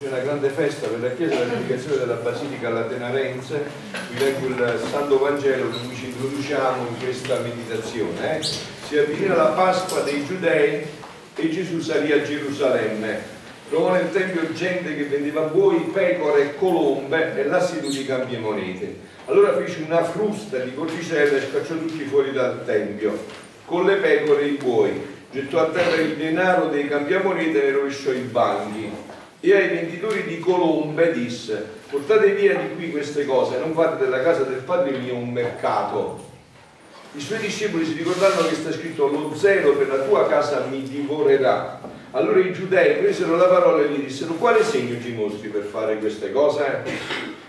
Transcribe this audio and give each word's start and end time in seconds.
C'è 0.00 0.06
una 0.06 0.20
grande 0.20 0.50
festa 0.50 0.86
per 0.86 1.00
la 1.00 1.10
Chiesa 1.10 1.34
dell'applicazione 1.34 1.96
della 1.96 2.14
Basilica 2.14 2.68
Latenarense, 2.68 3.64
vi 4.12 4.18
leggo 4.20 4.46
il 4.46 4.80
Santo 4.92 5.18
Vangelo 5.18 5.70
che 5.70 5.96
ci 5.96 6.04
introduciamo 6.04 6.86
in 6.86 6.98
questa 7.02 7.40
meditazione. 7.40 8.38
Eh? 8.38 8.42
Si 8.44 8.96
avvicina 8.96 9.34
la 9.34 9.46
Pasqua 9.46 10.02
dei 10.02 10.24
Giudei 10.24 10.86
e 11.34 11.50
Gesù 11.50 11.80
salì 11.80 12.12
a 12.12 12.22
Gerusalemme. 12.22 13.22
Trovò 13.68 13.90
nel 13.90 14.12
Tempio 14.12 14.52
gente 14.52 14.94
che 14.94 15.06
vendeva 15.06 15.40
buoi, 15.46 15.90
pecore 15.92 16.42
e 16.42 16.56
colombe 16.56 17.36
e 17.36 17.44
là 17.46 17.60
seduti 17.60 18.06
cambi 18.06 18.36
e 18.36 18.38
monete. 18.38 18.96
Allora 19.24 19.56
fece 19.56 19.82
una 19.84 20.04
frusta 20.04 20.58
di 20.58 20.74
corticella 20.74 21.38
e 21.38 21.48
scacciò 21.50 21.74
tutti 21.74 22.04
fuori 22.04 22.30
dal 22.30 22.64
Tempio, 22.64 23.18
con 23.64 23.84
le 23.84 23.96
pecore 23.96 24.42
e 24.42 24.46
i 24.46 24.58
buoi. 24.62 25.16
Gettò 25.32 25.58
a 25.58 25.70
terra 25.70 25.96
il 25.96 26.14
denaro 26.14 26.68
dei 26.68 26.86
cambiamonete 26.86 27.64
e 27.64 27.72
rovesciò 27.72 28.12
i 28.12 28.20
banchi 28.20 28.87
e 29.40 29.54
ai 29.54 29.68
venditori 29.68 30.24
di 30.24 30.38
colombe 30.40 31.12
disse 31.12 31.76
portate 31.90 32.32
via 32.32 32.54
di 32.54 32.74
qui 32.74 32.90
queste 32.90 33.24
cose 33.24 33.58
non 33.58 33.72
fate 33.72 34.04
della 34.04 34.22
casa 34.22 34.42
del 34.42 34.60
padre 34.60 34.98
mio 34.98 35.14
un 35.14 35.30
mercato. 35.30 36.26
I 37.14 37.20
suoi 37.20 37.38
discepoli 37.38 37.86
si 37.86 37.94
ricordarono 37.94 38.48
che 38.48 38.54
sta 38.54 38.72
scritto 38.72 39.06
lo 39.06 39.34
zelo 39.34 39.74
per 39.74 39.88
la 39.88 40.04
tua 40.04 40.26
casa 40.28 40.66
mi 40.68 40.82
divorerà. 40.82 41.80
Allora 42.10 42.40
i 42.40 42.52
giudei 42.52 42.96
presero 42.96 43.36
la 43.36 43.46
parola 43.46 43.82
e 43.82 43.88
gli 43.88 44.04
dissero 44.04 44.34
quale 44.34 44.62
segno 44.62 45.00
ci 45.00 45.12
mostri 45.12 45.48
per 45.48 45.62
fare 45.62 45.98
queste 45.98 46.32
cose? 46.32 46.82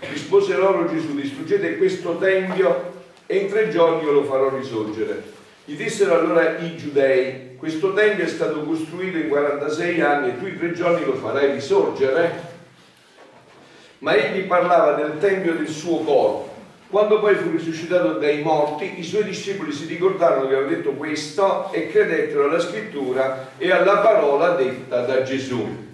Rispose 0.00 0.54
loro 0.56 0.88
Gesù 0.88 1.14
distruggete 1.14 1.76
questo 1.76 2.16
tempio 2.16 2.92
e 3.26 3.36
in 3.36 3.48
tre 3.48 3.68
giorni 3.68 4.04
io 4.04 4.12
lo 4.12 4.24
farò 4.24 4.54
risorgere. 4.56 5.22
Gli 5.64 5.74
dissero 5.76 6.18
allora 6.18 6.58
i 6.58 6.76
giudei 6.76 7.49
questo 7.60 7.92
tempio 7.92 8.24
è 8.24 8.26
stato 8.28 8.62
costruito 8.62 9.18
in 9.18 9.28
46 9.28 10.00
anni 10.00 10.28
e 10.30 10.38
tu 10.38 10.46
in 10.46 10.56
tre 10.56 10.72
giorni 10.72 11.04
lo 11.04 11.12
farai 11.12 11.52
risorgere? 11.52 12.48
Ma 13.98 14.14
egli 14.14 14.46
parlava 14.46 14.92
del 14.94 15.18
tempio 15.18 15.52
del 15.52 15.68
suo 15.68 15.98
corpo. 15.98 16.48
Quando 16.88 17.20
poi 17.20 17.34
fu 17.34 17.50
risuscitato 17.50 18.14
dai 18.14 18.40
morti, 18.40 18.98
i 18.98 19.04
suoi 19.04 19.24
discepoli 19.24 19.72
si 19.72 19.84
ricordarono 19.84 20.48
che 20.48 20.54
aveva 20.54 20.70
detto 20.70 20.92
questo 20.92 21.70
e 21.70 21.90
credettero 21.90 22.44
alla 22.44 22.60
scrittura 22.60 23.50
e 23.58 23.70
alla 23.70 23.98
parola 23.98 24.54
detta 24.54 25.02
da 25.02 25.22
Gesù. 25.22 25.89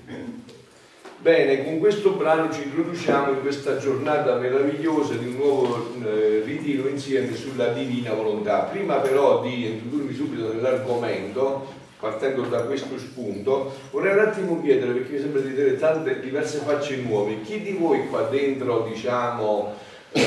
Bene, 1.26 1.64
con 1.64 1.80
questo 1.80 2.10
brano 2.10 2.52
ci 2.52 2.62
introduciamo 2.62 3.32
in 3.32 3.40
questa 3.40 3.78
giornata 3.78 4.36
meravigliosa 4.36 5.14
di 5.14 5.26
un 5.26 5.34
nuovo 5.34 5.88
eh, 6.04 6.42
ritiro 6.44 6.86
insieme 6.86 7.34
sulla 7.34 7.72
divina 7.72 8.12
volontà. 8.12 8.60
Prima 8.60 8.98
però 8.98 9.42
di 9.42 9.66
introdurmi 9.66 10.14
subito 10.14 10.52
nell'argomento, 10.52 11.66
partendo 11.98 12.42
da 12.42 12.60
questo 12.60 12.96
spunto, 12.96 13.72
vorrei 13.90 14.12
un 14.12 14.20
attimo 14.20 14.62
chiedere, 14.62 14.92
perché 14.92 15.14
mi 15.14 15.18
sembra 15.18 15.40
di 15.40 15.48
vedere 15.48 15.76
tante 15.76 16.20
diverse 16.20 16.58
facce 16.58 16.94
nuove, 16.98 17.42
chi 17.42 17.60
di 17.60 17.72
voi 17.72 18.06
qua 18.06 18.28
dentro, 18.30 18.86
diciamo, 18.88 19.74
eh, 20.12 20.22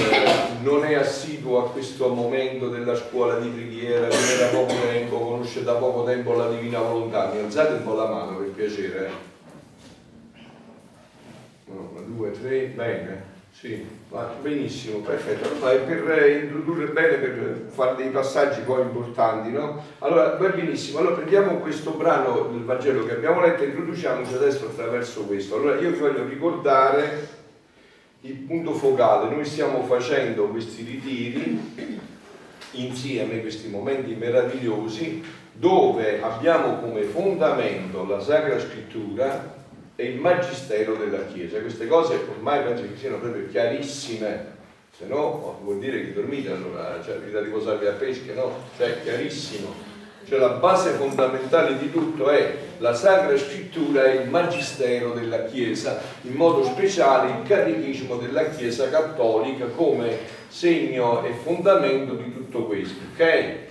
non 0.64 0.84
è 0.84 0.96
assiduo 0.96 1.60
a 1.60 1.70
questo 1.70 2.10
momento 2.10 2.68
della 2.68 2.98
scuola 2.98 3.40
di 3.40 3.48
preghiera, 3.48 4.10
viene 4.10 4.38
da 4.38 4.48
poco 4.48 4.74
tempo, 4.92 5.18
conosce 5.18 5.64
da 5.64 5.76
poco 5.76 6.04
tempo 6.04 6.34
la 6.34 6.50
divina 6.50 6.80
volontà? 6.80 7.32
Mi 7.34 7.40
alzate 7.40 7.76
un 7.76 7.84
po' 7.86 7.94
la 7.94 8.06
mano 8.06 8.36
per 8.36 8.48
piacere 8.48 9.30
due, 12.06 12.32
tre, 12.32 12.72
bene, 12.76 13.24
sì, 13.52 13.86
benissimo, 14.42 15.00
perfetto. 15.00 15.50
Per 15.60 16.42
introdurre 16.44 16.88
bene, 16.88 17.18
per 17.18 17.66
fare 17.70 17.96
dei 17.96 18.10
passaggi 18.10 18.62
poi 18.62 18.82
importanti, 18.82 19.52
no? 19.52 19.84
Allora, 20.00 20.36
va 20.38 20.50
benissimo. 20.50 21.00
Allora 21.00 21.16
prendiamo 21.16 21.58
questo 21.58 21.92
brano 21.92 22.50
del 22.52 22.64
Vangelo 22.64 23.06
che 23.06 23.14
abbiamo 23.14 23.42
letto 23.42 23.64
e 23.64 23.68
introduciamoci 23.68 24.34
adesso 24.34 24.66
attraverso 24.66 25.26
questo. 25.26 25.56
Allora 25.56 25.80
io 25.80 25.92
vi 25.92 25.98
voglio 25.98 26.26
ricordare 26.26 27.28
il 28.22 28.36
punto 28.36 28.74
focale. 28.74 29.34
Noi 29.34 29.46
stiamo 29.46 29.84
facendo 29.84 30.48
questi 30.48 30.84
ritiri 30.84 31.60
insieme, 32.72 33.42
questi 33.42 33.68
momenti 33.68 34.14
meravigliosi, 34.16 35.24
dove 35.52 36.22
abbiamo 36.22 36.80
come 36.80 37.02
fondamento 37.04 38.08
la 38.08 38.22
Sacra 38.22 38.58
Scrittura 38.60 39.58
e 40.00 40.06
il 40.06 40.16
magistero 40.18 40.96
della 40.96 41.26
Chiesa. 41.26 41.60
Queste 41.60 41.86
cose 41.86 42.18
ormai 42.30 42.64
penso 42.64 42.84
che 42.84 42.98
siano 42.98 43.18
proprio 43.18 43.46
chiarissime, 43.50 44.46
se 44.98 45.06
no 45.06 45.18
oh, 45.18 45.60
vuol 45.62 45.80
dire 45.80 46.00
che 46.00 46.14
dormite 46.14 46.52
allora, 46.52 47.02
cioè 47.04 47.18
vi 47.18 47.32
da 47.32 47.42
riposarvi 47.42 47.86
a 47.86 47.92
pesca, 47.92 48.34
no? 48.34 48.56
Cioè 48.78 49.02
chiarissimo. 49.04 49.88
Cioè 50.26 50.40
la 50.40 50.52
base 50.52 50.92
fondamentale 50.92 51.78
di 51.78 51.92
tutto 51.92 52.30
è 52.30 52.56
la 52.78 52.94
Sacra 52.94 53.36
Scrittura 53.38 54.06
e 54.06 54.22
il 54.22 54.30
Magistero 54.30 55.12
della 55.12 55.44
Chiesa, 55.44 56.00
in 56.22 56.34
modo 56.34 56.64
speciale 56.64 57.42
il 57.42 57.48
Catechismo 57.48 58.16
della 58.16 58.46
Chiesa 58.52 58.90
Cattolica 58.90 59.66
come 59.66 60.18
segno 60.48 61.26
e 61.26 61.34
fondamento 61.34 62.14
di 62.14 62.32
tutto 62.32 62.68
questo, 62.68 63.02
ok? 63.14 63.68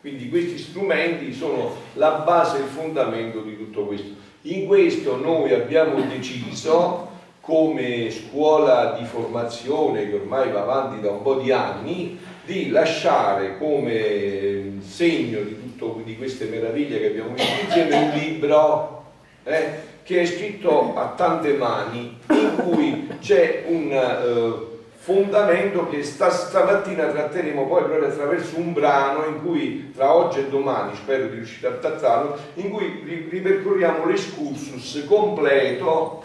Quindi 0.00 0.28
questi 0.28 0.58
strumenti 0.58 1.32
sono 1.32 1.74
la 1.94 2.22
base 2.24 2.58
e 2.58 2.60
il 2.60 2.66
fondamento 2.66 3.40
di 3.40 3.56
tutto 3.56 3.86
questo. 3.86 4.28
In 4.42 4.66
questo 4.66 5.16
noi 5.16 5.52
abbiamo 5.52 6.00
deciso 6.00 7.08
come 7.40 8.10
scuola 8.10 8.96
di 8.98 9.04
formazione 9.04 10.08
che 10.08 10.14
ormai 10.14 10.50
va 10.50 10.62
avanti 10.62 11.02
da 11.02 11.10
un 11.10 11.20
po' 11.20 11.34
di 11.34 11.52
anni 11.52 12.18
di 12.46 12.70
lasciare 12.70 13.58
come 13.58 14.78
segno 14.80 15.40
di 15.42 15.76
tutte 15.76 16.04
di 16.04 16.16
queste 16.16 16.46
meraviglie 16.46 17.00
che 17.00 17.06
abbiamo 17.08 17.34
visto 17.34 17.64
insieme 17.64 17.96
un 17.96 18.10
libro 18.18 19.04
eh, 19.44 19.68
che 20.04 20.22
è 20.22 20.26
scritto 20.26 20.94
a 20.94 21.12
tante 21.16 21.52
mani 21.54 22.18
in 22.30 22.56
cui 22.56 23.08
c'è 23.20 23.64
un 23.66 23.92
eh, 23.92 24.69
fondamento 25.02 25.88
che 25.88 26.02
sta, 26.02 26.28
stamattina 26.28 27.06
tratteremo 27.06 27.66
poi 27.66 27.84
proprio 27.84 28.08
attraverso 28.08 28.58
un 28.58 28.74
brano 28.74 29.24
in 29.24 29.42
cui 29.42 29.92
tra 29.96 30.14
oggi 30.14 30.40
e 30.40 30.48
domani, 30.48 30.94
spero 30.94 31.26
di 31.28 31.36
riuscire 31.36 31.68
a 31.68 31.72
trattarlo, 31.72 32.36
in 32.54 32.68
cui 32.68 33.26
ripercorriamo 33.30 34.04
l'escursus 34.04 35.04
completo 35.08 36.22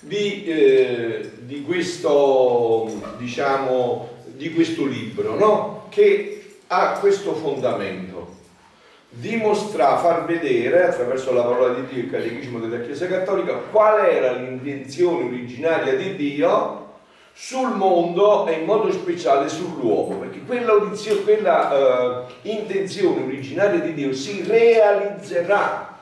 di, 0.00 0.44
eh, 0.44 1.30
di, 1.38 1.62
questo, 1.62 2.90
diciamo, 3.16 4.08
di 4.24 4.52
questo 4.52 4.84
libro, 4.86 5.38
no? 5.38 5.86
che 5.88 6.58
ha 6.66 6.98
questo 6.98 7.32
fondamento. 7.32 8.34
Dimostra, 9.08 9.98
far 9.98 10.24
vedere 10.24 10.86
attraverso 10.86 11.32
la 11.32 11.42
parola 11.42 11.74
di 11.74 11.86
Dio 11.86 12.02
e 12.02 12.04
il 12.06 12.10
catechismo 12.10 12.58
della 12.58 12.84
Chiesa 12.84 13.06
Cattolica 13.06 13.52
qual 13.54 14.04
era 14.04 14.32
l'intenzione 14.32 15.26
originaria 15.26 15.94
di 15.94 16.16
Dio 16.16 16.85
sul 17.38 17.76
mondo 17.76 18.46
e 18.46 18.52
in 18.54 18.64
modo 18.64 18.90
speciale 18.90 19.50
sull'uomo, 19.50 20.20
perché 20.20 20.40
quella, 20.46 20.72
quella 21.22 22.24
uh, 22.24 22.48
intenzione 22.48 23.24
originaria 23.24 23.78
di 23.80 23.92
Dio 23.92 24.14
si 24.14 24.42
realizzerà. 24.42 25.98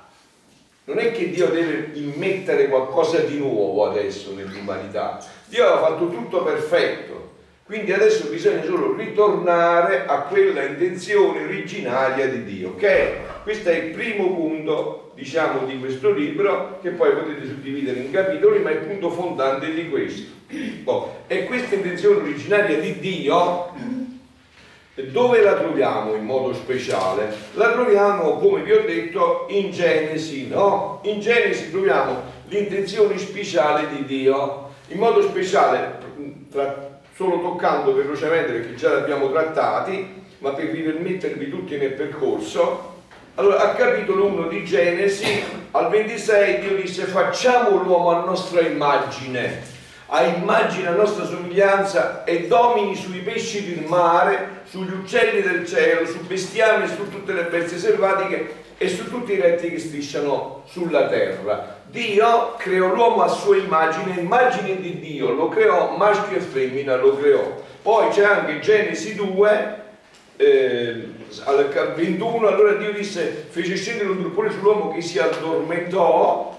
Non 0.84 0.98
è 0.98 1.10
che 1.10 1.30
Dio 1.30 1.48
deve 1.48 1.90
immettere 1.94 2.68
qualcosa 2.68 3.18
di 3.18 3.38
nuovo 3.38 3.84
adesso 3.90 4.32
nell'umanità. 4.32 5.18
Dio 5.46 5.66
ha 5.66 5.78
fatto 5.78 6.08
tutto 6.08 6.44
perfetto, 6.44 7.32
quindi 7.64 7.92
adesso 7.92 8.28
bisogna 8.28 8.62
solo 8.62 8.94
ritornare 8.94 10.04
a 10.06 10.20
quella 10.20 10.62
intenzione 10.62 11.42
originaria 11.42 12.28
di 12.28 12.44
Dio, 12.44 12.68
ok? 12.68 13.42
Questo 13.42 13.70
è 13.70 13.74
il 13.74 13.90
primo 13.90 14.32
punto, 14.32 15.10
diciamo, 15.16 15.66
di 15.66 15.80
questo 15.80 16.12
libro, 16.12 16.78
che 16.80 16.90
poi 16.90 17.12
potete 17.12 17.44
suddividere 17.44 17.98
in 17.98 18.12
capitoli, 18.12 18.60
ma 18.60 18.70
è 18.70 18.74
il 18.74 18.86
punto 18.86 19.10
fondante 19.10 19.72
di 19.72 19.90
questo. 19.90 20.42
Oh, 20.84 21.22
e 21.26 21.44
questa 21.46 21.74
intenzione 21.74 22.16
originaria 22.16 22.78
di 22.78 22.98
Dio, 22.98 23.72
dove 24.94 25.40
la 25.42 25.54
troviamo 25.54 26.14
in 26.14 26.24
modo 26.24 26.54
speciale? 26.54 27.34
La 27.54 27.72
troviamo, 27.72 28.36
come 28.36 28.62
vi 28.62 28.72
ho 28.72 28.82
detto, 28.82 29.46
in 29.48 29.70
Genesi, 29.70 30.48
no? 30.48 31.00
In 31.04 31.20
Genesi 31.20 31.70
troviamo 31.70 32.22
l'intenzione 32.48 33.18
speciale 33.18 33.88
di 33.88 34.04
Dio, 34.04 34.70
in 34.88 34.98
modo 34.98 35.22
speciale, 35.22 35.98
tra, 36.50 37.00
solo 37.14 37.40
toccando 37.40 37.94
velocemente 37.94 38.52
perché 38.52 38.74
già 38.74 38.92
l'abbiamo 38.92 39.30
trattati, 39.30 40.22
ma 40.38 40.50
per 40.50 40.66
rimettervi 40.66 41.48
tutti 41.48 41.76
nel 41.76 41.92
percorso, 41.92 42.92
allora, 43.36 43.62
a 43.62 43.74
capitolo 43.74 44.26
1 44.26 44.46
di 44.48 44.64
Genesi, 44.64 45.42
al 45.72 45.90
26, 45.90 46.60
Dio 46.60 46.76
disse 46.76 47.02
facciamo 47.04 47.82
l'uomo 47.82 48.10
a 48.10 48.24
nostra 48.24 48.60
immagine 48.60 49.73
a 50.14 50.22
immagine 50.22 50.86
a 50.86 50.92
nostra 50.92 51.24
somiglianza 51.24 52.22
e 52.22 52.46
domini 52.46 52.94
sui 52.94 53.18
pesci 53.18 53.74
del 53.74 53.84
mare, 53.84 54.60
sugli 54.62 54.92
uccelli 54.92 55.42
del 55.42 55.66
cielo, 55.66 56.06
su 56.06 56.20
bestiame, 56.24 56.86
su 56.86 57.10
tutte 57.10 57.32
le 57.32 57.42
bestie 57.46 57.78
selvatiche 57.78 58.62
e 58.78 58.88
su 58.88 59.10
tutti 59.10 59.32
i 59.32 59.40
rettili 59.40 59.72
che 59.72 59.80
strisciano 59.80 60.62
sulla 60.66 61.08
terra. 61.08 61.80
Dio 61.86 62.54
creò 62.56 62.94
l'uomo 62.94 63.22
a 63.22 63.28
sua 63.28 63.56
immagine, 63.56 64.20
immagine 64.20 64.80
di 64.80 65.00
Dio, 65.00 65.32
lo 65.32 65.48
creò 65.48 65.96
maschio 65.96 66.36
e 66.36 66.40
femmina, 66.40 66.94
lo 66.94 67.16
creò. 67.16 67.62
Poi 67.82 68.10
c'è 68.10 68.22
anche 68.22 68.60
Genesi 68.60 69.16
2, 69.16 69.82
eh, 70.36 71.08
al 71.44 71.92
21, 71.96 72.46
allora 72.46 72.74
Dio 72.74 72.92
disse, 72.92 73.46
fece 73.48 73.74
scendere 73.74 74.10
un 74.10 74.20
truppone 74.20 74.52
sull'uomo 74.52 74.92
che 74.92 75.00
si 75.00 75.18
addormentò 75.18 76.53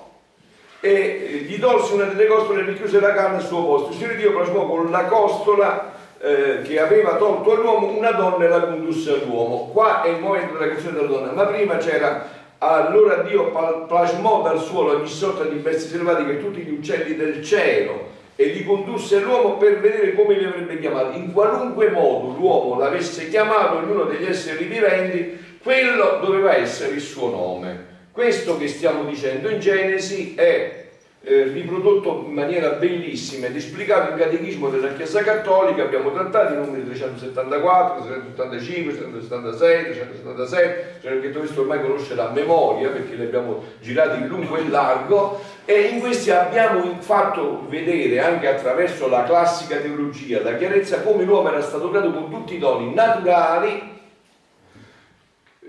e 0.86 1.46
gli 1.48 1.60
tolse 1.60 1.96
una 1.96 2.04
delle 2.04 2.28
costole 2.28 2.62
e 2.62 2.66
richiuse 2.66 3.00
la 3.00 3.14
carne 3.14 3.38
al 3.38 3.44
suo 3.44 3.66
posto. 3.66 3.90
Il 3.90 3.96
Signore 3.96 4.18
Dio 4.18 4.34
plasmò 4.34 4.68
con 4.68 4.92
la 4.92 5.06
costola 5.06 5.94
eh, 6.20 6.62
che 6.62 6.80
aveva 6.80 7.16
tolto 7.16 7.54
all'uomo 7.54 7.88
una 7.88 8.12
donna 8.12 8.46
e 8.46 8.48
la 8.48 8.60
condusse 8.62 9.14
all'uomo. 9.14 9.70
Qua 9.74 10.04
è 10.04 10.10
il 10.10 10.20
momento 10.20 10.54
della 10.54 10.68
creazione 10.68 10.98
della 10.98 11.08
donna, 11.08 11.32
ma 11.32 11.46
prima 11.46 11.78
c'era 11.78 12.44
allora 12.60 13.18
Dio 13.18 13.52
plasmò 13.88 14.42
dal 14.44 14.60
suolo 14.60 14.98
ogni 14.98 15.08
sorta 15.08 15.44
di 15.44 15.56
bestie 15.56 15.90
selvatiche 15.90 16.32
e 16.32 16.40
tutti 16.40 16.62
gli 16.62 16.72
uccelli 16.72 17.16
del 17.16 17.44
cielo 17.44 18.14
e 18.36 18.46
li 18.46 18.64
condusse 18.64 19.18
all'uomo 19.18 19.58
per 19.58 19.80
vedere 19.80 20.14
come 20.14 20.36
li 20.36 20.46
avrebbe 20.46 20.80
chiamati. 20.80 21.18
In 21.18 21.34
qualunque 21.34 21.90
modo 21.90 22.36
l'uomo 22.38 22.78
l'avesse 22.78 23.30
chiamato, 23.30 23.78
ognuno 23.78 24.04
degli 24.04 24.26
esseri 24.26 24.66
viventi, 24.66 25.58
quello 25.62 26.20
doveva 26.22 26.56
essere 26.56 26.94
il 26.94 27.02
suo 27.02 27.30
nome. 27.30 27.94
Questo 28.16 28.58
che 28.58 28.70
stiamo 28.70 29.04
dicendo 29.04 29.50
in 29.50 29.60
Genesi 29.60 30.36
è 30.36 30.86
eh, 31.22 31.44
riprodotto 31.52 32.24
in 32.26 32.32
maniera 32.32 32.70
bellissima 32.70 33.48
ed 33.48 33.58
esplicato 33.58 34.14
in 34.14 34.18
catechismo 34.18 34.70
della 34.70 34.94
Chiesa 34.94 35.22
Cattolica, 35.22 35.84
abbiamo 35.84 36.14
trattato 36.14 36.54
i 36.54 36.56
numeri 36.56 36.86
374, 36.86 38.06
375, 38.06 38.98
376, 38.98 39.84
377, 39.84 41.00
cioè 41.02 41.20
che 41.20 41.32
questo 41.32 41.60
ormai 41.60 41.82
conosce 41.82 42.16
la 42.16 42.30
memoria 42.30 42.88
perché 42.88 43.16
li 43.16 43.24
abbiamo 43.24 43.62
girati 43.82 44.22
in 44.22 44.28
lungo 44.28 44.56
e 44.56 44.62
in 44.62 44.72
largo. 44.72 45.42
E 45.66 45.78
in 45.82 46.00
questi 46.00 46.32
abbiamo 46.32 46.96
fatto 47.00 47.66
vedere 47.68 48.22
anche 48.22 48.48
attraverso 48.48 49.10
la 49.10 49.24
classica 49.24 49.76
teologia 49.76 50.42
la 50.42 50.56
chiarezza 50.56 51.02
come 51.02 51.26
l'uomo 51.26 51.50
era 51.50 51.62
stato 51.62 51.90
creato 51.90 52.14
con 52.14 52.30
tutti 52.30 52.56
i 52.56 52.60
doni 52.60 52.94
naturali 52.94 53.95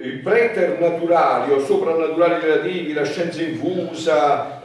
i 0.07 0.19
preternaturali 0.19 1.53
o 1.53 1.59
soprannaturali 1.59 2.41
relativi, 2.41 2.93
la 2.93 3.05
scienza 3.05 3.43
infusa, 3.43 4.63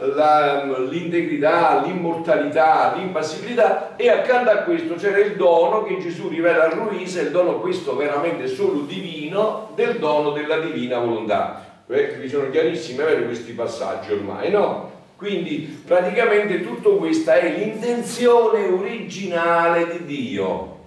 l'integrità, 0.88 1.82
l'immortalità, 1.84 2.94
l'impassibilità 2.96 3.96
e 3.96 4.08
accanto 4.08 4.50
a 4.50 4.56
questo 4.58 4.94
c'era 4.94 5.18
il 5.18 5.36
dono 5.36 5.82
che 5.84 5.98
Gesù 6.00 6.28
rivela 6.28 6.70
a 6.70 6.74
Luisa, 6.74 7.20
il 7.20 7.30
dono 7.30 7.60
questo 7.60 7.96
veramente 7.96 8.46
solo 8.46 8.80
divino, 8.80 9.70
del 9.74 9.98
dono 9.98 10.30
della 10.30 10.58
divina 10.58 10.98
volontà. 10.98 11.64
Vi 11.86 12.28
sono 12.28 12.48
chiarissimi, 12.50 12.98
vero 12.98 13.24
questi 13.24 13.52
passaggi 13.52 14.12
ormai, 14.12 14.50
no? 14.50 14.90
Quindi 15.16 15.82
praticamente 15.86 16.62
tutto 16.62 16.96
questa 16.96 17.34
è 17.34 17.48
l'intenzione 17.56 18.66
originale 18.66 19.86
di 19.86 20.04
Dio. 20.04 20.78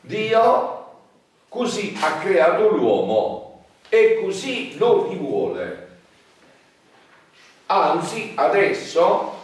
Dio 0.00 0.84
così 1.48 1.96
ha 2.00 2.18
creato 2.18 2.70
l'uomo 2.70 3.45
e 3.88 4.20
così 4.22 4.76
lo 4.78 5.08
rivuole. 5.08 5.88
Anzi, 7.66 8.32
adesso, 8.34 9.40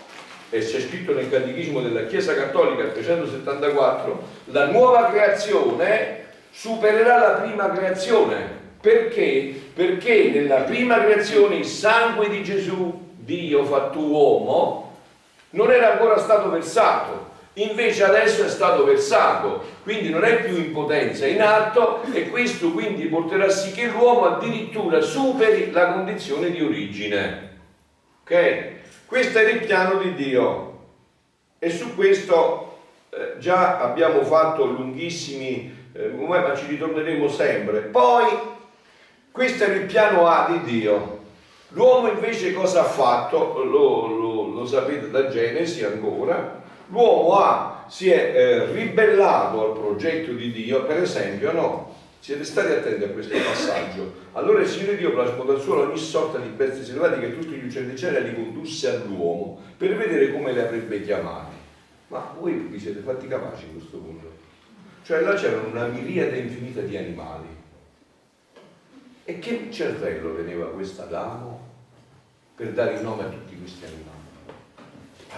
e 0.51 0.61
c'è 0.61 0.81
scritto 0.81 1.13
nel 1.13 1.31
Catechismo 1.31 1.81
della 1.81 2.07
Chiesa 2.07 2.35
Cattolica 2.35 2.85
374, 2.89 4.23
la 4.47 4.67
nuova 4.67 5.07
creazione 5.07 6.27
supererà 6.51 7.19
la 7.19 7.31
prima 7.41 7.71
creazione. 7.71 8.61
Perché? 8.81 9.61
Perché 9.75 10.31
nella 10.31 10.63
prima 10.63 11.01
creazione 11.01 11.57
il 11.57 11.65
sangue 11.65 12.29
di 12.29 12.43
Gesù, 12.43 13.11
Dio 13.15 13.65
fatto 13.65 13.99
uomo, 13.99 14.99
non 15.51 15.71
era 15.71 15.93
ancora 15.93 16.19
stato 16.19 16.51
versato 16.51 17.31
invece 17.55 18.05
adesso 18.05 18.45
è 18.45 18.49
stato 18.49 18.85
versato, 18.85 19.63
quindi 19.83 20.09
non 20.09 20.25
è 20.25 20.43
più 20.43 20.57
in 20.57 20.73
potenza, 20.73 21.25
è 21.25 21.29
in 21.29 21.43
atto 21.43 22.03
e 22.13 22.31
questo 22.31 22.73
quindi 22.73 23.07
porterà 23.07 23.49
sì 23.51 23.73
che 23.73 23.89
l'uomo 23.89 24.25
addirittura 24.25 25.01
superi 25.01 25.71
la 25.71 25.93
condizione 25.93 26.51
di 26.51 26.63
origine. 26.63 27.51
Ok? 28.23 28.71
Questo 29.07 29.39
era 29.39 29.51
il 29.51 29.65
piano 29.67 29.99
di 30.01 30.15
Dio 30.15 30.71
e 31.59 31.69
su 31.71 31.95
questo 31.95 32.79
eh, 33.11 33.35
già 33.39 33.79
abbiamo 33.79 34.23
fatto 34.25 34.65
lunghissimi, 34.65 35.91
eh, 35.93 36.09
ma 36.09 36.55
ci 36.57 36.67
ritorneremo 36.67 37.29
sempre. 37.29 37.81
Poi, 37.81 38.27
questo 39.31 39.65
era 39.65 39.75
il 39.75 39.85
piano 39.85 40.27
A 40.27 40.49
di 40.51 40.63
Dio. 40.63 41.21
L'uomo 41.69 42.09
invece 42.09 42.55
cosa 42.55 42.81
ha 42.81 42.85
fatto? 42.85 43.63
Lo, 43.65 44.07
lo, 44.07 44.47
lo 44.47 44.67
sapete 44.67 45.11
da 45.11 45.29
Genesi 45.29 45.85
ancora, 45.85 46.62
l'uomo 46.89 47.39
ha, 47.39 47.85
si 47.89 48.11
è 48.11 48.33
eh, 48.35 48.73
ribellato 48.73 49.67
al 49.67 49.79
progetto 49.79 50.33
di 50.33 50.51
Dio, 50.53 50.85
per 50.85 51.03
esempio, 51.03 51.53
no? 51.53 51.95
Siete 52.19 52.45
stati 52.45 52.73
attenti 52.73 53.03
a 53.03 53.09
questo 53.09 53.35
passaggio. 53.37 54.13
Allora 54.33 54.61
il 54.61 54.69
Signore 54.69 54.97
Dio 54.97 55.13
plasmò 55.13 55.43
dal 55.45 55.61
suolo 55.61 55.89
ogni 55.89 55.99
sorta 55.99 56.39
di 56.39 56.49
bestie 56.51 56.85
selvatiche 56.85 57.27
e 57.27 57.39
tutti 57.39 57.57
gli 57.57 57.65
uccelli 57.65 57.89
del 57.89 57.97
cielo 57.97 58.21
li 58.21 58.35
condusse 58.35 58.91
all'uomo 58.91 59.61
per 59.77 59.97
vedere 59.97 60.33
come 60.33 60.53
li 60.53 60.61
avrebbe 60.61 61.03
chiamati. 61.03 61.57
Ma 62.09 62.33
voi 62.39 62.53
vi 62.53 62.79
siete 62.79 63.01
fatti 63.01 63.27
capaci 63.27 63.65
a 63.65 63.73
questo 63.73 63.97
punto? 63.97 64.31
Cioè 65.03 65.21
là 65.23 65.35
c'era 65.35 65.61
una 65.63 65.87
miriade 65.87 66.39
infinita 66.39 66.81
di 66.83 66.97
animali. 66.97 67.49
E 69.25 69.39
che 69.39 69.69
cervello 69.71 70.37
teneva 70.37 70.67
questa 70.67 71.03
Adamo 71.05 71.61
per 72.55 72.71
dare 72.73 72.95
il 72.95 73.03
nome 73.03 73.25
a 73.25 73.29
tutti 73.29 73.57
questi 73.59 73.85
animali? 73.85 74.12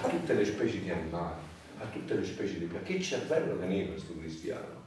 A 0.03 0.09
tutte 0.09 0.35
le 0.35 0.45
specie 0.45 0.81
di 0.81 0.91
animali 0.91 1.53
a 1.81 1.87
tutte 1.87 2.15
le 2.15 2.25
specie 2.25 2.59
di 2.59 2.67
piante. 2.67 2.93
Che 2.93 3.03
cervello 3.03 3.59
teneva 3.59 3.93
questo 3.93 4.17
cristiano? 4.19 4.83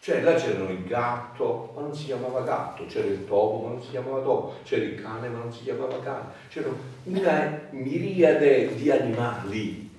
Cioè 0.00 0.20
là 0.20 0.34
c'era 0.34 0.68
il 0.68 0.84
gatto, 0.84 1.72
ma 1.74 1.80
non 1.80 1.94
si 1.94 2.04
chiamava 2.04 2.42
gatto, 2.42 2.84
c'era 2.84 3.06
il 3.06 3.24
topo, 3.24 3.64
ma 3.64 3.72
non 3.72 3.82
si 3.82 3.88
chiamava 3.90 4.20
topo, 4.20 4.56
c'era 4.62 4.84
il 4.84 5.00
cane, 5.00 5.28
ma 5.28 5.38
non 5.38 5.52
si 5.52 5.62
chiamava 5.62 5.98
cane, 6.00 6.28
c'era 6.50 6.68
una 7.04 7.60
miriade 7.70 8.74
di 8.74 8.90
animali, 8.90 9.90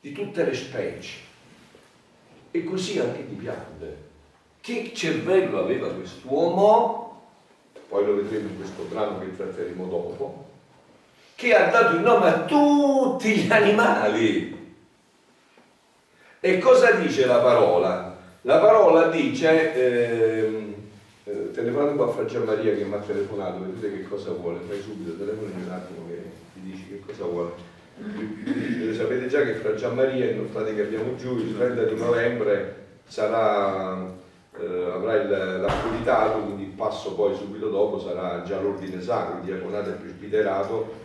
di 0.00 0.12
tutte 0.12 0.44
le 0.44 0.54
specie, 0.54 1.18
e 2.50 2.64
così 2.64 2.98
anche 2.98 3.28
di 3.28 3.34
piante. 3.34 4.12
Che 4.62 4.92
cervello 4.94 5.60
aveva 5.60 5.92
quest'uomo? 5.92 7.02
Poi 7.86 8.06
lo 8.06 8.14
vedremo 8.14 8.48
in 8.48 8.56
questo 8.56 8.84
brano 8.84 9.18
che 9.18 9.36
tratteremo 9.36 9.86
dopo 9.86 10.43
che 11.44 11.54
ha 11.54 11.68
dato 11.68 11.96
il 11.96 12.00
nome 12.00 12.26
a 12.26 12.40
tutti 12.44 13.36
gli 13.36 13.52
animali. 13.52 14.52
E 16.40 16.58
cosa 16.58 16.92
dice 16.92 17.26
la 17.26 17.38
parola? 17.38 18.16
La 18.42 18.58
parola 18.58 19.08
dice, 19.08 19.74
eh, 19.74 20.74
eh, 21.24 21.50
telefonate 21.52 21.92
un 21.92 22.00
a 22.00 22.08
Fra 22.08 22.24
Gianmaria 22.24 22.74
che 22.74 22.84
mi 22.84 22.94
ha 22.94 22.98
telefonato, 22.98 23.60
vedete 23.60 23.94
che 23.94 24.08
cosa 24.08 24.30
vuole, 24.30 24.60
fai 24.66 24.80
subito, 24.80 25.16
telefonami 25.16 25.62
un 25.66 25.70
attimo 25.70 26.06
che 26.08 26.22
ti 26.54 26.60
dici 26.60 26.88
che 26.88 27.00
cosa 27.06 27.24
vuole. 27.24 27.52
Sapete 28.94 29.26
già 29.28 29.42
che 29.42 29.54
Fra 29.54 29.74
Gianmaria, 29.74 30.30
in 30.30 30.38
notate 30.38 30.74
che 30.74 30.82
abbiamo 30.82 31.14
giù, 31.16 31.36
il 31.36 31.56
30 31.56 31.84
di 31.84 31.96
novembre 31.96 32.76
sarà, 33.06 34.12
eh, 34.58 34.90
avrà 34.92 35.22
l'accreditato, 35.24 36.38
quindi 36.40 36.64
il 36.64 36.70
passo 36.70 37.14
poi 37.14 37.34
subito 37.34 37.68
dopo 37.68 38.00
sarà 38.00 38.42
già 38.42 38.60
l'ordine 38.60 39.00
sacro, 39.00 39.38
il 39.38 39.44
diaconato 39.44 39.88
e 39.88 39.92
il 39.92 39.98
presbiterato 39.98 41.03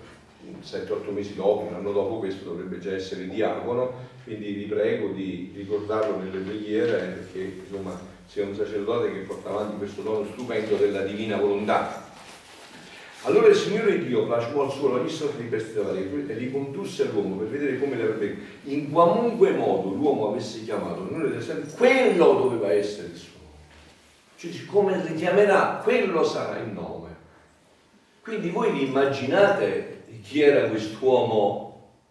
7-8 0.63 1.11
mesi 1.11 1.35
dopo, 1.35 1.67
un 1.69 1.75
anno 1.75 1.91
dopo 1.91 2.19
questo 2.19 2.45
dovrebbe 2.45 2.79
già 2.79 2.93
essere 2.93 3.27
diacono, 3.27 4.07
quindi 4.23 4.53
vi 4.53 4.65
prego 4.65 5.09
di 5.09 5.53
ricordarlo 5.55 6.17
nelle 6.17 6.39
preghiere 6.39 6.97
perché 7.19 7.61
insomma 7.65 7.99
sia 8.25 8.45
un 8.45 8.55
sacerdote 8.55 9.11
che 9.11 9.19
porta 9.19 9.49
avanti 9.49 9.77
questo 9.77 10.01
dono 10.01 10.25
stupendo 10.25 10.75
della 10.75 11.01
divina 11.01 11.37
volontà. 11.37 12.07
Allora 13.23 13.47
il 13.47 13.55
Signore 13.55 14.05
Dio 14.05 14.25
plasmò 14.25 14.63
al 14.63 14.71
suolo 14.71 14.99
ogni 14.99 15.09
sorta 15.09 15.41
di 15.41 15.47
bestie 15.47 15.81
e 16.27 16.33
li 16.35 16.51
condusse 16.51 17.03
all'uomo 17.03 17.35
per 17.35 17.47
vedere 17.47 17.77
come 17.77 17.95
le 17.95 18.03
avrebbe. 18.03 18.37
In 18.63 18.91
qualunque 18.91 19.51
modo 19.51 19.89
l'uomo 19.89 20.29
avesse 20.29 20.63
chiamato 20.63 21.07
quello 21.75 22.33
doveva 22.33 22.71
essere 22.71 23.07
il 23.07 23.15
suo. 23.15 23.39
Cioè, 24.37 24.65
come 24.67 25.03
li 25.03 25.15
chiamerà, 25.15 25.81
quello 25.83 26.23
sarà 26.23 26.59
il 26.59 26.69
nome. 26.69 27.07
Quindi 28.21 28.51
voi 28.51 28.71
vi 28.71 28.85
immaginate 28.85 29.98
chi 30.21 30.41
era 30.41 30.67
quest'uomo 30.67 31.67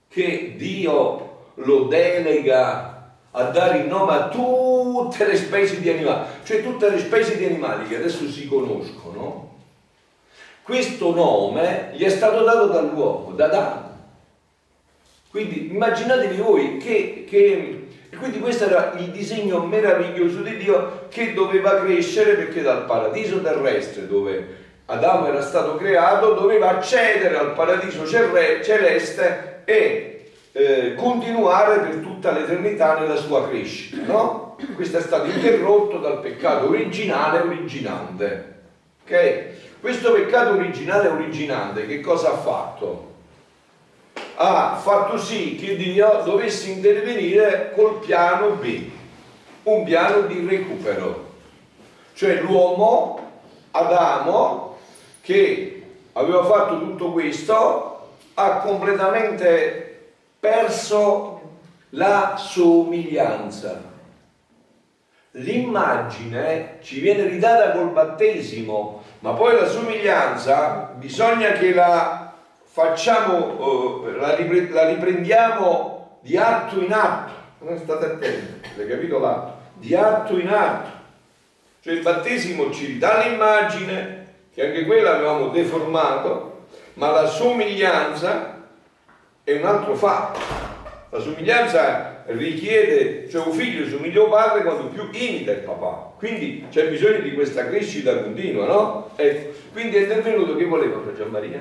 che 0.09 0.55
Dio 0.57 1.27
lo 1.55 1.85
delega 1.85 3.13
a 3.31 3.43
dare 3.45 3.79
il 3.79 3.87
nome 3.87 4.13
a 4.13 4.29
tutte 4.29 5.27
le 5.27 5.37
specie 5.37 5.81
di 5.81 5.91
animali, 5.91 6.27
cioè 6.45 6.63
tutte 6.63 6.91
le 6.91 6.99
specie 6.99 7.37
di 7.37 7.45
animali 7.45 7.87
che 7.87 7.97
adesso 7.97 8.29
si 8.29 8.49
conoscono, 8.49 9.57
questo 10.63 11.15
nome 11.15 11.91
gli 11.95 12.05
è 12.05 12.09
stato 12.09 12.43
dato 12.43 12.67
dall'uomo, 12.67 13.33
da 13.33 13.45
Adamo. 13.47 13.87
Quindi 15.31 15.71
immaginatevi 15.71 16.37
voi 16.37 16.79
che, 16.79 17.25
che 17.29 17.89
quindi 18.19 18.39
questo 18.39 18.65
era 18.65 18.95
il 18.99 19.11
disegno 19.11 19.63
meraviglioso 19.65 20.41
di 20.41 20.57
Dio 20.57 21.07
che 21.09 21.35
doveva 21.35 21.81
crescere 21.81 22.35
perché 22.35 22.63
dal 22.63 22.87
paradiso 22.87 23.43
terrestre 23.43 24.07
dove 24.07 24.58
Adamo 24.91 25.27
era 25.27 25.43
stato 25.43 25.77
creato, 25.77 26.33
doveva 26.33 26.71
accedere 26.71 27.37
al 27.37 27.53
paradiso 27.53 28.07
celeste 28.07 29.61
e 29.67 30.31
eh, 30.53 30.95
continuare 30.95 31.81
per 31.81 31.97
tutta 31.97 32.31
l'eternità 32.33 32.99
nella 32.99 33.17
sua 33.17 33.47
crescita. 33.47 34.03
No? 34.07 34.57
Questo 34.75 34.97
è 34.97 35.03
stato 35.03 35.27
interrotto 35.27 35.99
dal 35.99 36.21
peccato 36.21 36.69
originale 36.69 37.41
originante. 37.41 38.61
Okay? 39.05 39.57
Questo 39.79 40.13
peccato 40.13 40.53
originale 40.53 41.09
originante 41.09 41.87
che 41.87 42.01
cosa 42.01 42.33
ha 42.33 42.37
fatto? 42.37 43.13
Ha 44.37 44.81
fatto 44.83 45.19
sì 45.19 45.57
che 45.57 45.77
Dio 45.77 46.23
dovesse 46.25 46.71
intervenire 46.71 47.73
col 47.75 47.99
piano 47.99 48.53
B, 48.53 48.89
un 49.65 49.85
piano 49.85 50.23
di 50.23 50.47
recupero. 50.49 51.27
Cioè 52.15 52.41
l'uomo, 52.41 53.21
Adamo, 53.73 54.68
che 55.29 55.83
aveva 56.15 56.43
fatto 56.43 56.79
tutto 56.79 57.13
questo, 57.13 58.13
ha 58.33 58.61
completamente 58.61 60.13
perso 60.41 61.57
la 61.91 62.37
somiglianza. 62.39 63.79
L'immagine 65.33 66.79
ci 66.81 67.01
viene 67.01 67.25
ridata 67.25 67.73
col 67.73 67.91
battesimo, 67.91 69.03
ma 69.19 69.35
poi 69.35 69.57
la 69.57 69.69
somiglianza 69.69 70.95
bisogna 70.95 71.53
che 71.53 71.75
la 71.75 72.33
facciamo, 72.63 74.07
eh, 74.07 74.13
la, 74.13 74.35
ripre- 74.35 74.71
la, 74.71 74.89
riprendiamo 74.89 76.21
di 76.23 76.39
atto 76.39 76.81
in 76.81 76.91
atto. 76.91 77.33
Non 77.59 77.77
state 77.77 78.07
attenti, 78.07 78.67
avete 78.73 78.89
capito 78.89 79.19
l'atto? 79.19 79.57
Di 79.75 79.95
atto 79.95 80.39
in 80.39 80.49
atto. 80.49 80.91
Cioè 81.81 81.93
il 81.93 82.01
battesimo 82.01 82.73
ci 82.73 82.97
dà 82.97 83.25
l'immagine, 83.27 84.18
che 84.59 84.67
anche 84.67 84.85
quella 84.87 85.15
avevamo 85.15 85.51
deformato, 85.51 86.67
ma 86.95 87.13
la 87.13 87.27
somiglianza 87.29 88.67
è 89.45 89.57
un 89.57 89.65
altro 89.65 89.95
fatto. 89.95 90.41
La 91.11 91.21
somiglianza 91.21 92.25
richiede, 92.27 93.29
cioè 93.31 93.47
un 93.47 93.53
figlio 93.53 93.87
somiglia 93.87 94.21
al 94.21 94.29
padre 94.29 94.65
quando 94.65 94.89
più 94.89 95.09
imita 95.13 95.53
il 95.53 95.61
papà. 95.61 96.15
Quindi 96.19 96.67
c'è 96.71 96.89
bisogno 96.89 97.21
di 97.21 97.35
questa 97.35 97.69
crescita 97.69 98.21
continua, 98.21 98.67
no? 98.67 99.11
Ecco. 99.15 99.57
Quindi 99.71 99.95
è 99.95 100.01
intervenuto 100.01 100.57
che 100.57 100.65
voleva 100.65 101.03
Fra 101.03 101.15
Gianmaria? 101.15 101.61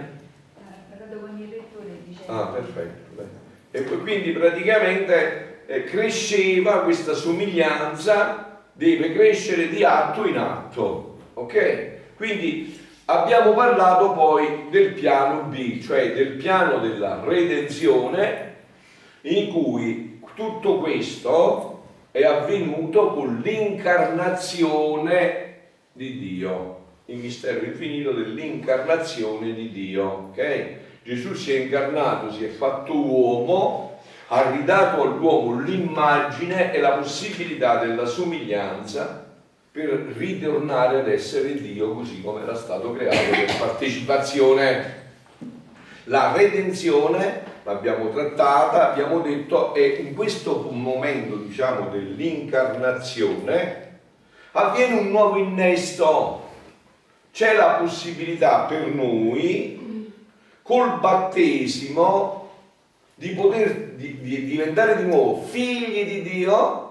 parlato 0.90 1.20
con 1.20 1.40
il 1.40 1.50
rettore 1.52 2.00
dicendo... 2.04 2.32
Ah, 2.34 2.48
perfetto. 2.48 3.26
E 3.70 3.82
poi 3.82 4.00
quindi 4.00 4.32
praticamente 4.32 5.66
eh, 5.68 5.84
cresceva 5.84 6.80
questa 6.80 7.14
somiglianza, 7.14 8.64
deve 8.74 9.14
crescere 9.14 9.70
di 9.70 9.84
atto 9.84 10.26
in 10.26 10.38
atto. 10.38 11.20
Ok? 11.36 12.16
Quindi 12.16 12.86
abbiamo 13.10 13.54
parlato 13.54 14.12
poi 14.14 14.68
del 14.70 14.94
piano 14.94 15.44
B, 15.44 15.82
cioè 15.82 16.14
del 16.14 16.34
piano 16.34 16.80
della 16.80 17.24
redenzione 17.24 18.56
in 19.22 19.50
cui 19.52 20.20
tutto 20.36 20.80
questo 20.80 21.84
è 22.12 22.24
avvenuto 22.24 23.14
con 23.14 23.42
l'incarnazione 23.44 25.46
di 25.94 26.20
Dio, 26.20 26.80
il 27.06 27.18
mistero 27.18 27.66
infinito 27.66 28.12
dell'incarnazione 28.12 29.54
di 29.54 29.72
Dio. 29.72 30.28
Okay? 30.30 30.78
Gesù 31.04 31.34
si 31.34 31.54
è 31.54 31.60
incarnato, 31.60 32.32
si 32.32 32.44
è 32.44 32.50
fatto 32.50 32.94
uomo, 32.94 34.00
ha 34.28 34.52
ridato 34.52 35.02
all'uomo 35.02 35.62
l'immagine 35.62 36.74
e 36.74 36.82
la 36.82 36.92
possibilità 36.92 37.78
della 37.78 38.06
somiglianza 38.06 39.27
per 39.78 39.90
ritornare 40.18 41.02
ad 41.02 41.08
essere 41.08 41.54
Dio 41.54 41.94
così 41.94 42.24
come 42.24 42.42
era 42.42 42.56
stato 42.56 42.94
creato 42.94 43.30
per 43.30 43.56
partecipazione. 43.60 45.06
La 46.06 46.34
redenzione 46.36 47.44
l'abbiamo 47.62 48.10
trattata, 48.10 48.90
abbiamo 48.90 49.20
detto, 49.20 49.76
e 49.76 49.98
in 50.00 50.16
questo 50.16 50.68
momento 50.72 51.36
diciamo 51.36 51.90
dell'incarnazione 51.90 54.00
avviene 54.54 55.00
un 55.00 55.10
nuovo 55.10 55.38
innesto. 55.38 56.46
C'è 57.32 57.56
la 57.56 57.78
possibilità 57.80 58.62
per 58.62 58.88
noi, 58.88 60.12
col 60.64 61.00
battesimo, 61.00 62.50
di 63.14 63.30
poter 63.30 63.92
di, 63.92 64.22
di 64.22 64.46
diventare 64.46 64.98
di 64.98 65.04
nuovo 65.04 65.44
figli 65.44 66.04
di 66.04 66.24
Dio 66.24 66.88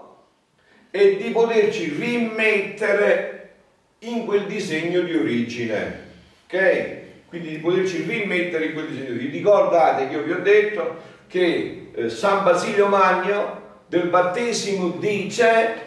e 0.90 1.16
di 1.16 1.31
poterci 1.31 1.95
rimettere 1.99 3.50
in 4.00 4.25
quel 4.25 4.47
disegno 4.47 5.00
di 5.00 5.14
origine. 5.14 6.05
Ok? 6.47 7.05
quindi 7.28 7.50
di 7.50 7.59
poterci 7.59 8.02
rimettere 8.02 8.66
in 8.66 8.73
quel 8.73 8.88
disegno. 8.88 9.19
Vi 9.19 9.28
ricordate 9.28 10.09
che 10.09 10.14
io 10.14 10.23
vi 10.23 10.33
ho 10.33 10.40
detto 10.40 10.97
che 11.26 11.90
eh, 11.95 12.09
San 12.09 12.45
Basilio 12.45 12.87
Magno 12.87 13.64
del 13.88 14.09
battesimo 14.09 14.90
dice 14.99 15.85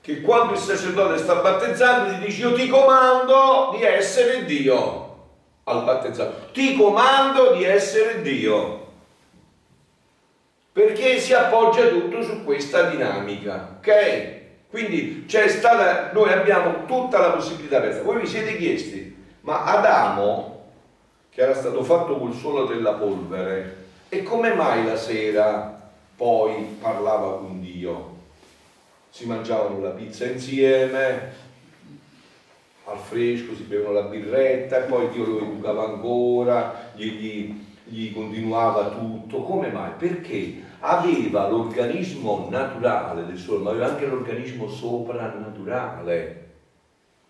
che 0.00 0.20
quando 0.20 0.52
il 0.52 0.58
sacerdote 0.58 1.18
sta 1.18 1.36
battezzando 1.36 2.12
gli 2.12 2.26
dice 2.26 2.42
io 2.42 2.52
ti 2.54 2.68
comando 2.68 3.74
di 3.76 3.82
essere 3.82 4.44
Dio 4.44 5.04
al 5.64 5.82
battezzato, 5.82 6.50
ti 6.52 6.76
comando 6.76 7.54
di 7.54 7.64
essere 7.64 8.22
Dio 8.22 8.85
perché 10.76 11.18
si 11.18 11.32
appoggia 11.32 11.88
tutto 11.88 12.22
su 12.22 12.44
questa 12.44 12.90
dinamica, 12.90 13.78
ok? 13.78 14.68
Quindi 14.68 15.24
c'è 15.26 15.48
stata, 15.48 16.10
noi 16.12 16.30
abbiamo 16.30 16.84
tutta 16.84 17.18
la 17.18 17.30
possibilità 17.30 17.80
per 17.80 18.02
voi 18.02 18.20
vi 18.20 18.26
siete 18.26 18.58
chiesti 18.58 19.16
ma 19.40 19.64
Adamo, 19.64 20.64
che 21.30 21.40
era 21.40 21.54
stato 21.54 21.82
fatto 21.82 22.18
col 22.18 22.34
suolo 22.34 22.66
della 22.66 22.92
polvere, 22.92 23.84
e 24.10 24.22
come 24.22 24.52
mai 24.52 24.84
la 24.84 24.98
sera 24.98 25.80
poi 26.14 26.76
parlava 26.78 27.38
con 27.38 27.58
Dio? 27.62 28.14
Si 29.08 29.24
mangiavano 29.24 29.80
la 29.80 29.90
pizza 29.92 30.26
insieme, 30.26 31.32
al 32.84 32.98
fresco, 32.98 33.54
si 33.54 33.62
bevevano 33.62 33.94
la 33.94 34.08
birretta 34.08 34.80
poi 34.80 35.08
Dio 35.08 35.24
lo 35.24 35.38
educava 35.38 35.84
ancora, 35.84 36.90
gli, 36.94 37.06
gli, 37.12 37.64
gli 37.84 38.12
continuava 38.12 38.90
tutto. 38.90 39.42
Come 39.42 39.70
mai? 39.70 39.92
Perché 39.96 40.64
aveva 40.86 41.48
l'organismo 41.48 42.46
naturale 42.48 43.26
del 43.26 43.38
sole, 43.38 43.62
ma 43.62 43.70
aveva 43.70 43.88
anche 43.88 44.06
l'organismo 44.06 44.68
soprannaturale 44.68 46.44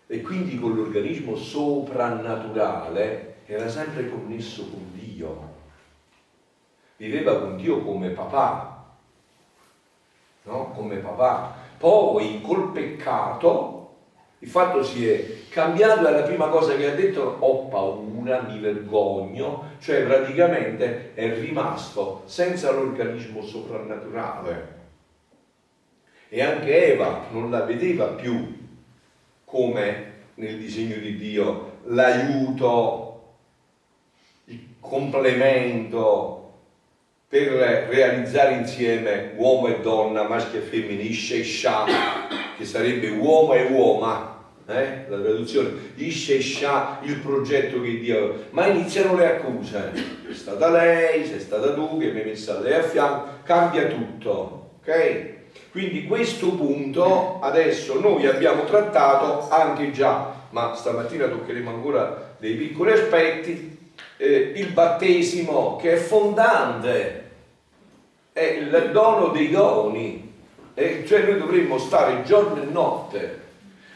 e 0.05 0.21
quindi 0.21 0.59
con 0.59 0.75
l'organismo 0.75 1.35
soprannaturale 1.35 3.37
era 3.45 3.67
sempre 3.67 4.07
connesso 4.09 4.69
con 4.69 4.91
Dio. 4.93 5.55
Viveva 6.97 7.39
con 7.39 7.57
Dio 7.57 7.81
come 7.81 8.09
papà, 8.09 8.85
no? 10.43 10.71
Come 10.75 10.97
papà. 10.97 11.55
Poi 11.77 12.41
col 12.41 12.71
peccato 12.71 13.76
il 14.39 14.49
fatto 14.49 14.83
si 14.83 15.07
è 15.07 15.25
cambiato 15.49 16.07
e 16.07 16.11
la 16.11 16.21
prima 16.21 16.47
cosa 16.49 16.75
che 16.75 16.91
ha 16.91 16.95
detto 16.95 17.37
ho 17.39 17.65
paura, 17.65 18.41
mi 18.41 18.59
vergogno, 18.59 19.71
cioè 19.79 20.03
praticamente 20.03 21.13
è 21.15 21.39
rimasto 21.39 22.23
senza 22.25 22.71
l'organismo 22.71 23.41
soprannaturale. 23.41 24.75
E 26.29 26.41
anche 26.43 26.93
Eva 26.93 27.25
non 27.31 27.49
la 27.49 27.61
vedeva 27.61 28.07
più 28.07 28.55
come 29.45 30.13
nel 30.35 30.57
disegno 30.59 30.97
di 30.97 31.17
Dio 31.17 31.79
l'aiuto, 31.85 33.05
il 34.45 34.59
complemento 34.79 36.35
per 37.27 37.47
realizzare 37.89 38.53
insieme 38.53 39.33
uomo 39.35 39.67
e 39.67 39.79
donna, 39.79 40.27
maschio 40.27 40.59
e 40.59 40.63
femmina, 40.63 41.01
Isce 41.01 41.39
e 41.39 41.43
Shah, 41.43 41.85
che 42.57 42.65
sarebbe 42.65 43.09
uomo 43.09 43.53
e 43.53 43.67
uoma, 43.69 44.43
eh? 44.65 45.05
la 45.07 45.19
traduzione, 45.19 45.71
Isce 45.95 46.37
e 46.37 46.41
Shah, 46.41 46.99
il 47.03 47.19
progetto 47.19 47.79
che 47.81 47.99
Dio... 47.99 48.47
Ma 48.49 48.65
iniziano 48.65 49.15
le 49.15 49.37
accuse, 49.37 49.93
è 50.29 50.33
stata 50.33 50.69
lei, 50.69 51.25
sei 51.25 51.39
stata 51.39 51.73
tu 51.73 51.99
che 51.99 52.11
mi 52.11 52.19
hai 52.19 52.25
messa 52.25 52.59
lei 52.59 52.73
a 52.73 52.81
fianco, 52.81 53.27
cambia 53.43 53.85
tutto, 53.85 54.71
ok? 54.79 55.35
Quindi 55.71 56.05
questo 56.05 56.49
punto 56.55 57.39
adesso 57.41 57.99
noi 57.99 58.25
abbiamo 58.25 58.65
trattato 58.65 59.47
anche 59.49 59.91
già, 59.91 60.33
ma 60.49 60.73
stamattina 60.73 61.27
toccheremo 61.27 61.69
ancora 61.69 62.35
dei 62.39 62.55
piccoli 62.55 62.91
aspetti, 62.91 63.77
eh, 64.17 64.53
il 64.55 64.71
battesimo 64.71 65.75
che 65.75 65.93
è 65.93 65.97
fondante, 65.97 67.29
è 68.33 68.43
il 68.43 68.89
dono 68.91 69.27
dei 69.27 69.49
doni, 69.49 70.26
eh, 70.79 71.03
cioè 71.07 71.23
noi 71.23 71.39
dovremmo 71.39 71.79
stare 71.79 72.21
giorno 72.21 72.61
e 72.61 72.65
notte 72.65 73.39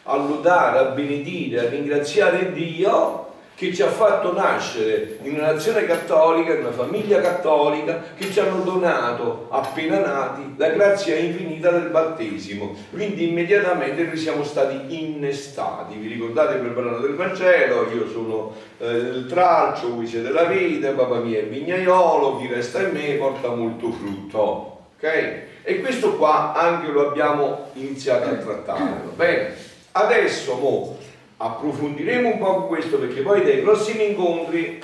a 0.04 0.16
lodare, 0.16 0.80
a 0.80 0.86
benedire, 0.86 1.60
a 1.60 1.70
ringraziare 1.70 2.52
Dio 2.54 3.28
che 3.54 3.72
ci 3.72 3.84
ha 3.84 3.90
fatto 3.90 4.34
nascere 4.34 5.20
in 5.22 5.36
una 5.36 5.52
nazione 5.52 5.86
cattolica, 5.86 6.56
in 6.56 6.62
una 6.62 6.72
famiglia 6.72 7.22
cattolica, 7.22 8.02
che 8.18 8.32
ci 8.32 8.40
hanno 8.40 8.64
donato 8.64 9.46
appena 9.52 10.00
nati 10.00 10.56
la 10.58 10.70
grazia 10.70 11.16
infinita 11.18 11.70
del 11.70 11.90
battesimo. 11.92 12.76
Quindi 12.90 13.30
immediatamente 13.30 14.02
noi 14.02 14.18
siamo 14.18 14.44
stati 14.44 14.98
innestati. 15.00 15.98
Vi 15.98 16.08
ricordate 16.08 16.58
quel 16.58 16.72
brano 16.72 16.98
del 16.98 17.14
Vangelo? 17.14 17.88
Io 17.94 18.10
sono 18.10 18.56
eh, 18.80 18.88
il 18.88 19.28
tralcio, 19.30 19.94
voi 19.94 20.08
siete 20.08 20.32
la 20.32 20.46
vita, 20.46 20.90
papà 20.94 21.20
mio 21.20 21.38
è 21.38 21.42
il 21.44 21.50
vignaiolo, 21.50 22.40
chi 22.40 22.48
resta 22.48 22.82
in 22.82 22.90
me 22.92 23.14
porta 23.20 23.50
molto 23.50 23.92
frutto. 23.92 24.80
Ok? 24.98 25.50
E 25.64 25.80
questo 25.80 26.16
qua 26.18 26.54
anche 26.54 26.92
lo 26.92 27.10
abbiamo 27.10 27.70
iniziato 27.74 28.30
a 28.30 28.34
trattare, 28.34 29.02
bene? 29.16 29.54
Adesso, 29.92 30.56
mo, 30.56 30.98
approfondiremo 31.38 32.30
un 32.30 32.38
po' 32.40 32.66
questo 32.68 32.98
perché 32.98 33.22
poi 33.22 33.44
dai 33.44 33.58
prossimi 33.58 34.10
incontri 34.10 34.82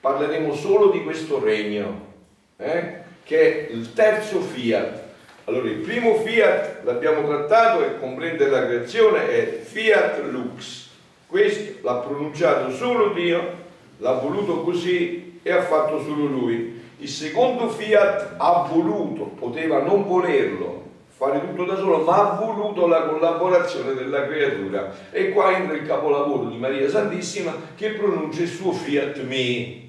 parleremo 0.00 0.54
solo 0.54 0.90
di 0.90 1.02
questo 1.02 1.42
regno, 1.42 2.14
eh? 2.56 3.04
che 3.22 3.68
è 3.68 3.72
il 3.72 3.92
terzo 3.92 4.40
fiat. 4.40 5.04
Allora 5.44 5.68
il 5.68 5.78
primo 5.78 6.16
fiat 6.16 6.84
l'abbiamo 6.84 7.26
trattato 7.26 7.84
e 7.84 7.98
comprende 7.98 8.48
la 8.48 8.66
creazione 8.66 9.28
è 9.28 9.60
fiat 9.62 10.22
lux. 10.24 10.88
Questo 11.26 11.74
l'ha 11.82 11.94
pronunciato 11.94 12.70
solo 12.72 13.12
Dio, 13.12 13.64
l'ha 13.98 14.12
voluto 14.12 14.62
così 14.62 15.40
e 15.42 15.52
ha 15.52 15.62
fatto 15.62 16.02
solo 16.02 16.26
lui. 16.26 16.75
Il 16.98 17.08
secondo 17.08 17.68
fiat 17.68 18.36
ha 18.38 18.66
voluto, 18.72 19.24
poteva 19.24 19.80
non 19.82 20.06
volerlo, 20.06 20.84
fare 21.08 21.40
tutto 21.40 21.64
da 21.64 21.76
solo, 21.76 21.98
ma 21.98 22.32
ha 22.32 22.40
voluto 22.40 22.86
la 22.86 23.02
collaborazione 23.02 23.92
della 23.92 24.26
creatura. 24.26 24.94
E 25.10 25.30
qua 25.30 25.54
entra 25.54 25.76
il 25.76 25.86
capolavoro 25.86 26.48
di 26.48 26.56
Maria 26.56 26.88
Santissima 26.88 27.54
che 27.74 27.90
pronuncia 27.90 28.40
il 28.40 28.48
suo 28.48 28.72
fiat 28.72 29.20
me. 29.24 29.84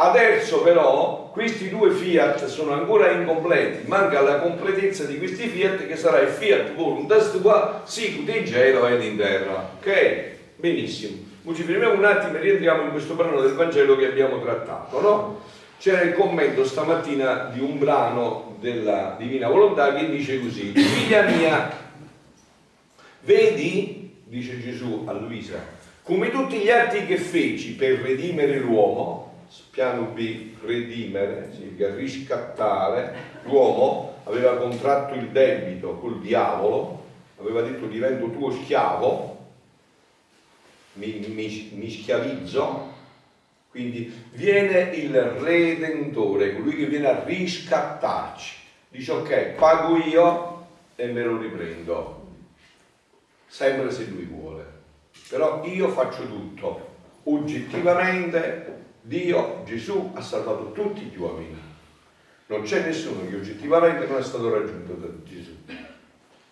Adesso 0.00 0.62
però 0.62 1.30
questi 1.32 1.68
due 1.68 1.90
fiat 1.90 2.46
sono 2.46 2.72
ancora 2.72 3.10
incompleti, 3.10 3.86
manca 3.86 4.20
la 4.20 4.40
completezza 4.40 5.04
di 5.04 5.18
questi 5.18 5.46
fiat 5.46 5.86
che 5.86 5.96
sarà 5.96 6.20
il 6.20 6.28
fiat 6.28 6.74
voluntas 6.74 7.30
tua 7.32 7.82
sicut 7.84 8.28
in 8.34 8.46
cielo 8.46 8.84
ed 8.86 9.02
in 9.02 9.16
terra. 9.16 9.70
Ok? 9.78 10.22
Benissimo. 10.56 11.26
Ci 11.54 11.62
fermiamo 11.62 11.94
un 11.94 12.04
attimo 12.04 12.36
e 12.36 12.40
rientriamo 12.40 12.82
in 12.82 12.90
questo 12.90 13.14
brano 13.14 13.40
del 13.40 13.54
Vangelo 13.54 13.96
che 13.96 14.06
abbiamo 14.06 14.40
trattato, 14.40 15.00
no? 15.00 15.40
C'era 15.78 16.00
il 16.00 16.14
commento 16.14 16.64
stamattina 16.64 17.50
di 17.52 17.60
un 17.60 17.78
brano 17.78 18.56
della 18.58 19.14
Divina 19.16 19.48
Volontà 19.48 19.94
che 19.94 20.10
dice 20.10 20.40
così, 20.40 20.72
figlia 20.72 21.22
mia, 21.22 21.70
vedi, 23.20 24.16
dice 24.24 24.60
Gesù 24.60 25.04
a 25.06 25.12
Luisa, 25.12 25.56
come 26.02 26.32
tutti 26.32 26.58
gli 26.58 26.68
atti 26.68 27.06
che 27.06 27.16
feci 27.16 27.76
per 27.76 28.00
redimere 28.00 28.58
l'uomo, 28.58 29.44
piano 29.70 30.06
B, 30.06 30.54
redimere, 30.64 31.52
significa 31.54 31.94
riscattare, 31.94 33.14
l'uomo 33.44 34.16
aveva 34.24 34.56
contratto 34.56 35.14
il 35.14 35.28
debito 35.28 35.94
col 35.98 36.18
diavolo, 36.18 37.04
aveva 37.40 37.62
detto 37.62 37.86
divento 37.86 38.30
tuo 38.30 38.50
schiavo, 38.50 39.46
mi, 40.94 41.24
mi, 41.28 41.70
mi 41.74 41.88
schiavizzo, 41.88 42.96
quindi 43.78 44.12
viene 44.32 44.90
il 44.94 45.14
Redentore, 45.14 46.56
colui 46.56 46.74
che 46.74 46.86
viene 46.86 47.06
a 47.06 47.22
riscattarci. 47.22 48.56
Dice 48.88 49.12
ok, 49.12 49.50
pago 49.50 49.98
io 49.98 50.66
e 50.96 51.06
me 51.06 51.22
lo 51.22 51.38
riprendo, 51.38 52.26
sempre 53.46 53.92
se 53.92 54.06
lui 54.06 54.24
vuole. 54.24 54.66
Però 55.28 55.64
io 55.64 55.90
faccio 55.90 56.26
tutto. 56.26 56.96
Oggettivamente 57.24 58.86
Dio, 59.02 59.62
Gesù, 59.64 60.10
ha 60.12 60.22
salvato 60.22 60.72
tutti 60.72 61.02
gli 61.02 61.16
uomini. 61.16 61.56
Non 62.46 62.62
c'è 62.62 62.84
nessuno 62.84 63.28
che 63.28 63.36
oggettivamente 63.36 64.06
non 64.08 64.18
è 64.18 64.22
stato 64.24 64.52
raggiunto 64.52 64.94
da 64.94 65.06
Gesù. 65.22 65.54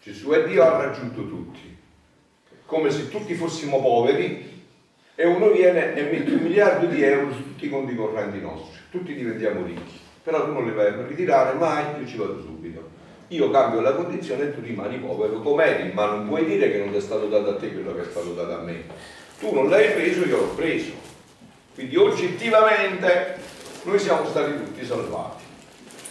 Gesù 0.01 0.29
è 0.29 0.47
Dio, 0.47 0.63
ha 0.63 0.81
raggiunto 0.85 1.27
tutti. 1.27 1.77
Come 2.67 2.91
se 2.91 3.09
tutti 3.09 3.35
fossimo 3.35 3.81
poveri 3.81 4.56
e 5.19 5.27
uno 5.27 5.51
viene 5.51 5.95
e 5.95 6.03
mette 6.03 6.31
un 6.31 6.43
miliardo 6.43 6.87
di 6.87 7.03
euro 7.03 7.33
su 7.33 7.43
tutti 7.43 7.67
i 7.67 7.71
conti 7.71 7.95
correnti 7.95 8.39
nostri, 8.39 8.79
tutti 8.91 9.15
diventiamo 9.15 9.65
ricchi, 9.65 9.99
però 10.23 10.45
tu 10.45 10.53
non 10.53 10.67
li 10.67 10.73
vai 10.73 10.89
a 10.89 11.07
ritirare 11.07 11.57
mai, 11.57 11.85
io 11.99 12.07
ci 12.07 12.19
vado 12.19 12.39
subito. 12.41 12.95
Io 13.29 13.51
cambio 13.51 13.81
la 13.81 13.95
condizione 13.95 14.45
e 14.45 14.55
tu 14.55 14.61
rimani 14.61 14.99
povero 14.99 15.41
come 15.41 15.91
ma 15.93 16.07
non 16.07 16.29
puoi 16.29 16.45
dire 16.45 16.71
che 16.71 16.79
non 16.79 16.91
ti 16.91 16.99
è 16.99 17.01
stato 17.01 17.27
dato 17.27 17.51
a 17.51 17.57
te 17.57 17.73
quello 17.73 17.93
che 17.93 18.03
è 18.03 18.05
stato 18.05 18.35
dato 18.35 18.53
a 18.53 18.61
me. 18.61 18.85
Tu 19.41 19.53
non 19.53 19.69
l'hai 19.69 19.91
preso, 19.95 20.25
io 20.25 20.37
l'ho 20.37 20.55
preso. 20.55 20.93
Quindi 21.75 21.97
oggettivamente 21.97 23.37
noi 23.83 23.99
siamo 23.99 24.27
stati 24.27 24.55
tutti 24.55 24.85
salvati. 24.85 25.43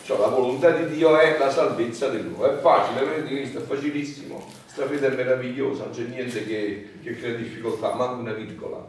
Cioè 0.03 0.19
la 0.19 0.27
volontà 0.27 0.71
di 0.71 0.93
Dio 0.93 1.17
è 1.17 1.37
la 1.37 1.49
salvezza 1.49 2.09
dell'uomo. 2.09 2.45
È 2.47 2.59
facile, 2.59 3.05
vedete 3.05 3.33
Cristo, 3.33 3.59
è 3.59 3.61
facilissimo. 3.61 4.45
Questa 4.75 4.93
fede 4.93 5.07
è 5.07 5.15
meravigliosa, 5.15 5.85
non 5.85 5.93
c'è 5.93 6.03
niente 6.03 6.45
che, 6.45 6.89
che 7.01 7.17
crea 7.17 7.35
difficoltà, 7.35 7.93
manca 7.93 8.15
una 8.15 8.33
virgola. 8.33 8.85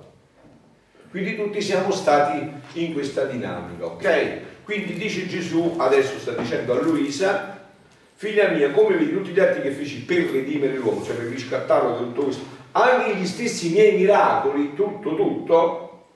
Quindi 1.08 1.36
tutti 1.36 1.62
siamo 1.62 1.92
stati 1.92 2.50
in 2.72 2.92
questa 2.92 3.22
dinamica, 3.26 3.86
ok? 3.86 4.64
Quindi 4.64 4.94
dice 4.94 5.28
Gesù, 5.28 5.76
adesso 5.76 6.18
sta 6.18 6.32
dicendo 6.32 6.72
a 6.72 6.82
Luisa, 6.82 7.68
figlia 8.14 8.48
mia, 8.48 8.72
come 8.72 8.96
vedi 8.96 9.12
tutti 9.12 9.30
gli 9.30 9.38
atti 9.38 9.60
che 9.60 9.70
feci 9.70 10.02
per 10.02 10.28
redimere 10.28 10.74
l'uomo, 10.74 11.04
cioè 11.04 11.14
per 11.14 11.26
riscattarlo 11.26 11.90
da 11.90 11.96
tutto 11.98 12.22
questo, 12.24 12.44
anche 12.72 13.14
gli 13.14 13.26
stessi 13.26 13.70
miei 13.70 13.96
miracoli, 13.96 14.74
tutto, 14.74 15.14
tutto, 15.14 16.06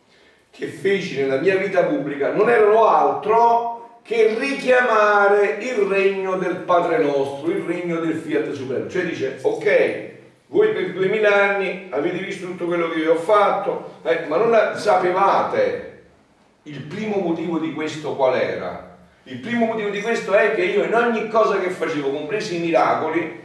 che 0.50 0.66
feci 0.66 1.14
nella 1.14 1.38
mia 1.38 1.56
vita 1.56 1.84
pubblica, 1.84 2.32
non 2.32 2.50
erano 2.50 2.86
altro 2.86 3.79
che 4.02 4.36
richiamare 4.38 5.58
il 5.60 5.86
regno 5.88 6.36
del 6.36 6.56
Padre 6.56 6.98
nostro, 6.98 7.50
il 7.50 7.62
regno 7.62 8.00
del 8.00 8.14
Fiat 8.14 8.52
Supremo. 8.52 8.88
Cioè 8.88 9.04
dice, 9.04 9.38
ok, 9.40 10.08
voi 10.46 10.72
per 10.72 10.92
duemila 10.92 11.32
anni 11.32 11.86
avete 11.90 12.18
visto 12.18 12.46
tutto 12.46 12.66
quello 12.66 12.88
che 12.88 13.00
vi 13.00 13.06
ho 13.06 13.16
fatto, 13.16 14.00
eh, 14.02 14.26
ma 14.26 14.36
non 14.36 14.76
sapevate 14.76 16.02
il 16.64 16.80
primo 16.82 17.18
motivo 17.18 17.58
di 17.58 17.72
questo 17.72 18.16
qual 18.16 18.34
era? 18.36 18.96
Il 19.24 19.38
primo 19.38 19.66
motivo 19.66 19.90
di 19.90 20.00
questo 20.00 20.32
è 20.32 20.54
che 20.54 20.62
io 20.62 20.82
in 20.82 20.94
ogni 20.94 21.28
cosa 21.28 21.60
che 21.60 21.70
facevo, 21.70 22.10
compresi 22.10 22.56
i 22.56 22.58
miracoli, 22.58 23.38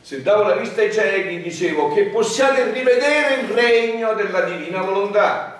se 0.00 0.22
davo 0.22 0.44
la 0.44 0.54
vista 0.54 0.82
ai 0.82 0.92
ciechi, 0.92 1.42
dicevo 1.42 1.92
che 1.92 2.04
possiate 2.04 2.70
rivedere 2.70 3.40
il 3.40 3.48
regno 3.48 4.12
della 4.14 4.42
divina 4.42 4.82
volontà. 4.82 5.55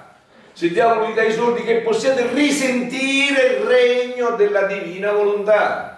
Se 0.57 0.71
diamo 0.71 1.05
vita 1.05 1.21
ai 1.21 1.33
sordi, 1.33 1.65
che 1.65 1.83
possiate 1.83 2.31
risentire 2.33 3.59
il 3.59 3.67
regno 3.67 4.31
della 4.37 4.63
divina 4.63 5.13
volontà 5.13 5.97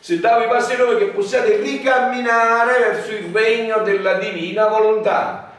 se 0.00 0.20
davo 0.20 0.44
i 0.44 0.48
passi 0.48 0.76
nuovi 0.76 0.96
che 0.96 1.10
possiate 1.10 1.56
ricamminare 1.56 2.78
verso 2.78 3.12
il 3.12 3.30
regno 3.32 3.82
della 3.82 4.14
divina 4.14 4.68
volontà. 4.68 5.52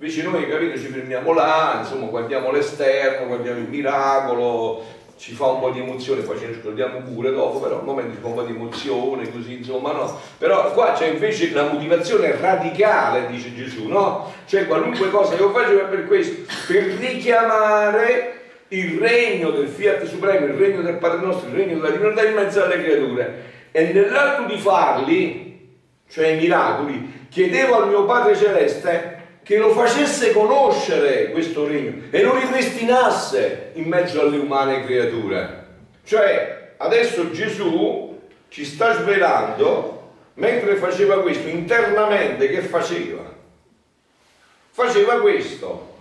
Invece 0.00 0.22
noi, 0.22 0.48
capito, 0.48 0.78
ci 0.78 0.86
fermiamo 0.86 1.32
là, 1.32 1.78
insomma, 1.80 2.06
guardiamo 2.06 2.52
l'esterno, 2.52 3.26
guardiamo 3.26 3.58
il 3.58 3.68
miracolo, 3.68 4.84
ci 5.18 5.34
fa 5.34 5.46
un 5.46 5.60
po' 5.60 5.70
di 5.70 5.80
emozione, 5.80 6.22
poi 6.22 6.38
ce 6.38 6.46
ne 6.46 6.58
scordiamo 6.60 7.00
pure 7.00 7.32
dopo, 7.32 7.58
però 7.58 7.80
al 7.80 7.84
momento 7.84 8.14
ci 8.14 8.20
fa 8.20 8.28
un 8.28 8.34
po' 8.34 8.42
di 8.42 8.52
emozione, 8.52 9.30
così, 9.30 9.54
insomma, 9.54 9.92
no. 9.92 10.18
Però 10.38 10.72
qua 10.72 10.92
c'è 10.92 11.08
invece 11.08 11.48
una 11.52 11.64
motivazione 11.64 12.36
radicale, 12.40 13.26
dice 13.26 13.52
Gesù, 13.52 13.88
no? 13.88 14.32
Cioè 14.46 14.66
qualunque 14.66 15.10
cosa 15.10 15.34
che 15.34 15.42
io 15.42 15.50
facevo 15.50 15.80
è 15.80 15.84
per 15.86 16.06
questo, 16.06 16.52
per 16.68 16.84
richiamare 16.84 18.34
il 18.68 18.98
regno 18.98 19.50
del 19.50 19.66
Fiat 19.66 20.04
Supremo, 20.04 20.46
il 20.46 20.54
regno 20.54 20.82
del 20.82 20.96
Padre 20.98 21.26
nostro, 21.26 21.48
il 21.48 21.56
regno 21.56 21.80
della 21.80 21.90
divinità 21.90 22.24
in 22.24 22.34
mezzo 22.34 22.62
alle 22.62 22.82
creature. 22.82 23.42
E 23.72 23.92
nell'atto 23.92 24.44
di 24.44 24.56
farli, 24.56 25.68
cioè 26.08 26.28
i 26.28 26.38
miracoli, 26.38 27.26
chiedevo 27.28 27.82
al 27.82 27.88
mio 27.88 28.04
Padre 28.04 28.36
Celeste 28.36 29.17
che 29.48 29.56
lo 29.56 29.70
facesse 29.70 30.32
conoscere 30.32 31.30
questo 31.30 31.66
regno 31.66 32.02
e 32.10 32.20
lo 32.20 32.36
ripristinnasse 32.36 33.70
in 33.76 33.84
mezzo 33.84 34.20
alle 34.20 34.36
umane 34.36 34.84
creature. 34.84 35.64
Cioè, 36.04 36.74
adesso 36.76 37.30
Gesù 37.30 38.20
ci 38.50 38.66
sta 38.66 39.00
svelando, 39.00 40.10
mentre 40.34 40.74
faceva 40.74 41.22
questo, 41.22 41.48
internamente 41.48 42.50
che 42.50 42.60
faceva? 42.60 43.22
Faceva 44.70 45.18
questo, 45.18 45.94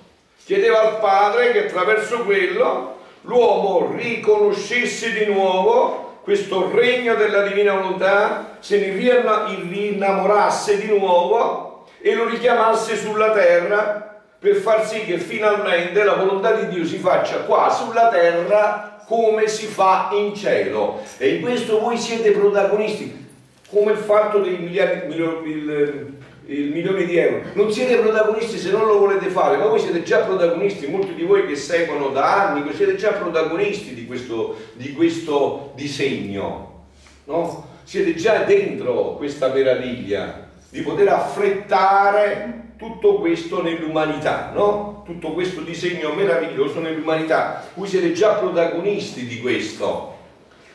chiedeva 0.44 0.82
al 0.82 1.00
Padre 1.00 1.54
che 1.54 1.68
attraverso 1.68 2.26
quello 2.26 2.98
l'uomo 3.22 3.94
riconoscesse 3.96 5.14
di 5.14 5.24
nuovo 5.24 6.20
questo 6.22 6.70
regno 6.76 7.16
della 7.16 7.48
divina 7.48 7.76
volontà, 7.76 8.58
se 8.60 8.78
ne 8.78 8.92
rinnamorasse 8.92 10.78
di 10.80 10.88
nuovo 10.88 11.66
e 12.00 12.14
lo 12.14 12.28
richiamasse 12.28 12.96
sulla 12.96 13.32
terra 13.32 14.08
per 14.40 14.56
far 14.56 14.86
sì 14.86 15.02
che 15.02 15.18
finalmente 15.18 16.04
la 16.04 16.14
volontà 16.14 16.52
di 16.52 16.68
Dio 16.68 16.86
si 16.86 16.98
faccia 16.98 17.40
qua 17.40 17.70
sulla 17.72 18.10
terra 18.10 19.04
come 19.08 19.48
si 19.48 19.66
fa 19.66 20.10
in 20.12 20.36
cielo. 20.36 21.02
E 21.18 21.36
in 21.36 21.42
questo 21.42 21.80
voi 21.80 21.98
siete 21.98 22.32
protagonisti, 22.32 23.26
come 23.70 23.94
il 23.94 23.98
fatto 23.98 24.40
dei 24.40 24.58
miliardi, 24.58 25.16
il, 25.16 26.18
il 26.46 26.72
milione 26.72 27.06
di 27.06 27.18
euro. 27.18 27.42
Non 27.54 27.72
siete 27.72 27.96
protagonisti 27.98 28.58
se 28.58 28.70
non 28.70 28.86
lo 28.86 29.00
volete 29.00 29.30
fare, 29.30 29.58
ma 29.58 29.66
voi 29.66 29.80
siete 29.80 30.04
già 30.04 30.20
protagonisti, 30.20 30.88
molti 30.88 31.14
di 31.14 31.24
voi 31.24 31.48
che 31.48 31.56
seguono 31.56 32.10
da 32.10 32.50
anni, 32.50 32.74
siete 32.74 32.96
già 32.96 33.14
protagonisti 33.14 33.96
di 33.96 34.06
questo, 34.06 34.56
di 34.74 34.94
questo 34.94 35.72
disegno, 35.76 36.86
no? 37.26 37.76
Siete 37.84 38.16
già 38.16 38.44
dentro 38.44 39.16
questa 39.16 39.48
meraviglia 39.48 40.47
di 40.78 40.84
poter 40.84 41.08
affrettare 41.08 42.74
tutto 42.78 43.16
questo 43.16 43.63
nell'umanità, 43.63 44.52
no? 44.54 45.02
Tutto 45.08 45.34
questo 45.34 45.62
disegno 45.62 46.13
meraviglioso 46.13 46.80
nell'umanità. 46.80 47.63
Voi 47.74 47.88
siete 47.88 48.13
già 48.13 48.34
protagonisti 48.34 49.26
di 49.26 49.42
questo. 49.42 50.16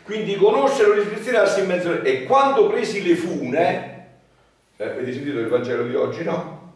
Quindi 0.02 0.34
conoscere 0.34 0.90
e 0.90 1.02
ripristinarsi 1.04 1.60
in 1.60 1.66
mezzo. 1.66 2.02
E 2.02 2.24
quando 2.24 2.66
presi 2.66 3.06
le 3.06 3.14
fune, 3.14 4.08
eh, 4.76 4.84
avete 4.84 5.12
sentito 5.12 5.38
il 5.38 5.46
Vangelo 5.46 5.84
di 5.84 5.94
oggi, 5.94 6.24
no? 6.24 6.72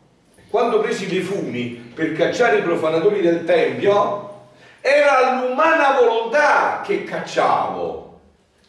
quando 0.48 0.78
presi 0.78 1.12
le 1.12 1.22
funi 1.22 1.90
per 1.92 2.12
cacciare 2.12 2.58
i 2.58 2.62
profanatori 2.62 3.22
del 3.22 3.42
Tempio, 3.42 4.44
era 4.80 5.42
l'umana 5.42 5.98
volontà 5.98 6.80
che 6.86 7.02
cacciavo. 7.02 8.20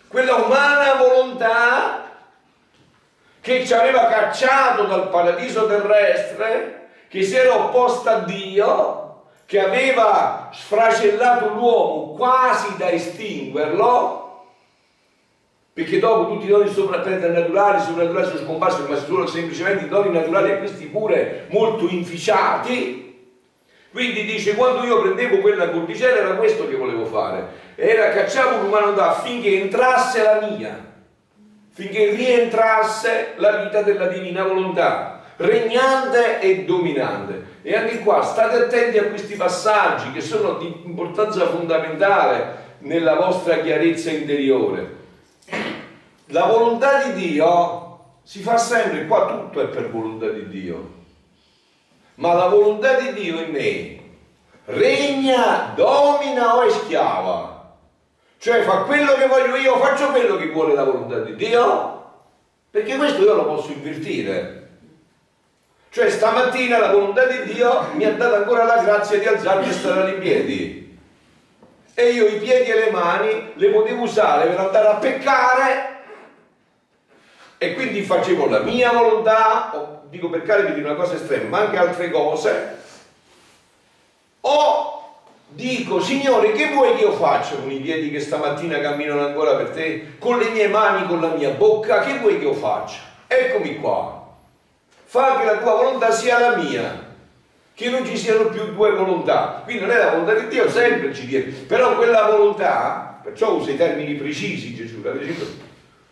Quella 0.07 0.33
umana 0.37 0.95
volontà 0.95 2.06
che 3.47 3.65
ci 3.65 3.73
aveva 3.73 4.07
cacciato 4.07 4.83
dal 4.83 5.07
paradiso 5.07 5.67
terrestre, 5.67 6.89
che 7.07 7.23
si 7.23 7.33
era 7.33 7.55
opposta 7.55 8.17
a 8.17 8.19
Dio, 8.25 9.21
che 9.45 9.61
aveva 9.61 10.49
sfracellato 10.51 11.53
l'uomo 11.53 12.13
quasi 12.15 12.75
da 12.75 12.89
estinguerlo, 12.89 14.47
perché 15.71 15.97
dopo 15.97 16.33
tutti 16.33 16.45
i 16.45 16.49
doni 16.49 16.69
naturali, 16.75 17.79
soprannaturali 17.79 18.25
sono 18.27 18.37
scomparsi, 18.43 18.81
ma 18.85 18.97
sono 18.97 19.25
semplicemente 19.27 19.85
i 19.85 19.89
doni 19.89 20.11
naturali 20.11 20.51
e 20.51 20.57
questi 20.57 20.87
pure 20.87 21.45
molto 21.49 21.87
inficiati. 21.87 23.05
Quindi 23.93 24.25
dice, 24.25 24.55
quando 24.55 24.83
io 24.83 25.01
prendevo 25.01 25.37
quella 25.37 25.69
cordicella 25.69 26.17
era 26.17 26.35
questo 26.35 26.67
che 26.67 26.75
volevo 26.75 27.05
fare, 27.05 27.47
era 27.75 28.09
cacciavo 28.09 28.63
l'umanità 28.63 29.11
affinché 29.11 29.61
entrasse 29.61 30.21
la 30.21 30.45
mia, 30.45 30.95
finché 31.77 32.09
rientrasse 32.09 33.33
la 33.35 33.57
vita 33.57 33.83
della 33.83 34.07
divina 34.07 34.41
volontà, 34.41 35.21
regnante 35.35 36.39
e 36.39 36.65
dominante. 36.65 37.59
E 37.61 37.75
anche 37.75 37.99
qua 37.99 38.23
state 38.23 38.63
attenti 38.63 38.97
a 38.97 39.03
questi 39.09 39.35
passaggi 39.35 40.11
che 40.11 40.21
sono 40.21 40.53
di 40.53 40.81
importanza 40.85 41.45
fondamentale 41.45 42.77
nella 42.79 43.13
vostra 43.13 43.59
chiarezza 43.59 44.09
interiore. 44.09 44.95
La 46.29 46.45
volontà 46.45 47.03
di 47.03 47.27
Dio 47.27 47.99
si 48.23 48.41
fa 48.41 48.57
sempre, 48.57 49.05
qua 49.05 49.27
tutto 49.27 49.61
è 49.61 49.67
per 49.67 49.91
volontà 49.91 50.29
di 50.29 50.47
Dio, 50.49 50.93
ma 52.15 52.33
la 52.33 52.47
volontà 52.47 52.99
di 52.99 53.13
Dio 53.13 53.39
in 53.39 53.51
me 53.51 53.99
regna, 54.65 55.73
domina 55.75 56.55
o 56.55 56.63
è 56.63 56.71
schiava? 56.71 57.56
Cioè 58.39 58.61
fa 58.61 58.83
quello 58.83 59.13
che 59.15 59.27
voglio 59.27 59.55
io, 59.55 59.77
faccio 59.79 60.11
quello 60.11 60.37
che 60.37 60.47
vuole 60.49 60.73
la 60.73 60.83
volontà 60.83 61.19
di 61.19 61.35
Dio? 61.35 62.05
Perché 62.69 62.95
questo 62.95 63.21
io 63.23 63.33
lo 63.33 63.45
posso 63.45 63.71
invertire. 63.71 64.69
Cioè 65.89 66.09
stamattina 66.09 66.77
la 66.77 66.91
volontà 66.91 67.25
di 67.25 67.53
Dio 67.53 67.87
mi 67.93 68.05
ha 68.05 68.13
dato 68.13 68.35
ancora 68.35 68.65
la 68.65 68.83
grazia 68.83 69.17
di 69.17 69.25
alzarmi 69.25 69.67
e 69.67 69.71
stare 69.71 70.11
in 70.11 70.19
piedi. 70.19 70.99
E 71.95 72.09
io 72.09 72.27
i 72.27 72.37
piedi 72.37 72.69
e 72.69 72.75
le 72.75 72.91
mani 72.91 73.53
le 73.55 73.69
potevo 73.69 74.03
usare 74.03 74.47
per 74.47 74.59
andare 74.59 74.87
a 74.87 74.95
peccare 74.95 75.95
e 77.57 77.73
quindi 77.73 78.03
facevo 78.03 78.47
la 78.47 78.59
mia 78.59 78.91
volontà, 78.91 79.75
o 79.75 80.03
dico 80.09 80.29
peccare 80.29 80.75
di 80.75 80.79
una 80.79 80.93
cosa 80.93 81.15
estrema, 81.15 81.49
ma 81.49 81.59
anche 81.65 81.77
altre 81.77 82.11
cose, 82.11 82.77
o 84.41 84.96
dico, 85.57 85.99
Signore, 85.99 86.51
che 86.51 86.69
vuoi 86.69 86.95
che 86.95 87.01
io 87.01 87.11
faccia 87.13 87.55
con 87.55 87.71
i 87.71 87.79
piedi 87.79 88.11
che 88.11 88.19
stamattina 88.19 88.79
camminano 88.79 89.25
ancora 89.25 89.55
per 89.55 89.71
te, 89.71 90.13
con 90.19 90.37
le 90.37 90.49
mie 90.51 90.67
mani, 90.67 91.07
con 91.07 91.19
la 91.19 91.29
mia 91.29 91.49
bocca, 91.49 91.99
che 91.99 92.19
vuoi 92.19 92.37
che 92.37 92.45
io 92.45 92.53
faccia? 92.53 92.99
Eccomi 93.25 93.77
qua. 93.77 94.25
Fa 95.03 95.39
che 95.39 95.45
la 95.45 95.57
tua 95.57 95.73
volontà 95.73 96.11
sia 96.11 96.39
la 96.39 96.55
mia, 96.55 97.05
che 97.73 97.89
non 97.89 98.05
ci 98.05 98.15
siano 98.15 98.45
più 98.45 98.73
due 98.73 98.91
volontà. 98.91 99.61
Quindi 99.63 99.85
non 99.85 99.91
è 99.91 99.97
la 99.97 100.11
volontà 100.11 100.35
di 100.35 100.47
Dio, 100.47 100.69
sempre 100.69 101.13
ci 101.13 101.25
viene. 101.25 101.45
Però 101.45 101.95
quella 101.95 102.27
volontà, 102.27 103.19
perciò 103.23 103.53
usa 103.53 103.71
i 103.71 103.77
termini 103.77 104.13
precisi 104.13 104.75
Gesù, 104.75 105.01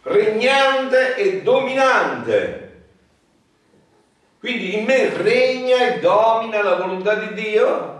regnante 0.01 1.15
e 1.15 1.41
dominante. 1.43 2.62
Quindi 4.39 4.77
in 4.77 4.86
me 4.86 5.10
regna 5.15 5.88
e 5.88 5.99
domina 5.99 6.63
la 6.63 6.75
volontà 6.75 7.15
di 7.15 7.34
Dio 7.34 7.94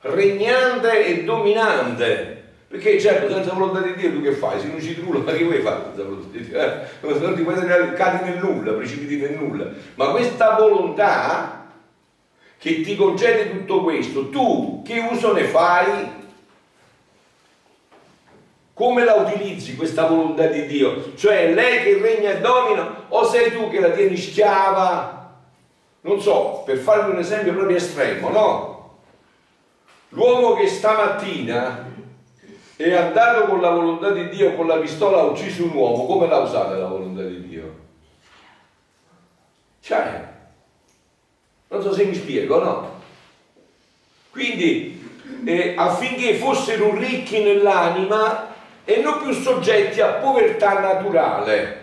regnante 0.00 1.06
e 1.06 1.24
dominante. 1.24 2.38
Perché 2.68 3.00
certo, 3.00 3.32
senza 3.32 3.52
volontà 3.52 3.80
di 3.80 3.94
Dio 3.94 4.12
tu 4.12 4.22
che 4.22 4.32
fai? 4.32 4.60
Se 4.60 4.68
non 4.68 4.80
ci 4.80 4.96
nulla, 5.02 5.18
ma 5.18 5.32
che 5.32 5.42
vuoi 5.42 5.60
fare 5.60 5.82
senza 5.86 6.04
volontà 6.04 6.28
di 6.30 6.44
Dio? 6.44 6.60
Eh? 6.60 6.86
Se 7.00 7.18
non 7.18 7.34
ti 7.34 7.42
puoi 7.42 7.94
cadi 7.94 8.24
nel 8.24 8.38
nulla, 8.38 8.72
precipiti 8.72 9.16
nel 9.16 9.32
nulla. 9.32 9.66
Ma 9.96 10.10
questa 10.10 10.54
volontà 10.54 11.66
che 12.58 12.82
ti 12.82 12.94
concede 12.94 13.50
tutto 13.50 13.82
questo, 13.82 14.28
tu 14.28 14.82
che 14.84 15.00
uso 15.10 15.32
ne 15.32 15.44
fai? 15.44 16.18
Come 18.72 19.04
la 19.04 19.14
utilizzi 19.14 19.74
questa 19.74 20.06
volontà 20.06 20.46
di 20.46 20.66
Dio? 20.66 21.14
Cioè 21.16 21.52
lei 21.52 21.82
che 21.82 21.98
regna 22.00 22.30
e 22.30 22.40
domina 22.40 23.06
o 23.08 23.24
sei 23.24 23.50
tu 23.50 23.68
che 23.68 23.80
la 23.80 23.90
tieni 23.90 24.16
schiava? 24.16 25.38
Non 26.02 26.20
so, 26.20 26.62
per 26.64 26.78
farvi 26.78 27.10
un 27.10 27.18
esempio 27.18 27.52
proprio 27.52 27.76
estremo, 27.76 28.30
no? 28.30 28.79
L'uomo 30.10 30.54
che 30.54 30.66
stamattina 30.66 31.86
è 32.74 32.94
andato 32.94 33.44
con 33.44 33.60
la 33.60 33.70
volontà 33.70 34.10
di 34.10 34.28
Dio, 34.28 34.54
con 34.54 34.66
la 34.66 34.78
pistola 34.78 35.18
ha 35.18 35.24
ucciso 35.24 35.64
un 35.64 35.72
uomo, 35.72 36.06
come 36.06 36.26
l'ha 36.26 36.38
usata 36.38 36.76
la 36.76 36.88
volontà 36.88 37.22
di 37.22 37.46
Dio? 37.46 37.78
Cioè, 39.80 40.28
non 41.68 41.82
so 41.82 41.92
se 41.92 42.04
mi 42.04 42.14
spiego, 42.14 42.62
no? 42.62 43.00
Quindi, 44.30 45.00
eh, 45.44 45.74
affinché 45.76 46.34
fossero 46.34 46.92
ricchi 46.96 47.42
nell'anima 47.42 48.54
e 48.84 49.00
non 49.00 49.22
più 49.22 49.32
soggetti 49.32 50.00
a 50.00 50.14
povertà 50.14 50.80
naturale. 50.80 51.78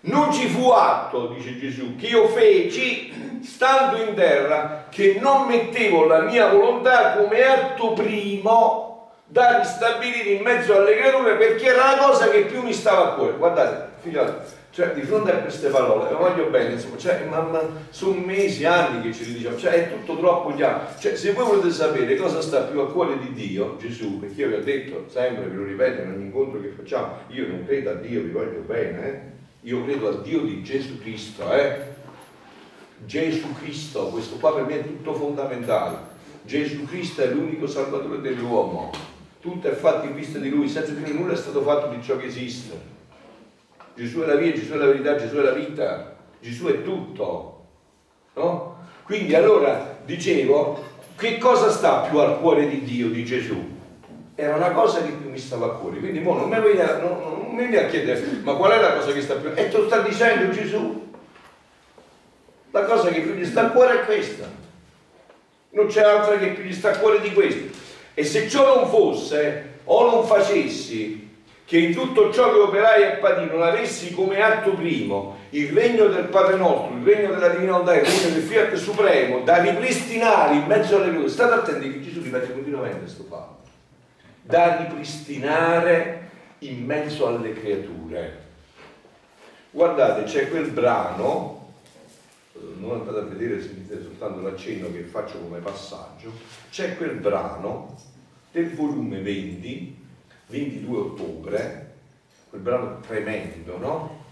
Non 0.00 0.32
ci 0.32 0.46
fu 0.48 0.70
atto, 0.70 1.28
dice 1.28 1.58
Gesù, 1.58 1.96
che 1.96 2.06
io 2.06 2.28
feci, 2.28 3.33
stando 3.44 4.02
in 4.02 4.14
terra, 4.14 4.86
che 4.88 5.18
non 5.20 5.46
mettevo 5.46 6.06
la 6.06 6.20
mia 6.20 6.48
volontà 6.48 7.16
come 7.16 7.42
atto 7.42 7.92
primo 7.92 9.12
da 9.26 9.58
ristabilire 9.58 10.30
in 10.30 10.42
mezzo 10.42 10.76
alle 10.76 10.96
creature 10.96 11.36
perché 11.36 11.66
era 11.66 11.96
la 11.96 12.06
cosa 12.06 12.28
che 12.28 12.42
più 12.42 12.62
mi 12.62 12.72
stava 12.72 13.12
a 13.12 13.14
cuore. 13.14 13.36
Guardate, 13.36 13.88
figlioli, 14.00 14.32
cioè 14.70 14.92
di 14.92 15.02
fronte 15.02 15.30
a 15.30 15.36
queste 15.36 15.68
parole, 15.68 16.10
lo 16.10 16.18
voglio 16.18 16.46
bene, 16.50 16.72
insomma, 16.72 16.96
cioè, 16.96 17.24
ma, 17.28 17.40
ma 17.42 17.62
sono 17.90 18.18
mesi, 18.18 18.64
anni 18.64 19.02
che 19.02 19.12
ce 19.12 19.22
li 19.22 19.34
diciamo, 19.34 19.56
cioè 19.56 19.70
è 19.72 19.88
tutto 19.88 20.18
troppo 20.18 20.52
chiaro. 20.52 20.86
Cioè, 20.98 21.14
se 21.14 21.32
voi 21.32 21.44
volete 21.44 21.70
sapere 21.70 22.16
cosa 22.16 22.40
sta 22.40 22.62
più 22.62 22.80
a 22.80 22.90
cuore 22.90 23.16
di 23.20 23.32
Dio, 23.32 23.76
Gesù, 23.78 24.18
perché 24.18 24.40
io 24.42 24.48
vi 24.48 24.54
ho 24.54 24.62
detto 24.64 25.04
sempre, 25.08 25.44
ve 25.44 25.54
lo 25.54 25.64
ripeto 25.64 26.02
in 26.02 26.10
ogni 26.10 26.24
incontro 26.24 26.60
che 26.60 26.72
facciamo, 26.76 27.18
io 27.28 27.46
non 27.46 27.64
credo 27.64 27.90
a 27.90 27.94
Dio, 27.94 28.22
vi 28.22 28.30
voglio 28.30 28.62
bene, 28.66 29.06
eh? 29.06 29.20
Io 29.60 29.84
credo 29.84 30.08
al 30.08 30.22
Dio 30.22 30.40
di 30.40 30.62
Gesù 30.64 30.98
Cristo, 30.98 31.52
eh? 31.52 31.92
Gesù 33.06 33.52
Cristo, 33.54 34.08
questo 34.08 34.36
qua 34.36 34.54
per 34.54 34.64
me 34.64 34.80
è 34.80 34.82
tutto 34.82 35.14
fondamentale. 35.14 36.12
Gesù 36.42 36.84
Cristo 36.84 37.22
è 37.22 37.28
l'unico 37.28 37.66
salvatore 37.66 38.20
dell'uomo. 38.20 38.90
Tutto 39.40 39.68
è 39.68 39.72
fatto 39.72 40.06
in 40.06 40.14
vista 40.14 40.38
di 40.38 40.48
Lui, 40.48 40.68
senza 40.68 40.92
Lui 40.92 41.12
nulla 41.12 41.34
è 41.34 41.36
stato 41.36 41.62
fatto 41.62 41.88
di 41.88 42.02
ciò 42.02 42.16
che 42.16 42.26
esiste. 42.26 42.92
Gesù 43.94 44.20
è 44.20 44.26
la 44.26 44.36
via, 44.36 44.52
Gesù 44.52 44.72
è 44.72 44.76
la 44.76 44.86
verità, 44.86 45.16
Gesù 45.16 45.36
è 45.36 45.42
la 45.42 45.52
vita, 45.52 46.16
Gesù 46.40 46.66
è 46.66 46.82
tutto. 46.82 47.66
No? 48.34 48.76
Quindi 49.04 49.34
allora 49.34 49.98
dicevo, 50.04 50.82
che 51.16 51.38
cosa 51.38 51.70
sta 51.70 52.00
più 52.00 52.18
al 52.18 52.40
cuore 52.40 52.68
di 52.68 52.82
Dio, 52.82 53.08
di 53.08 53.24
Gesù? 53.24 53.72
Era 54.34 54.56
una 54.56 54.70
cosa 54.70 55.02
che 55.02 55.12
più 55.12 55.30
mi 55.30 55.38
stava 55.38 55.66
a 55.66 55.70
cuore. 55.70 55.98
Quindi 55.98 56.20
non 56.20 56.48
mi 56.48 56.60
viene, 56.60 57.78
a 57.78 57.86
chiedere, 57.86 58.40
ma 58.42 58.54
qual 58.54 58.72
è 58.72 58.80
la 58.80 58.94
cosa 58.94 59.12
che 59.12 59.20
sta 59.20 59.34
più? 59.34 59.50
E 59.54 59.68
te 59.68 59.76
lo 59.76 59.86
sta 59.86 60.00
dicendo 60.00 60.52
Gesù. 60.52 61.12
La 62.74 62.82
cosa 62.82 63.08
che 63.10 63.20
più 63.20 63.34
gli 63.34 63.44
sta 63.44 63.66
a 63.66 63.70
cuore 63.70 64.00
è 64.00 64.04
questa. 64.04 64.50
Non 65.70 65.86
c'è 65.86 66.02
altra 66.02 66.36
che 66.38 66.48
più 66.48 66.64
gli 66.64 66.72
sta 66.72 66.90
a 66.90 66.98
cuore 66.98 67.20
di 67.20 67.32
questo. 67.32 67.72
E 68.14 68.24
se 68.24 68.48
ciò 68.48 68.74
non 68.74 68.90
fosse, 68.90 69.74
o 69.84 70.10
non 70.10 70.26
facessi, 70.26 71.36
che 71.64 71.78
in 71.78 71.94
tutto 71.94 72.32
ciò 72.32 72.52
che 72.52 72.58
operai 72.58 73.04
a 73.04 73.16
patire 73.18 73.52
non 73.52 73.62
avessi 73.62 74.12
come 74.12 74.42
atto 74.42 74.72
primo 74.72 75.36
il 75.50 75.70
regno 75.70 76.06
del 76.06 76.24
Padre 76.24 76.56
nostro, 76.56 76.96
il 76.96 77.04
regno 77.04 77.30
della 77.32 77.50
Divina 77.50 77.78
Volontà, 77.78 77.94
il 77.94 78.06
regno 78.06 78.34
del 78.34 78.42
Fiat 78.42 78.74
Supremo, 78.74 79.42
da 79.42 79.58
ripristinare 79.58 80.56
in 80.56 80.64
mezzo 80.66 80.96
alle 80.96 81.14
cose. 81.14 81.28
State 81.28 81.54
attenti 81.54 81.92
che 81.92 82.02
Gesù 82.02 82.22
ripete 82.22 82.52
continuamente 82.52 82.98
questo 82.98 83.22
fatto. 83.28 83.62
Da 84.42 84.78
ripristinare 84.78 86.28
in 86.58 86.84
mezzo 86.84 87.28
alle 87.28 87.52
creature. 87.52 88.42
Guardate, 89.70 90.24
c'è 90.24 90.48
quel 90.48 90.70
brano, 90.70 91.63
non 92.78 93.00
andate 93.00 93.18
a 93.18 93.22
vedere, 93.22 93.60
sentite 93.60 94.02
soltanto 94.02 94.40
l'accenno 94.40 94.92
che 94.92 95.02
faccio 95.02 95.38
come 95.38 95.58
passaggio, 95.58 96.32
c'è 96.70 96.96
quel 96.96 97.16
brano 97.16 97.96
del 98.52 98.74
volume 98.74 99.20
20, 99.20 99.96
22 100.46 100.98
ottobre, 100.98 101.94
quel 102.50 102.60
brano 102.60 103.00
tremendo, 103.00 103.78
no? 103.78 104.22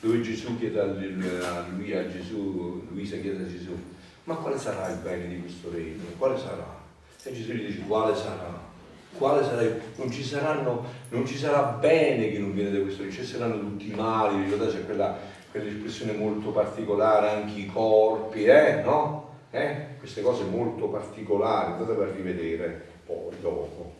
Dove 0.00 0.20
Gesù 0.20 0.58
chiede 0.58 0.80
a 0.80 1.64
lui, 1.68 1.92
a 1.92 2.08
Gesù, 2.08 2.86
Luisa 2.90 3.16
chiede 3.18 3.44
a 3.44 3.48
Gesù, 3.48 3.76
ma 4.24 4.34
quale 4.36 4.58
sarà 4.58 4.88
il 4.88 4.98
bene 4.98 5.28
di 5.28 5.40
questo 5.40 5.70
regno? 5.70 6.04
Quale 6.16 6.38
sarà? 6.38 6.80
E 7.24 7.32
Gesù 7.32 7.52
gli 7.52 7.66
dice, 7.66 7.80
quale 7.86 8.14
sarà? 8.16 8.70
quale 9.16 9.44
sarà, 9.44 9.62
non 9.96 10.10
ci, 10.10 10.24
saranno, 10.24 10.84
non 11.10 11.26
ci 11.26 11.36
sarà 11.36 11.62
bene 11.62 12.30
che 12.30 12.38
non 12.38 12.52
viene 12.52 12.70
da 12.70 12.80
questo, 12.80 13.10
ci 13.10 13.24
saranno 13.24 13.58
tutti 13.58 13.90
i 13.90 13.94
mali, 13.94 14.42
ricordate 14.44 14.72
c'è 14.72 14.84
quella, 14.84 15.18
quell'espressione 15.52 16.12
molto 16.12 16.50
particolare, 16.50 17.28
anche 17.28 17.60
i 17.60 17.66
corpi, 17.66 18.44
eh, 18.44 18.80
no? 18.82 19.30
Eh? 19.50 19.98
Queste 19.98 20.22
cose 20.22 20.44
molto 20.44 20.86
particolari, 20.86 21.72
andatele 21.72 22.10
a 22.10 22.12
rivedere 22.12 22.86
poi 23.04 23.34
dopo. 23.40 23.94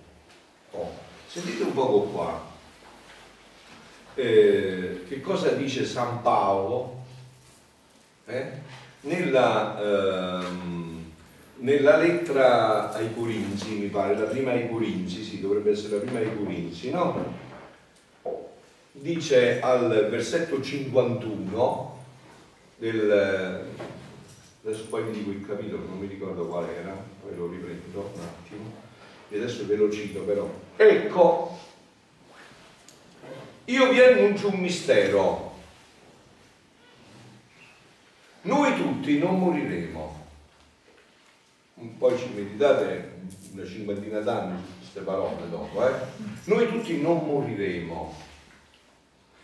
Oh. 0.73 0.91
Sentite 1.27 1.63
un 1.63 1.75
poco 1.75 2.01
qua. 2.05 2.51
Eh, 4.15 5.05
che 5.07 5.21
cosa 5.21 5.51
dice 5.51 5.85
San 5.85 6.21
Paolo 6.23 7.01
eh? 8.27 8.47
nella, 9.01 9.81
ehm, 9.81 11.11
nella, 11.57 11.97
lettera 11.97 12.93
ai 12.93 13.15
Corinzi, 13.15 13.77
mi 13.77 13.87
pare, 13.87 14.17
la 14.17 14.25
prima 14.25 14.53
ai 14.53 14.69
Corinzi, 14.69 15.23
sì, 15.23 15.41
dovrebbe 15.41 15.71
essere 15.71 15.97
la 15.97 16.03
prima 16.03 16.19
ai 16.19 16.35
Corinzi, 16.37 16.91
no? 16.91 17.51
Dice 18.95 19.61
al 19.61 20.09
versetto 20.11 20.61
51 20.61 22.05
del, 22.77 23.67
adesso 24.63 24.87
poi 24.89 25.05
vi 25.05 25.13
dico 25.13 25.31
il 25.31 25.47
capitolo, 25.47 25.87
non 25.87 25.99
mi 25.99 26.07
ricordo 26.07 26.47
qual 26.47 26.69
era, 26.69 26.95
poi 27.23 27.35
lo 27.35 27.49
riprendo 27.49 28.11
un 28.15 28.21
attimo, 28.21 28.71
e 29.31 29.37
adesso 29.39 29.67
ve 29.67 29.77
lo 29.77 29.91
cito 29.91 30.21
però. 30.21 30.49
Ecco, 30.77 31.59
io 33.65 33.91
vi 33.91 34.01
annuncio 34.01 34.49
un 34.49 34.61
mistero. 34.61 35.55
Noi 38.43 38.77
tutti 38.77 39.19
non 39.19 39.39
moriremo. 39.39 40.21
Poi 41.99 42.19
ci 42.19 42.29
meditate 42.35 43.21
una 43.53 43.65
cinquantina 43.65 44.21
d'anni 44.21 44.61
queste 44.79 45.01
parole 45.01 45.49
dopo, 45.49 45.89
eh? 45.89 45.93
Noi 46.45 46.69
tutti 46.69 47.01
non 47.01 47.25
moriremo, 47.25 48.15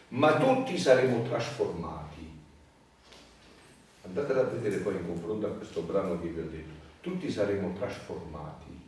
ma 0.09 0.38
tutti 0.38 0.79
saremo 0.79 1.23
trasformati. 1.23 2.07
Andatela 4.03 4.40
a 4.40 4.44
vedere 4.44 4.77
poi 4.79 4.97
in 4.97 5.07
confronto 5.07 5.47
a 5.47 5.51
questo 5.51 5.83
brano 5.83 6.21
che 6.21 6.29
vi 6.29 6.40
ho 6.40 6.49
detto, 6.49 6.73
tutti 7.01 7.31
saremo 7.31 7.75
trasformati. 7.75 8.87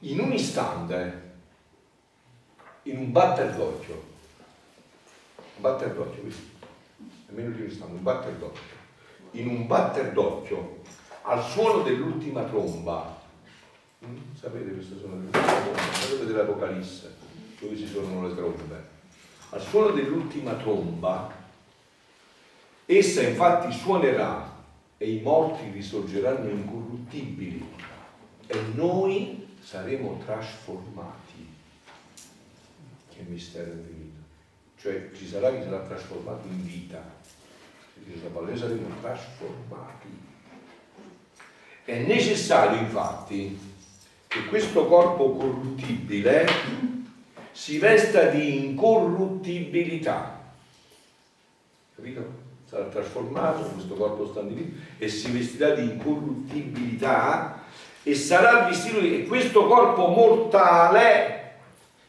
In 0.00 0.20
un 0.20 0.32
istante, 0.32 1.32
in 2.82 2.98
un 2.98 3.12
batter 3.12 3.54
d'occhio, 3.54 4.12
un 5.36 5.60
batter 5.60 5.92
d'occhio, 5.92 6.22
nemmeno 7.28 7.54
di 7.54 7.62
un 7.62 7.68
istante, 7.68 7.94
un 7.94 8.02
batter 8.02 8.32
d'occhio, 8.32 8.82
in 9.32 9.48
un 9.48 9.66
batter 9.66 10.12
d'occhio, 10.12 10.82
al 11.22 11.42
suono 11.42 11.82
dell'ultima 11.82 12.42
tromba, 12.42 13.18
mm? 14.04 14.16
sapete 14.38 14.72
queste 14.72 14.98
sono 14.98 15.14
le 15.14 15.26
ultime 15.26 15.44
trombe, 15.44 15.92
sapete 15.92 16.26
dell'Apocalisse, 16.26 17.14
dove 17.60 17.76
ci 17.76 17.86
sono 17.86 18.26
le 18.26 18.34
trombe, 18.34 18.92
al 19.54 19.62
suono 19.62 19.90
dell'ultima 19.90 20.52
tromba, 20.54 21.42
Essa 22.86 23.22
infatti 23.22 23.72
suonerà 23.72 24.52
e 24.98 25.10
i 25.10 25.20
morti 25.22 25.70
risorgeranno 25.70 26.50
incorruttibili 26.50 27.66
e 28.46 28.60
noi 28.74 29.48
saremo 29.62 30.20
trasformati. 30.22 31.48
Che 33.08 33.24
mistero 33.26 33.72
infinito. 33.72 34.20
Cioè 34.78 35.10
ci 35.16 35.26
sarà 35.26 35.50
chi 35.50 35.62
sarà 35.62 35.80
trasformato 35.80 36.46
in 36.46 36.62
vita. 36.62 37.02
Noi 38.04 38.58
saremo 38.58 38.86
trasformati. 39.00 40.08
È 41.86 41.98
necessario 42.02 42.80
infatti 42.80 43.58
che 44.26 44.44
questo 44.44 44.86
corpo 44.86 45.36
corruttibile 45.36 46.93
si 47.54 47.78
vesta 47.78 48.24
di 48.24 48.66
incorruttibilità. 48.66 50.42
Capito? 51.94 52.42
sarà 52.74 52.86
trasformato, 52.86 53.62
questo 53.70 53.94
corpo 53.94 54.26
stabilito, 54.26 54.76
e 54.98 55.08
si 55.08 55.30
vestirà 55.30 55.74
di 55.74 55.82
incorruttibilità 55.82 57.62
e 58.02 58.14
sarà 58.16 58.66
vestito 58.66 58.98
di 58.98 59.26
questo 59.26 59.66
corpo 59.66 60.08
mortale 60.08 61.52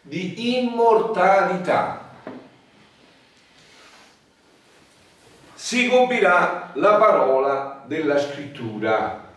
di 0.01 0.57
immortalità. 0.57 2.03
Si 5.53 5.87
compirà 5.87 6.71
la 6.73 6.95
parola 6.95 7.83
della 7.87 8.19
scrittura. 8.19 9.31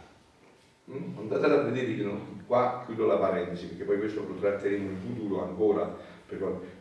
Mm? 0.91 1.19
Andate 1.19 1.45
a 1.45 1.63
vedere 1.63 1.97
che 1.97 2.03
non, 2.03 2.38
qua 2.49 2.83
chiudo 2.87 3.07
la 3.07 3.17
parentesi, 3.17 3.67
perché 3.67 3.85
poi 3.85 3.99
questo 3.99 4.25
lo 4.27 4.35
tratteremo 4.41 4.89
in 4.89 4.97
futuro 4.97 5.45
ancora. 5.45 5.95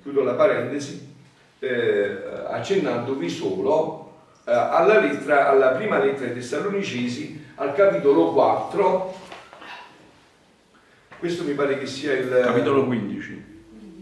Chiudo 0.01 0.23
la 0.23 0.34
parentesi 0.34 1.13
eh, 1.60 2.17
accennandovi 2.47 3.30
solo 3.30 4.13
eh, 4.45 4.51
alla, 4.51 4.99
lettera, 4.99 5.49
alla 5.49 5.71
prima 5.71 5.99
lettera 5.99 6.27
dei 6.27 6.36
Tessalonicesi, 6.36 7.45
al 7.56 7.73
capitolo 7.75 8.32
4, 8.32 9.15
questo 11.19 11.43
mi 11.43 11.53
pare 11.53 11.77
che 11.77 11.86
sia 11.86 12.13
il... 12.13 12.30
Capitolo 12.30 12.86
15. 12.86 13.45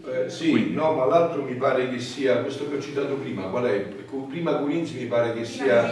Eh, 0.06 0.30
sì, 0.30 0.50
15. 0.50 0.74
no, 0.74 0.92
ma 0.92 1.04
l'altro 1.06 1.42
mi 1.42 1.54
pare 1.54 1.90
che 1.90 1.98
sia, 1.98 2.42
questo 2.42 2.68
che 2.68 2.76
ho 2.76 2.80
citato 2.80 3.14
prima, 3.14 3.48
qual 3.48 3.64
è? 3.64 3.80
Prima 4.28 4.56
Corinzi 4.56 4.98
mi 4.98 5.06
pare 5.06 5.32
che 5.32 5.44
sia... 5.44 5.82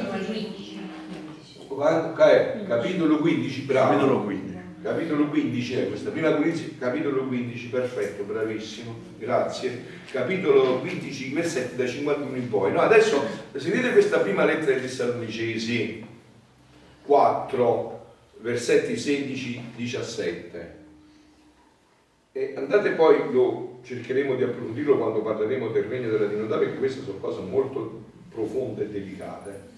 Capitolo 2.68 3.18
15, 3.18 3.60
bravo. 3.62 3.90
Capitolo 3.90 4.22
15 4.22 4.53
capitolo 4.84 5.28
15 5.28 5.74
è 5.76 5.88
questa, 5.88 6.10
prima 6.10 6.34
Corinzi, 6.34 6.76
capitolo 6.76 7.26
15, 7.26 7.68
perfetto, 7.68 8.22
bravissimo, 8.22 8.94
grazie, 9.18 9.82
capitolo 10.10 10.80
15, 10.80 11.32
versetti 11.32 11.74
da 11.74 11.86
51 11.86 12.36
in 12.36 12.50
poi. 12.50 12.70
No, 12.70 12.80
adesso 12.80 13.24
sentite 13.56 13.92
questa 13.92 14.18
prima 14.18 14.44
lettera 14.44 14.72
dei 14.72 14.82
Tessalonicesi 14.82 16.04
4, 17.06 18.06
versetti 18.40 18.92
16-17. 18.92 20.42
E 22.32 22.54
andate 22.54 22.90
poi, 22.90 23.32
lo 23.32 23.78
cercheremo 23.84 24.34
di 24.34 24.42
approfondirlo 24.42 24.98
quando 24.98 25.22
parleremo 25.22 25.68
del 25.68 25.84
regno 25.84 26.10
della 26.10 26.26
divinità, 26.26 26.58
perché 26.58 26.76
queste 26.76 27.02
sono 27.02 27.16
cose 27.18 27.40
molto 27.40 28.02
profonde 28.28 28.82
e 28.82 28.88
delicate. 28.88 29.73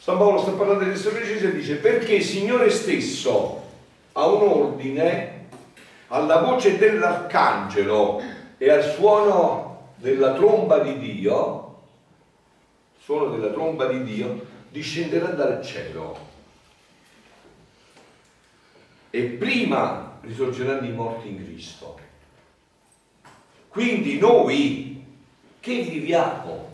San 0.00 0.16
Paolo 0.16 0.40
sta 0.40 0.52
parlando 0.52 0.84
di 0.84 0.92
Tessalonicesi 0.92 1.44
e 1.44 1.52
dice 1.52 1.74
perché 1.76 2.14
il 2.14 2.24
Signore 2.24 2.70
stesso 2.70 3.62
ha 4.12 4.26
un 4.28 4.48
ordine 4.48 5.48
alla 6.06 6.38
voce 6.38 6.78
dell'arcangelo 6.78 8.22
e 8.56 8.70
al 8.70 8.82
suono 8.82 9.92
della 9.96 10.32
tromba 10.32 10.78
di 10.78 10.98
Dio, 10.98 11.82
suono 12.98 13.28
della 13.36 13.52
tromba 13.52 13.88
di 13.88 14.02
Dio, 14.02 14.46
discenderà 14.70 15.26
dal 15.32 15.62
cielo. 15.62 16.16
E 19.10 19.22
prima 19.22 20.18
risorgeranno 20.22 20.86
i 20.86 20.92
morti 20.92 21.28
in 21.28 21.44
Cristo. 21.44 21.98
Quindi 23.68 24.18
noi 24.18 25.04
che 25.60 25.82
viviamo 25.82 26.69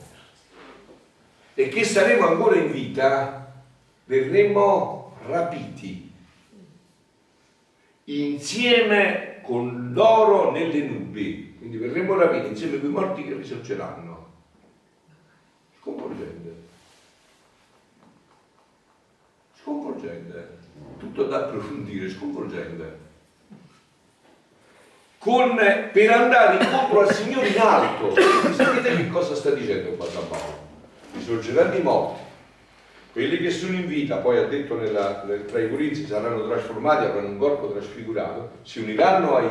e 1.59 1.69
che 1.71 1.85
saremo 1.85 2.27
ancora 2.27 2.57
in 2.57 2.71
vita, 2.71 3.51
verremo 4.05 5.17
rapiti 5.27 6.13
insieme 8.05 9.41
con 9.41 9.93
loro 9.95 10.51
nelle 10.51 10.83
nubi. 10.83 11.57
Quindi 11.57 11.79
verremo 11.79 12.15
rapiti 12.15 12.49
insieme 12.49 12.79
con 12.79 12.91
i 12.91 12.93
morti 12.93 13.25
che 13.25 13.35
risorgeranno. 13.35 14.27
Sconvolgente. 15.81 16.55
Sconvolgente. 19.59 20.59
Tutto 20.99 21.25
da 21.25 21.47
approfondire, 21.47 22.11
sconvolgente. 22.11 23.05
Con, 25.17 25.57
per 25.57 26.11
andare 26.11 26.63
incontro 26.63 27.01
al 27.01 27.15
Signore 27.15 27.49
in 27.49 27.59
alto. 27.59 28.15
Sapete 28.53 28.95
che 28.95 29.09
cosa 29.09 29.35
sta 29.35 29.51
dicendo 29.53 29.93
qua 29.93 30.07
San 30.07 30.29
Paolo? 30.29 30.66
Risorgeranno 31.17 31.75
i 31.75 31.83
morti. 31.83 32.25
Quelli 33.17 33.39
che 33.39 33.51
sono 33.51 33.73
in 33.73 33.87
vita, 33.87 34.17
poi 34.19 34.37
ha 34.37 34.47
detto 34.47 34.79
nella, 34.79 35.25
nel, 35.27 35.47
tra 35.47 35.59
i 35.59 35.71
Corinzi, 35.71 36.05
saranno 36.05 36.47
trasformati, 36.47 37.07
avranno 37.07 37.29
un 37.29 37.39
corpo 37.39 37.73
trasfigurato, 37.73 38.59
si 38.63 38.81
uniranno 38.81 39.37
ai 39.37 39.49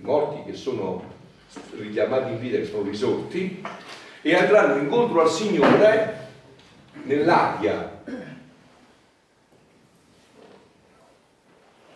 morti 0.00 0.50
che 0.50 0.56
sono 0.56 1.12
richiamati 1.78 2.32
in 2.32 2.40
vita, 2.40 2.56
che 2.56 2.64
sono 2.64 2.82
risorti, 2.82 3.62
e 4.20 4.34
andranno 4.34 4.82
incontro 4.82 5.20
al 5.20 5.30
Signore 5.30 6.28
nell'aria. 7.04 8.02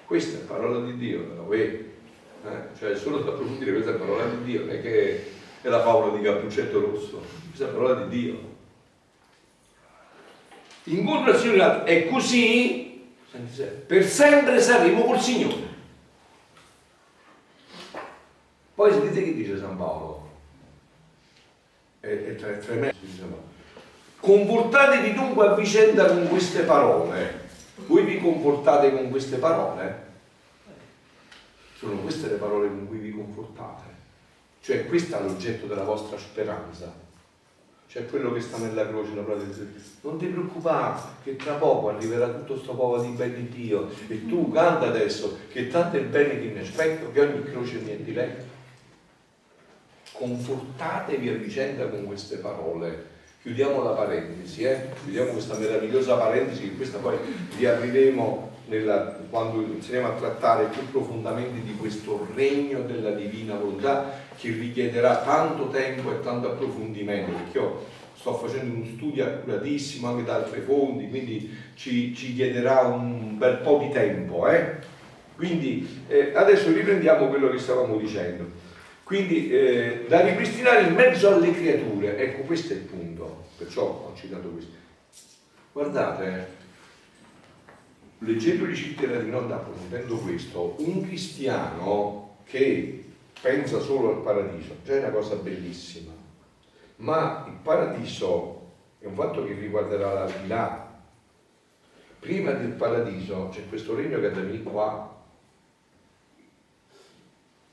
Questa 0.04 0.38
è 0.38 0.42
parola 0.42 0.84
di 0.84 0.96
Dio, 0.96 1.26
no? 1.34 1.52
eh? 1.52 1.84
cioè 2.78 2.94
solo 2.94 3.18
da 3.18 3.32
approfondire 3.32 3.72
questa 3.72 3.90
è 3.90 3.94
parola 3.94 4.24
di 4.26 4.44
Dio, 4.44 4.60
non 4.60 4.70
è 4.70 4.80
che 4.80 5.32
è 5.60 5.68
la 5.68 5.82
favola 5.82 6.16
di 6.16 6.22
Cappuccetto 6.22 6.80
Rosso, 6.80 7.22
questa 7.48 7.66
è 7.66 7.72
parola 7.72 8.04
di 8.04 8.20
Dio 8.20 8.47
al 11.30 11.38
Signore 11.38 11.84
e 11.84 12.08
così 12.08 12.88
per 13.86 14.04
sempre 14.04 14.60
saremo 14.60 15.04
col 15.04 15.20
Signore. 15.20 15.66
Poi 18.74 18.92
sentite 18.92 19.24
che 19.24 19.34
dice 19.34 19.58
San 19.58 19.76
Paolo, 19.76 20.30
è, 22.00 22.06
è, 22.06 22.58
tremendo, 22.58 22.96
Comportatevi 24.20 25.14
dunque 25.14 25.46
a 25.46 25.54
vicenda 25.54 26.06
con 26.06 26.28
queste 26.28 26.62
parole. 26.62 27.46
Voi 27.86 28.04
vi 28.04 28.20
comportate 28.20 28.92
con 28.92 29.10
queste 29.10 29.36
parole? 29.36 30.06
Sono 31.76 31.96
queste 31.98 32.28
le 32.28 32.36
parole 32.36 32.68
con 32.68 32.86
cui 32.88 32.98
vi 32.98 33.12
comportate. 33.12 33.84
Cioè 34.60 34.86
questo 34.86 35.16
è 35.16 35.22
l'oggetto 35.22 35.66
della 35.66 35.84
vostra 35.84 36.18
speranza. 36.18 36.92
Cioè 37.88 38.04
quello 38.04 38.34
che 38.34 38.40
sta 38.42 38.58
nella 38.58 38.86
croce, 38.86 39.14
la 39.14 39.24
non 40.02 40.18
ti 40.18 40.26
preoccupare 40.26 41.00
che 41.24 41.36
tra 41.36 41.54
poco 41.54 41.88
arriverà 41.88 42.28
tutto 42.28 42.52
questo 42.52 42.74
popolo 42.74 43.00
di 43.00 43.08
bene 43.12 43.34
di 43.34 43.48
Dio 43.48 43.88
e 44.08 44.26
tu 44.26 44.52
canta 44.52 44.88
adesso 44.88 45.38
che 45.50 45.68
tanto 45.68 45.96
è 45.96 46.00
il 46.00 46.08
bene 46.08 46.38
che 46.38 46.48
mi 46.48 46.58
aspetto 46.58 47.10
che 47.10 47.20
ogni 47.20 47.42
croce 47.44 47.78
mi 47.78 47.92
è 47.92 47.96
diletto. 47.96 48.44
Confortatevi 50.12 51.28
a 51.30 51.34
vicenda 51.34 51.88
con 51.88 52.04
queste 52.04 52.36
parole 52.36 53.16
chiudiamo 53.40 53.82
la 53.82 53.92
parentesi, 53.92 54.64
eh? 54.64 54.90
chiudiamo 55.04 55.30
questa 55.30 55.56
meravigliosa 55.56 56.16
parentesi 56.16 56.62
che 56.64 56.76
questa 56.76 56.98
poi 56.98 57.16
riapriremo 57.56 58.50
nella, 58.66 59.16
quando 59.30 59.62
inizieremo 59.62 60.08
a 60.08 60.12
trattare 60.12 60.66
più 60.66 60.90
profondamente 60.90 61.62
di 61.62 61.74
questo 61.76 62.26
regno 62.34 62.82
della 62.82 63.12
divina 63.12 63.54
volontà 63.54 64.26
che 64.38 64.50
richiederà 64.50 65.22
tanto 65.22 65.68
tempo 65.68 66.12
e 66.12 66.20
tanto 66.20 66.52
approfondimento, 66.52 67.32
perché 67.32 67.58
io 67.58 67.86
sto 68.14 68.34
facendo 68.34 68.74
uno 68.74 68.84
studio 68.84 69.24
accuratissimo 69.24 70.08
anche 70.08 70.24
da 70.24 70.36
altre 70.36 70.60
fonti, 70.60 71.08
quindi 71.08 71.56
ci, 71.74 72.14
ci 72.14 72.34
chiederà 72.34 72.80
un 72.82 73.38
bel 73.38 73.58
po' 73.58 73.78
di 73.78 73.90
tempo. 73.90 74.48
Eh? 74.48 74.76
Quindi 75.36 76.02
eh, 76.08 76.32
adesso 76.34 76.72
riprendiamo 76.72 77.28
quello 77.28 77.48
che 77.50 77.58
stavamo 77.58 77.96
dicendo. 77.96 78.66
Quindi 79.04 79.50
eh, 79.50 80.04
da 80.06 80.20
ripristinare 80.20 80.88
in 80.88 80.94
mezzo 80.94 81.32
alle 81.32 81.52
creature, 81.52 82.18
ecco 82.18 82.42
questo 82.42 82.74
è 82.74 82.76
il 82.76 82.82
punto, 82.82 83.44
perciò 83.56 83.82
ho 83.82 84.12
citato 84.14 84.48
questo. 84.48 84.72
Guardate, 85.72 86.26
eh, 86.26 86.56
leggendo 88.18 88.74
Cittadini 88.74 89.24
di 89.24 89.30
Nonda, 89.30 89.56
approfondendo 89.56 90.16
questo, 90.16 90.74
un 90.78 91.06
cristiano 91.06 92.38
che 92.44 93.04
pensa 93.40 93.80
solo 93.80 94.10
al 94.10 94.22
paradiso, 94.22 94.76
già 94.84 94.94
è 94.94 94.98
una 94.98 95.10
cosa 95.10 95.36
bellissima, 95.36 96.12
ma 96.96 97.44
il 97.46 97.54
paradiso 97.62 98.72
è 98.98 99.06
un 99.06 99.14
fatto 99.14 99.44
che 99.44 99.52
riguarderà 99.52 100.12
l'aldilà. 100.12 100.86
Prima 102.18 102.50
del 102.52 102.72
paradiso 102.72 103.48
c'è 103.50 103.68
questo 103.68 103.94
regno 103.94 104.16
che 104.16 104.30
deve 104.30 104.42
venire 104.42 104.62
qua, 104.64 105.16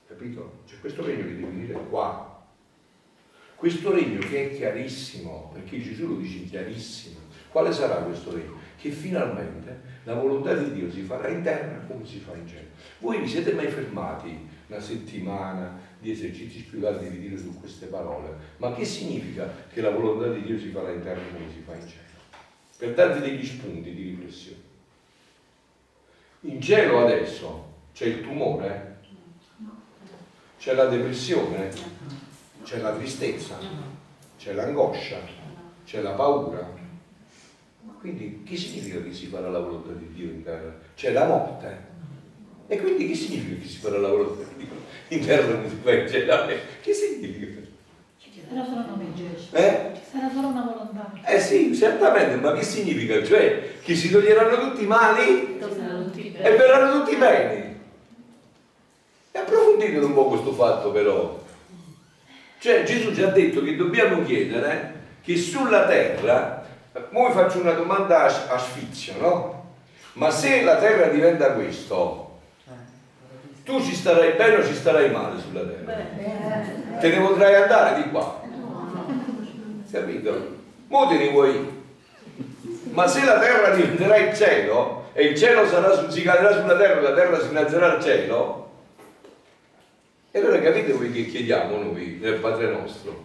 capito? 0.07 0.59
C'è 0.67 0.79
questo 0.79 1.03
regno 1.03 1.23
che 1.23 1.35
deve 1.35 1.47
venire 1.47 1.73
qua. 1.89 2.33
Questo 3.55 3.91
regno 3.91 4.19
che 4.19 4.51
è 4.51 4.55
chiarissimo, 4.55 5.49
perché 5.53 5.81
Gesù 5.81 6.09
lo 6.09 6.15
dice 6.17 6.43
chiarissimo. 6.43 7.19
Quale 7.49 7.71
sarà 7.71 7.95
questo 8.03 8.31
regno? 8.31 8.57
Che 8.77 8.91
finalmente 8.91 9.81
la 10.03 10.13
volontà 10.13 10.53
di 10.53 10.73
Dio 10.73 10.91
si 10.91 11.01
farà 11.01 11.29
in 11.29 11.41
terra 11.41 11.79
come 11.87 12.05
si 12.05 12.19
fa 12.19 12.35
in 12.35 12.45
cielo. 12.45 12.67
Voi 12.99 13.21
vi 13.21 13.27
siete 13.27 13.53
mai 13.53 13.67
fermati 13.67 14.47
una 14.67 14.79
settimana 14.79 15.77
di 15.99 16.11
esercizi 16.11 16.59
spirituali 16.59 17.09
di 17.09 17.19
dire 17.19 17.37
su 17.37 17.59
queste 17.59 17.87
parole? 17.87 18.35
Ma 18.57 18.73
che 18.73 18.85
significa 18.85 19.49
che 19.71 19.81
la 19.81 19.91
volontà 19.91 20.27
di 20.27 20.41
Dio 20.41 20.59
si 20.59 20.69
farà 20.69 20.91
in 20.91 21.01
terra 21.01 21.21
come 21.31 21.51
si 21.51 21.61
fa 21.65 21.75
in 21.75 21.87
cielo? 21.87 22.03
Per 22.77 22.93
darvi 22.93 23.21
degli 23.21 23.45
spunti 23.45 23.93
di 23.93 24.03
riflessione. 24.03 24.61
In 26.41 26.61
cielo 26.61 27.05
adesso 27.05 27.73
c'è 27.93 28.05
il 28.05 28.21
tumore, 28.21 28.97
c'è 30.59 30.73
la 30.73 30.85
depressione, 30.85 31.71
c'è 32.63 32.79
la 32.79 32.93
tristezza, 32.93 33.57
c'è 34.37 34.53
l'angoscia, 34.53 35.19
c'è 35.85 36.01
la 36.01 36.11
paura. 36.11 36.83
Quindi 37.99 38.43
che 38.43 38.55
significa 38.55 39.01
che 39.01 39.13
si 39.13 39.27
farà 39.27 39.49
la 39.49 39.59
volontà 39.59 39.93
di 39.93 40.11
Dio 40.13 40.25
in 40.25 40.43
terra? 40.43 40.77
C'è 40.95 41.11
la 41.11 41.25
morte. 41.25 41.93
E 42.67 42.79
quindi 42.79 43.07
che 43.07 43.15
significa 43.15 43.61
che 43.61 43.67
si 43.67 43.77
farà 43.77 43.99
la 43.99 44.09
volontà 44.09 44.43
di 44.55 44.65
Dio 44.65 44.75
in 45.09 45.23
cielo? 45.23 45.61
Che 46.81 46.93
significa? 46.93 47.61
Ci 48.17 48.41
sarà 48.49 48.65
solo 48.65 48.81
una 48.81 48.95
Gesù. 49.15 49.47
Eh? 49.51 49.91
Ci 49.93 50.01
sarà 50.11 50.29
solo 50.33 50.47
una 50.47 50.61
volontà. 50.61 51.11
Eh 51.25 51.39
sì, 51.39 51.75
certamente, 51.75 52.35
ma 52.35 52.53
che 52.53 52.63
significa? 52.63 53.23
Cioè 53.23 53.73
che 53.81 53.95
si 53.95 54.09
toglieranno 54.09 54.69
tutti 54.69 54.83
i 54.83 54.87
mali 54.87 55.59
e 55.59 56.55
verranno 56.55 57.03
tutti 57.03 57.15
beni. 57.15 57.75
E 59.31 59.39
approfondite 59.39 59.97
un 59.97 60.13
po' 60.13 60.29
questo 60.29 60.53
fatto 60.53 60.91
però. 60.91 61.43
Cioè 62.59 62.83
Gesù 62.83 63.13
ci 63.13 63.21
ha 63.21 63.27
detto 63.27 63.61
che 63.63 63.75
dobbiamo 63.75 64.23
chiedere 64.23 64.93
che 65.21 65.37
sulla 65.37 65.85
terra, 65.85 66.65
ora 67.11 67.31
faccio 67.31 67.59
una 67.59 67.73
domanda 67.73 68.23
a 68.23 68.57
sfizio, 68.57 69.13
no? 69.19 69.73
Ma 70.13 70.31
se 70.31 70.63
la 70.63 70.77
terra 70.77 71.07
diventa 71.07 71.51
questo, 71.51 72.24
tu 73.65 73.81
ci 73.81 73.95
starai 73.95 74.33
bene 74.33 74.57
o 74.57 74.63
ci 74.63 74.75
starai 74.75 75.09
male 75.09 75.39
sulla 75.41 75.61
terra? 75.61 76.99
Te 76.99 77.09
ne 77.09 77.19
potrai 77.19 77.55
andare 77.55 78.03
di 78.03 78.09
qua. 78.09 78.43
Capito? 79.91 80.55
Mo 80.87 81.09
ne 81.09 81.29
vuoi. 81.29 81.83
Ma 82.91 83.07
se 83.07 83.25
la 83.25 83.39
terra 83.39 83.75
diventerà 83.75 84.17
il 84.17 84.35
cielo 84.35 85.09
e 85.13 85.25
il 85.25 85.37
cielo 85.37 85.67
sarà, 85.67 86.09
si 86.09 86.21
cadrà 86.21 86.53
sulla 86.53 86.77
terra 86.77 86.99
e 86.99 87.01
la 87.01 87.13
terra 87.13 87.39
si 87.41 87.49
innalzerà 87.49 87.93
al 87.93 88.03
cielo, 88.03 88.69
e 90.31 90.39
allora 90.39 90.59
capite 90.59 90.91
voi 90.91 91.11
che 91.11 91.25
chiediamo 91.25 91.77
noi 91.77 92.19
nel 92.21 92.35
Padre 92.35 92.69
nostro? 92.69 93.23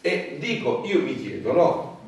E 0.00 0.36
dico, 0.38 0.82
io 0.84 1.00
mi 1.00 1.16
chiedo, 1.16 1.52
no? 1.52 1.98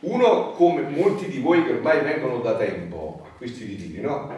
Uno 0.00 0.50
come 0.50 0.82
molti 0.82 1.26
di 1.26 1.38
voi 1.38 1.64
che 1.64 1.72
ormai 1.72 2.00
vengono 2.02 2.38
da 2.38 2.54
tempo 2.56 3.22
a 3.24 3.36
questi 3.36 3.64
ritiri, 3.64 4.00
no? 4.00 4.36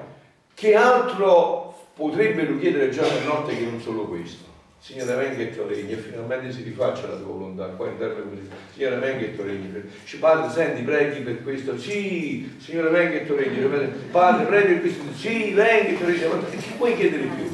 Che 0.54 0.74
altro 0.74 1.75
potrebbero 1.96 2.58
chiedere 2.58 2.90
giorno 2.90 3.18
e 3.18 3.24
notte 3.24 3.56
che 3.56 3.64
non 3.64 3.80
solo 3.80 4.04
questo? 4.04 4.54
Signore 4.78 5.14
venga 5.14 5.42
e 5.42 5.56
tu 5.56 5.66
regni 5.66 5.94
finalmente 5.94 6.52
si 6.52 6.62
rifaccia 6.62 7.08
la 7.08 7.16
tua 7.16 7.32
volontà 7.32 7.64
qua 7.68 7.88
in 7.88 7.98
terra 7.98 8.20
così. 8.20 8.48
Signore 8.74 8.96
venga 8.96 9.24
e 9.24 9.34
tu 9.34 9.42
regni. 9.42 9.82
Ci 10.04 10.18
padre 10.18 10.52
senti 10.52 10.82
preghi 10.82 11.22
per 11.22 11.42
questo? 11.42 11.76
Sì, 11.78 12.56
Signore 12.58 12.90
venga 12.90 13.16
e 13.16 13.26
tu 13.26 13.34
regni. 13.34 13.66
Padre 14.10 14.44
preghi 14.44 14.74
per 14.74 14.80
questo? 14.82 15.02
Sì, 15.16 15.52
venga 15.52 15.88
e 15.88 15.98
tu 15.98 16.04
regni. 16.04 16.26
Ma 16.28 16.44
che 16.48 16.58
puoi 16.76 16.94
chiedere 16.94 17.22
più? 17.22 17.50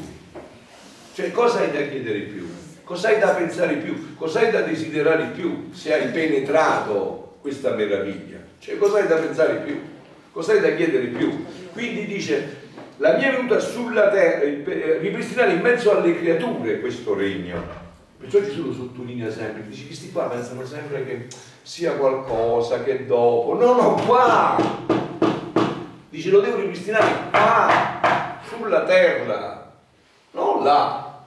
Cioè 1.13 1.31
cosa 1.31 1.59
hai 1.59 1.71
da 1.71 1.87
chiedere 1.87 2.19
più? 2.19 2.47
Cosa 2.83 3.07
hai 3.07 3.19
da 3.19 3.29
pensare 3.29 3.75
più? 3.77 4.15
Cosa 4.15 4.41
hai 4.41 4.51
da 4.51 4.61
desiderare 4.61 5.27
più 5.33 5.69
se 5.71 5.93
hai 5.93 6.09
penetrato 6.09 7.37
questa 7.39 7.73
meraviglia? 7.73 8.39
Cioè 8.59 8.77
cosa 8.77 8.99
hai 8.99 9.07
da 9.07 9.15
pensare 9.15 9.55
più? 9.65 9.81
Cosa 10.31 10.51
hai 10.51 10.59
da 10.59 10.75
chiedere 10.75 11.05
più? 11.05 11.45
Quindi 11.71 12.05
dice, 12.05 12.61
la 12.97 13.17
mia 13.17 13.31
venuta 13.31 13.59
sulla 13.59 14.09
terra, 14.09 14.41
eh, 14.41 14.97
ripristinare 14.99 15.53
in 15.53 15.61
mezzo 15.61 15.97
alle 15.97 16.17
creature 16.17 16.79
questo 16.79 17.15
regno. 17.15 17.81
Perciò 18.17 18.39
Gesù 18.39 18.67
lo 18.67 18.73
sottolinea 18.73 19.29
sempre, 19.31 19.67
dice 19.67 19.85
questi 19.85 20.11
qua 20.11 20.29
pensano 20.29 20.65
sempre 20.65 21.05
che 21.05 21.27
sia 21.61 21.93
qualcosa, 21.93 22.83
che 22.83 23.05
dopo. 23.05 23.55
No, 23.55 23.73
no, 23.73 23.95
qua! 24.05 24.57
Dice 26.09 26.29
lo 26.29 26.39
devo 26.39 26.57
ripristinare 26.57 27.29
qua, 27.31 28.39
sulla 28.47 28.83
terra 28.83 29.63
non 30.33 30.63
là. 30.63 31.25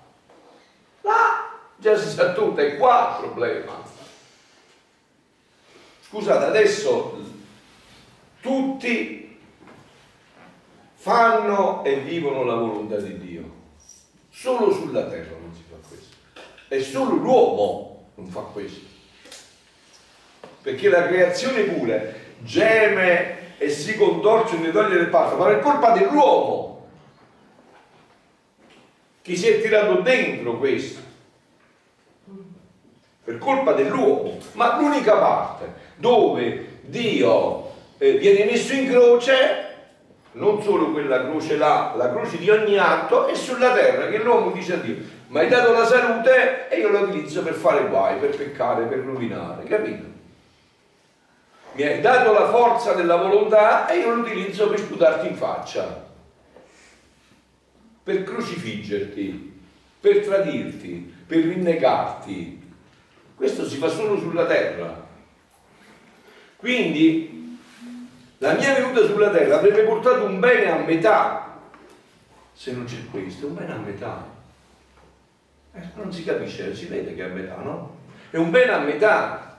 Là 1.02 1.50
già 1.76 1.96
si 1.96 2.08
sa 2.08 2.32
tutto, 2.32 2.60
è 2.60 2.76
qua 2.76 3.18
il 3.20 3.26
problema. 3.26 3.82
Scusate, 6.08 6.44
adesso 6.44 7.18
tutti 8.40 9.25
fanno 11.06 11.84
e 11.84 12.00
vivono 12.00 12.42
la 12.42 12.56
volontà 12.56 12.96
di 12.96 13.16
Dio. 13.20 13.44
Solo 14.28 14.72
sulla 14.72 15.04
terra 15.04 15.36
non 15.40 15.54
si 15.54 15.62
fa 15.70 15.76
questo. 15.88 16.16
E 16.66 16.82
solo 16.82 17.14
l'uomo 17.14 18.08
non 18.16 18.26
fa 18.26 18.40
questo. 18.40 18.84
Perché 20.62 20.88
la 20.88 21.06
creazione 21.06 21.62
pure 21.62 22.34
geme 22.42 23.56
e 23.56 23.70
si 23.70 23.96
contorce 23.96 24.56
nelle 24.56 24.72
toglie 24.72 24.96
del 24.96 25.06
parto, 25.06 25.36
ma 25.36 25.48
è 25.52 25.60
colpa 25.60 25.92
dell'uomo 25.92 26.88
chi 29.22 29.36
si 29.36 29.46
è 29.46 29.60
tirato 29.60 30.00
dentro 30.02 30.58
questo 30.58 31.00
per 33.24 33.38
colpa 33.38 33.72
dell'uomo 33.72 34.38
ma 34.52 34.78
l'unica 34.78 35.16
parte 35.16 35.72
dove 35.96 36.80
Dio 36.82 37.72
eh, 37.98 38.18
viene 38.18 38.44
messo 38.44 38.72
in 38.72 38.88
croce 38.88 39.65
non 40.36 40.62
solo 40.62 40.92
quella 40.92 41.24
croce 41.24 41.56
là 41.56 41.92
la 41.96 42.10
croce 42.10 42.38
di 42.38 42.48
ogni 42.48 42.78
atto 42.78 43.26
è 43.26 43.34
sulla 43.34 43.72
terra 43.72 44.08
che 44.08 44.18
l'uomo 44.18 44.50
dice 44.50 44.74
a 44.74 44.76
Dio 44.76 44.96
ma 45.28 45.40
hai 45.40 45.48
dato 45.48 45.72
la 45.72 45.84
salute 45.84 46.68
e 46.68 46.78
io 46.78 46.90
la 46.90 47.00
utilizzo 47.00 47.42
per 47.42 47.54
fare 47.54 47.86
guai, 47.88 48.18
per 48.18 48.36
peccare, 48.36 48.84
per 48.84 48.98
rovinare 49.00 49.64
capito? 49.64 50.04
mi 51.72 51.82
hai 51.82 52.00
dato 52.00 52.32
la 52.32 52.48
forza 52.48 52.92
della 52.94 53.16
volontà 53.16 53.86
e 53.86 53.98
io 53.98 54.14
l'utilizzo 54.14 54.68
per 54.68 54.78
sputarti 54.78 55.26
in 55.28 55.36
faccia 55.36 56.04
per 58.06 58.22
crocifiggerti, 58.22 59.52
per 59.98 60.24
tradirti, 60.24 61.12
per 61.26 61.38
rinnegarti. 61.38 62.62
Questo 63.34 63.66
si 63.66 63.78
fa 63.78 63.88
solo 63.88 64.16
sulla 64.16 64.46
terra. 64.46 65.04
Quindi 66.54 67.35
la 68.46 68.54
mia 68.54 68.74
venuta 68.74 69.04
sulla 69.04 69.30
terra 69.30 69.56
avrebbe 69.56 69.82
portato 69.82 70.24
un 70.24 70.38
bene 70.38 70.70
a 70.70 70.76
metà. 70.76 71.58
Se 72.52 72.72
non 72.72 72.84
c'è 72.84 73.04
questo, 73.10 73.48
un 73.48 73.54
bene 73.54 73.72
a 73.72 73.76
metà. 73.76 74.24
Eh, 75.74 75.80
non 75.94 76.12
si 76.12 76.24
capisce, 76.24 76.74
si 76.74 76.86
vede 76.86 77.14
che 77.14 77.22
è 77.22 77.28
a 77.28 77.32
metà, 77.32 77.56
no? 77.56 77.96
È 78.30 78.36
un 78.36 78.50
bene 78.50 78.72
a 78.72 78.78
metà, 78.78 79.58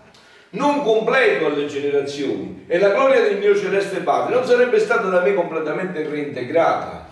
non 0.52 0.84
completo 0.84 1.48
alle 1.48 1.66
generazioni. 1.66 2.64
E 2.66 2.80
la 2.80 2.90
gloria 2.90 3.22
del 3.22 3.38
mio 3.40 3.56
celeste 3.56 4.00
Padre 4.00 4.36
non 4.36 4.46
sarebbe 4.46 4.80
stata 4.80 5.10
da 5.10 5.22
me 5.22 5.34
completamente 5.34 6.08
reintegrata. 6.08 7.06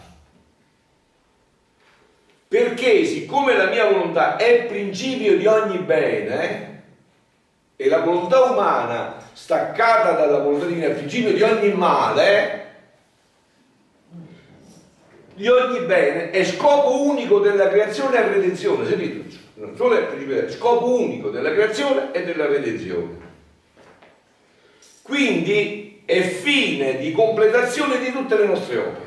Perché 2.47 3.03
siccome 3.03 3.57
la 3.57 3.67
mia 3.67 3.89
volontà 3.89 4.37
è 4.37 4.65
principio 4.65 5.37
di 5.37 5.45
ogni 5.45 5.79
bene, 5.79 6.74
e 7.75 7.89
la 7.89 7.99
volontà 7.99 8.41
umana 8.43 9.17
staccata 9.33 10.11
dalla 10.11 10.39
volontà 10.39 10.65
divina, 10.65 10.87
il 10.87 10.95
principio 10.95 11.33
di 11.33 11.41
ogni 11.41 11.73
male, 11.73 12.63
di 15.33 15.47
ogni 15.47 15.79
bene, 15.81 16.29
è 16.29 16.43
scopo 16.45 17.03
unico 17.03 17.39
della 17.39 17.67
creazione 17.67 18.17
e 18.17 18.27
redenzione. 18.29 18.87
Sentite, 18.87 19.37
non 19.55 19.75
solo 19.75 19.97
è 19.97 20.01
il 20.01 20.05
principio, 20.05 20.49
scopo 20.49 20.99
unico 20.99 21.29
della 21.29 21.51
creazione 21.51 22.11
e 22.13 22.23
della 22.23 22.45
redenzione. 22.45 23.23
Quindi 25.01 26.01
è 26.05 26.21
fine 26.21 26.97
di 26.97 27.11
completazione 27.11 27.99
di 27.99 28.11
tutte 28.11 28.37
le 28.37 28.45
nostre 28.45 28.77
opere. 28.77 29.03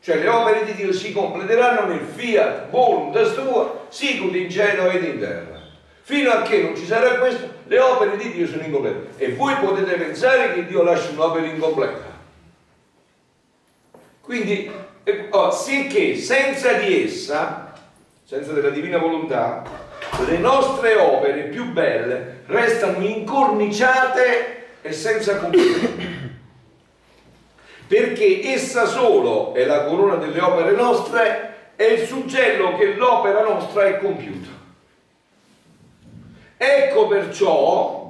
Cioè 0.00 0.18
le 0.18 0.28
opere 0.28 0.64
di 0.64 0.74
Dio 0.74 0.92
si 0.92 1.12
completeranno 1.12 1.86
nel 1.86 2.00
fiat 2.00 2.70
voluntas 2.70 3.34
tua, 3.34 3.86
sicut 3.88 4.34
in 4.34 4.48
cielo 4.48 4.88
ed 4.88 5.04
in 5.04 5.18
terra. 5.18 5.55
Fino 6.06 6.30
a 6.30 6.42
che 6.42 6.62
non 6.62 6.76
ci 6.76 6.86
sarà 6.86 7.16
questo, 7.16 7.50
le 7.64 7.80
opere 7.80 8.16
di 8.16 8.30
Dio 8.30 8.46
sono 8.46 8.62
incomplete. 8.62 9.08
E 9.16 9.32
voi 9.32 9.56
potete 9.56 9.96
pensare 9.96 10.54
che 10.54 10.64
Dio 10.64 10.84
lascia 10.84 11.10
un'opera 11.10 11.44
incompleta. 11.44 12.04
Quindi, 14.20 14.70
oh, 15.30 15.50
sicché 15.50 16.14
senza 16.14 16.74
di 16.74 17.02
essa, 17.02 17.72
senza 18.24 18.52
della 18.52 18.68
divina 18.68 18.98
volontà, 18.98 19.64
le 20.28 20.38
nostre 20.38 20.94
opere 20.94 21.48
più 21.48 21.72
belle 21.72 22.42
restano 22.46 23.04
incorniciate 23.04 24.66
e 24.82 24.92
senza 24.92 25.38
completamento. 25.38 26.34
Perché 27.88 28.42
essa 28.44 28.86
solo 28.86 29.54
è 29.54 29.64
la 29.64 29.86
corona 29.86 30.14
delle 30.14 30.40
opere 30.40 30.70
nostre 30.70 31.72
e 31.74 31.84
il 31.94 32.06
suggello 32.06 32.76
che 32.76 32.94
l'opera 32.94 33.42
nostra 33.42 33.86
è 33.86 33.98
compiuta. 33.98 34.55
Ecco 36.56 37.06
perciò 37.06 38.06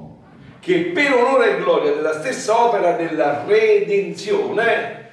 che 0.61 0.91
per 0.93 1.15
onore 1.15 1.57
e 1.57 1.61
gloria 1.61 1.93
della 1.93 2.19
stessa 2.21 2.65
opera 2.65 2.93
della 2.93 3.45
redenzione 3.47 5.11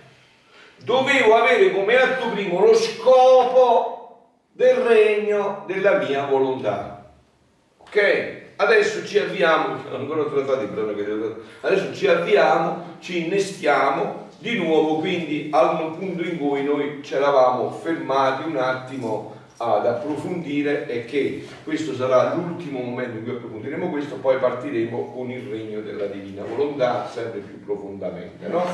dovevo 0.83 1.35
avere 1.35 1.71
come 1.71 1.95
atto 1.95 2.29
primo 2.29 2.59
lo 2.59 2.75
scopo 2.75 4.03
del 4.51 4.75
regno 4.75 5.63
della 5.67 5.97
mia 5.97 6.25
volontà. 6.25 7.11
Ok? 7.77 8.41
Adesso 8.55 9.05
ci 9.05 9.17
avviamo, 9.17 9.77
ancora 9.93 10.23
devo 10.23 11.41
adesso 11.61 11.93
ci 11.93 12.07
avviamo, 12.07 12.97
ci 12.99 13.25
innestiamo 13.25 14.29
di 14.37 14.57
nuovo 14.57 14.97
quindi 14.97 15.49
al 15.51 15.95
punto 15.97 16.21
in 16.21 16.37
cui 16.37 16.63
noi 16.63 16.99
ci 17.01 17.15
eravamo 17.15 17.71
fermati 17.71 18.47
un 18.47 18.57
attimo 18.57 19.32
ad 19.57 19.85
approfondire 19.85 20.87
e 20.87 21.05
che 21.05 21.47
questo 21.63 21.93
sarà 21.93 22.33
l'ultimo 22.33 22.79
momento 22.79 23.17
in 23.17 23.23
cui 23.23 23.33
approfondiremo 23.33 23.89
questo, 23.89 24.15
poi 24.15 24.37
partiremo 24.37 25.11
con 25.13 25.29
il 25.29 25.47
regno 25.47 25.81
della 25.81 26.07
divina 26.07 26.43
volontà 26.43 27.07
sempre 27.07 27.39
più 27.39 27.63
profondamente. 27.63 28.47
No? 28.47 28.65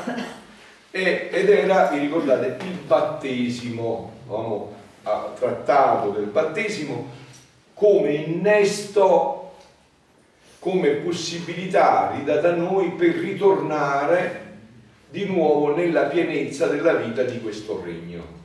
E, 0.92 1.30
ed 1.32 1.50
era, 1.50 1.88
vi 1.88 2.00
ricordate, 2.00 2.64
il 2.64 2.78
battesimo, 2.88 4.12
avevamo 4.26 4.74
trattato 5.38 6.10
del 6.10 6.26
battesimo 6.26 7.08
come 7.74 8.14
innesto, 8.14 9.54
come 10.58 10.90
possibilità 10.96 12.12
ridata 12.16 12.50
a 12.50 12.56
noi 12.56 12.92
per 12.92 13.16
ritornare 13.16 14.48
di 15.10 15.26
nuovo 15.26 15.76
nella 15.76 16.04
pienezza 16.04 16.68
della 16.68 16.94
vita 16.94 17.24
di 17.24 17.40
questo 17.40 17.82
regno 17.84 18.38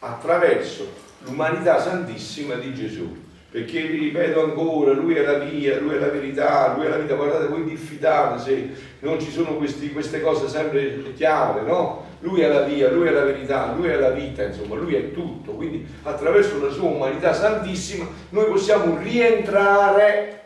attraverso 0.00 1.04
l'umanità 1.26 1.80
santissima 1.80 2.54
di 2.54 2.74
Gesù. 2.74 3.24
Perché 3.48 3.82
vi 3.82 3.98
ripeto 3.98 4.42
ancora, 4.42 4.92
lui 4.92 5.14
è 5.14 5.22
la 5.22 5.38
via, 5.38 5.78
lui 5.78 5.94
è 5.94 5.98
la 5.98 6.08
verità, 6.08 6.74
lui 6.76 6.86
è 6.86 6.88
la 6.88 6.98
vita. 6.98 7.14
Guardate, 7.14 7.46
voi 7.46 7.64
diffidate 7.64 8.42
se 8.42 8.70
non 8.98 9.18
ci 9.18 9.30
sono 9.30 9.56
questi, 9.56 9.92
queste 9.92 10.20
cose 10.20 10.48
sempre 10.48 11.12
chiare, 11.14 11.62
no? 11.62 12.04
Lui 12.20 12.40
è 12.40 12.48
la 12.48 12.62
via, 12.62 12.90
lui 12.90 13.06
è 13.06 13.12
la 13.12 13.24
verità, 13.24 13.72
lui 13.74 13.88
è 13.88 13.96
la 13.96 14.10
vita, 14.10 14.42
insomma, 14.42 14.74
lui 14.74 14.94
è 14.94 15.12
tutto. 15.12 15.52
Quindi 15.52 15.86
attraverso 16.02 16.62
la 16.62 16.70
sua 16.70 16.88
umanità 16.88 17.32
santissima 17.32 18.06
noi 18.30 18.44
possiamo 18.46 18.98
rientrare 18.98 20.40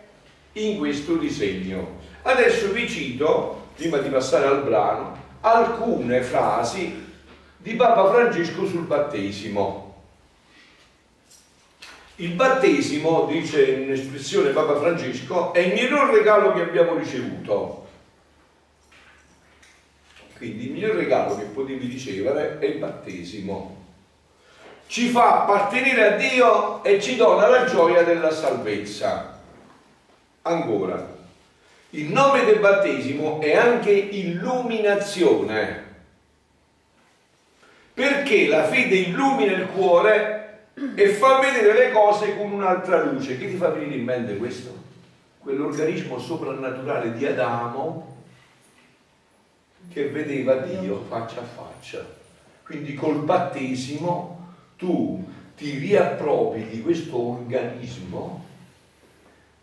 in 0.53 0.78
questo 0.78 1.14
disegno. 1.14 1.99
Adesso 2.22 2.70
vi 2.70 2.87
cito, 2.89 3.70
prima 3.74 3.97
di 3.99 4.09
passare 4.09 4.47
al 4.47 4.62
brano, 4.62 5.16
alcune 5.41 6.20
frasi 6.20 7.07
di 7.57 7.74
Papa 7.74 8.09
Francesco 8.12 8.66
sul 8.66 8.85
battesimo. 8.85 9.89
Il 12.21 12.33
battesimo, 12.33 13.25
dice 13.25 13.64
in 13.64 13.81
un'espressione 13.85 14.51
Papa 14.51 14.77
Francesco, 14.79 15.55
è 15.55 15.61
il 15.61 15.73
miglior 15.73 16.11
regalo 16.11 16.53
che 16.53 16.61
abbiamo 16.61 16.95
ricevuto. 16.97 17.89
Quindi 20.37 20.66
il 20.66 20.73
miglior 20.73 20.97
regalo 20.97 21.39
che 21.39 21.45
potevi 21.45 21.87
ricevere 21.87 22.59
è 22.59 22.66
il 22.66 22.77
battesimo. 22.77 23.85
Ci 24.87 25.09
fa 25.09 25.45
appartenere 25.45 26.12
a 26.12 26.16
Dio 26.16 26.85
e 26.85 27.01
ci 27.01 27.16
dona 27.16 27.49
la 27.49 27.64
gioia 27.64 28.03
della 28.03 28.31
salvezza. 28.31 29.41
Ancora, 30.43 31.16
il 31.91 32.12
nome 32.12 32.45
del 32.45 32.59
battesimo 32.59 33.41
è 33.41 33.57
anche 33.57 33.93
illuminazione, 33.93 35.85
perché 37.95 38.47
la 38.47 38.64
fede 38.64 38.97
illumina 38.97 39.53
il 39.53 39.68
cuore 39.68 40.39
e 40.95 41.09
fa 41.09 41.39
vedere 41.41 41.72
le 41.72 41.93
cose 41.93 42.37
con 42.37 42.53
un'altra 42.53 43.05
luce. 43.05 43.37
Che 43.37 43.49
ti 43.49 43.57
fa 43.57 43.68
venire 43.68 43.97
in 43.97 44.05
mente 44.05 44.37
questo? 44.37 44.74
Quell'organismo 45.39 46.18
soprannaturale 46.18 47.12
di 47.12 47.26
Adamo 47.26 48.16
che 49.91 50.09
vedeva 50.09 50.57
Dio 50.57 51.03
faccia 51.09 51.41
a 51.41 51.45
faccia. 51.45 52.07
Quindi 52.64 52.95
col 52.95 53.22
battesimo 53.24 54.39
tu 54.76 55.28
ti 55.57 55.78
riappropri 55.78 56.68
di 56.68 56.81
questo 56.81 57.18
organismo 57.18 58.45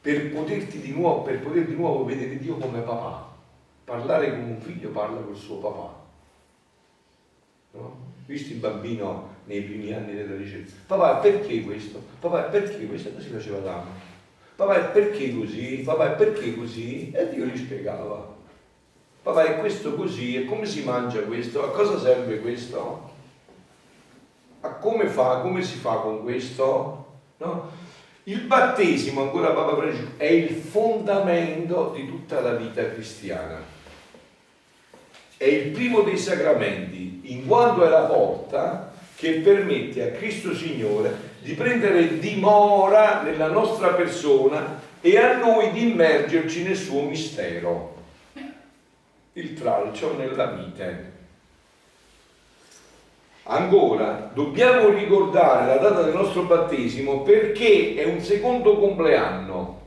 per 0.01 0.31
poterti 0.31 0.79
di 0.79 0.91
nuovo, 0.91 1.23
per 1.23 1.39
poter 1.39 1.65
di 1.65 1.75
nuovo 1.75 2.05
vedere 2.05 2.37
Dio 2.37 2.57
come 2.57 2.81
papà. 2.81 3.25
Parlare 3.83 4.31
come 4.31 4.43
un 4.43 4.61
figlio 4.61 4.89
parla 4.89 5.21
col 5.21 5.35
suo 5.35 5.57
papà. 5.57 5.95
No? 7.71 7.97
Visto 8.25 8.53
il 8.53 8.59
bambino 8.59 9.35
nei 9.47 9.61
primi 9.61 9.93
anni 9.93 10.13
della 10.13 10.35
ricerca. 10.35 10.71
Papà, 10.85 11.15
perché 11.15 11.61
questo? 11.61 12.01
Papà, 12.19 12.43
perché 12.43 12.85
questo? 12.85 13.09
Si 13.19 13.29
faceva 13.29 13.59
l'amo. 13.59 13.91
Papà, 14.55 14.79
perché 14.79 15.33
così? 15.35 15.81
Papà, 15.83 16.09
perché 16.09 16.55
così? 16.55 17.11
E 17.11 17.29
Dio 17.29 17.45
gli 17.45 17.57
spiegava. 17.57 18.35
Papà, 19.23 19.45
è 19.45 19.59
questo 19.59 19.95
così? 19.95 20.35
E 20.35 20.45
come 20.45 20.65
si 20.65 20.83
mangia 20.83 21.21
questo? 21.21 21.63
A 21.63 21.71
cosa 21.71 21.97
serve 21.97 22.39
questo? 22.39 23.15
A 24.61 24.69
come 24.69 25.07
fa? 25.07 25.39
Come 25.39 25.63
si 25.63 25.77
fa 25.77 25.95
con 25.95 26.23
questo? 26.23 27.05
No? 27.37 27.69
Il 28.23 28.41
battesimo, 28.41 29.21
ancora 29.21 29.51
Papa 29.51 29.77
Francesco, 29.77 30.11
è 30.17 30.25
il 30.25 30.49
fondamento 30.49 31.93
di 31.95 32.05
tutta 32.05 32.41
la 32.41 32.55
vita 32.55 32.89
cristiana. 32.91 33.63
È 35.37 35.45
il 35.45 35.71
primo 35.71 36.01
dei 36.01 36.17
sacramenti, 36.17 37.21
in 37.31 37.47
quanto 37.47 37.85
è 37.85 37.89
la 37.89 38.01
porta 38.01 38.86
che 39.17 39.39
permette 39.39 40.03
a 40.03 40.11
Cristo 40.15 40.53
Signore 40.53 41.35
di 41.41 41.53
prendere 41.53 42.19
dimora 42.19 43.23
nella 43.23 43.47
nostra 43.47 43.89
persona 43.93 44.79
e 45.01 45.17
a 45.17 45.37
noi 45.37 45.71
di 45.71 45.89
immergerci 45.89 46.61
nel 46.61 46.75
suo 46.75 47.01
mistero, 47.01 47.95
il 49.33 49.53
tralcio 49.53 50.15
nella 50.15 50.45
vite. 50.51 51.15
Ancora, 53.43 54.29
dobbiamo 54.33 54.89
ricordare 54.89 55.65
la 55.65 55.77
data 55.77 56.03
del 56.03 56.13
nostro 56.13 56.43
battesimo 56.43 57.21
perché 57.21 57.95
è 57.95 58.03
un 58.03 58.21
secondo 58.21 58.77
compleanno. 58.77 59.81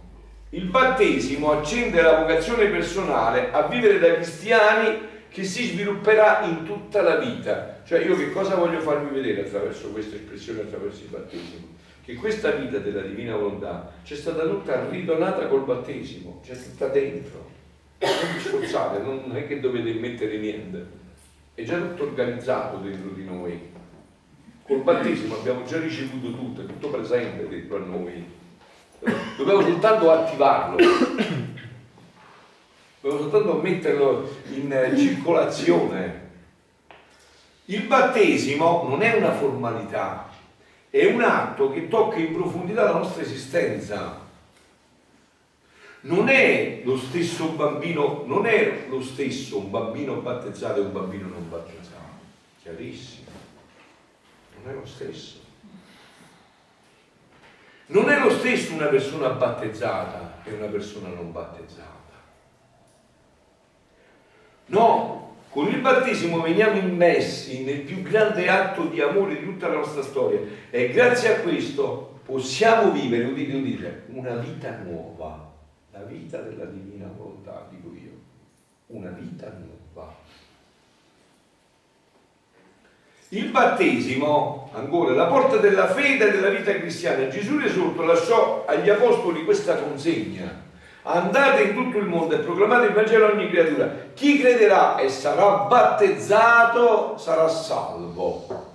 Il 0.51 0.65
battesimo 0.65 1.53
accende 1.53 2.03
la 2.03 2.19
vocazione 2.19 2.67
personale 2.67 3.53
a 3.53 3.63
vivere 3.69 4.01
da 4.01 4.15
cristiani 4.15 5.09
che 5.31 5.45
si 5.45 5.67
svilupperà 5.69 6.45
in 6.45 6.65
tutta 6.65 7.03
la 7.03 7.17
vita. 7.17 7.81
Cioè 7.85 8.01
io 8.01 8.17
che 8.17 8.33
cosa 8.33 8.57
voglio 8.57 8.81
farvi 8.81 9.15
vedere 9.15 9.47
attraverso 9.47 9.91
questa 9.91 10.17
espressione, 10.17 10.63
attraverso 10.63 11.03
il 11.03 11.09
battesimo? 11.09 11.69
Che 12.05 12.15
questa 12.15 12.51
vita 12.51 12.79
della 12.79 13.03
divina 13.03 13.37
volontà 13.37 13.93
c'è 14.03 14.17
stata 14.17 14.43
tutta 14.43 14.89
ridonata 14.89 15.47
col 15.47 15.65
battesimo, 15.65 16.41
c'è 16.45 16.61
tutta 16.61 16.89
dentro. 16.89 17.49
non 17.99 18.33
vi 18.35 18.41
sforzate, 18.41 18.99
non 18.99 19.37
è 19.37 19.47
che 19.47 19.61
dovete 19.61 19.93
mettere 19.93 20.39
niente, 20.39 20.87
è 21.55 21.63
già 21.63 21.79
tutto 21.79 22.05
organizzato 22.05 22.79
dentro 22.79 23.11
di 23.11 23.25
noi. 23.25 23.69
Col 24.65 24.83
battesimo 24.83 25.37
abbiamo 25.37 25.65
già 25.65 25.79
ricevuto 25.79 26.33
tutto, 26.33 26.63
è 26.63 26.67
tutto 26.67 26.89
presente 26.89 27.49
dentro 27.49 27.77
a 27.77 27.81
noi. 27.81 28.25
Dobbiamo 29.37 29.63
soltanto 29.63 30.11
attivarlo, 30.11 30.77
dobbiamo 33.01 33.23
soltanto 33.23 33.61
metterlo 33.61 34.29
in 34.53 34.95
circolazione. 34.97 36.29
Il 37.67 37.83
battesimo 37.83 38.87
non 38.89 39.03
è 39.03 39.15
una 39.15 39.33
formalità, 39.33 40.29
è 40.91 41.07
un 41.07 41.23
atto 41.23 41.71
che 41.71 41.89
tocca 41.89 42.17
in 42.17 42.33
profondità 42.33 42.85
la 42.85 42.99
nostra 42.99 43.23
esistenza. 43.23 44.29
Non 46.03 46.29
è 46.29 46.81
lo 46.85 46.97
stesso 46.97 47.51
bambino, 47.51 48.25
non 48.27 48.47
è 48.47 48.87
lo 48.89 49.03
stesso 49.03 49.59
un 49.59 49.71
bambino 49.71 50.15
battezzato 50.17 50.81
e 50.81 50.85
un 50.85 50.93
bambino 50.93 51.29
non 51.29 51.49
battezzato. 51.49 51.99
Chiarissimo. 52.63 53.29
Non 54.63 54.73
è 54.73 54.75
lo 54.75 54.87
stesso. 54.87 55.39
Non 57.87 58.09
è 58.09 58.19
lo 58.19 58.31
stesso 58.31 58.73
una 58.73 58.87
persona 58.87 59.29
battezzata 59.29 60.43
e 60.45 60.53
una 60.53 60.67
persona 60.67 61.09
non 61.09 61.33
battezzata. 61.33 62.00
No, 64.71 65.35
con 65.51 65.67
il 65.67 65.81
battesimo 65.81 66.41
veniamo 66.41 66.79
immessi 66.79 67.65
nel 67.65 67.81
più 67.81 68.03
grande 68.03 68.49
atto 68.49 68.85
di 68.85 69.01
amore 69.01 69.39
di 69.39 69.45
tutta 69.45 69.67
la 69.67 69.79
nostra 69.79 70.03
storia 70.03 70.41
e 70.71 70.91
grazie 70.91 71.35
a 71.35 71.41
questo 71.41 72.21
possiamo 72.25 72.93
vivere, 72.93 73.25
udite, 73.25 73.57
udite, 73.57 74.03
una 74.13 74.37
vita 74.37 74.79
nuova, 74.85 75.51
la 75.91 76.03
vita 76.03 76.39
della 76.39 76.67
divina 76.67 77.11
volontà, 77.17 77.67
dico 77.69 77.93
io, 77.93 78.13
una 78.87 79.11
vita 79.11 79.53
nuova. 79.59 80.15
Il 83.31 83.51
battesimo, 83.51 84.71
ancora, 84.73 85.15
la 85.15 85.27
porta 85.27 85.57
della 85.57 85.89
fede 85.89 86.29
e 86.29 86.31
della 86.31 86.51
vita 86.51 86.73
cristiana. 86.75 87.29
Gesù 87.29 87.59
risorto 87.59 88.03
lasciò 88.03 88.65
agli 88.67 88.89
apostoli 88.89 89.45
questa 89.45 89.77
consegna 89.77 90.69
andate 91.03 91.63
in 91.63 91.75
tutto 91.75 91.99
il 91.99 92.07
mondo 92.07 92.35
e 92.35 92.39
proclamate 92.39 92.87
il 92.87 92.93
Vangelo 92.93 93.27
a 93.27 93.31
ogni 93.31 93.49
creatura. 93.49 93.91
Chi 94.15 94.39
crederà 94.41 94.97
e 94.97 95.09
sarà 95.09 95.67
battezzato 95.67 97.17
sarà 97.17 97.49
salvo. 97.49 98.69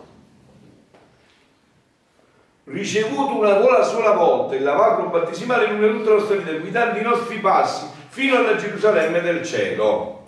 Ricevuto 2.65 3.37
una 3.37 3.61
sola, 3.61 3.83
sola 3.83 4.11
volta 4.11 4.55
il 4.55 4.63
lavacro 4.63 5.09
battesimale 5.09 5.65
in 5.65 5.79
tutta 5.79 6.09
la 6.09 6.15
nostra 6.15 6.35
vita, 6.37 6.51
guidando 6.53 6.99
i 6.99 7.03
nostri 7.03 7.37
passi 7.37 7.85
fino 8.09 8.37
alla 8.37 8.55
Gerusalemme 8.55 9.21
del 9.21 9.43
cielo. 9.45 10.25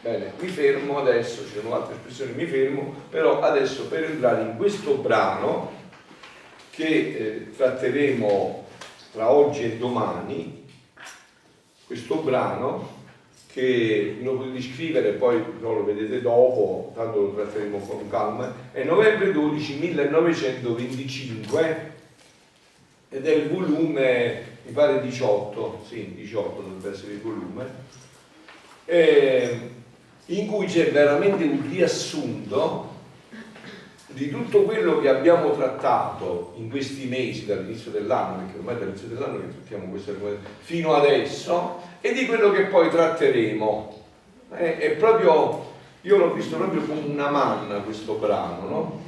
Bene, 0.00 0.32
mi 0.38 0.48
fermo 0.48 1.00
adesso, 1.00 1.44
ci 1.46 1.60
sono 1.60 1.74
altre 1.74 1.96
espressioni, 1.96 2.32
mi 2.32 2.46
fermo, 2.46 2.94
però 3.10 3.40
adesso 3.40 3.88
per 3.88 4.04
entrare 4.04 4.42
in 4.42 4.56
questo 4.56 4.94
brano 4.94 5.72
che 6.70 6.84
eh, 6.86 7.56
tratteremo 7.56 8.67
tra 9.12 9.30
oggi 9.30 9.62
e 9.62 9.76
domani 9.76 10.64
questo 11.86 12.16
brano 12.16 12.96
che 13.50 14.18
lo 14.22 14.36
potete 14.36 14.60
scrivere 14.60 15.12
poi 15.12 15.42
no, 15.60 15.72
lo 15.72 15.84
vedete 15.84 16.20
dopo, 16.20 16.92
tanto 16.94 17.22
lo 17.22 17.34
tratteremo 17.34 17.78
con 17.78 18.10
calma, 18.10 18.52
è 18.72 18.84
novembre 18.84 19.32
12 19.32 19.78
1925 19.78 21.92
ed 23.08 23.26
è 23.26 23.34
il 23.34 23.48
volume, 23.48 24.42
mi 24.66 24.72
pare 24.72 25.00
18, 25.00 25.84
sì 25.88 26.12
18 26.14 26.60
dovrebbe 26.60 26.90
essere 26.94 27.14
il 27.14 27.20
volume, 27.20 27.64
eh, 28.84 29.70
in 30.26 30.46
cui 30.46 30.66
c'è 30.66 30.92
veramente 30.92 31.44
un 31.44 31.66
riassunto 31.70 32.96
di 34.08 34.30
tutto 34.30 34.62
quello 34.62 35.00
che 35.00 35.08
abbiamo 35.08 35.52
trattato 35.52 36.54
in 36.56 36.70
questi 36.70 37.06
mesi 37.06 37.44
dall'inizio 37.44 37.90
dell'anno, 37.90 38.38
perché 38.38 38.56
ormai 38.58 38.78
dall'inizio 38.78 39.08
dell'anno 39.08 39.40
che 39.40 39.48
trattiamo 39.48 39.90
queste 39.90 40.18
cose, 40.18 40.38
fino 40.60 40.94
adesso, 40.94 41.82
e 42.00 42.12
di 42.12 42.24
quello 42.26 42.50
che 42.50 42.62
poi 42.64 42.88
tratteremo. 42.88 43.96
È, 44.50 44.78
è 44.78 44.90
proprio, 44.92 45.72
io 46.00 46.16
l'ho 46.16 46.32
visto 46.32 46.56
proprio 46.56 46.80
come 46.82 47.02
una 47.06 47.28
manna 47.28 47.80
questo 47.80 48.14
brano, 48.14 48.68
no? 48.68 49.02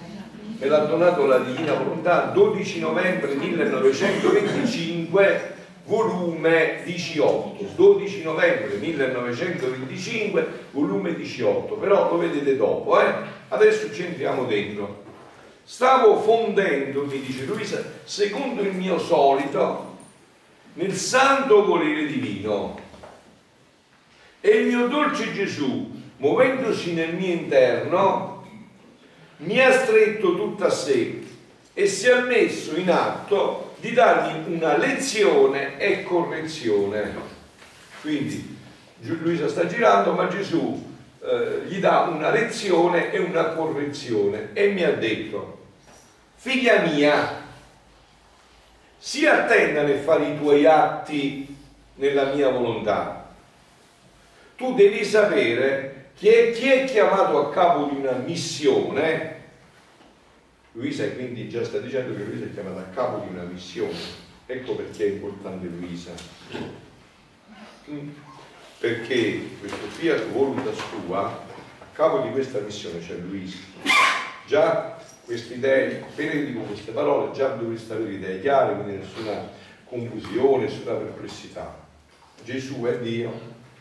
Me 0.58 0.66
l'ha 0.66 0.80
donato 0.80 1.24
la 1.24 1.38
Divina 1.38 1.72
Volontà 1.72 2.30
12 2.34 2.80
novembre 2.80 3.34
1925 3.34 5.54
volume 5.86 6.82
18, 6.84 7.64
12 7.74 8.22
novembre 8.22 8.76
1925, 8.76 10.46
volume 10.72 11.14
18, 11.14 11.74
però 11.74 12.10
lo 12.10 12.18
vedete 12.18 12.56
dopo, 12.56 13.00
eh? 13.00 13.38
Adesso 13.52 13.92
ci 13.92 14.04
entriamo 14.04 14.44
dentro. 14.44 15.02
Stavo 15.64 16.20
fondendo, 16.20 17.04
mi 17.04 17.20
dice 17.20 17.44
Luisa, 17.44 17.82
secondo 18.04 18.62
il 18.62 18.72
mio 18.72 18.98
solito, 18.98 19.98
nel 20.74 20.94
santo 20.94 21.64
volere 21.64 22.06
divino. 22.06 22.78
E 24.40 24.48
il 24.50 24.66
mio 24.66 24.86
dolce 24.86 25.32
Gesù, 25.32 25.90
muovendosi 26.18 26.92
nel 26.92 27.14
mio 27.14 27.32
interno, 27.32 28.46
mi 29.38 29.60
ha 29.60 29.72
stretto 29.72 30.36
tutta 30.36 30.66
a 30.66 30.70
sé 30.70 31.22
e 31.74 31.86
si 31.86 32.06
è 32.06 32.20
messo 32.20 32.76
in 32.76 32.90
atto 32.90 33.74
di 33.80 33.92
dargli 33.92 34.52
una 34.52 34.76
lezione 34.76 35.76
e 35.78 36.04
correzione. 36.04 37.14
Quindi 38.00 38.58
Luisa 39.00 39.48
sta 39.48 39.66
girando, 39.66 40.12
ma 40.12 40.28
Gesù 40.28 40.89
eh, 41.22 41.62
gli 41.66 41.78
dà 41.78 42.00
una 42.00 42.30
lezione 42.30 43.10
e 43.12 43.18
una 43.18 43.50
correzione 43.50 44.50
e 44.52 44.68
mi 44.68 44.82
ha 44.82 44.92
detto, 44.92 45.66
figlia 46.34 46.82
mia, 46.82 47.42
sii 48.98 49.26
attenta 49.26 49.82
nel 49.82 50.00
fare 50.00 50.28
i 50.28 50.38
tuoi 50.38 50.66
atti 50.66 51.56
nella 51.96 52.32
mia 52.34 52.48
volontà. 52.50 53.32
Tu 54.56 54.74
devi 54.74 55.04
sapere 55.04 56.10
chi 56.14 56.28
è, 56.28 56.52
chi 56.52 56.70
è 56.70 56.84
chiamato 56.84 57.38
a 57.38 57.50
capo 57.50 57.84
di 57.84 57.96
una 57.96 58.12
missione 58.12 59.38
Luisa 60.72 61.08
quindi 61.10 61.48
già 61.48 61.64
sta 61.64 61.78
dicendo 61.78 62.16
che 62.16 62.22
Luisa 62.22 62.44
è 62.44 62.52
chiamata 62.52 62.80
a 62.80 62.94
capo 62.94 63.24
di 63.26 63.34
una 63.34 63.42
missione. 63.42 63.98
Ecco 64.46 64.76
perché 64.76 65.04
è 65.04 65.10
importante 65.10 65.66
Luisa. 65.66 66.12
Perché 68.80 69.42
questo 69.58 69.86
fiat 69.88 70.28
voluntas 70.28 70.78
tua, 70.88 71.26
a 71.26 71.84
capo 71.92 72.20
di 72.20 72.30
questa 72.30 72.60
missione 72.60 73.00
c'è 73.00 73.12
Luisa. 73.12 73.58
Già 74.46 74.96
queste 75.26 75.54
idee, 75.54 76.00
appena 76.00 76.32
dico 76.42 76.60
queste 76.60 76.92
parole, 76.92 77.30
già 77.32 77.48
dovreste 77.48 77.92
avere 77.92 78.12
idee 78.12 78.40
chiare, 78.40 78.74
quindi 78.76 78.96
nessuna 78.96 79.46
confusione, 79.84 80.64
nessuna 80.64 80.94
perplessità. 80.94 81.76
Gesù 82.42 82.80
è 82.84 82.98
Dio 83.00 83.30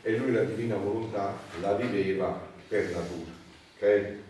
e 0.01 0.17
lui 0.17 0.33
la 0.33 0.43
divina 0.43 0.75
volontà 0.75 1.33
la 1.61 1.75
viveva 1.75 2.37
per 2.67 2.83
natura. 2.89 3.31
Okay? 3.77 4.23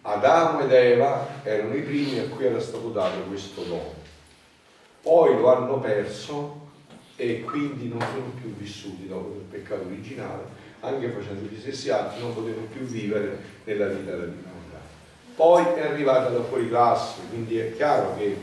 Adamo 0.00 0.60
ed 0.60 0.72
Eva 0.72 1.42
erano 1.42 1.74
i 1.74 1.82
primi 1.82 2.18
a 2.18 2.28
cui 2.28 2.46
era 2.46 2.60
stato 2.60 2.88
dato 2.88 3.20
questo 3.24 3.62
dono. 3.64 3.94
Poi 5.02 5.36
lo 5.36 5.54
hanno 5.54 5.78
perso 5.80 6.68
e 7.20 7.42
quindi 7.42 7.86
non 7.86 8.00
sono 8.00 8.32
più 8.40 8.54
vissuti 8.56 9.06
dopo 9.06 9.34
il 9.34 9.44
peccato 9.50 9.84
originale, 9.84 10.44
anche 10.80 11.10
facendo 11.10 11.50
gli 11.50 11.58
stessi 11.60 11.90
atti, 11.90 12.18
non 12.18 12.32
potevano 12.32 12.66
più 12.72 12.80
vivere 12.80 13.36
nella 13.64 13.88
vita 13.88 14.12
della 14.12 14.24
divinità. 14.24 14.48
Poi 15.36 15.64
è 15.76 15.82
arrivata 15.82 16.30
la 16.30 16.42
fuori 16.42 16.70
classe, 16.70 17.20
quindi 17.28 17.58
è 17.58 17.76
chiaro 17.76 18.16
che 18.16 18.36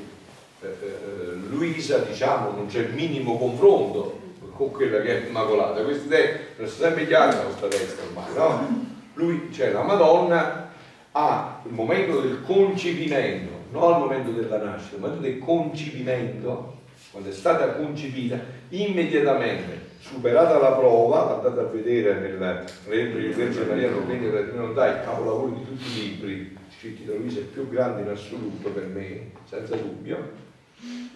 eh, 0.62 0.68
eh, 0.68 1.34
Luisa, 1.50 1.98
diciamo, 1.98 2.52
non 2.52 2.68
c'è 2.68 2.82
il 2.82 2.94
minimo 2.94 3.40
confronto 3.40 4.20
con 4.54 4.70
quella 4.70 5.02
che 5.02 5.24
è 5.24 5.28
immacolata. 5.28 5.82
Queste 5.82 6.06
idee 6.06 6.40
sono 6.58 6.68
sempre 6.68 7.08
chiare 7.08 7.32
nella 7.32 7.44
nostra 7.46 7.68
testa 7.70 8.04
ormai, 8.04 8.34
no? 8.36 8.86
Lui, 9.16 9.50
cioè 9.52 9.72
la 9.72 9.82
Madonna, 9.82 10.72
al 11.14 11.62
momento 11.70 12.22
del 12.22 12.44
concepimento, 12.46 13.54
non 13.72 13.94
al 13.94 14.00
momento 14.00 14.30
della 14.30 14.58
nascita, 14.58 14.98
al 14.98 15.02
momento 15.02 15.22
del 15.24 15.40
concepimento, 15.40 16.77
quando 17.18 17.32
è 17.32 17.34
stata 17.34 17.72
concepita, 17.72 18.39
immediatamente 18.70 19.95
superata 19.99 20.59
la 20.59 20.74
prova, 20.74 21.38
andate 21.38 21.59
a 21.61 21.63
vedere 21.63 22.13
nel 22.20 22.65
libro 22.89 23.20
di 23.20 23.28
Vergine 23.30 23.65
Maria 23.65 23.89
Novena 23.89 24.30
della 24.30 24.47
Trinità, 24.47 24.88
il 24.88 25.03
capolavoro 25.03 25.47
di 25.47 25.65
tutti 25.65 25.84
i 25.89 26.09
libri 26.09 26.57
scritti 26.78 27.05
da 27.05 27.15
Luisa, 27.15 27.39
il 27.39 27.45
più 27.45 27.68
grande 27.70 28.01
in 28.01 28.09
assoluto 28.09 28.70
per 28.70 28.86
me, 28.86 29.32
senza 29.49 29.76
dubbio, 29.76 30.30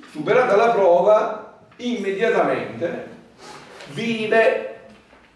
superata 0.10 0.56
la 0.56 0.70
prova, 0.72 1.68
immediatamente 1.76 3.06
vive 3.94 4.80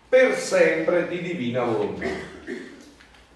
per 0.09 0.33
sempre 0.33 1.07
di 1.07 1.21
divina 1.21 1.63
volontà. 1.63 2.07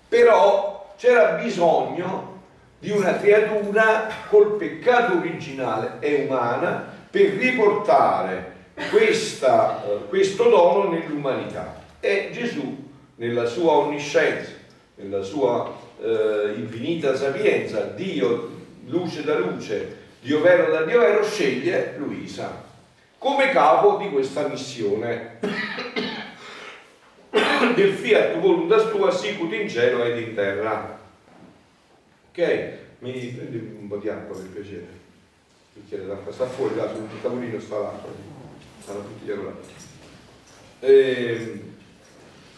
Però 0.08 0.96
c'era 0.98 1.34
bisogno 1.34 2.38
di 2.80 2.90
una 2.90 3.18
creatura 3.18 4.10
col 4.30 4.56
peccato 4.56 5.18
originale 5.18 5.98
e 6.00 6.26
umana 6.28 6.98
per 7.10 7.32
riportare 7.32 8.58
questa, 8.90 9.84
eh, 9.86 10.08
questo 10.08 10.50
dono 10.50 10.90
nell'umanità 10.90 11.84
e 12.00 12.30
Gesù 12.32 12.88
nella 13.16 13.46
sua 13.46 13.74
onniscienza, 13.74 14.52
nella 14.96 15.22
sua 15.22 15.76
eh, 16.02 16.54
infinita 16.56 17.16
sapienza, 17.16 17.82
Dio 17.82 18.58
luce 18.86 19.24
da 19.24 19.38
luce, 19.38 19.98
Dio 20.22 20.42
vero 20.42 20.72
da 20.72 20.84
Dio 20.84 21.00
vero, 21.00 21.24
sceglie 21.24 21.96
Luisa 21.98 22.68
come 23.20 23.50
capo 23.50 23.98
di 23.98 24.10
questa 24.10 24.48
missione 24.48 25.38
del 27.76 27.94
fiat 27.94 28.40
voluntas 28.40 28.90
tua 28.90 29.12
sicut 29.12 29.54
in 29.54 29.68
cielo 29.68 30.06
ed 30.06 30.20
in 30.20 30.34
terra. 30.34 30.98
Ok? 32.30 32.78
Mi 33.00 33.12
prendi 33.12 33.58
un 33.58 33.88
po' 33.88 33.98
di 33.98 34.10
acqua 34.10 34.38
per 34.38 34.48
piacere. 34.48 34.99
Bicchiere 35.80 36.06
d'acqua 36.08 36.32
sta 36.32 36.46
fuori, 36.46 36.76
là 36.76 36.90
sul 36.90 37.08
tavolino 37.22 37.60
sta 37.60 37.80
l'acqua. 37.80 38.12
Stanno 38.82 39.00
tutti 39.00 39.26
gli 39.26 39.30
là. 39.30 39.54
Eh, 40.82 41.64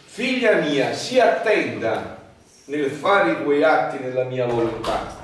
figlia 0.04 0.56
mia, 0.56 0.92
si 0.92 1.20
attenta 1.20 2.20
nel 2.66 2.90
fare 2.90 3.32
i 3.32 3.42
tuoi 3.42 3.62
atti 3.62 3.98
nella 3.98 4.24
mia 4.24 4.46
volontà. 4.46 5.20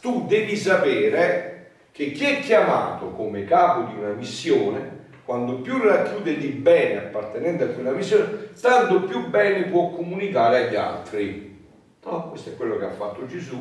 Tu 0.00 0.26
devi 0.26 0.56
sapere 0.56 1.70
che 1.92 2.12
chi 2.12 2.24
è 2.24 2.40
chiamato 2.40 3.10
come 3.10 3.44
capo 3.44 3.90
di 3.90 3.98
una 3.98 4.12
missione 4.12 4.94
quando 5.24 5.56
più 5.56 5.78
racchiude 5.78 6.38
di 6.38 6.48
bene 6.48 6.98
appartenente 6.98 7.64
a 7.64 7.68
quella 7.68 7.90
missione, 7.90 8.52
tanto 8.60 9.02
più 9.02 9.28
bene 9.28 9.64
può 9.64 9.90
comunicare 9.90 10.66
agli 10.66 10.76
altri. 10.76 11.66
No? 12.04 12.28
Questo 12.30 12.50
è 12.50 12.56
quello 12.56 12.78
che 12.78 12.84
ha 12.84 12.92
fatto 12.92 13.26
Gesù, 13.26 13.60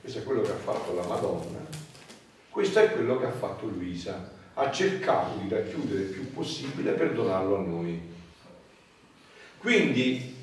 questo 0.00 0.18
è 0.18 0.24
quello 0.24 0.42
che 0.42 0.50
ha 0.50 0.56
fatto 0.56 0.92
la 0.94 1.06
Madonna, 1.06 1.58
questo 2.54 2.78
è 2.78 2.92
quello 2.92 3.18
che 3.18 3.26
ha 3.26 3.32
fatto 3.32 3.66
Luisa. 3.66 4.30
Ha 4.54 4.70
cercato 4.70 5.38
di 5.38 5.48
racchiudere 5.48 6.02
il 6.02 6.10
più 6.10 6.32
possibile 6.32 6.92
per 6.92 7.12
donarlo 7.12 7.56
a 7.56 7.62
noi. 7.62 8.00
Quindi, 9.58 10.36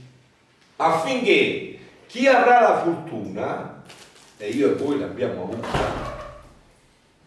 affinché 0.76 1.80
chi 2.08 2.28
avrà 2.28 2.60
la 2.60 2.82
fortuna, 2.82 3.84
e 4.36 4.50
io 4.50 4.72
e 4.72 4.74
voi 4.74 5.00
l'abbiamo 5.00 5.44
avuta, 5.44 6.28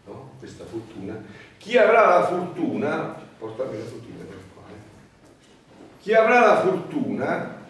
no? 0.05 0.33
questa 0.37 0.65
fortuna, 0.65 1.19
chi 1.57 1.75
avrà 1.79 2.19
la 2.19 2.27
fortuna, 2.27 3.19
portami 3.39 3.79
la 3.79 3.85
fortuna 3.85 4.23
per 4.23 4.39
qua, 4.53 4.63
eh. 4.69 5.99
chi 5.99 6.13
avrà 6.13 6.41
la 6.41 6.61
fortuna, 6.61 7.65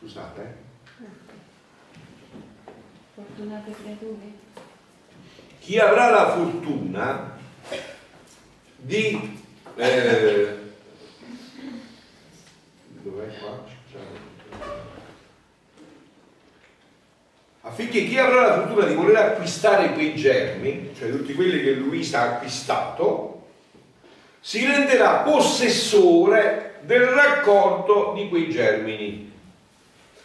scusate, 0.00 0.42
eh. 0.42 1.06
Fortunate 3.14 3.70
creature. 3.70 4.43
Chi 5.64 5.78
avrà 5.78 6.10
la 6.10 6.30
fortuna 6.32 7.38
di 8.76 9.38
eh, 9.76 10.58
affinché 17.62 18.04
chi 18.04 18.18
avrà 18.18 18.42
la 18.42 18.54
fortuna 18.56 18.84
di 18.84 18.94
voler 18.94 19.16
acquistare 19.16 19.94
quei 19.94 20.14
germi, 20.14 20.90
cioè 20.98 21.10
tutti 21.10 21.32
quelli 21.32 21.62
che 21.62 21.72
Luisa 21.72 22.20
ha 22.20 22.34
acquistato, 22.34 23.46
si 24.40 24.66
renderà 24.66 25.22
possessore 25.22 26.74
del 26.82 27.06
raccolto 27.06 28.12
di 28.14 28.28
quei 28.28 28.50
germini. 28.50 29.32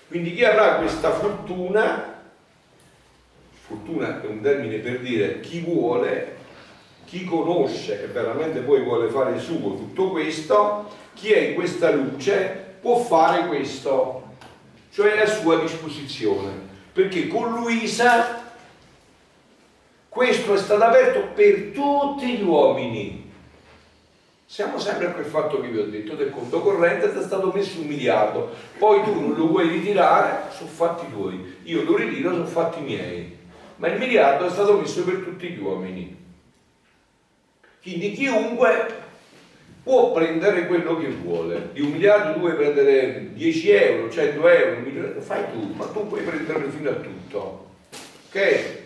Quindi 0.10 0.36
chi 0.36 0.44
avrà 0.44 0.76
questa 0.76 1.12
fortuna, 1.12 2.19
fortuna 3.70 4.20
è 4.20 4.26
un 4.26 4.42
termine 4.42 4.78
per 4.78 5.00
dire 5.00 5.42
chi 5.42 5.60
vuole, 5.60 6.38
chi 7.06 7.24
conosce 7.24 8.04
e 8.04 8.08
veramente 8.08 8.62
poi 8.62 8.82
vuole 8.82 9.10
fare 9.10 9.38
suo 9.40 9.76
tutto 9.76 10.10
questo, 10.10 10.90
chi 11.14 11.32
è 11.32 11.40
in 11.50 11.54
questa 11.54 11.92
luce 11.92 12.78
può 12.82 12.98
fare 12.98 13.46
questo, 13.46 14.24
cioè 14.92 15.12
è 15.14 15.22
a 15.22 15.28
sua 15.28 15.60
disposizione. 15.60 16.68
Perché 16.92 17.28
con 17.28 17.54
Luisa 17.54 18.48
questo 20.10 20.56
è 20.56 20.58
stato 20.58 20.84
aperto 20.84 21.28
per 21.36 21.70
tutti 21.72 22.38
gli 22.38 22.42
uomini. 22.44 23.32
Siamo 24.48 24.80
sempre 24.80 25.08
a 25.08 25.12
quel 25.12 25.26
fatto 25.26 25.62
che 25.62 25.68
vi 25.68 25.78
ho 25.78 25.86
detto 25.86 26.16
del 26.16 26.32
conto 26.32 26.62
corrente 26.62 27.14
è 27.14 27.22
stato 27.22 27.52
messo 27.54 27.80
un 27.82 27.86
miliardo, 27.86 28.50
poi 28.80 29.04
tu 29.04 29.14
non 29.14 29.36
lo 29.36 29.48
vuoi 29.48 29.68
ritirare, 29.68 30.50
sono 30.58 30.70
fatti 30.70 31.06
tuoi, 31.12 31.58
io 31.66 31.84
lo 31.84 31.96
ritiro, 31.96 32.32
sono 32.32 32.48
fatti 32.48 32.82
miei, 32.82 33.39
ma 33.80 33.88
il 33.88 33.98
miliardo 33.98 34.46
è 34.46 34.50
stato 34.50 34.78
messo 34.78 35.04
per 35.04 35.20
tutti 35.20 35.48
gli 35.48 35.60
uomini. 35.60 36.16
Quindi 37.82 38.12
chiunque 38.12 39.08
può 39.82 40.12
prendere 40.12 40.68
quello 40.68 40.98
che 40.98 41.08
vuole. 41.08 41.70
Di 41.72 41.82
un 41.82 41.92
miliardo 41.92 42.34
tu 42.34 42.40
vuoi 42.40 42.56
prendere 42.56 43.34
10 43.34 43.70
euro, 43.72 44.10
100 44.12 44.48
euro, 44.50 44.78
un 44.78 44.84
milione, 44.84 45.22
fai 45.22 45.46
tu, 45.52 45.74
ma 45.74 45.86
tu 45.86 46.08
puoi 46.08 46.22
prenderne 46.22 46.70
fino 46.70 46.90
a 46.90 46.96
tutto. 46.96 47.72
Ok? 48.28 48.78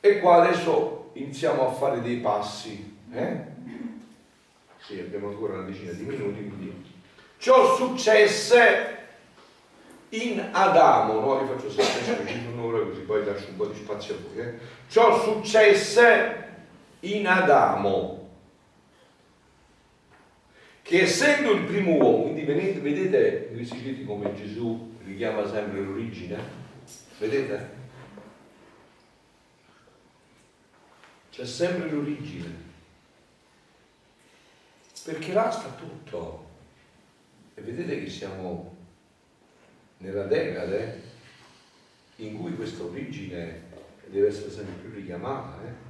E 0.00 0.18
qua 0.18 0.42
adesso 0.42 1.10
iniziamo 1.12 1.68
a 1.68 1.72
fare 1.72 2.00
dei 2.00 2.16
passi. 2.16 2.96
Eh? 3.12 3.36
Sì, 4.78 4.98
abbiamo 5.00 5.28
ancora 5.28 5.54
una 5.54 5.68
decina 5.68 5.92
di 5.92 6.02
minuti, 6.02 6.48
quindi. 6.48 6.84
Ciò 7.38 7.76
successe 7.76 9.05
in 10.10 10.48
Adamo, 10.52 11.20
no? 11.20 11.40
Vi 11.40 11.46
faccio 11.46 11.70
sempre 11.70 12.34
un'ora 12.52 12.84
così 12.84 13.00
poi 13.00 13.24
lascio 13.24 13.48
un 13.48 13.56
po' 13.56 13.66
di 13.66 13.76
spazio 13.76 14.14
a 14.14 14.18
voi. 14.18 14.46
Eh? 14.46 14.58
Ciò 14.88 15.20
successe 15.22 16.44
in 17.00 17.26
Adamo 17.26 18.16
che 20.82 21.02
essendo 21.02 21.50
il 21.50 21.64
primo 21.64 21.96
uomo, 21.96 22.22
quindi 22.22 22.42
vedete, 22.42 22.78
vedete 22.78 23.64
scritti 23.64 24.04
come 24.04 24.32
Gesù 24.34 24.94
richiama 25.04 25.44
sempre 25.48 25.80
l'origine? 25.80 26.38
Vedete? 27.18 27.70
C'è 31.32 31.44
sempre 31.44 31.90
l'origine. 31.90 32.64
Perché 35.04 35.32
là 35.32 35.50
sta 35.50 35.70
tutto. 35.70 36.44
E 37.54 37.62
vedete 37.62 38.04
che 38.04 38.08
siamo 38.08 38.75
nella 39.98 40.24
decade 40.24 41.02
in 42.16 42.36
cui 42.36 42.54
questa 42.54 42.82
origine 42.82 43.62
deve 44.06 44.28
essere 44.28 44.50
sempre 44.50 44.74
più 44.74 44.90
richiamata. 44.90 45.62
Eh? 45.64 45.84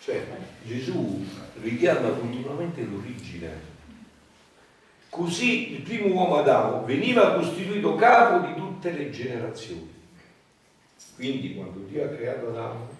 Cioè 0.00 0.24
Gesù 0.62 1.24
richiama 1.60 2.10
continuamente 2.10 2.82
l'origine. 2.84 3.76
Così 5.08 5.74
il 5.74 5.82
primo 5.82 6.06
uomo 6.14 6.36
Adamo 6.36 6.84
veniva 6.84 7.34
costituito 7.34 7.94
capo 7.96 8.46
di 8.46 8.54
tutte 8.54 8.90
le 8.92 9.10
generazioni. 9.10 9.96
Quindi 11.16 11.54
quando 11.54 11.80
Dio 11.80 12.04
ha 12.04 12.08
creato 12.08 12.48
Adamo 12.48 12.96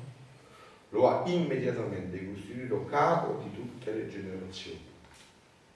lo 0.91 1.09
ha 1.09 1.29
immediatamente 1.29 2.24
costituito 2.26 2.87
capo 2.87 3.43
di 3.43 3.55
tutte 3.55 3.93
le 3.93 4.09
generazioni. 4.09 4.81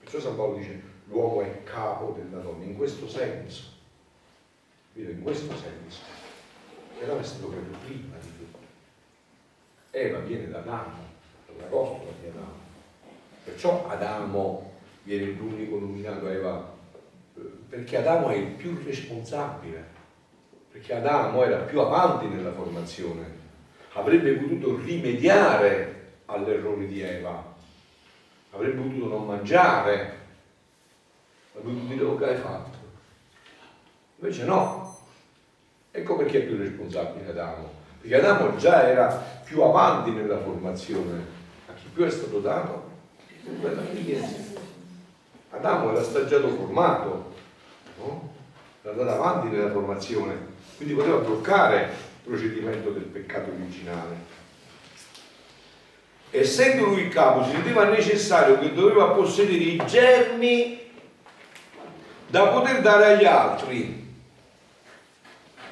Perciò 0.00 0.20
San 0.20 0.36
Paolo 0.36 0.56
dice 0.56 0.91
l'uomo 1.12 1.42
è 1.42 1.62
capo 1.62 2.16
della 2.18 2.42
donna, 2.42 2.64
in 2.64 2.76
questo 2.76 3.06
senso. 3.06 3.70
In 4.94 5.22
questo 5.22 5.54
senso. 5.56 6.00
Adamo 7.02 7.20
è 7.20 7.24
stato 7.24 7.46
proprio 7.46 7.78
prima 7.84 8.16
di 8.20 8.28
tutto. 8.38 8.58
Eva 9.90 10.18
viene 10.20 10.48
da 10.48 10.58
Adamo 10.58 11.10
l'agosto 11.58 12.14
di 12.20 12.28
Adamo. 12.28 12.60
Perciò 13.44 13.86
Adamo 13.88 14.72
viene 15.02 15.26
l'unico 15.26 15.78
nominato 15.78 16.28
Eva, 16.28 16.74
eh, 17.36 17.40
perché 17.68 17.98
Adamo 17.98 18.28
è 18.28 18.36
il 18.36 18.48
più 18.48 18.80
responsabile, 18.84 19.84
perché 20.70 20.94
Adamo 20.94 21.42
era 21.42 21.58
più 21.58 21.80
avanti 21.80 22.26
nella 22.26 22.52
formazione, 22.52 23.40
avrebbe 23.94 24.32
potuto 24.32 24.76
rimediare 24.76 26.20
all'errore 26.26 26.86
di 26.86 27.00
Eva, 27.00 27.54
avrebbe 28.50 28.80
potuto 28.80 29.08
non 29.08 29.26
mangiare, 29.26 30.20
potuto 31.60 31.86
dire 31.86 32.04
oh, 32.04 32.16
che 32.16 32.24
hai 32.24 32.36
fatto. 32.36 32.78
Invece 34.18 34.44
no. 34.44 34.98
Ecco 35.90 36.16
perché 36.16 36.38
è 36.38 36.46
più 36.46 36.56
responsabile 36.56 37.28
Adamo, 37.28 37.70
perché 38.00 38.16
Adamo 38.16 38.56
già 38.56 38.88
era 38.88 39.08
più 39.44 39.60
avanti 39.62 40.10
nella 40.10 40.38
formazione 40.38 41.40
più 41.92 42.04
è 42.04 42.10
stato 42.10 42.38
dato. 42.38 42.90
Adamo 45.50 45.90
era 45.90 46.02
stagiato 46.02 46.48
formato, 46.48 47.34
no? 47.98 48.32
era 48.82 48.92
andato 48.92 49.10
avanti 49.10 49.48
nella 49.48 49.70
formazione, 49.70 50.34
quindi 50.76 50.94
poteva 50.94 51.18
bloccare 51.18 51.82
il 51.82 52.28
procedimento 52.30 52.90
del 52.90 53.02
peccato 53.02 53.50
originale. 53.50 54.40
Essendo 56.30 56.86
lui 56.86 57.02
il 57.02 57.08
capo, 57.08 57.44
si 57.44 57.52
rendeva 57.52 57.84
necessario 57.84 58.58
che 58.58 58.72
doveva 58.72 59.10
possedere 59.10 59.62
i 59.62 59.82
germi 59.84 60.91
da 62.32 62.46
poter 62.46 62.80
dare 62.80 63.12
agli 63.12 63.26
altri 63.26 64.10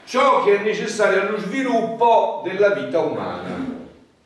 ciò 0.05 0.45
che 0.45 0.59
è 0.59 0.63
necessario 0.63 1.23
allo 1.23 1.39
sviluppo 1.39 2.43
della 2.45 2.75
vita 2.75 2.99
umana. 2.99 3.79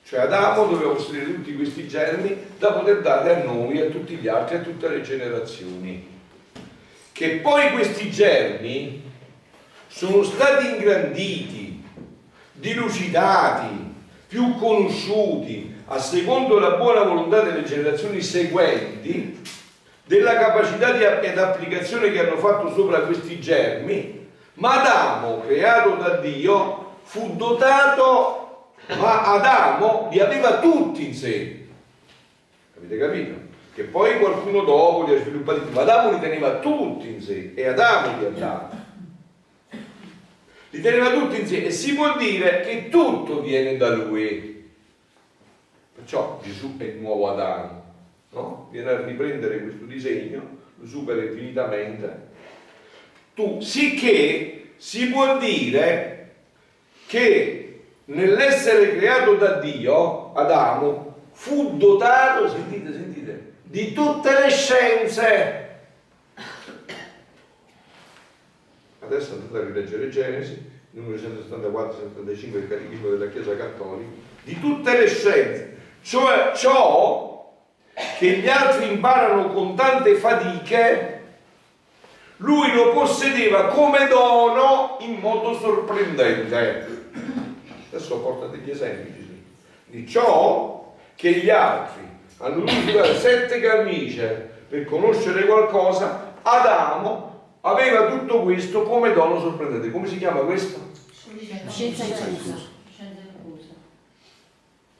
Cioè 0.04 0.22
Adamo 0.22 0.66
doveva 0.66 0.94
possedere 0.94 1.32
tutti 1.32 1.54
questi 1.54 1.86
germi 1.86 2.36
da 2.58 2.72
poter 2.72 3.02
dare 3.02 3.40
a 3.40 3.44
noi, 3.44 3.80
a 3.80 3.86
tutti 3.86 4.16
gli 4.16 4.26
altri, 4.26 4.56
a 4.56 4.60
tutte 4.62 4.88
le 4.88 5.02
generazioni. 5.02 6.08
Che 7.12 7.28
poi 7.36 7.70
questi 7.70 8.10
germi 8.10 9.02
sono 9.86 10.24
stati 10.24 10.70
ingranditi, 10.70 11.84
dilucidati, 12.52 13.94
più 14.26 14.56
conosciuti, 14.56 15.72
a 15.86 16.00
secondo 16.00 16.58
la 16.58 16.72
buona 16.72 17.04
volontà 17.04 17.42
delle 17.42 17.62
generazioni 17.62 18.20
seguenti, 18.20 19.40
della 20.04 20.36
capacità 20.36 20.92
di 20.92 21.02
ed 21.02 21.38
applicazione 21.38 22.12
che 22.12 22.20
hanno 22.20 22.36
fatto 22.36 22.72
sopra 22.74 23.00
questi 23.00 23.40
germi, 23.40 24.28
ma 24.54 24.80
Adamo, 24.80 25.40
creato 25.40 25.94
da 25.96 26.16
Dio, 26.16 26.98
fu 27.02 27.34
dotato, 27.36 28.72
ma 28.98 29.22
Adamo 29.22 30.08
li 30.10 30.20
aveva 30.20 30.58
tutti 30.58 31.06
in 31.06 31.14
sé. 31.14 31.66
Avete 32.76 32.98
capito? 32.98 33.52
Che 33.74 33.82
poi 33.84 34.18
qualcuno 34.18 34.62
dopo 34.62 35.06
li 35.06 35.14
ha 35.14 35.20
sviluppati, 35.20 35.72
ma 35.72 35.80
Adamo 35.80 36.12
li 36.12 36.20
teneva 36.20 36.58
tutti 36.58 37.08
in 37.08 37.20
sé 37.20 37.52
e 37.54 37.66
Adamo 37.66 38.18
li 38.18 38.26
ha 38.26 38.30
dati. 38.30 38.76
Li 40.70 40.80
teneva 40.80 41.10
tutti 41.10 41.40
in 41.40 41.46
sé 41.46 41.64
e 41.64 41.70
si 41.70 41.94
può 41.94 42.16
dire 42.16 42.60
che 42.60 42.88
tutto 42.88 43.40
viene 43.40 43.76
da 43.76 43.88
lui. 43.88 44.52
Perciò 45.94 46.40
Gesù 46.42 46.76
è 46.76 46.84
il 46.84 46.96
nuovo 46.96 47.30
Adamo 47.30 47.83
no? 48.34 48.68
viene 48.70 48.90
a 48.90 49.00
riprendere 49.04 49.62
questo 49.62 49.84
disegno, 49.84 50.58
lo 50.76 50.86
supera 50.86 51.22
infinitamente, 51.22 52.32
tu, 53.34 53.60
sicché 53.60 54.72
si 54.76 55.08
può 55.08 55.38
dire 55.38 56.32
che 57.06 57.82
nell'essere 58.06 58.96
creato 58.96 59.34
da 59.34 59.58
Dio, 59.60 60.32
Adamo, 60.34 61.14
fu 61.32 61.76
dotato, 61.76 62.48
sentite, 62.48 62.92
sentite, 62.92 63.52
di 63.62 63.92
tutte 63.92 64.30
le 64.38 64.50
scienze. 64.50 65.62
Adesso 69.00 69.32
andate 69.34 69.58
a 69.58 69.66
rileggere 69.66 70.08
Genesi, 70.08 70.70
numero 70.90 71.16
174-175 71.16 72.50
del 72.50 72.68
Catechismo 72.68 73.08
della 73.08 73.30
Chiesa 73.30 73.56
Cattolica, 73.56 74.10
di 74.44 74.60
tutte 74.60 74.98
le 74.98 75.08
scienze, 75.08 75.76
cioè 76.02 76.52
ciò 76.54 77.33
che 78.18 78.30
gli 78.38 78.48
altri 78.48 78.92
imparano 78.92 79.52
con 79.52 79.74
tante 79.76 80.14
fatiche, 80.16 81.22
lui 82.38 82.72
lo 82.72 82.92
possedeva 82.92 83.66
come 83.66 84.08
dono 84.08 84.96
in 85.00 85.14
modo 85.20 85.56
sorprendente. 85.58 87.02
Adesso 87.90 88.18
porta 88.20 88.46
degli 88.46 88.70
esempi 88.70 89.44
di 89.86 90.08
ciò 90.08 90.94
che 91.14 91.30
gli 91.32 91.50
altri 91.50 92.02
hanno 92.38 92.64
dovuto 92.64 93.14
sette 93.14 93.60
camicie 93.60 94.52
per 94.68 94.84
conoscere 94.84 95.46
qualcosa, 95.46 96.34
Adamo 96.42 97.32
aveva 97.60 98.08
tutto 98.08 98.42
questo 98.42 98.82
come 98.82 99.12
dono 99.12 99.38
sorprendente. 99.38 99.92
Come 99.92 100.08
si 100.08 100.18
chiama 100.18 100.40
questo? 100.40 100.90
Scienza 101.68 102.04
inclusa 102.04 102.73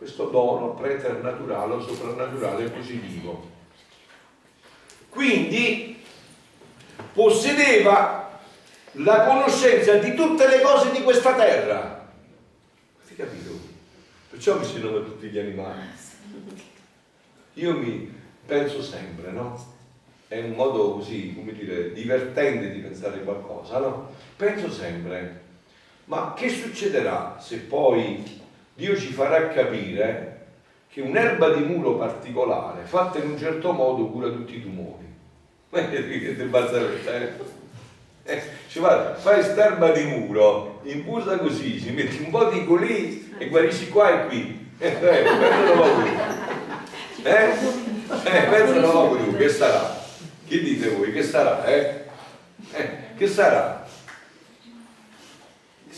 questo 0.04 0.26
dono 0.26 0.74
preternaturale 0.74 1.72
o 1.72 1.80
soprannaturale 1.80 2.68
positivo. 2.68 3.50
Quindi 5.08 5.98
possedeva 7.14 8.38
la 8.92 9.24
conoscenza 9.24 9.94
di 9.94 10.12
tutte 10.12 10.46
le 10.46 10.60
cose 10.60 10.90
di 10.90 11.02
questa 11.02 11.34
terra. 11.34 12.06
Avete 12.98 13.16
capito? 13.16 13.58
Perciò 14.28 14.58
mi 14.58 14.64
si 14.66 14.78
nome 14.78 15.04
tutti 15.04 15.28
gli 15.28 15.38
animali. 15.38 15.88
Io 17.54 17.74
mi 17.74 18.12
penso 18.44 18.82
sempre, 18.82 19.30
no? 19.30 19.72
È 20.28 20.38
un 20.38 20.50
modo 20.50 20.96
così, 20.96 21.34
come 21.34 21.54
dire, 21.54 21.94
divertente 21.94 22.70
di 22.70 22.80
pensare 22.80 23.22
qualcosa, 23.22 23.78
no? 23.78 24.10
Penso 24.36 24.70
sempre, 24.70 25.44
ma 26.04 26.34
che 26.36 26.50
succederà 26.50 27.38
se 27.40 27.56
poi 27.60 28.42
Dio 28.76 28.96
ci 28.96 29.12
farà 29.12 29.48
capire 29.48 30.46
che 30.88 31.00
un'erba 31.00 31.50
di 31.50 31.62
muro 31.62 31.96
particolare, 31.96 32.82
fatta 32.84 33.18
in 33.18 33.30
un 33.30 33.38
certo 33.38 33.72
modo, 33.72 34.08
cura 34.08 34.28
tutti 34.28 34.56
i 34.56 34.62
tumori. 34.62 35.02
Che 35.74 36.44
barzelletta, 36.48 37.14
eh? 37.14 37.32
eh? 38.24 38.42
Ci 38.68 38.78
va, 38.80 39.14
fai 39.14 39.42
st'erba 39.42 39.90
di 39.90 40.04
muro, 40.04 40.80
impusa 40.84 41.38
così, 41.38 41.80
ci 41.80 41.90
metti 41.90 42.22
un 42.22 42.30
po' 42.30 42.46
di 42.46 42.64
colì 42.64 43.34
e 43.38 43.48
guarisci 43.48 43.88
qua 43.88 44.10
e 44.10 44.26
qui. 44.26 44.68
Eh, 44.78 44.88
eh, 44.88 45.22
pensa 45.22 45.74
non 45.74 46.06
Eh? 47.22 47.52
Eh, 48.24 48.42
pensa 48.48 48.80
non 48.80 49.36
che 49.36 49.48
sarà? 49.48 50.02
Che 50.46 50.60
dite 50.60 50.88
voi? 50.90 51.12
Che 51.12 51.22
sarà? 51.22 51.64
Eh? 51.64 52.04
Eh, 52.72 52.90
che 53.16 53.26
sarà? 53.28 53.83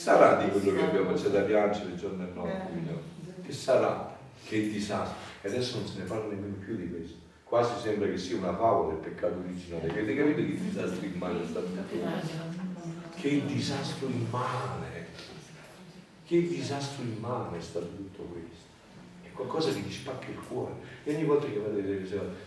Sarà 0.06 0.40
di 0.40 0.48
quello 0.52 0.72
che 0.72 0.84
abbiamo 0.84 1.14
c'è 1.14 1.30
da 1.30 1.40
piangere 1.40 1.96
giorno 1.96 2.22
e 2.22 2.30
notte? 2.32 2.50
Eh. 2.52 3.42
Che 3.44 3.52
sarà? 3.52 4.16
Che 4.44 4.70
disastro? 4.70 5.16
E 5.42 5.48
adesso 5.48 5.78
non 5.78 5.88
se 5.88 5.98
ne 5.98 6.04
parla 6.04 6.32
nemmeno 6.32 6.54
più 6.64 6.76
di 6.76 6.88
questo. 6.88 7.16
Quasi 7.42 7.72
sembra 7.82 8.06
che 8.08 8.16
sia 8.16 8.36
una 8.36 8.54
favola 8.54 8.94
del 8.94 9.02
peccato 9.02 9.34
originale. 9.38 9.90
Avete 9.90 10.14
capito 10.14 10.36
che 10.36 10.60
disastro 10.60 11.06
immane 11.06 11.44
sta 11.44 11.58
tutto? 11.58 11.82
Che 13.16 13.46
disastro 13.46 14.06
immane! 14.06 15.06
Che 16.24 16.40
disastro 16.40 17.02
immane 17.02 17.60
sta 17.60 17.80
tutto 17.80 18.22
questo? 18.22 18.64
È 19.24 19.32
qualcosa 19.32 19.72
che 19.72 19.82
ti 19.82 19.90
spacca 19.90 20.28
il 20.28 20.38
cuore. 20.38 20.74
E 21.02 21.16
ogni 21.16 21.24
volta 21.24 21.48
che 21.48 21.58
vado 21.58 21.72
a 21.78 21.82
vedere 21.82 22.04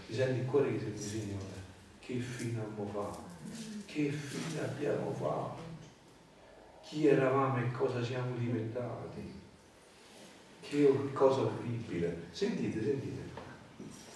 ti 0.08 0.14
senti 0.14 0.40
il 0.40 0.46
cuore 0.46 0.72
che 0.72 0.78
ti 0.78 0.92
dice, 0.92 1.08
Signore, 1.10 1.60
che 2.00 2.20
fine 2.20 2.62
abbiamo 2.62 2.90
fatto? 2.90 3.24
Che 3.86 4.12
fine 4.12 4.62
abbiamo 4.62 5.12
fatto? 5.12 5.69
Chi 6.90 7.06
eravamo 7.06 7.60
e 7.60 7.72
cosa 7.72 8.04
siamo 8.04 8.36
diventati. 8.36 9.38
Che 10.60 11.12
cosa 11.14 11.42
orribile. 11.42 12.26
Sentite, 12.32 12.82
sentite. 12.84 13.22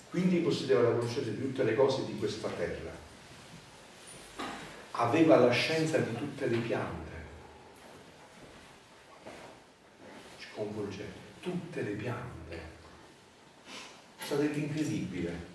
Quindi 0.10 0.40
possedeva 0.40 0.82
la 0.82 0.96
conoscenza 0.96 1.30
di 1.30 1.40
tutte 1.40 1.64
le 1.64 1.76
cose 1.76 2.06
di 2.06 2.18
questa 2.18 2.50
terra. 2.50 2.92
Aveva 4.92 5.38
la 5.38 5.52
scienza 5.52 6.00
di 6.00 6.16
tutte 6.16 6.48
le 6.48 6.58
piante. 6.58 7.12
Sconvolgente. 10.40 11.22
Tutte 11.42 11.82
le 11.84 11.92
piante. 11.92 12.60
State 14.18 14.46
incredibile. 14.46 15.52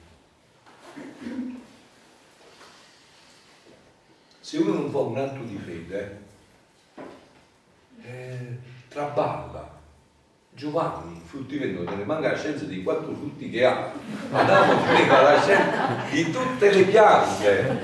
Se 4.41 4.57
uno 4.59 4.73
non 4.73 4.91
fa 4.91 4.99
un 4.99 5.19
atto 5.19 5.43
di 5.43 5.57
fede, 5.57 6.27
eh, 8.03 8.59
traballa. 8.89 9.77
Giovanni, 10.51 11.23
fruttivendolo, 11.25 11.95
ne 11.95 12.03
manca 12.03 12.33
la 12.33 12.37
scienza 12.37 12.65
dei 12.65 12.83
quattro 12.83 13.15
frutti 13.15 13.49
che 13.49 13.65
ha. 13.65 13.93
Adamo 14.33 14.73
aveva 14.85 15.23
la 15.23 15.41
scienza 15.41 15.97
di 16.11 16.31
tutte 16.33 16.73
le 16.73 16.83
piante, 16.83 17.81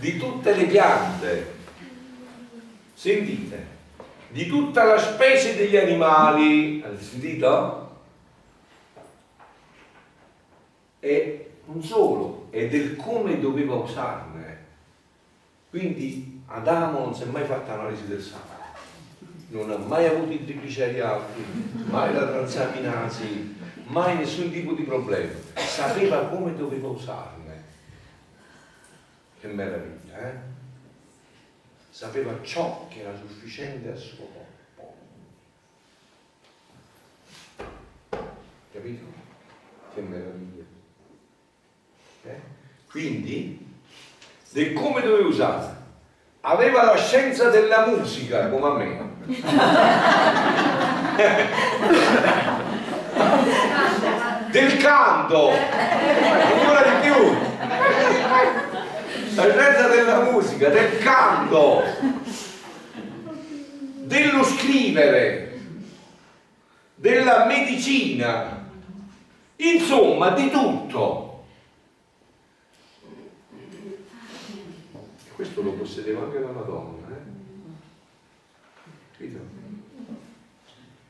di 0.00 0.16
tutte 0.16 0.54
le 0.54 0.64
piante. 0.64 1.54
Sentite, 2.94 3.66
di 4.30 4.46
tutta 4.46 4.84
la 4.84 4.98
specie 4.98 5.54
degli 5.56 5.76
animali. 5.76 6.82
Avete 6.82 7.02
sentito? 7.02 8.00
E 11.00 11.50
non 11.66 11.82
solo, 11.82 12.46
è 12.48 12.66
del 12.66 12.96
come 12.96 13.38
doveva 13.38 13.74
usarne. 13.74 14.64
Quindi 15.68 16.42
Adamo 16.46 17.00
non 17.00 17.14
si 17.14 17.24
è 17.24 17.26
mai 17.26 17.44
fatto 17.44 17.72
analisi 17.72 18.06
del 18.06 18.22
sangue 18.22 18.55
non 19.48 19.70
ha 19.70 19.76
mai 19.76 20.06
avuto 20.06 20.32
i 20.32 20.44
trigliceri 20.44 21.00
alti, 21.00 21.44
mai 21.88 22.12
la 22.12 22.26
transaminasi, 22.26 23.56
mai 23.84 24.16
nessun 24.16 24.50
tipo 24.50 24.72
di 24.72 24.82
problema. 24.82 25.32
Sapeva 25.54 26.26
come 26.26 26.56
doveva 26.56 26.88
usarne. 26.88 27.62
Che 29.40 29.46
meraviglia, 29.46 30.18
eh? 30.18 30.54
Sapeva 31.90 32.42
ciò 32.42 32.88
che 32.88 33.00
era 33.00 33.16
sufficiente 33.16 33.90
al 33.90 33.96
suo 33.96 34.26
corpo. 34.26 34.94
Capito? 38.72 39.04
Che 39.94 40.00
meraviglia. 40.00 40.64
Eh? 42.24 42.40
Quindi, 42.90 43.74
del 44.50 44.72
come 44.72 45.00
doveva 45.02 45.28
usarne. 45.28 45.85
Aveva 46.48 46.84
la 46.84 46.96
scienza 46.96 47.48
della 47.48 47.86
musica, 47.86 48.48
come 48.48 48.66
a 48.68 48.72
me. 48.74 49.14
Del 54.52 54.76
canto. 54.76 55.50
Ancora 55.50 56.82
di 56.82 57.08
più. 57.08 57.36
La 59.34 59.42
scienza 59.42 59.88
della 59.88 60.20
musica 60.20 60.68
del 60.68 60.98
canto. 60.98 61.82
Dello 64.04 64.44
scrivere. 64.44 65.58
Della 66.94 67.46
medicina, 67.46 68.68
insomma 69.56 70.30
di 70.30 70.48
tutto. 70.48 71.25
Questo 75.36 75.60
lo 75.60 75.72
possedeva 75.72 76.22
anche 76.22 76.38
la 76.38 76.50
Madonna. 76.50 77.08
Eh? 79.18 79.30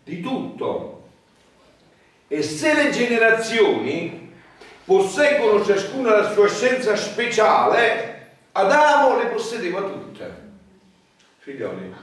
Di 0.03 0.20
tutto. 0.20 1.09
E 2.27 2.43
se 2.43 2.74
le 2.74 2.91
generazioni 2.91 4.33
posseggono 4.85 5.64
ciascuna 5.64 6.16
la 6.16 6.33
sua 6.33 6.49
scienza 6.49 6.97
speciale, 6.97 8.31
Adamo 8.51 9.16
le 9.16 9.27
possedeva 9.27 9.83
tutte. 9.83 10.45
Figlioli, 11.39 11.95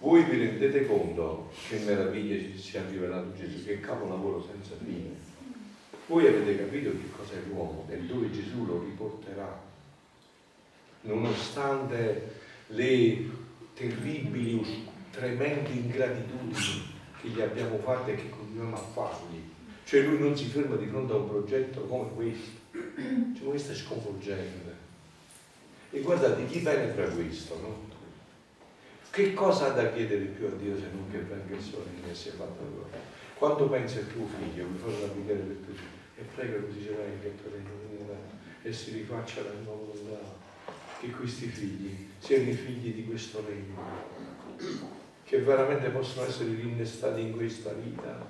voi 0.00 0.24
vi 0.24 0.44
rendete 0.44 0.86
conto 0.86 1.52
che 1.68 1.78
meraviglia 1.78 2.38
ci 2.38 2.58
sia 2.58 2.84
rivelato 2.86 3.32
Gesù, 3.32 3.64
che 3.64 3.80
capolavoro 3.80 4.46
senza 4.46 4.74
fine. 4.84 5.16
Voi 6.04 6.26
avete 6.26 6.54
capito 6.58 6.90
che 6.90 7.10
cos'è 7.16 7.38
l'uomo 7.48 7.86
e 7.88 7.96
dove 8.00 8.30
Gesù 8.30 8.66
lo 8.66 8.80
riporterà. 8.80 9.70
Nonostante 11.02 12.40
le 12.68 13.28
terribili, 13.74 14.88
tremende 15.10 15.70
ingratitudini 15.70 16.90
che 17.20 17.28
gli 17.28 17.40
abbiamo 17.40 17.78
fatte 17.78 18.12
e 18.12 18.16
che 18.16 18.30
continuiamo 18.30 18.76
a 18.76 18.78
fargli. 18.78 19.50
Cioè 19.84 20.02
lui 20.02 20.18
non 20.18 20.36
si 20.36 20.46
ferma 20.46 20.76
di 20.76 20.86
fronte 20.86 21.12
a 21.12 21.16
un 21.16 21.28
progetto 21.28 21.82
come 21.82 22.10
questo. 22.14 22.60
Cioè, 22.72 23.44
questo 23.44 23.72
è 23.72 23.74
sconvolgente. 23.74 24.80
E 25.90 26.00
guardate, 26.00 26.46
chi 26.46 26.60
penetra 26.60 27.06
questo, 27.08 27.58
no? 27.60 27.90
Che 29.10 29.34
cosa 29.34 29.66
ha 29.66 29.70
da 29.70 29.92
chiedere 29.92 30.24
più 30.24 30.46
a 30.46 30.50
Dio 30.50 30.74
se 30.78 30.86
non 30.90 31.10
che 31.10 31.18
venga 31.18 31.54
il 31.54 31.60
sole 31.60 31.90
e 32.10 32.14
sia 32.14 32.32
fatto 32.32 32.62
loro? 32.62 32.88
Quando 33.36 33.68
pensi 33.68 33.98
al 33.98 34.10
tuo 34.10 34.26
figlio, 34.26 34.66
mi 34.66 34.78
farò 34.78 34.98
la 35.00 35.12
preghiera 35.12 35.40
per 35.40 35.56
tuo 35.56 35.74
figlio 35.74 36.00
e 36.16 36.22
prega 36.34 36.64
così 36.64 36.82
ce 36.82 36.96
l'hai 36.96 37.20
che 37.20 37.26
il 37.26 37.52
regno 37.52 37.70
e 38.62 38.72
si 38.72 38.92
rifaccia 38.92 39.42
la 39.42 39.50
tua 39.50 39.74
volontà. 39.74 40.41
Che 41.02 41.10
questi 41.10 41.46
figli 41.46 42.10
siano 42.20 42.48
i 42.48 42.52
figli 42.52 42.94
di 42.94 43.04
questo 43.04 43.44
regno, 43.44 43.82
che 45.24 45.38
veramente 45.40 45.88
possono 45.88 46.28
essere 46.28 46.54
rinnestati 46.54 47.20
in 47.22 47.32
questa 47.32 47.72
vita, 47.72 48.24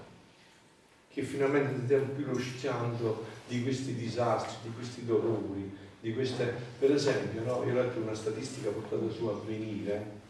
che 1.12 1.22
finalmente 1.22 1.84
diamo 1.84 2.06
più 2.14 2.24
lo 2.24 2.38
schianto 2.38 3.26
di 3.46 3.62
questi 3.62 3.94
disastri, 3.94 4.56
di 4.62 4.74
questi 4.74 5.04
dolori, 5.04 5.70
di 6.00 6.14
queste... 6.14 6.54
Per 6.78 6.90
esempio, 6.90 7.42
no? 7.42 7.62
io 7.66 7.72
ho 7.72 7.82
letto 7.82 8.00
una 8.00 8.14
statistica 8.14 8.70
portata 8.70 9.10
su 9.10 9.26
a 9.26 9.38
venire 9.44 10.20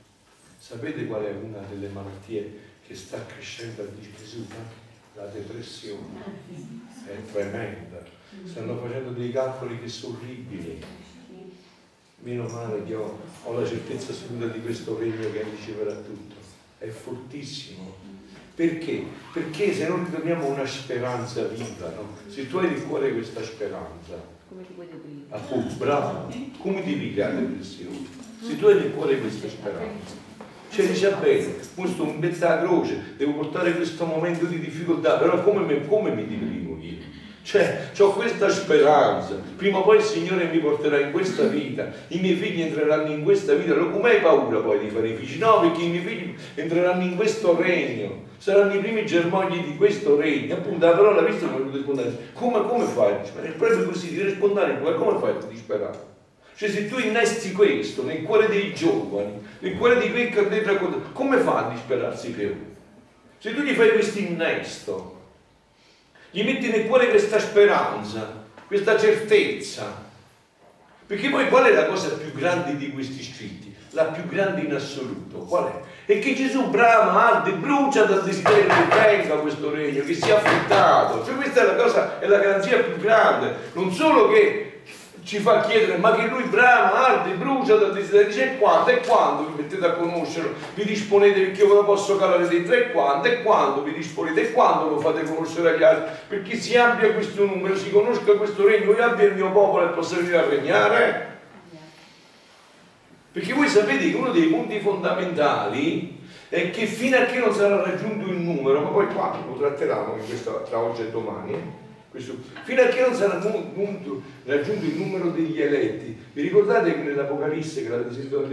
Sapete 0.62 1.06
qual 1.06 1.24
è 1.24 1.32
una 1.32 1.58
delle 1.68 1.88
malattie 1.88 2.56
che 2.86 2.94
sta 2.94 3.26
crescendo 3.26 3.82
a 3.82 3.86
Gesù? 4.16 4.46
La 5.16 5.26
depressione. 5.26 6.22
È 7.04 7.32
tremenda. 7.32 8.00
Stanno 8.44 8.78
facendo 8.78 9.10
dei 9.10 9.32
calcoli 9.32 9.80
che 9.80 9.88
sono 9.88 10.18
orribili. 10.18 10.80
Meno 12.22 12.46
male 12.48 12.84
che 12.84 12.94
ho, 12.94 13.18
ho 13.44 13.58
la 13.58 13.66
certezza 13.66 14.12
assoluta 14.12 14.46
di 14.46 14.60
questo 14.60 14.96
regno 14.96 15.30
che 15.32 15.44
riceverà 15.50 15.92
tutto. 15.92 16.34
È 16.78 16.88
fortissimo. 16.88 17.94
Perché? 18.54 19.04
Perché 19.32 19.74
se 19.74 19.88
non 19.88 20.04
ritorniamo 20.04 20.46
una 20.46 20.66
speranza 20.66 21.42
viva, 21.44 21.88
no? 21.96 22.16
se 22.28 22.48
tu 22.48 22.58
hai 22.58 22.68
nel 22.68 22.86
cuore 22.86 23.12
questa 23.12 23.42
speranza, 23.42 24.40
come 24.48 24.66
ti 24.66 24.72
puoi 24.74 24.86
deprime? 24.86 25.22
Appunto, 25.30 25.74
bravo, 25.76 26.32
come 26.58 26.84
ti 26.84 26.92
piglia 26.92 27.32
la 27.32 27.40
depressione? 27.40 28.06
Se 28.40 28.58
tu 28.58 28.66
hai 28.66 28.74
nel 28.74 28.92
cuore 28.92 29.18
questa 29.18 29.48
speranza, 29.48 30.14
cioè 30.68 30.86
dice 30.86 31.14
bene, 31.20 31.54
questo 31.74 32.04
è 32.04 32.06
un 32.06 32.18
pezzo 32.18 32.46
alla 32.46 32.60
croce, 32.60 33.14
devo 33.16 33.32
portare 33.32 33.74
questo 33.74 34.04
momento 34.04 34.44
di 34.44 34.60
difficoltà, 34.60 35.16
però 35.16 35.42
come, 35.42 35.64
me, 35.64 35.86
come 35.86 36.14
mi 36.14 36.26
deprimo 36.26 36.76
io? 36.82 36.98
Cioè, 37.42 37.90
ho 37.98 38.12
questa 38.12 38.48
speranza, 38.48 39.34
prima 39.56 39.78
o 39.78 39.82
poi 39.82 39.96
il 39.96 40.02
Signore 40.02 40.44
mi 40.44 40.58
porterà 40.58 41.00
in 41.00 41.10
questa 41.10 41.42
vita, 41.44 41.90
i 42.08 42.20
miei 42.20 42.36
figli 42.36 42.62
entreranno 42.62 43.10
in 43.12 43.24
questa 43.24 43.54
vita, 43.54 43.74
come 43.74 44.10
hai 44.10 44.20
paura 44.20 44.60
poi 44.60 44.78
di 44.78 44.88
fare 44.88 45.08
i 45.08 45.16
figli? 45.16 45.40
No, 45.40 45.60
perché 45.60 45.82
i 45.82 45.88
miei 45.88 46.04
figli 46.04 46.34
entreranno 46.54 47.02
in 47.02 47.16
questo 47.16 47.60
regno, 47.60 48.26
saranno 48.38 48.74
i 48.74 48.78
primi 48.78 49.04
germogli 49.04 49.60
di 49.64 49.76
questo 49.76 50.16
regno, 50.16 50.54
appunto 50.54 50.86
la 50.86 50.92
parola 50.92 51.22
vista 51.22 51.46
non 51.46 51.68
rispondere, 51.72 52.16
come, 52.32 52.62
come 52.66 52.84
fai? 52.84 53.14
È 53.14 53.48
proprio 53.50 53.86
così, 53.86 54.14
di 54.14 54.22
rispondere, 54.22 54.80
come 54.80 55.18
fai 55.18 55.30
a 55.30 55.46
disperare? 55.48 56.10
Cioè 56.54 56.68
se 56.68 56.88
tu 56.88 56.98
innesti 56.98 57.50
questo 57.50 58.04
nel 58.04 58.22
cuore 58.22 58.46
dei 58.46 58.72
giovani, 58.72 59.32
nel 59.58 59.76
cuore 59.76 59.98
di 59.98 60.10
quei 60.10 60.30
che 60.30 60.48
dentro 60.48 61.02
come 61.12 61.38
fa 61.38 61.66
a 61.66 61.70
disperarsi 61.72 62.30
più? 62.30 62.54
Se 63.38 63.52
tu 63.52 63.62
gli 63.62 63.72
fai 63.72 63.90
questo 63.90 64.20
innesto, 64.20 65.11
gli 66.32 66.42
metti 66.44 66.70
nel 66.70 66.86
cuore 66.86 67.08
questa 67.08 67.38
speranza, 67.38 68.44
questa 68.66 68.98
certezza, 68.98 70.10
perché 71.06 71.28
poi 71.28 71.48
qual 71.48 71.64
è 71.64 71.72
la 71.74 71.84
cosa 71.84 72.08
più 72.08 72.32
grande 72.32 72.76
di 72.76 72.90
questi 72.90 73.22
scritti? 73.22 73.70
La 73.90 74.04
più 74.04 74.26
grande 74.26 74.62
in 74.62 74.72
assoluto, 74.72 75.40
qual 75.40 75.66
è? 75.66 76.10
È 76.10 76.18
che 76.18 76.34
Gesù 76.34 76.70
brama, 76.70 77.34
arde, 77.34 77.52
brucia 77.52 78.04
dal 78.04 78.24
desiderio 78.24 78.66
che 78.66 78.96
venga 78.96 79.34
questo 79.34 79.70
regno, 79.70 80.02
che 80.04 80.14
sia 80.14 80.36
affrettato. 80.36 81.22
Cioè 81.22 81.34
questa 81.34 81.60
è 81.60 81.66
la 81.66 81.74
cosa, 81.74 82.18
è 82.18 82.26
la 82.26 82.38
garanzia 82.38 82.78
più 82.78 82.96
grande. 82.96 83.54
Non 83.74 83.92
solo 83.92 84.30
che 84.30 84.71
ci 85.24 85.38
fa 85.38 85.60
chiedere 85.60 85.98
ma 85.98 86.14
che 86.14 86.26
lui 86.26 86.42
brama, 86.44 87.06
arde, 87.06 87.34
brucia 87.34 87.76
dal 87.76 87.92
desiderio, 87.92 88.26
dice 88.26 88.54
e 88.54 88.58
quando, 88.58 88.90
e 88.90 89.00
quando 89.06 89.46
vi 89.46 89.62
mettete 89.62 89.86
a 89.86 89.92
conoscerlo, 89.92 90.54
vi 90.74 90.84
disponete 90.84 91.40
perché 91.40 91.62
io 91.62 91.68
ve 91.68 91.74
lo 91.74 91.84
posso 91.84 92.16
calare 92.16 92.48
dentro, 92.48 92.74
e 92.74 92.90
quando, 92.90 93.28
e 93.28 93.42
quando 93.42 93.82
vi 93.82 93.92
disponete, 93.92 94.40
e 94.40 94.52
quando 94.52 94.88
lo 94.88 94.98
fate 94.98 95.22
conoscere 95.22 95.74
agli 95.74 95.82
altri, 95.82 96.10
perché 96.28 96.56
si 96.56 96.76
abbia 96.76 97.12
questo 97.12 97.44
numero, 97.44 97.76
si 97.76 97.90
conosca 97.90 98.32
questo 98.32 98.66
regno, 98.66 98.92
io 98.92 99.04
abbia 99.04 99.26
il 99.26 99.34
mio 99.34 99.50
popolo 99.52 99.84
e 99.84 99.94
possa 99.94 100.16
venire 100.16 100.38
a 100.38 100.48
regnare. 100.48 101.30
Perché 103.32 103.54
voi 103.54 103.68
sapete 103.68 104.10
che 104.10 104.16
uno 104.16 104.30
dei 104.30 104.48
punti 104.48 104.78
fondamentali 104.80 106.20
è 106.50 106.70
che 106.70 106.84
fino 106.84 107.16
a 107.16 107.22
che 107.22 107.38
non 107.38 107.54
sarà 107.54 107.82
raggiunto 107.82 108.28
il 108.28 108.36
numero, 108.36 108.80
ma 108.80 108.88
poi 108.88 109.06
qua 109.06 109.38
lo 109.46 109.54
tratteremo 109.56 110.18
tra 110.68 110.78
oggi 110.78 111.00
e 111.00 111.10
domani, 111.10 111.80
questo, 112.12 112.36
fino 112.64 112.82
a 112.82 112.86
che 112.88 113.00
non 113.00 113.14
sarà 113.14 113.40
raggiunto 114.44 114.84
il 114.84 114.96
numero 114.96 115.30
degli 115.30 115.60
eletti. 115.60 116.14
Vi 116.34 116.42
ricordate 116.42 116.94
che 116.94 117.02
nell'Apocalisse, 117.02 117.82
che 117.82 117.88
l'avete 117.88 118.12
sentito 118.12 118.46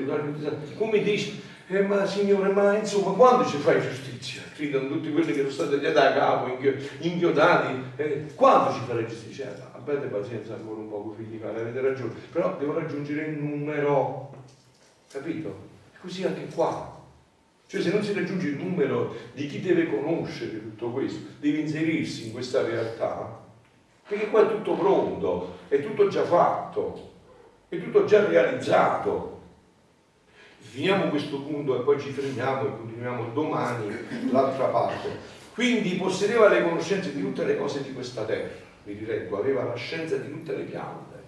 come 0.78 1.04
dice, 1.04 1.34
eh, 1.68 1.82
ma 1.82 2.06
signore, 2.06 2.52
ma 2.54 2.78
insomma, 2.78 3.12
quando 3.12 3.46
ci 3.46 3.58
fai 3.58 3.82
giustizia? 3.82 4.42
Gridano 4.56 4.88
tutti 4.88 5.12
quelli 5.12 5.34
che 5.34 5.42
sono 5.42 5.52
stati 5.52 5.76
tagliati 5.76 5.98
a 5.98 6.14
capo, 6.14 6.58
inchiodati, 7.00 7.84
eh, 7.98 8.26
quando 8.34 8.74
ci 8.74 8.80
farai 8.88 9.06
giustizia? 9.06 9.54
Eh, 9.54 9.62
abbiate 9.74 10.08
pazienza 10.08 10.54
ancora 10.54 10.80
un 10.80 10.90
poco, 10.90 11.16
figli 11.18 11.40
avete 11.44 11.82
ragione, 11.82 12.14
però 12.32 12.56
devo 12.58 12.74
raggiungere 12.74 13.26
il 13.26 13.38
numero, 13.38 14.34
capito? 15.12 15.68
Così 16.00 16.24
anche 16.24 16.48
qua. 16.56 16.96
Cioè 17.68 17.82
se 17.82 17.92
non 17.92 18.02
si 18.04 18.14
raggiunge 18.14 18.48
il 18.48 18.58
numero 18.58 19.16
di 19.34 19.46
chi 19.46 19.60
deve 19.60 19.90
conoscere 19.90 20.60
tutto 20.60 20.90
questo, 20.90 21.20
deve 21.40 21.60
inserirsi 21.60 22.28
in 22.28 22.32
questa 22.32 22.64
realtà, 22.64 23.48
perché 24.10 24.32
qua 24.32 24.42
è 24.42 24.48
tutto 24.48 24.74
pronto, 24.74 25.58
è 25.68 25.80
tutto 25.84 26.08
già 26.08 26.24
fatto, 26.24 27.12
è 27.70 27.80
tutto 27.80 28.06
già 28.06 28.26
realizzato. 28.26 29.38
Finiamo 30.58 31.10
questo 31.10 31.42
punto 31.42 31.80
e 31.80 31.84
poi 31.84 32.00
ci 32.00 32.10
fermiamo 32.10 32.66
e 32.66 32.76
continuiamo 32.76 33.30
domani 33.34 33.96
l'altra 34.32 34.66
parte. 34.66 35.38
Quindi 35.54 35.92
possedeva 35.92 36.48
le 36.50 36.64
conoscenze 36.64 37.14
di 37.14 37.22
tutte 37.22 37.46
le 37.46 37.56
cose 37.56 37.84
di 37.84 37.94
questa 37.94 38.24
terra, 38.24 38.50
vi 38.84 38.94
rileggo, 38.94 39.38
aveva 39.38 39.64
la 39.64 39.76
scienza 39.76 40.16
di 40.16 40.32
tutte 40.32 40.56
le 40.56 40.64
piante, 40.64 41.24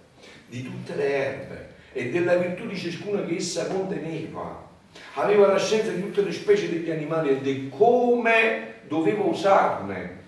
di 0.46 0.64
tutte 0.64 0.96
le 0.96 1.14
erbe 1.14 1.74
e 1.92 2.10
della 2.10 2.34
virtù 2.34 2.66
di 2.66 2.76
ciascuna 2.76 3.24
che 3.24 3.36
essa 3.36 3.68
conteneva. 3.68 4.70
Aveva 5.14 5.46
la 5.46 5.58
scienza 5.58 5.92
di 5.92 6.00
tutte 6.00 6.22
le 6.22 6.32
specie 6.32 6.68
degli 6.68 6.90
animali 6.90 7.30
e 7.30 7.40
di 7.40 7.68
come 7.68 8.80
doveva 8.88 9.22
usarne 9.22 10.21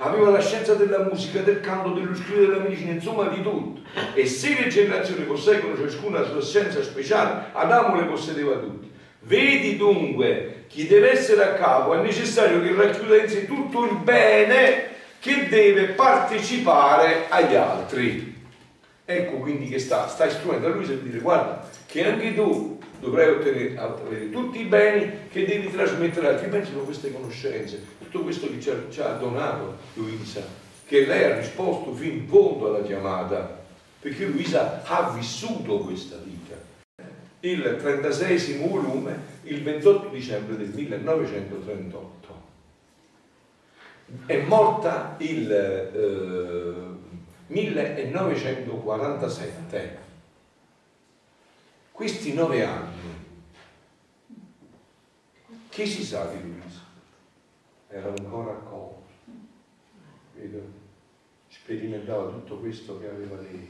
aveva 0.00 0.30
la 0.30 0.40
scienza 0.40 0.74
della 0.74 1.00
musica, 1.00 1.40
del 1.40 1.60
canto, 1.60 1.90
dello 1.90 2.14
studio 2.14 2.46
della 2.46 2.62
medicina, 2.62 2.92
insomma 2.92 3.28
di 3.28 3.42
tutto. 3.42 3.80
E 4.14 4.26
se 4.26 4.58
le 4.58 4.68
generazioni 4.68 5.24
posseggono 5.24 5.76
ciascuna 5.76 6.20
la 6.20 6.26
sua 6.26 6.42
scienza 6.42 6.82
speciale, 6.82 7.46
Adamo 7.52 7.96
le 7.96 8.06
possedeva 8.06 8.56
tutte. 8.56 8.88
Vedi 9.20 9.76
dunque, 9.76 10.64
chi 10.68 10.86
deve 10.86 11.12
essere 11.12 11.42
a 11.42 11.52
capo 11.52 11.94
è 11.94 12.00
necessario 12.00 12.62
che 12.62 12.74
racchiuda 12.74 13.22
in 13.22 13.28
sé 13.28 13.46
tutto 13.46 13.84
il 13.84 13.96
bene 13.96 14.88
che 15.20 15.48
deve 15.48 15.88
partecipare 15.88 17.26
agli 17.28 17.54
altri. 17.54 18.38
Ecco 19.04 19.36
quindi 19.38 19.68
che 19.68 19.78
sta, 19.78 20.08
sta 20.08 20.24
istruendo 20.24 20.68
a 20.68 20.70
lui 20.70 20.86
per 20.86 20.98
dire 20.98 21.18
guarda 21.18 21.68
che 21.86 22.06
anche 22.06 22.34
tu 22.34 22.78
dovrai 23.00 23.28
ottenere, 23.28 23.76
avere 23.76 24.30
tutti 24.30 24.60
i 24.60 24.64
beni 24.64 25.10
che 25.30 25.44
devi 25.44 25.70
trasmettere 25.70 26.28
agli 26.28 26.34
altri. 26.34 26.48
Penso 26.48 26.80
a 26.80 26.84
queste 26.84 27.12
conoscenze, 27.12 27.82
tutto 28.10 28.24
questo 28.24 28.50
che 28.50 28.60
ci 28.60 28.68
ha, 28.70 28.76
ci 28.90 29.00
ha 29.00 29.12
donato 29.12 29.76
Luisa, 29.94 30.42
che 30.84 31.06
lei 31.06 31.22
ha 31.24 31.36
risposto 31.36 31.94
fin 31.94 32.10
in 32.10 32.28
fondo 32.28 32.66
alla 32.66 32.82
chiamata, 32.82 33.62
perché 34.00 34.26
Luisa 34.26 34.82
ha 34.84 35.10
vissuto 35.10 35.78
questa 35.78 36.16
vita. 36.16 36.56
Il 37.40 37.76
36 37.78 38.58
volume, 38.58 39.38
il 39.44 39.62
28 39.62 40.08
dicembre 40.08 40.56
del 40.56 40.70
1938. 40.70 42.48
è 44.26 44.42
morta 44.42 45.14
il 45.18 45.52
eh, 45.52 46.74
1947. 47.46 49.98
Questi 51.92 52.32
nove 52.32 52.64
anni, 52.64 52.98
che 55.68 55.86
si 55.86 56.04
sa 56.04 56.24
di 56.24 56.40
Luisa? 56.40 56.59
Era 57.92 58.08
ancora 58.08 58.52
accolto, 58.52 59.02
vedo? 60.34 60.62
sperimentava 61.48 62.30
tutto 62.30 62.58
questo 62.58 63.00
che 63.00 63.08
aveva 63.08 63.40
lei, 63.40 63.68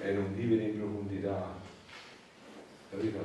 era 0.00 0.18
un 0.18 0.34
vivere 0.34 0.64
in 0.64 0.78
profondità, 0.78 1.54
capito? 2.90 3.18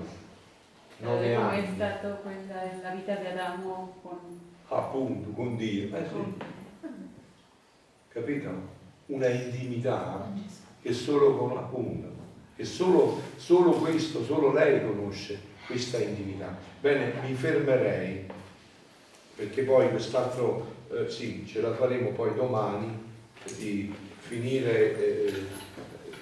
Nove 0.97 1.33
anni. 1.33 1.63
è 1.63 1.73
stata 1.73 2.09
quella, 2.09 2.61
la 2.83 2.89
vita 2.91 3.15
di 3.15 3.25
Adamo 3.25 3.97
con... 4.03 4.39
Appunto, 4.67 5.31
con 5.31 5.57
Dio. 5.57 5.95
Eh 5.97 6.07
sì. 6.07 6.33
Capito? 8.09 8.49
Una 9.07 9.27
intimità 9.29 10.31
che 10.79 10.93
solo 10.93 11.37
con 11.37 11.57
appunto 11.57 12.07
e 12.55 12.63
solo, 12.65 13.19
solo 13.37 13.71
questo, 13.71 14.23
solo 14.23 14.53
lei 14.53 14.85
conosce 14.85 15.39
questa 15.65 15.97
intimità. 15.97 16.55
Bene, 16.79 17.13
mi 17.25 17.33
fermerei, 17.33 18.27
perché 19.41 19.63
poi 19.63 19.89
quest'altro, 19.89 20.67
eh, 20.91 21.09
sì, 21.09 21.47
ce 21.47 21.61
la 21.61 21.73
faremo 21.73 22.11
poi 22.11 22.35
domani, 22.35 23.09
di 23.57 23.91
finire 24.19 25.25
eh, 25.25 25.33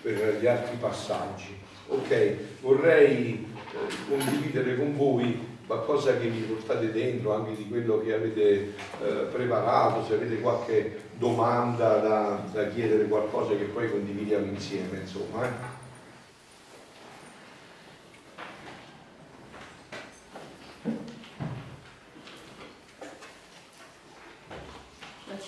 per 0.02 0.38
gli 0.40 0.48
altri 0.48 0.78
passaggi. 0.80 1.54
Ok, 1.90 2.36
vorrei 2.62 3.46
eh, 3.74 4.10
condividere 4.10 4.78
con 4.78 4.96
voi 4.96 5.48
qualcosa 5.68 6.18
che 6.18 6.30
vi 6.30 6.40
portate 6.44 6.94
dentro, 6.94 7.34
anche 7.34 7.58
di 7.58 7.68
quello 7.68 8.02
che 8.02 8.14
avete 8.14 8.74
eh, 9.04 9.28
preparato, 9.30 10.06
se 10.06 10.14
avete 10.14 10.40
qualche 10.40 11.08
domanda 11.18 11.98
da, 11.98 12.44
da, 12.54 12.70
chiedere, 12.70 13.04
qualcosa 13.04 13.54
che 13.58 13.66
poi 13.66 13.92
condividiamo 13.92 14.46
insieme, 14.46 15.00
insomma. 15.02 15.78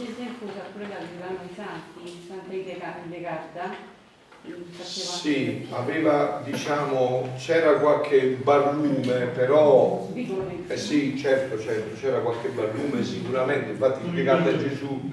Scienza 0.02 0.22
infusa 0.22 0.62
pure 0.74 0.88
da 0.88 0.96
Giovanni 0.98 1.48
Santi, 1.56 2.26
Santa 2.28 2.52
Idegarda. 2.52 4.00
Sì, 4.82 5.68
aveva, 5.70 6.42
diciamo, 6.44 7.30
c'era 7.38 7.74
qualche 7.74 8.40
barlume, 8.42 9.28
però... 9.28 10.10
Eh 10.66 10.78
sì, 10.78 11.16
certo, 11.16 11.60
certo, 11.60 12.00
c'era 12.00 12.18
qualche 12.18 12.48
barlume 12.48 13.04
sicuramente, 13.04 13.70
infatti 13.74 14.08
spiegata 14.08 14.50
a 14.50 14.58
Gesù... 14.58 15.12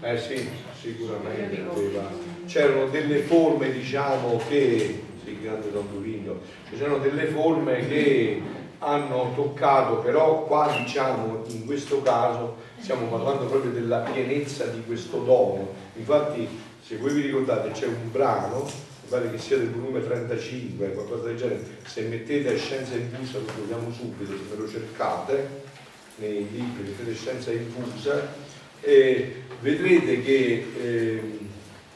Eh 0.00 0.16
sì, 0.16 0.48
sicuramente 0.80 1.64
aveva. 1.68 2.08
C'erano 2.46 2.86
delle 2.86 3.18
forme, 3.22 3.72
diciamo, 3.72 4.40
che... 4.48 5.02
Sì, 5.24 5.40
grande 5.40 5.72
Don 5.72 5.88
Durindo. 5.92 6.40
C'erano 6.70 6.98
delle 6.98 7.26
forme 7.26 7.84
che 7.88 8.42
hanno 8.78 9.32
toccato, 9.34 9.96
però 9.96 10.44
qua 10.44 10.72
diciamo 10.76 11.44
in 11.48 11.64
questo 11.66 12.02
caso 12.02 12.56
stiamo 12.82 13.06
parlando 13.06 13.44
proprio 13.44 13.70
della 13.70 13.98
pienezza 13.98 14.66
di 14.66 14.82
questo 14.84 15.18
dono. 15.18 15.72
Infatti 15.94 16.48
se 16.84 16.96
voi 16.96 17.12
vi 17.12 17.22
ricordate 17.22 17.70
c'è 17.70 17.86
un 17.86 18.10
brano, 18.10 18.64
mi 18.64 19.08
pare 19.08 19.30
che 19.30 19.38
sia 19.38 19.56
del 19.56 19.70
volume 19.70 20.04
35, 20.04 20.92
qualcosa 20.92 21.28
del 21.28 21.36
genere, 21.36 21.64
se 21.86 22.02
mettete 22.02 22.58
Scienza 22.58 22.94
infusa, 22.94 23.38
lo 23.38 23.44
troviamo 23.44 23.92
subito, 23.92 24.32
se 24.32 24.42
me 24.50 24.60
lo 24.60 24.68
cercate 24.68 25.48
nei 26.16 26.48
libri, 26.50 26.82
mettete 26.82 27.14
Scienza 27.14 27.52
infusa, 27.52 28.34
e 28.80 29.42
vedrete 29.60 30.20
che, 30.22 30.66
eh, 30.82 31.38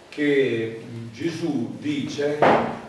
che 0.09 0.83
Gesù 1.13 1.77
dice 1.81 2.39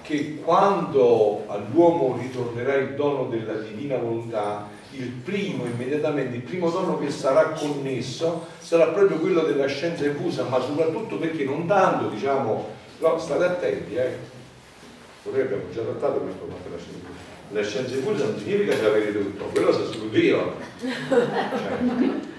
che 0.03 0.35
quando 0.43 1.45
all'uomo 1.47 2.15
ritornerà 2.21 2.75
il 2.75 2.93
dono 2.93 3.25
della 3.25 3.53
divina 3.53 3.97
volontà, 3.97 4.69
il 4.97 5.09
primo 5.23 5.65
immediatamente, 5.65 6.35
il 6.35 6.41
primo 6.41 6.69
dono 6.69 6.97
che 6.97 7.09
sarà 7.09 7.49
connesso 7.49 8.47
sarà 8.59 8.87
proprio 8.87 9.17
quello 9.17 9.41
della 9.41 9.67
scienza 9.67 10.05
infusa, 10.05 10.43
ma 10.43 10.59
soprattutto 10.59 11.17
perché 11.17 11.43
non 11.43 11.65
tanto, 11.67 12.09
diciamo, 12.09 12.69
no, 12.99 13.17
state 13.17 13.43
attenti, 13.43 13.95
eh. 13.95 14.35
Noi 15.23 15.41
abbiamo 15.41 15.63
già 15.73 15.81
trattato 15.81 16.19
questo 16.19 16.47
fatto 16.47 16.69
della 16.69 16.81
scienza 16.81 16.99
infusa. 16.99 17.25
La 17.49 17.63
scienza 17.63 17.95
infusa 17.95 18.25
non 18.25 18.37
significa 18.39 18.75
sapere 18.75 19.11
tutto, 19.13 19.45
quello 19.45 19.71
solo 19.71 20.07
Dio. 20.09 20.53
Cioè, 20.79 21.77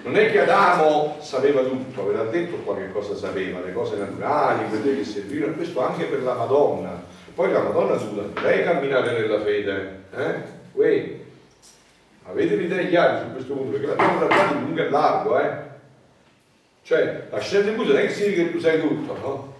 non 0.03 0.15
è 0.15 0.31
che 0.31 0.39
Adamo 0.39 1.17
sapeva 1.19 1.61
tutto, 1.61 2.01
aveva 2.01 2.23
detto 2.23 2.57
qualche 2.57 2.91
cosa 2.91 3.15
sapeva, 3.15 3.59
le 3.59 3.73
cose 3.73 3.97
naturali, 3.97 4.69
quelle 4.69 4.97
che 4.97 5.03
servivano, 5.03 5.53
questo 5.53 5.81
anche 5.81 6.05
per 6.05 6.23
la 6.23 6.33
Madonna 6.35 7.17
poi 7.39 7.53
la 7.53 7.61
Madonna 7.61 7.97
scusa, 7.97 8.23
lei 8.41 8.65
camminare 8.65 9.13
nella 9.13 9.39
fede, 9.39 10.03
eh? 10.13 10.33
Uè, 10.73 11.19
avete 12.29 12.55
l'idea 12.55 12.85
chiara 12.85 13.19
su 13.21 13.31
questo 13.33 13.53
punto? 13.53 13.71
Perché 13.71 13.87
l'abbiamo 13.87 14.25
trattato 14.25 14.53
in 14.53 14.61
lungo 14.61 14.81
e 14.81 14.89
largo, 14.89 15.39
eh? 15.39 15.51
Cioè, 16.83 17.27
la 17.29 17.39
scienza 17.39 17.69
infusa 17.69 17.93
non 17.93 18.01
è 18.01 18.05
che 18.07 18.13
significa 18.13 18.43
che 18.43 18.51
tu 18.51 18.59
sai 18.59 18.79
tutto, 18.79 19.17
no? 19.21 19.53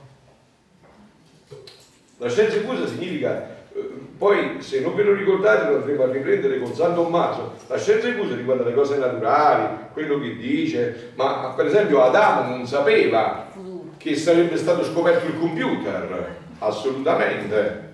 La 2.18 2.30
scienza 2.30 2.58
infusa 2.58 2.88
significa, 2.88 3.48
eh, 3.74 3.90
poi 4.18 4.62
se 4.62 4.82
non 4.82 4.96
ve 4.96 5.04
lo 5.04 5.14
ricordate 5.14 5.70
lo 5.70 5.78
andremo 5.78 6.04
a 6.04 6.12
riprendere 6.12 6.60
con 6.60 6.74
San 6.74 6.96
Tommaso, 6.96 7.54
la 7.68 7.78
scienza 7.78 8.08
infusa 8.08 8.36
riguarda 8.36 8.64
le 8.64 8.74
cose 8.74 8.98
naturali, 8.98 9.78
quello 9.94 10.20
che 10.20 10.36
dice, 10.36 11.12
ma 11.16 11.54
per 11.56 11.68
esempio 11.68 12.02
Adamo 12.02 12.50
non 12.50 12.68
sapeva 12.68 13.48
che 13.98 14.16
sarebbe 14.16 14.58
stato 14.58 14.84
scoperto 14.84 15.28
il 15.28 15.38
computer, 15.38 16.38
assolutamente. 16.60 17.88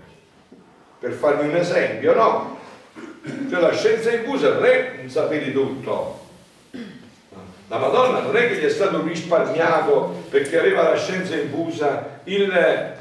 Per 1.00 1.12
farvi 1.12 1.48
un 1.48 1.56
esempio, 1.56 2.16
no? 2.16 2.58
Cioè 3.50 3.60
la 3.60 3.74
scienza 3.74 4.12
infusa 4.12 4.54
non 4.54 4.66
è 4.66 5.00
un 5.02 5.10
sapere 5.10 5.52
tutto. 5.52 6.24
La 7.68 7.78
Madonna 7.80 8.20
non 8.20 8.36
è 8.36 8.48
che 8.48 8.58
gli 8.58 8.64
è 8.64 8.70
stato 8.70 9.02
risparmiato 9.02 10.24
perché 10.30 10.60
aveva 10.60 10.84
la 10.84 10.98
scienza 10.98 11.36
infusa 11.36 12.20
il, 12.26 12.94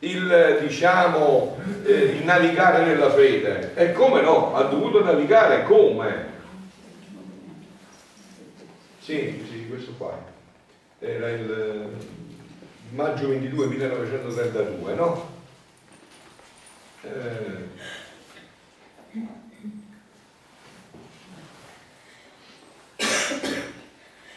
il 0.00 0.58
diciamo, 0.60 1.56
eh, 1.84 1.92
il 1.92 2.24
navigare 2.24 2.84
nella 2.84 3.10
fede. 3.10 3.72
E 3.74 3.92
come 3.92 4.20
no? 4.20 4.56
Ha 4.56 4.64
dovuto 4.64 5.04
navigare 5.04 5.62
come? 5.62 6.26
Sì, 8.98 9.44
sì, 9.48 9.68
questo 9.68 9.92
qua. 9.96 10.18
Era 10.98 11.30
il 11.30 11.88
maggio 12.90 13.28
22 13.28 13.66
1932, 13.66 14.94
no? 14.94 15.28
Eh, 17.02 17.08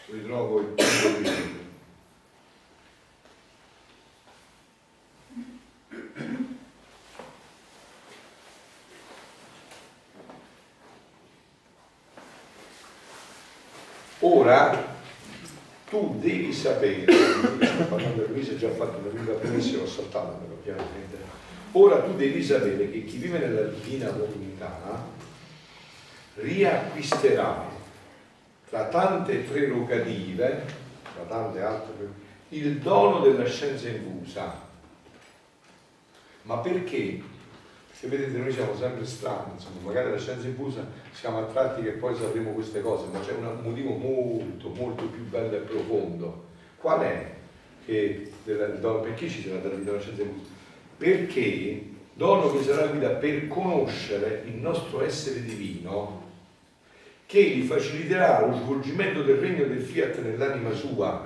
ritrovo 0.06 0.60
il 0.60 0.66
punto 0.66 1.20
di 1.20 1.62
Ora 14.26 14.92
tu 15.90 16.18
devi 16.20 16.54
sapere, 16.54 17.06
parlando 17.90 18.24
di 18.24 18.32
Luisa, 18.32 18.56
già 18.56 18.70
fatto 18.70 19.00
una 19.00 19.10
lunga 19.10 19.34
premessa, 19.34 19.78
l'ho 19.78 19.86
saltata 19.86 20.30
però 20.30 20.56
chiaramente, 20.64 21.18
ora 21.74 22.02
tu 22.02 22.16
devi 22.16 22.42
sapere 22.42 22.90
che 22.90 23.04
chi 23.04 23.18
vive 23.18 23.40
nella 23.40 23.64
divina 23.64 24.10
volontà 24.12 25.06
riacquisterà 26.36 27.70
tra 28.74 28.86
tante 28.86 29.36
prerogative, 29.36 30.66
tra 31.14 31.24
tante 31.28 31.62
altre 31.62 32.22
il 32.50 32.80
dono 32.80 33.20
della 33.20 33.46
scienza 33.46 33.88
infusa. 33.88 34.52
Ma 36.42 36.58
perché? 36.58 37.22
Perché 37.92 38.08
vedete 38.08 38.36
noi 38.36 38.52
siamo 38.52 38.76
sempre 38.76 39.06
strani, 39.06 39.52
insomma, 39.54 39.76
magari 39.84 40.10
la 40.10 40.18
scienza 40.18 40.48
infusa 40.48 40.88
siamo 41.12 41.38
attratti 41.38 41.84
che 41.84 41.92
poi 41.92 42.16
sapremo 42.16 42.50
queste 42.54 42.82
cose, 42.82 43.06
ma 43.12 43.20
c'è 43.20 43.34
un 43.34 43.60
motivo 43.62 43.92
molto, 43.92 44.70
molto 44.70 45.06
più 45.06 45.24
bello 45.30 45.56
e 45.56 45.60
profondo. 45.60 46.46
Qual 46.78 47.02
è? 47.02 47.32
Che, 47.86 48.32
perché 48.44 49.30
ci 49.30 49.44
sarà 49.44 49.60
della 49.60 49.76
vita 49.76 49.92
la 49.92 50.00
scienza 50.00 50.24
infusa? 50.24 50.50
Perché 50.98 51.90
dono 52.16 52.52
che 52.52 52.64
sarà 52.64 52.88
guida 52.88 53.10
per 53.10 53.48
conoscere 53.48 54.46
il 54.48 54.56
nostro 54.56 55.04
essere 55.04 55.44
divino 55.44 56.23
che 57.34 57.42
gli 57.42 57.64
faciliterà 57.64 58.46
lo 58.46 58.54
svolgimento 58.54 59.24
del 59.24 59.38
regno 59.38 59.66
del 59.66 59.82
fiat 59.82 60.22
nell'anima 60.22 60.72
sua 60.72 61.24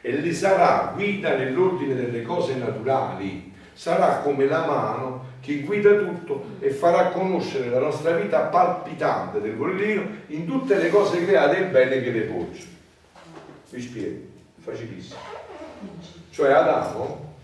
e 0.00 0.20
le 0.20 0.32
sarà 0.32 0.92
guida 0.94 1.34
nell'ordine 1.34 1.96
delle 1.96 2.22
cose 2.22 2.54
naturali, 2.54 3.52
sarà 3.72 4.18
come 4.18 4.44
la 4.44 4.64
mano 4.64 5.24
che 5.40 5.62
guida 5.62 5.96
tutto 5.96 6.58
e 6.60 6.70
farà 6.70 7.08
conoscere 7.08 7.70
la 7.70 7.80
nostra 7.80 8.12
vita 8.12 8.42
palpitante 8.42 9.40
del 9.40 9.56
volere 9.56 9.84
divino 9.84 10.06
in 10.28 10.46
tutte 10.46 10.76
le 10.76 10.90
cose 10.90 11.24
create 11.24 11.58
e 11.58 11.64
bene 11.64 12.00
che 12.02 12.10
le 12.12 12.20
porge. 12.20 12.66
vi 13.70 13.80
spiego, 13.80 14.26
facilissimo. 14.58 15.18
Cioè 16.30 16.52
Adamo, 16.52 17.34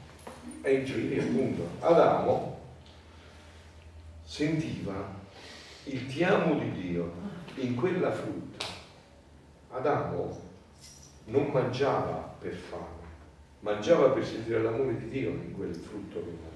è 0.61 0.69
in 0.69 0.85
giri 0.85 1.19
appunto, 1.19 1.69
Adamo 1.81 2.61
sentiva 4.23 5.15
il 5.83 6.07
ti 6.07 6.23
amo 6.23 6.59
di 6.59 6.71
Dio 6.71 7.26
in 7.57 7.75
quella 7.75 8.13
frutta. 8.13 8.67
Adamo 9.71 10.45
non 11.27 11.47
mangiava 11.47 12.35
per 12.39 12.55
fame, 12.55 13.05
mangiava 13.61 14.11
per 14.11 14.25
sentire 14.25 14.63
l'amore 14.63 14.97
di 14.99 15.09
Dio 15.09 15.31
in 15.31 15.55
quel 15.55 15.75
frutto 15.75 16.21
che 16.21 16.31
mangiava. 16.31 16.55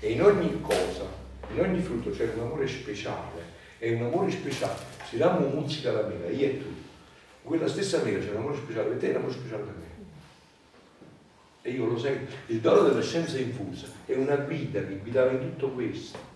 E 0.00 0.10
in 0.10 0.22
ogni 0.22 0.60
cosa, 0.60 1.04
in 1.52 1.60
ogni 1.60 1.80
frutto 1.80 2.10
c'è 2.10 2.30
un 2.34 2.40
amore 2.40 2.68
speciale, 2.68 3.54
e 3.78 3.94
un 3.94 4.02
amore 4.02 4.30
speciale. 4.30 4.94
Dà 5.10 5.30
un 5.30 5.52
musica 5.52 5.90
alla 5.90 6.06
mela, 6.06 6.28
io 6.28 6.46
e 6.46 6.58
tu. 6.58 6.74
Quella 7.42 7.68
stessa 7.68 8.02
mela 8.02 8.18
c'è 8.18 8.30
un 8.30 8.38
amore 8.38 8.56
speciale 8.56 8.88
per 8.88 8.98
te 8.98 9.06
e 9.06 9.10
un 9.10 9.16
amore 9.16 9.32
speciale 9.32 9.62
per 9.62 9.74
me. 9.74 9.84
E 11.62 11.70
io 11.70 11.86
lo 11.86 11.98
sento. 11.98 12.34
Il 12.46 12.60
dono 12.60 12.88
della 12.88 13.02
scienza 13.02 13.38
infusa 13.38 13.86
è 14.04 14.14
una 14.14 14.36
guida 14.36 14.84
che 14.84 14.98
guidava 14.98 15.30
in 15.30 15.40
tutto 15.40 15.70
questo. 15.70 16.34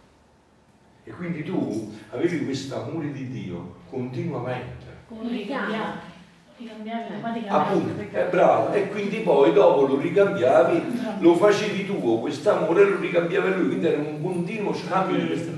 E 1.11 1.13
quindi 1.13 1.43
tu 1.43 1.93
avevi 2.11 2.45
questo 2.45 2.81
amore 2.81 3.11
di 3.11 3.29
Dio 3.29 3.75
continuamente. 3.91 4.87
Come 5.09 5.25
lo 5.25 5.31
ricambiavi? 5.31 5.99
Ricambiavi 6.57 7.13
automaticamente. 7.13 7.51
Appunto, 7.51 8.17
è 8.17 8.29
bravo. 8.31 8.73
E 8.73 8.89
quindi 8.91 9.17
poi 9.19 9.53
dopo 9.53 9.87
lo 9.87 9.99
ricambiavi, 9.99 10.83
lo 11.19 11.35
facevi 11.35 11.85
tuo, 11.85 12.21
quest'amore 12.21 12.85
lo 12.85 13.01
ricambiava 13.01 13.49
lui, 13.49 13.67
quindi 13.67 13.87
era 13.87 13.99
un 13.99 14.23
continuo 14.23 14.73
scambio 14.73 15.19
di 15.19 15.27
questa. 15.27 15.51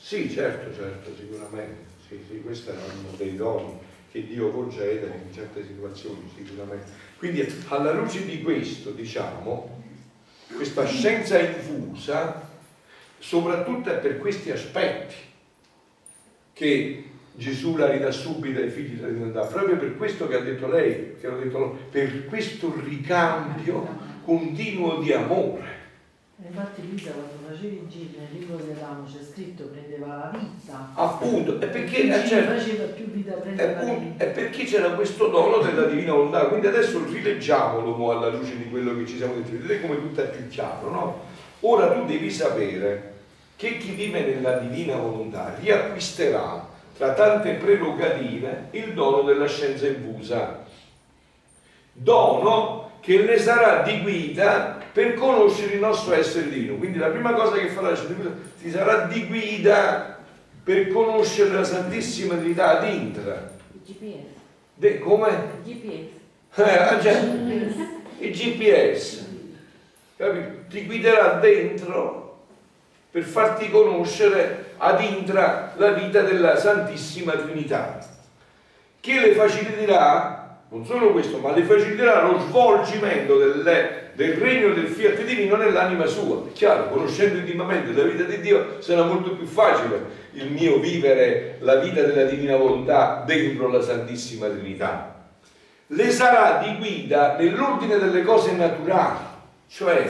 Sì, 0.00 0.30
certo, 0.30 0.74
certo, 0.74 1.14
sicuramente. 1.14 1.88
Sì, 2.08 2.18
sì, 2.26 2.40
questo 2.40 2.70
è 2.70 2.74
uno 2.74 3.16
dei 3.18 3.36
doni 3.36 3.72
che 4.10 4.26
Dio 4.26 4.50
concede 4.50 5.24
in 5.26 5.32
certe 5.32 5.62
situazioni, 5.62 6.22
sicuramente. 6.34 6.90
Quindi 7.18 7.46
alla 7.68 7.92
luce 7.92 8.24
di 8.24 8.40
questo, 8.40 8.92
diciamo, 8.92 9.82
questa 10.54 10.86
scienza 10.86 11.38
infusa, 11.38 12.48
soprattutto 13.20 13.90
è 13.90 13.98
per 13.98 14.18
questi 14.18 14.50
aspetti 14.50 15.14
che 16.52 17.04
Gesù 17.34 17.76
la 17.76 17.88
ridà 17.88 18.10
subito 18.10 18.60
ai 18.60 18.70
figli 18.70 18.96
della 18.96 19.08
divinità, 19.08 19.46
proprio 19.46 19.76
per 19.76 19.96
questo 19.96 20.26
che 20.26 20.36
ha 20.36 20.40
detto 20.40 20.66
lei, 20.66 21.16
che 21.20 21.26
ha 21.26 21.30
detto 21.30 21.58
loro, 21.58 21.78
per 21.90 22.26
questo 22.26 22.74
ricambio 22.84 23.86
continuo 24.24 24.98
di 24.98 25.12
amore. 25.12 25.78
Infatti 26.42 26.88
Luisa 26.88 27.10
quando 27.10 27.32
facevi 27.46 27.76
il 27.76 27.88
giro 27.88 28.18
nel 28.18 28.40
libro 28.40 28.56
dell'amo 28.56 29.04
c'è 29.04 29.22
scritto 29.22 29.64
prendeva 29.64 30.06
la 30.06 30.38
vita. 30.38 30.90
Appunto, 30.94 31.60
è 31.60 31.68
perché 31.68 31.98
il 31.98 32.12
eh, 32.12 32.26
cioè, 32.26 32.44
faceva 32.44 32.84
più 32.84 33.10
vita 33.10 33.32
prendeva 33.32 33.78
appunto- 33.78 34.24
è 34.24 34.28
perché 34.30 34.64
c'era 34.64 34.90
questo 34.92 35.28
dono 35.28 35.62
della 35.62 35.84
divina 35.84 36.14
volontà. 36.14 36.46
Quindi 36.46 36.66
adesso 36.66 37.04
rileggiamolo 37.04 37.94
mo 37.94 38.10
alla 38.10 38.28
luce 38.28 38.56
di 38.56 38.70
quello 38.70 38.96
che 38.96 39.06
ci 39.06 39.18
siamo 39.18 39.34
detti. 39.34 39.52
Vedete 39.52 39.80
come 39.82 40.00
tutto 40.00 40.22
è 40.22 40.30
più 40.30 40.48
chiaro, 40.48 40.90
no? 40.90 41.20
Ora 41.60 41.92
tu 41.92 42.06
devi 42.06 42.30
sapere 42.30 43.09
che 43.60 43.76
chi 43.76 43.90
vive 43.90 44.22
nella 44.22 44.56
divina 44.56 44.96
volontà 44.96 45.54
riacquisterà 45.60 46.66
tra 46.96 47.12
tante 47.12 47.52
prerogative 47.56 48.68
il 48.70 48.94
dono 48.94 49.20
della 49.20 49.46
scienza 49.46 49.86
infusa. 49.86 50.64
Dono 51.92 52.92
che 53.00 53.20
le 53.20 53.38
sarà 53.38 53.82
di 53.82 54.00
guida 54.00 54.78
per 54.90 55.12
conoscere 55.12 55.74
il 55.74 55.80
nostro 55.80 56.14
essere 56.14 56.48
divino. 56.48 56.76
Quindi 56.76 56.96
la 56.96 57.08
prima 57.08 57.34
cosa 57.34 57.58
che 57.58 57.68
farà 57.68 57.90
la 57.90 57.96
scienza 57.96 58.14
infusa 58.14 58.34
ti 58.62 58.70
sarà 58.70 59.04
di 59.04 59.26
guida 59.26 60.18
per 60.64 60.88
conoscere 60.88 61.50
la 61.50 61.64
Santissima 61.64 62.36
Trinità 62.36 62.78
ad 62.78 62.88
intra. 62.88 63.52
GPS. 63.84 64.38
De- 64.72 64.98
come? 65.00 65.50
GPS. 65.64 66.08
Eh, 66.54 66.62
ah, 66.62 66.98
già, 66.98 67.10
il 67.10 68.32
GPS. 68.32 69.26
Capito? 70.16 70.48
Ti 70.70 70.86
guiderà 70.86 71.34
dentro 71.34 72.29
per 73.10 73.22
farti 73.22 73.70
conoscere 73.70 74.74
ad 74.78 75.02
intra 75.02 75.74
la 75.76 75.90
vita 75.90 76.22
della 76.22 76.56
Santissima 76.56 77.32
Trinità, 77.32 77.98
che 79.00 79.20
le 79.20 79.32
faciliterà, 79.32 80.58
non 80.68 80.84
solo 80.86 81.10
questo, 81.10 81.38
ma 81.38 81.52
le 81.52 81.62
faciliterà 81.62 82.22
lo 82.22 82.38
svolgimento 82.38 83.36
delle- 83.38 84.12
del 84.14 84.34
regno 84.34 84.72
del 84.74 84.86
fiat 84.86 85.24
divino 85.24 85.56
nell'anima 85.56 86.06
sua. 86.06 86.44
È 86.46 86.52
chiaro, 86.52 86.88
conoscendo 86.88 87.38
intimamente 87.38 87.92
la 87.92 88.06
vita 88.06 88.24
di 88.24 88.40
Dio 88.40 88.76
sarà 88.80 89.02
molto 89.04 89.30
più 89.34 89.46
facile 89.46 90.18
il 90.32 90.50
mio 90.50 90.78
vivere 90.78 91.56
la 91.60 91.76
vita 91.76 92.02
della 92.02 92.24
divina 92.24 92.56
volontà 92.56 93.22
dentro 93.26 93.68
la 93.68 93.80
Santissima 93.80 94.46
Trinità. 94.48 95.14
Le 95.88 96.10
sarà 96.10 96.62
di 96.62 96.76
guida 96.76 97.36
nell'ordine 97.36 97.98
delle 97.98 98.22
cose 98.22 98.52
naturali, 98.52 99.18
cioè 99.68 100.08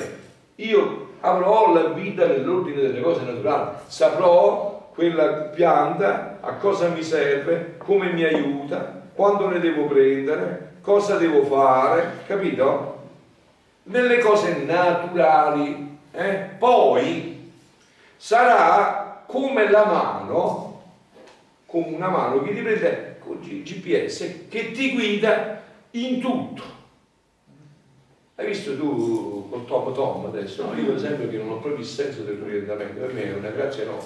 io 0.57 1.00
avrò 1.21 1.73
la 1.73 1.89
vita 1.89 2.27
nell'ordine 2.27 2.81
delle 2.81 3.01
cose 3.01 3.23
naturali, 3.23 3.71
saprò 3.87 4.91
quella 4.95 5.27
pianta 5.55 6.39
a 6.41 6.55
cosa 6.55 6.89
mi 6.89 7.03
serve, 7.03 7.75
come 7.79 8.13
mi 8.13 8.25
aiuta, 8.25 9.03
quando 9.15 9.49
ne 9.49 9.61
devo 9.61 9.85
prendere, 9.87 10.73
cosa 10.81 11.17
devo 11.17 11.45
fare, 11.45 12.23
capito? 12.27 12.99
Nelle 13.85 14.19
cose 14.19 14.63
naturali. 14.65 15.99
eh? 16.13 16.49
Poi 16.59 17.53
sarà 18.17 19.23
come 19.27 19.71
la 19.71 19.85
mano, 19.85 20.83
come 21.67 21.95
una 21.95 22.09
mano 22.09 22.43
che 22.43 22.55
ti 22.55 22.61
prende 22.61 23.17
con 23.21 23.39
GPS, 23.41 24.49
che 24.49 24.73
ti 24.73 24.93
guida 24.93 25.63
in 25.93 26.21
tutto. 26.21 26.80
Hai 28.41 28.47
visto 28.47 28.75
tu 28.75 29.49
col 29.51 29.67
Tom 29.67 29.93
Tom 29.93 30.25
adesso? 30.25 30.65
No, 30.65 30.73
io 30.75 30.87
per 30.87 30.95
esempio 30.95 31.29
che 31.29 31.37
non 31.37 31.51
ho 31.51 31.57
proprio 31.59 31.77
il 31.77 31.85
senso 31.85 32.23
dell'orientamento, 32.23 32.99
per 32.99 33.13
me 33.13 33.25
è 33.25 33.35
una 33.37 33.51
grazia 33.51 33.83
enorme. 33.83 34.01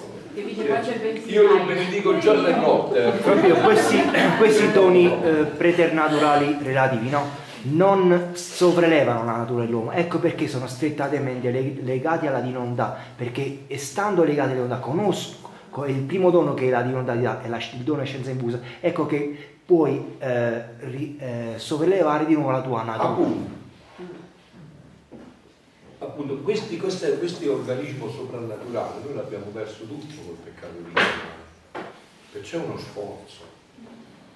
Io 1.31 1.41
lo 1.47 1.63
benedico 1.63 2.17
giorno 2.17 2.45
e 2.45 2.55
notte. 2.55 3.11
Proprio 3.23 3.55
questi, 3.55 3.97
questi 4.37 4.71
doni 4.73 5.05
eh, 5.05 5.45
preternaturali 5.45 6.57
relativi, 6.61 7.07
no? 7.09 7.23
Non 7.61 8.31
sovrelevano 8.33 9.23
la 9.23 9.37
natura 9.37 9.63
dell'uomo, 9.63 9.91
ecco 9.93 10.19
perché 10.19 10.49
sono 10.49 10.67
strettamente 10.67 11.49
leg- 11.49 11.81
legati 11.83 12.27
alla 12.27 12.41
divinità, 12.41 12.93
perché 13.15 13.59
stando 13.77 14.25
legati 14.25 14.51
alla 14.51 14.59
divinità 14.63 14.79
conosco 14.79 15.43
il 15.87 16.01
primo 16.01 16.29
dono 16.29 16.53
che 16.53 16.69
la 16.69 16.81
divinità 16.81 17.13
ti 17.13 17.21
dà, 17.21 17.41
è 17.41 17.47
la- 17.47 17.57
il 17.57 17.83
dono 17.83 18.01
di 18.01 18.07
scienza 18.07 18.31
infusa, 18.31 18.59
ecco 18.81 19.05
che 19.05 19.37
puoi 19.65 20.17
eh, 20.19 20.61
ri- 20.79 21.17
eh, 21.21 21.53
sovrellevare 21.55 22.25
di 22.25 22.33
nuovo 22.33 22.51
la 22.51 22.61
tua 22.61 22.83
natura. 22.83 23.07
Appunto. 23.07 23.54
Appunto, 26.05 26.37
questi, 26.37 26.77
questo, 26.77 27.05
è- 27.05 27.17
questo 27.17 27.51
organismo 27.51 28.09
soprannaturale 28.09 29.01
noi 29.03 29.15
l'abbiamo 29.15 29.45
perso 29.45 29.83
tutto 29.85 30.15
col 30.25 30.37
peccato 30.43 30.73
originale. 30.81 31.43
Perciò 32.31 32.61
è 32.61 32.65
uno 32.65 32.77
sforzo 32.77 33.43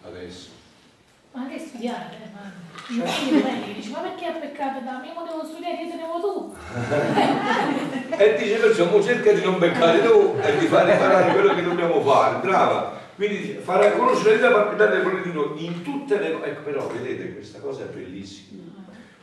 adesso. 0.03 0.49
Ma 1.31 1.41
anche 1.41 1.59
studiare, 1.59 2.15
eh, 2.23 2.29
ma 2.33 2.51
domenica 2.87 3.71
dici 3.73 3.91
ma 3.91 3.99
perché 3.99 4.25
ha 4.25 4.31
peccato 4.31 4.79
da 4.83 4.97
me? 4.97 5.07
Io 5.07 5.23
devo 5.23 5.45
studiare, 5.45 5.83
io 5.83 5.89
tenevo 5.89 6.19
tu. 6.19 6.55
E 8.19 8.35
dice 8.37 8.55
perciò 8.55 9.01
cerca 9.01 9.31
di 9.31 9.41
non 9.41 9.59
beccare 9.59 10.01
tu 10.03 10.35
e 10.41 10.57
di 10.57 10.65
fare 10.65 10.91
imparare 10.91 11.31
quello 11.31 11.53
che 11.53 11.63
dobbiamo 11.63 12.01
fare, 12.01 12.39
brava. 12.41 12.97
Quindi 13.15 13.59
fare 13.61 13.95
conoscere 13.95 14.39
la 14.39 14.51
partita 14.51 14.87
del 14.87 15.01
politico 15.03 15.53
in 15.57 15.83
tutte 15.83 16.19
le 16.19 16.31
cose. 16.33 16.45
Ecco 16.45 16.61
però 16.63 16.87
vedete 16.87 17.33
questa 17.33 17.59
cosa 17.59 17.83
è 17.83 17.87
bellissima. 17.87 18.63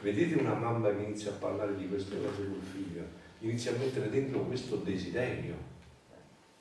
Vedete 0.07 0.39
una 0.39 0.55
mamma 0.55 0.95
che 0.95 1.03
inizia 1.03 1.33
a 1.33 1.35
parlare 1.35 1.75
di 1.75 1.89
queste 1.89 2.17
cose 2.21 2.47
col 2.47 2.63
figlio, 2.63 3.03
inizia 3.41 3.73
a 3.73 3.77
mettere 3.77 4.09
dentro 4.09 4.39
questo 4.45 4.77
desiderio. 4.77 5.57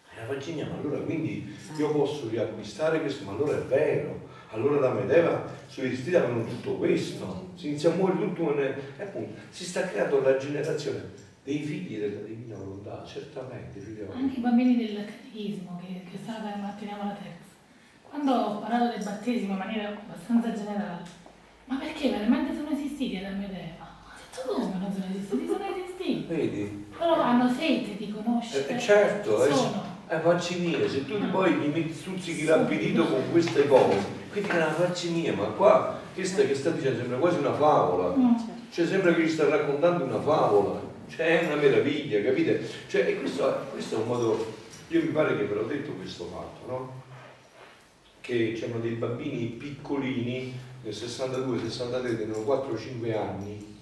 E 0.09 0.19
la 0.19 0.33
Virginia, 0.33 0.65
ma 0.65 0.73
allora 0.73 0.97
quindi 1.01 1.55
io 1.77 1.91
posso 1.91 2.27
riacquistare 2.27 3.01
questo, 3.01 3.23
ma 3.23 3.33
allora 3.33 3.55
è 3.55 3.61
vero. 3.61 4.29
Allora 4.49 4.79
da 4.79 4.93
Medeva 4.93 5.47
sui 5.67 5.89
vestiti 5.89 6.15
avevano 6.15 6.43
tutto 6.43 6.77
questo, 6.77 7.51
si 7.53 7.67
inizia 7.67 7.91
a 7.91 7.95
muovere 7.95 8.33
tutto 8.33 8.55
nel- 8.55 8.79
e 8.97 9.03
appunto 9.03 9.39
si 9.49 9.63
sta 9.63 9.87
creando 9.89 10.21
la 10.21 10.37
generazione 10.37 11.03
dei 11.43 11.61
figli 11.61 11.99
della 11.99 12.21
divina 12.21 12.55
volontà, 12.55 13.03
certamente, 13.05 13.79
figlioli. 13.79 14.09
Anche 14.11 14.39
i 14.39 14.41
bambini 14.41 14.75
del 14.75 15.05
catechismo, 15.05 15.79
che, 15.85 16.01
che 16.09 16.17
stava 16.23 16.55
manteniamo 16.55 17.03
la 17.03 17.13
terza. 17.13 17.53
Quando 18.09 18.31
ho 18.31 18.59
parlato 18.59 18.95
del 18.97 19.03
battesimo 19.03 19.51
in 19.51 19.59
maniera 19.59 19.89
abbastanza 19.89 20.51
generale, 20.51 21.23
ma 21.65 21.75
perché 21.77 22.09
veramente 22.09 22.53
sono 22.55 22.69
esistiti 22.71 23.17
ad 23.17 23.37
Medeva? 23.37 23.85
Ho 24.05 24.35
detto 24.35 24.53
come 24.53 24.77
non 24.79 24.91
sono 24.91 25.05
esistiti? 25.15 25.47
Sono 25.47 25.65
esistiti. 25.75 26.25
Vedi? 26.27 26.85
Loro 26.99 27.21
hanno 27.21 27.53
sete 27.53 27.95
di 27.97 28.11
conoscere. 28.11 28.67
Eh, 28.67 28.79
certo, 28.79 29.45
eh, 29.45 29.53
sono. 29.53 29.83
eh, 30.07 30.19
facci 30.19 30.59
mie, 30.59 30.87
se 30.87 31.05
tu 31.05 31.17
poi 31.31 31.53
gli 31.53 31.67
metti 31.67 31.93
stuzzichi 31.93 32.45
l'appetito 32.45 33.05
con 33.05 33.31
queste 33.31 33.67
cose, 33.67 33.97
quindi 34.31 34.49
è 34.49 34.55
una 34.55 34.71
facci 34.71 35.09
mia, 35.09 35.33
ma 35.33 35.45
qua 35.45 35.99
questa 36.13 36.43
che 36.43 36.55
sta 36.55 36.69
dicendo 36.69 36.99
sembra 36.99 37.17
quasi 37.17 37.39
una 37.39 37.53
favola, 37.53 38.15
cioè 38.71 38.85
sembra 38.85 39.13
che 39.13 39.23
gli 39.23 39.29
sta 39.29 39.49
raccontando 39.49 40.03
una 40.03 40.21
favola, 40.21 40.79
cioè 41.09 41.41
è 41.41 41.45
una 41.45 41.55
meraviglia, 41.61 42.21
capite? 42.21 42.67
Cioè, 42.87 43.07
e 43.07 43.19
questo, 43.19 43.67
questo 43.71 43.95
è 43.95 43.99
un 43.99 44.07
modo, 44.07 44.53
io 44.89 45.01
mi 45.01 45.09
pare 45.09 45.35
che 45.35 45.43
ve 45.45 45.55
l'ho 45.55 45.63
detto 45.63 45.91
questo 45.93 46.25
fatto, 46.25 46.71
no? 46.71 47.03
che 48.21 48.53
c'erano 48.53 48.79
dei 48.79 48.93
bambini 48.93 49.45
piccolini 49.45 50.51
nel 50.85 50.93
62-63 50.93 52.15
tenevano 52.15 52.67
4-5 52.69 53.17
anni 53.17 53.73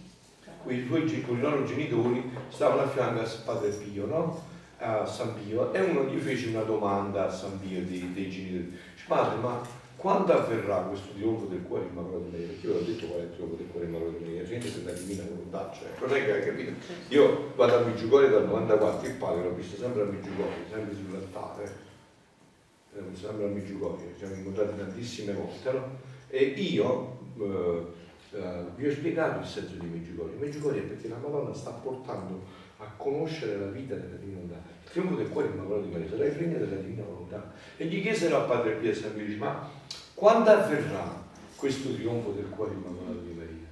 con 0.64 0.74
i 0.74 0.86
suoi 0.86 1.22
con 1.22 1.38
i 1.38 1.42
loro 1.42 1.66
genitori 1.66 2.32
stavano 2.48 2.84
a 2.84 2.88
fianco 2.88 3.20
a 3.20 3.30
Padre 3.44 3.72
Pio 3.72 4.06
no? 4.06 4.42
a 4.78 5.06
San 5.06 5.34
Pio 5.36 5.74
e 5.74 5.82
uno 5.82 6.06
gli 6.06 6.18
fece 6.20 6.48
una 6.48 6.62
domanda 6.62 7.28
a 7.28 7.30
San 7.32 7.60
Pio 7.60 7.84
dei, 7.84 8.14
dei 8.14 8.30
genitori 8.30 8.80
padre 9.06 9.38
ma 9.40 9.82
quando 9.98 10.34
avverrà 10.34 10.78
questo 10.78 11.10
trionfo 11.14 11.46
del 11.46 11.64
cuore 11.64 11.86
immacolato 11.90 12.24
di 12.24 12.32
Maria? 12.32 12.48
Perché 12.48 12.68
io 12.68 12.76
ho 12.76 12.82
detto 12.82 13.06
qual 13.06 13.20
è 13.20 13.24
il 13.24 13.34
trionfo 13.34 13.56
del 13.56 13.68
cuore 13.68 13.86
immacolato 13.86 14.18
di 14.18 14.24
Maria, 14.24 14.44
gente 14.44 14.72
della 14.74 14.92
divina 14.92 15.24
volontà, 15.30 15.72
cioè, 15.74 15.88
non 16.00 16.18
è 16.18 16.26
che 16.26 16.32
hai 16.34 16.44
capito? 16.44 16.72
Io 17.10 17.54
vado 17.56 17.78
a 17.78 17.80
Migiugorio 17.84 18.30
dal 18.30 18.48
94, 18.48 19.08
il 19.08 19.14
padre 19.14 19.44
l'ho 19.44 19.54
visto 19.54 19.78
sempre 19.78 20.02
a 20.02 20.06
Migiugorio, 20.06 20.56
sempre 20.70 20.94
sull'altare, 20.94 21.76
sempre 23.14 23.46
a 23.46 23.48
Migiugorio, 23.48 24.08
ci 24.12 24.18
siamo 24.18 24.36
incontrati 24.36 24.78
tantissime 24.78 25.34
volte, 25.34 25.72
no? 25.72 26.13
E 26.34 26.46
io 26.46 27.16
eh, 27.38 27.86
eh, 28.32 28.64
vi 28.76 28.88
ho 28.88 28.92
spiegato 28.92 29.42
il 29.42 29.46
senso 29.46 29.76
di 29.76 29.86
Meggiugorio. 29.86 30.36
Meggiugorio 30.40 30.82
è 30.82 30.86
perché 30.86 31.08
la 31.08 31.18
Madonna 31.18 31.54
sta 31.54 31.70
portando 31.70 32.42
a 32.78 32.86
conoscere 32.98 33.60
la 33.60 33.68
vita 33.68 33.94
della 33.94 34.16
divina 34.16 34.40
volontà. 34.40 34.64
Il 34.84 34.90
trionfo 34.90 35.16
del 35.16 35.30
cuore 35.30 35.50
immacolato 35.50 35.86
di 35.86 35.92
Maria 35.92 36.10
sarà 36.10 36.26
il 36.26 36.32
regno 36.32 36.58
della 36.58 36.82
divina 36.82 37.04
volontà. 37.04 37.54
E 37.78 37.86
gli 37.86 38.02
chiesero 38.02 38.38
a 38.38 38.46
Padre 38.46 38.78
Pio 38.78 38.90
e 38.90 38.96
San 38.96 39.14
Pio, 39.14 39.38
ma 39.38 39.70
quando 40.16 40.50
avverrà 40.50 41.24
questo 41.56 41.94
trionfo 41.94 42.32
del 42.32 42.50
cuore 42.50 42.74
immacolato 42.74 43.20
di 43.20 43.34
Maria? 43.34 43.68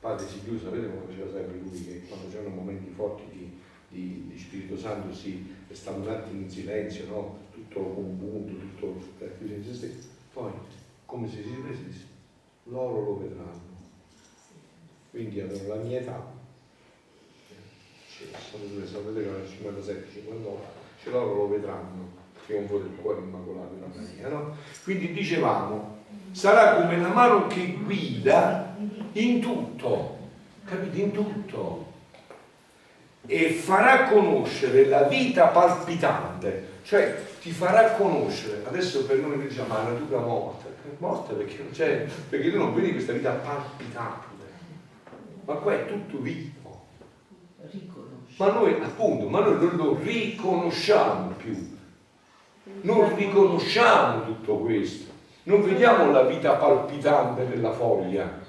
Padre 0.00 0.26
Silvio, 0.26 0.58
sapete 0.58 0.88
come 0.88 1.04
faceva 1.06 1.30
sempre 1.30 1.58
lui, 1.58 1.84
che 1.84 2.02
quando 2.08 2.28
c'erano 2.30 2.48
momenti 2.48 2.90
forti 2.96 3.24
di, 3.30 3.60
di, 3.88 4.28
di 4.32 4.38
Spirito 4.38 4.78
Santo 4.78 5.14
si 5.14 5.54
stava 5.70 5.98
un 5.98 6.08
attimo 6.08 6.40
in 6.40 6.50
silenzio, 6.50 7.06
no? 7.08 7.38
tutto 7.52 7.80
compunto, 7.80 8.54
tutto 8.54 9.04
chiuso 9.36 9.52
in 9.52 9.62
se 9.62 9.74
stesso. 9.74 10.08
Poi, 10.32 10.50
come 11.14 11.28
se 11.28 11.42
si 11.42 11.54
riprese, 11.54 11.84
disse, 11.84 12.06
loro 12.64 13.04
lo 13.04 13.18
vedranno. 13.18 13.72
Quindi 15.10 15.40
avevano 15.40 15.76
la 15.76 15.80
mia 15.80 16.00
età, 16.00 16.20
sono 18.50 18.64
due, 18.64 18.84
sono 18.84 19.12
vedere 19.12 19.42
che 19.42 19.48
57, 19.48 20.08
59, 20.12 20.58
ce 21.00 21.10
loro 21.10 21.34
lo 21.34 21.48
vedranno, 21.48 22.08
trionfo 22.44 22.78
del 22.78 22.96
cuore 23.00 23.20
immacolato 23.20 23.74
da 23.74 23.86
Maria, 23.94 24.28
no? 24.28 24.56
Quindi 24.82 25.12
dicevamo, 25.12 25.98
sarà 26.32 26.80
come 26.82 26.96
una 26.96 27.12
mano 27.12 27.46
che 27.46 27.74
guida 27.74 28.76
in 29.12 29.40
tutto, 29.40 30.18
capite? 30.64 31.00
In 31.00 31.12
tutto. 31.12 31.92
E 33.26 33.50
farà 33.50 34.08
conoscere 34.08 34.86
la 34.86 35.04
vita 35.04 35.46
palpitante, 35.46 36.80
cioè 36.82 37.22
ti 37.40 37.52
farà 37.52 37.92
conoscere, 37.92 38.64
adesso 38.66 39.06
per 39.06 39.18
noi 39.18 39.38
diciamo 39.46 39.74
la 39.74 39.82
natura 39.84 40.18
morta, 40.18 40.73
morta 40.98 41.34
perché 41.34 41.56
non 41.58 41.70
c'è, 41.72 42.06
perché 42.28 42.50
tu 42.50 42.58
non 42.58 42.74
vedi 42.74 42.92
questa 42.92 43.12
vita 43.12 43.32
palpitante, 43.32 44.44
ma 45.44 45.54
qua 45.54 45.72
è 45.74 45.86
tutto 45.86 46.18
vivo. 46.18 46.62
Ma 48.36 48.50
noi 48.50 48.74
appunto, 48.82 49.28
ma 49.28 49.40
noi 49.40 49.58
non 49.58 49.76
lo 49.76 49.98
riconosciamo 50.02 51.30
più. 51.36 51.72
Non 52.80 53.14
riconosciamo 53.14 54.24
tutto 54.24 54.58
questo. 54.58 55.12
Non 55.44 55.62
vediamo 55.62 56.10
la 56.10 56.22
vita 56.22 56.54
palpitante 56.54 57.44
nella 57.44 57.72
foglia. 57.72 58.40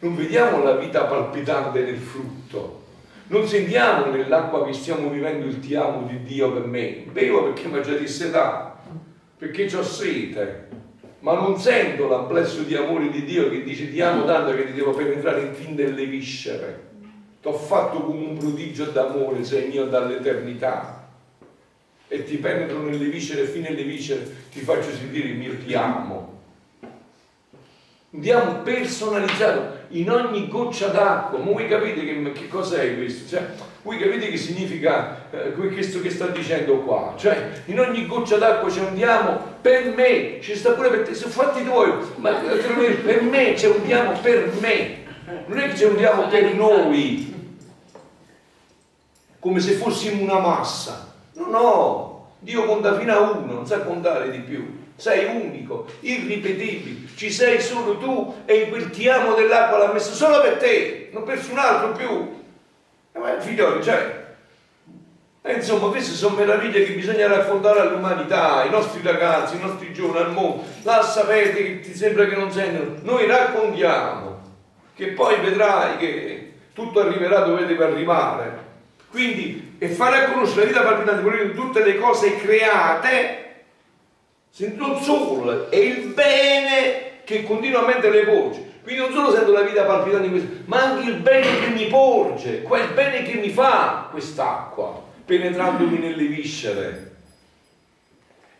Non 0.00 0.16
vediamo 0.16 0.62
la 0.62 0.76
vita 0.76 1.04
palpitante 1.04 1.82
nel 1.82 1.98
frutto. 1.98 2.82
Non 3.26 3.46
sentiamo 3.46 4.06
nell'acqua 4.06 4.64
che 4.64 4.72
stiamo 4.72 5.08
vivendo 5.08 5.46
il 5.46 5.60
ti 5.60 5.74
amo 5.74 6.06
di 6.06 6.22
Dio 6.24 6.52
per 6.52 6.66
me. 6.66 7.04
Bevo 7.10 7.44
perché 7.44 7.68
mi 7.68 7.78
ha 7.78 7.80
già 7.80 7.94
dissedato, 7.94 8.78
perché 9.38 9.74
ho 9.76 9.82
sete. 9.82 10.68
Ma 11.24 11.32
non 11.34 11.58
sento 11.58 12.06
l'amplesso 12.06 12.62
di 12.62 12.74
amore 12.76 13.08
di 13.10 13.24
Dio 13.24 13.48
che 13.48 13.62
dice 13.62 13.90
ti 13.90 14.00
amo 14.00 14.24
tanto 14.24 14.54
che 14.54 14.66
ti 14.66 14.72
devo 14.72 14.92
penetrare 14.92 15.40
in 15.40 15.54
fin 15.54 15.74
delle 15.74 16.04
viscere 16.04 16.92
ti 17.44 17.50
ho 17.50 17.52
fatto 17.52 18.00
come 18.00 18.24
un 18.24 18.38
prodigio 18.38 18.86
d'amore, 18.86 19.44
sei 19.44 19.68
mio 19.68 19.84
dall'eternità 19.84 21.06
e 22.08 22.24
ti 22.24 22.38
penetro 22.38 22.80
nelle 22.80 23.04
viscere, 23.08 23.44
fino 23.44 23.66
alle 23.66 23.82
viscere, 23.82 24.26
ti 24.50 24.60
faccio 24.60 24.90
sentire 24.90 25.28
il 25.28 25.36
mio 25.36 25.54
ti 25.58 25.74
amo. 25.74 26.40
Un 28.08 28.30
amo 28.30 28.62
personalizzato 28.62 29.88
in 29.88 30.10
ogni 30.10 30.48
goccia 30.48 30.86
d'acqua. 30.88 31.38
Ma 31.38 31.44
voi 31.44 31.68
capite 31.68 32.02
che, 32.02 32.32
che 32.32 32.48
cos'è 32.48 32.96
questo? 32.96 33.28
Cioè, 33.28 33.46
voi 33.84 33.98
capite 33.98 34.28
che 34.28 34.38
significa 34.38 35.26
eh, 35.30 35.52
questo 35.52 36.00
che 36.00 36.08
sta 36.08 36.28
dicendo 36.28 36.78
qua? 36.78 37.12
Cioè, 37.18 37.64
in 37.66 37.78
ogni 37.78 38.06
goccia 38.06 38.38
d'acqua 38.38 38.70
c'è 38.70 38.80
un 38.80 38.94
diamo 38.94 39.38
per 39.60 39.92
me, 39.94 40.38
ci 40.40 40.56
sta 40.56 40.72
pure 40.72 40.88
per 40.88 41.02
te, 41.02 41.14
sono 41.14 41.30
fatti 41.30 41.62
tuoi, 41.62 41.92
ma 42.16 42.30
per 42.32 43.22
me 43.22 43.52
c'è 43.52 43.68
un 43.68 43.84
diamo 43.84 44.18
per 44.20 44.50
me. 44.58 45.02
Non 45.46 45.58
è 45.58 45.68
che 45.68 45.74
c'è 45.74 45.84
un 45.84 45.96
diamo 45.96 46.28
per 46.28 46.54
noi, 46.54 47.52
come 49.38 49.60
se 49.60 49.72
fossimo 49.72 50.22
una 50.22 50.38
massa. 50.38 51.12
No, 51.34 51.46
no, 51.50 52.28
Dio 52.38 52.64
conta 52.64 52.98
fino 52.98 53.12
a 53.12 53.20
uno, 53.20 53.52
non 53.52 53.66
sa 53.66 53.80
contare 53.80 54.30
di 54.30 54.38
più. 54.38 54.82
Sei 54.96 55.26
unico, 55.26 55.88
irripetibile, 56.00 57.08
ci 57.16 57.30
sei 57.30 57.60
solo 57.60 57.98
tu 57.98 58.34
e 58.46 58.70
quel 58.70 58.88
ti 58.88 59.06
amo 59.10 59.34
dell'acqua 59.34 59.76
l'ha 59.76 59.92
messo 59.92 60.14
solo 60.14 60.40
per 60.40 60.56
te, 60.56 61.10
non 61.12 61.24
per 61.24 61.36
nessun 61.36 61.58
altro 61.58 61.92
più. 61.92 62.42
E 63.14 63.18
ma 63.18 63.40
figlioli, 63.40 63.82
cioè, 63.82 64.24
e 65.46 65.52
insomma, 65.52 65.88
queste 65.88 66.14
sono 66.14 66.36
meraviglie 66.36 66.84
che 66.84 66.94
bisogna 66.94 67.26
raccontare 67.26 67.80
all'umanità, 67.80 68.62
ai 68.62 68.70
nostri 68.70 69.02
ragazzi, 69.02 69.56
ai 69.56 69.60
nostri 69.60 69.92
giovani, 69.92 70.24
al 70.24 70.32
mondo. 70.32 70.64
Là 70.84 71.02
sapete 71.02 71.62
che 71.62 71.80
ti 71.80 71.94
sembra 71.94 72.24
che 72.24 72.34
non 72.34 72.50
sentono. 72.50 72.96
Noi 73.02 73.26
raccontiamo, 73.26 74.40
che 74.94 75.08
poi 75.08 75.38
vedrai 75.40 75.98
che 75.98 76.52
tutto 76.72 77.00
arriverà 77.00 77.40
dove 77.40 77.66
deve 77.66 77.84
arrivare. 77.84 78.58
Quindi, 79.10 79.76
e 79.78 79.88
fare 79.88 80.32
conoscere 80.32 80.62
la 80.62 80.66
vita 80.66 80.82
palpitante 80.82 81.52
tutte 81.52 81.84
le 81.84 81.98
cose 81.98 82.36
create, 82.38 83.54
non 84.76 84.98
solo, 85.02 85.70
è 85.70 85.76
il 85.76 86.06
bene 86.14 87.20
che 87.24 87.42
continuamente 87.42 88.08
le 88.08 88.24
porge. 88.24 88.72
Quindi 88.84 89.00
non 89.00 89.12
solo 89.12 89.32
sento 89.32 89.50
la 89.50 89.62
vita 89.62 89.84
palpitante 89.84 90.28
di 90.28 90.30
questo, 90.30 90.48
ma 90.66 90.82
anche 90.82 91.08
il 91.08 91.16
bene 91.16 91.58
che 91.58 91.68
mi 91.68 91.86
porge, 91.86 92.60
quel 92.62 92.92
bene 92.92 93.22
che 93.22 93.38
mi 93.38 93.48
fa 93.48 94.08
quest'acqua, 94.10 95.02
penetrandomi 95.24 95.98
nelle 95.98 96.26
viscere. 96.26 97.12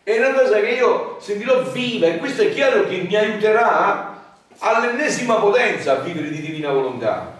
È 0.01 0.17
una 0.17 0.33
cosa 0.33 0.59
che 0.61 0.69
io 0.69 1.17
sentirò 1.19 1.61
viva 1.69 2.07
e 2.07 2.17
questo 2.17 2.41
è 2.41 2.49
chiaro 2.51 2.87
che 2.87 3.05
mi 3.07 3.15
aiuterà 3.15 4.19
all'ennesima 4.57 5.35
potenza 5.35 5.91
a 5.91 5.99
vivere 5.99 6.29
di 6.29 6.41
divina 6.41 6.71
volontà. 6.71 7.37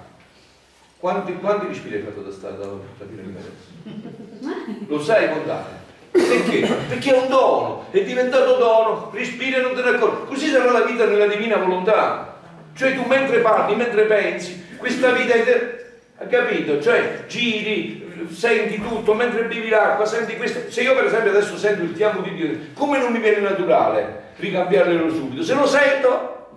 Quanti, 0.99 1.33
quanti 1.37 1.65
respiri 1.65 1.95
hai 1.95 2.01
fatto 2.03 2.21
da 2.21 2.31
stare 2.31 2.57
da 2.57 2.67
capire 2.99 3.23
adesso? 3.23 4.85
Lo 4.87 5.01
sai 5.01 5.29
contare? 5.31 5.83
Perché? 6.11 6.67
Perché 6.87 7.15
è 7.15 7.19
un 7.19 7.29
dono, 7.29 7.85
è 7.89 8.03
diventato 8.03 8.57
dono, 8.57 9.09
respiri 9.11 9.55
e 9.55 9.61
non 9.61 9.73
te 9.73 9.81
ne 9.81 9.89
accorgi. 9.89 10.27
Così 10.27 10.49
sarà 10.49 10.71
la 10.71 10.81
vita 10.81 11.05
nella 11.05 11.27
divina 11.27 11.57
volontà. 11.57 12.33
Cioè 12.75 12.93
tu 12.95 13.03
mentre 13.07 13.39
parli, 13.39 13.75
mentre 13.75 14.03
pensi, 14.03 14.65
questa 14.77 15.11
vita 15.11 15.33
è... 15.33 15.43
Te... 15.43 15.85
Hai 16.17 16.27
capito? 16.27 16.81
Cioè 16.81 17.25
giri, 17.27 18.27
senti 18.31 18.81
tutto, 18.81 19.13
mentre 19.13 19.43
bevi 19.43 19.69
l'acqua, 19.69 20.05
senti 20.05 20.35
questo. 20.35 20.69
Se 20.69 20.81
io 20.81 20.93
per 20.93 21.05
esempio 21.05 21.31
adesso 21.31 21.57
sento 21.57 21.83
il 21.83 21.93
ti 21.93 22.03
amo 22.03 22.21
di 22.21 22.33
Dio, 22.33 22.57
come 22.73 22.99
non 22.99 23.11
mi 23.11 23.19
viene 23.19 23.39
naturale 23.39 24.23
ricambiarlo 24.37 25.09
subito? 25.09 25.43
Se 25.43 25.53
lo 25.53 25.65
sento, 25.65 26.47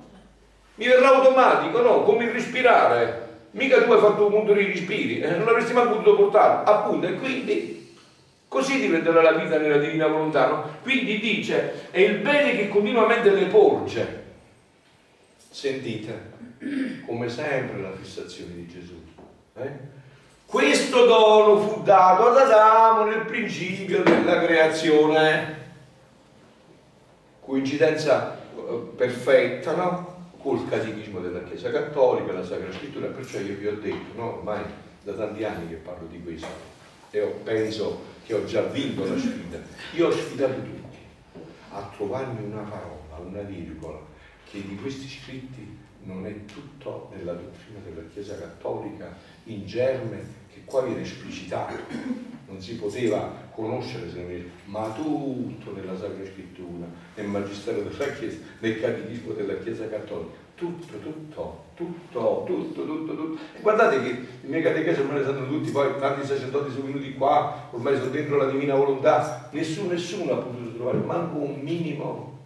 mi 0.77 0.87
verrà 0.87 1.15
automatico, 1.15 1.81
no? 1.81 2.03
Come 2.03 2.25
il 2.25 2.31
respirare 2.31 3.27
mica 3.53 3.83
tu 3.83 3.93
hai 3.93 4.01
fatto 4.01 4.27
un 4.27 4.33
punto 4.33 4.53
di 4.53 4.65
respiri, 4.65 5.21
eh, 5.21 5.31
non 5.31 5.49
avresti 5.49 5.73
mai 5.73 5.87
potuto 5.89 6.15
portarlo, 6.15 6.71
appunto, 6.71 7.07
e 7.07 7.15
quindi 7.15 7.97
così 8.47 8.79
diventerà 8.81 9.23
la 9.23 9.33
vita 9.33 9.59
nella 9.59 9.79
divina 9.79 10.07
volontà. 10.07 10.47
No? 10.47 10.71
Quindi 10.83 11.19
dice, 11.19 11.89
è 11.91 12.01
il 12.01 12.17
bene 12.19 12.57
che 12.57 12.69
continuamente 12.69 13.31
le 13.31 13.45
porge. 13.47 14.18
Sentite, 15.51 16.33
come 17.07 17.29
sempre 17.29 17.81
la 17.81 17.93
fissazione 17.93 18.55
di 18.55 18.69
Gesù. 18.69 19.03
Eh? 19.55 19.97
Questo 20.47 21.05
dono 21.05 21.61
fu 21.61 21.83
dato 21.83 22.29
ad 22.29 22.37
Adamo 22.37 23.05
nel 23.05 23.25
principio 23.25 24.03
della 24.03 24.41
creazione. 24.41 25.57
Coincidenza 27.41 28.39
eh, 28.55 28.93
perfetta, 28.97 29.75
no? 29.75 30.17
col 30.41 30.69
catechismo 30.69 31.21
della 31.21 31.43
Chiesa 31.43 31.71
Cattolica, 31.71 32.33
la 32.33 32.45
Sacra 32.45 32.73
Scrittura, 32.73 33.09
perciò 33.09 33.39
io 33.41 33.57
vi 33.57 33.67
ho 33.67 33.79
detto, 33.81 34.17
no, 34.17 34.37
ormai 34.39 34.63
da 35.03 35.13
tanti 35.13 35.45
anni 35.45 35.69
che 35.69 35.77
parlo 35.77 36.07
di 36.07 36.23
questo 36.23 36.47
e 37.11 37.21
ho, 37.21 37.31
penso 37.43 38.03
che 38.25 38.35
ho 38.35 38.45
già 38.45 38.63
vinto 38.63 39.05
la 39.05 39.19
sfida. 39.19 39.59
Io 39.95 40.09
ho 40.09 40.11
sfidato 40.11 40.55
tutti 40.55 40.97
a 41.71 41.91
trovarmi 41.97 42.45
una 42.45 42.63
parola, 42.63 43.29
una 43.29 43.43
virgola, 43.43 43.99
che 44.51 44.67
di 44.67 44.77
questi 44.77 45.09
scritti 45.09 45.77
non 46.05 46.27
è 46.27 46.45
tutto 46.47 47.11
nella 47.15 47.33
dottrina 47.33 47.81
della 47.85 48.07
Chiesa 48.13 48.39
Cattolica 48.39 49.17
in 49.45 49.67
germe 49.67 50.47
che 50.53 50.63
qua 50.65 50.83
viene 50.83 51.03
esplicitato 51.03 51.75
non 52.47 52.61
si 52.61 52.77
poteva 52.77 53.47
conoscere 53.53 54.11
se 54.11 54.23
non 54.23 54.51
ma 54.65 54.91
tutto 54.93 55.75
nella 55.75 55.97
Sacra 55.97 56.25
Scrittura 56.25 56.87
nel 57.15 57.27
Magistero 57.27 57.83
della 57.83 58.13
Chiesa, 58.13 58.39
nel 58.61 58.81
Catechismo 58.81 59.33
della 59.33 59.59
Chiesa 59.59 59.89
Cattolica. 59.89 60.47
Tutto, 60.55 60.99
tutto, 60.99 61.65
tutto, 61.77 62.45
tutto, 62.45 62.85
tutto, 62.85 63.15
tutto. 63.15 63.39
E 63.57 63.61
guardate 63.61 64.03
che 64.03 64.09
i 64.09 64.49
miei 64.49 64.61
catechesi 64.61 65.01
ormai 65.01 65.23
sanno 65.23 65.47
tutti, 65.47 65.71
poi 65.71 65.97
tanti 66.01 66.27
sacerdoti 66.27 66.73
sono 66.73 66.87
venuti 66.87 67.15
qua, 67.15 67.69
ormai 67.71 67.97
sono 67.97 68.11
dentro 68.11 68.37
la 68.39 68.51
divina 68.51 68.75
volontà, 68.75 69.49
nessuno, 69.53 69.93
nessuno 69.93 70.33
ha 70.33 70.37
potuto 70.39 70.75
trovare 70.75 70.99
manco 70.99 71.39
un 71.39 71.61
minimo, 71.61 72.41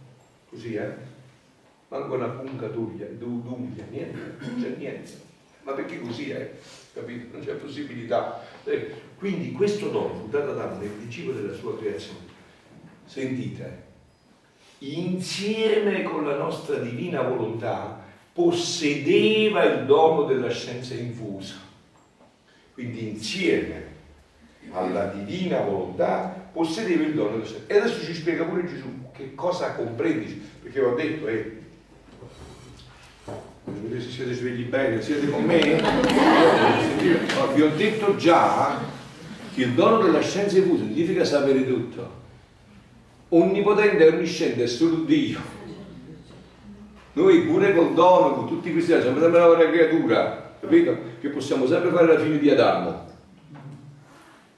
così 0.51 0.75
eh, 0.75 0.95
manco 1.93 2.15
una 2.15 2.29
punca 2.29 2.69
d'uglia, 2.69 3.05
d'uglia, 3.05 3.85
niente, 3.91 4.37
non 4.39 4.63
c'è 4.63 4.75
niente. 4.79 5.13
Ma 5.63 5.73
perché 5.73 6.01
così 6.01 6.31
è? 6.31 6.51
Capito? 6.95 7.37
Non 7.37 7.45
c'è 7.45 7.53
possibilità. 7.53 8.43
Eh, 8.65 8.95
quindi 9.19 9.53
questo 9.53 9.89
dono 9.91 10.15
fu 10.15 10.29
dato 10.31 10.55
da 10.55 10.75
nel 10.79 10.89
principio 10.89 11.33
della 11.33 11.53
sua 11.53 11.79
creazione. 11.79 12.31
Sentite, 13.05 13.83
insieme 14.79 16.03
con 16.03 16.25
la 16.25 16.37
nostra 16.37 16.77
divina 16.77 17.21
volontà 17.23 18.01
possedeva 18.33 19.63
il 19.65 19.85
dono 19.85 20.25
della 20.25 20.51
scienza 20.51 20.95
infusa. 20.95 21.57
Quindi 22.73 23.11
insieme 23.11 23.91
alla 24.71 25.07
divina 25.09 25.61
volontà 25.61 26.49
possedeva 26.51 27.05
il 27.05 27.15
dono 27.15 27.33
della 27.33 27.45
scienza. 27.45 27.65
E 27.67 27.77
adesso 27.77 28.03
ci 28.03 28.15
spiega 28.15 28.45
pure 28.45 28.67
Gesù 28.67 29.11
che 29.13 29.35
cosa 29.35 29.75
comprendi, 29.75 30.43
perché 30.63 30.81
ho 30.81 30.95
detto, 30.95 31.27
eh, 31.27 31.61
vedete 31.61 31.62
se 33.65 34.11
siete 34.11 34.33
svegli 34.35 34.65
bene, 34.65 35.01
siete 35.01 35.31
con 35.31 35.45
me? 35.45 35.61
Vi 37.55 37.63
ho 37.63 37.71
detto 37.77 38.17
già 38.17 38.79
che 39.55 39.63
il 39.63 39.73
dono 39.73 39.99
della 39.99 40.21
scienza 40.21 40.59
infusa 40.59 40.85
significa 40.85 41.25
sapere 41.25 41.67
tutto. 41.67 42.21
Onnipotente 43.29 44.05
e 44.05 44.09
onnisciente 44.09 44.65
è 44.65 44.67
solo 44.67 44.97
Dio 45.05 45.61
noi 47.15 47.43
pure 47.43 47.75
col 47.75 47.93
dono, 47.93 48.35
con 48.35 48.49
tutti 48.49 48.73
questi 48.73 48.93
siamo 48.99 49.21
sempre 49.21 49.41
una 49.41 49.71
creatura, 49.71 50.55
capito? 50.59 50.97
Che 51.21 51.29
possiamo 51.29 51.67
sempre 51.67 51.91
fare 51.91 52.07
la 52.07 52.19
fine 52.19 52.39
di 52.39 52.49
Adamo. 52.49 53.11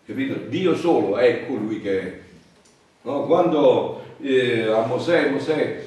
Capito? 0.07 0.35
Dio 0.49 0.77
solo 0.77 1.17
è 1.17 1.47
colui 1.47 1.81
che 1.81 2.01
è. 2.01 2.21
No? 3.03 3.25
Quando 3.25 4.05
eh, 4.21 4.71
a 4.71 4.87
Mosè, 4.87 5.31
Mosè 5.31 5.83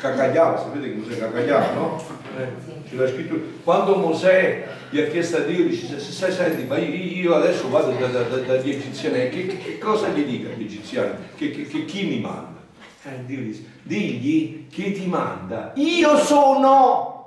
cagagliava, 0.00 0.58
sapete 0.58 0.88
che 0.88 0.94
Mosè 0.96 1.18
cagagliava, 1.18 1.72
no? 1.72 2.02
Eh, 2.38 2.96
c'è 2.96 3.08
scritto, 3.08 3.40
quando 3.62 3.96
Mosè 3.96 4.66
gli 4.90 5.00
ha 5.00 5.06
chiesto 5.06 5.36
a 5.36 5.40
Dio, 5.40 5.66
dice, 5.66 5.98
se 5.98 6.12
sai, 6.12 6.32
senti, 6.32 6.64
ma 6.64 6.78
io 6.78 7.34
adesso 7.34 7.68
vado 7.68 7.92
da, 7.92 8.06
da, 8.06 8.22
da, 8.22 8.36
dagli 8.36 8.70
egiziani, 8.70 9.28
che, 9.28 9.46
che, 9.46 9.58
che, 9.58 9.78
cosa 9.78 10.08
gli 10.08 10.24
dico 10.24 10.50
agli 10.50 10.64
egiziani? 10.64 11.12
Che, 11.36 11.50
che 11.50 11.84
chi 11.84 12.06
mi 12.06 12.18
manda? 12.18 12.60
Eh, 13.04 13.24
Dio 13.24 13.40
dice, 13.40 13.64
digli 13.82 14.68
che 14.68 14.92
ti 14.92 15.06
manda. 15.06 15.72
Io 15.76 16.16
sono. 16.18 17.18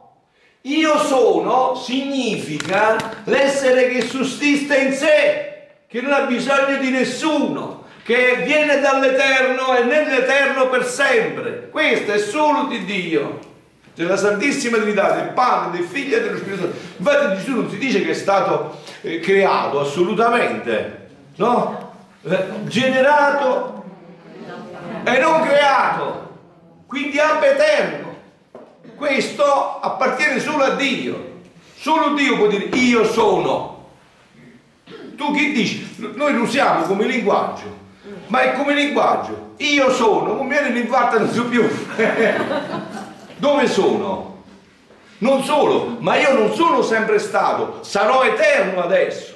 Io 0.65 0.97
sono 0.97 1.75
significa 1.75 2.95
l'essere 3.25 3.89
che 3.89 4.01
sussiste 4.01 4.77
in 4.77 4.93
sé, 4.93 5.67
che 5.87 5.99
non 5.99 6.13
ha 6.13 6.21
bisogno 6.21 6.77
di 6.77 6.89
nessuno, 6.89 7.72
che 8.03 8.43
viene 8.45 8.79
dall'Eterno 8.79 9.75
e 9.77 9.83
nell'Eterno 9.83 10.69
per 10.69 10.85
sempre. 10.85 11.69
Questo 11.69 12.11
è 12.11 12.17
solo 12.17 12.65
di 12.65 12.83
Dio, 12.83 13.39
della 13.95 14.17
Santissima 14.17 14.77
Trinità, 14.77 15.11
del 15.11 15.29
Padre, 15.29 15.77
del 15.79 15.87
Figlio 15.87 16.17
e 16.17 16.21
dello 16.21 16.37
Spirito 16.37 16.61
Santo. 16.61 16.77
Infatti 16.97 17.35
Gesù 17.37 17.51
non 17.55 17.69
si 17.69 17.77
dice 17.77 18.03
che 18.03 18.11
è 18.11 18.15
stato 18.15 18.81
eh, 19.01 19.19
creato 19.19 19.79
assolutamente, 19.79 21.07
no? 21.37 21.91
Eh, 22.23 22.45
generato 22.65 23.83
e 25.03 25.19
non 25.19 25.41
creato, 25.41 26.37
quindi 26.87 27.19
ab 27.19 27.41
eterno. 27.43 28.11
Questo 28.95 29.79
appartiene 29.81 30.39
solo 30.39 30.63
a 30.63 30.75
Dio. 30.75 31.31
Solo 31.75 32.13
Dio 32.13 32.37
può 32.37 32.47
dire 32.47 32.65
io 32.65 33.03
sono. 33.05 33.89
Tu 35.15 35.33
chi 35.33 35.51
dici? 35.51 35.95
Noi 36.15 36.33
lo 36.33 36.43
usiamo 36.43 36.83
come 36.85 37.05
linguaggio, 37.05 37.82
ma 38.27 38.41
è 38.41 38.53
come 38.53 38.73
linguaggio. 38.73 39.53
Io 39.57 39.91
sono, 39.91 40.33
non 40.33 40.47
viene 40.47 40.69
l'infarto, 40.69 41.31
so 41.31 41.45
più. 41.45 41.67
Dove 43.37 43.67
sono? 43.67 44.43
Non 45.19 45.43
solo, 45.43 45.97
ma 45.99 46.17
io 46.17 46.33
non 46.33 46.53
sono 46.53 46.81
sempre 46.81 47.17
stato, 47.17 47.83
sarò 47.83 48.23
eterno 48.23 48.81
adesso. 48.81 49.31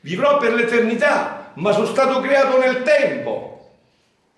Vivrò 0.00 0.36
per 0.36 0.54
l'eternità, 0.54 1.50
ma 1.54 1.72
sono 1.72 1.86
stato 1.86 2.20
creato 2.20 2.58
nel 2.58 2.82
tempo. 2.82 3.70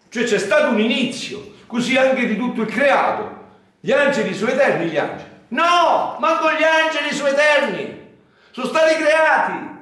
Cioè 0.09 0.25
c'è 0.25 0.39
stato 0.39 0.71
un 0.71 0.81
inizio, 0.81 1.57
così 1.67 1.97
anche 1.97 2.27
di 2.27 2.37
tutto 2.37 2.63
il 2.63 2.69
creato. 2.69 3.37
Gli 3.81 3.93
angeli 3.93 4.35
sono 4.35 4.51
eterni 4.51 4.87
gli 4.87 4.97
angeli. 4.97 5.31
No, 5.49 6.17
manco 6.21 6.51
gli 6.53 6.63
angeli 6.63 7.13
sono 7.15 7.29
eterni. 7.29 8.17
Sono 8.51 8.67
stati 8.67 8.95
creati. 8.95 9.77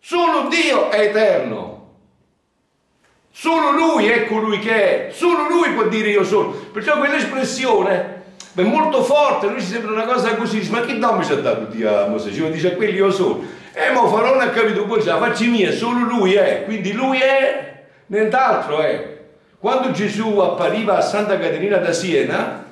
Solo 0.00 0.48
Dio 0.48 0.90
è 0.90 1.00
eterno. 1.00 1.65
Solo 3.38 3.70
Lui 3.70 4.06
è 4.06 4.24
colui 4.24 4.58
che 4.60 5.08
è. 5.08 5.12
Solo 5.12 5.46
Lui 5.46 5.68
può 5.72 5.88
dire 5.88 6.08
io 6.08 6.24
sono. 6.24 6.52
Perciò 6.72 6.96
quell'espressione 6.96 8.22
è 8.54 8.62
molto 8.62 9.02
forte. 9.02 9.48
Lui 9.48 9.60
ci 9.60 9.66
sembra 9.66 9.92
una 9.92 10.06
cosa 10.06 10.34
così. 10.36 10.66
Ma 10.70 10.80
che 10.80 10.94
nome 10.94 11.22
ci 11.22 11.32
ha 11.32 11.36
dato 11.36 11.68
a 11.86 12.06
Mosè? 12.06 12.30
Ci 12.30 12.50
dice 12.50 12.72
a 12.72 12.76
quelli 12.76 12.96
io 12.96 13.10
sono. 13.10 13.44
Eh, 13.74 13.92
ma 13.92 14.08
Faraone 14.08 14.44
ha 14.44 14.48
capito, 14.48 14.86
poi 14.86 15.02
ce 15.02 15.08
la 15.08 15.18
facci 15.18 15.50
mia, 15.50 15.70
solo 15.70 16.06
Lui 16.06 16.32
è. 16.32 16.62
Quindi 16.64 16.94
Lui 16.94 17.18
è 17.18 17.82
nient'altro 18.06 18.80
è. 18.80 19.18
Quando 19.58 19.90
Gesù 19.90 20.38
appariva 20.38 20.96
a 20.96 21.02
Santa 21.02 21.38
Caterina 21.38 21.76
da 21.76 21.92
Siena, 21.92 22.64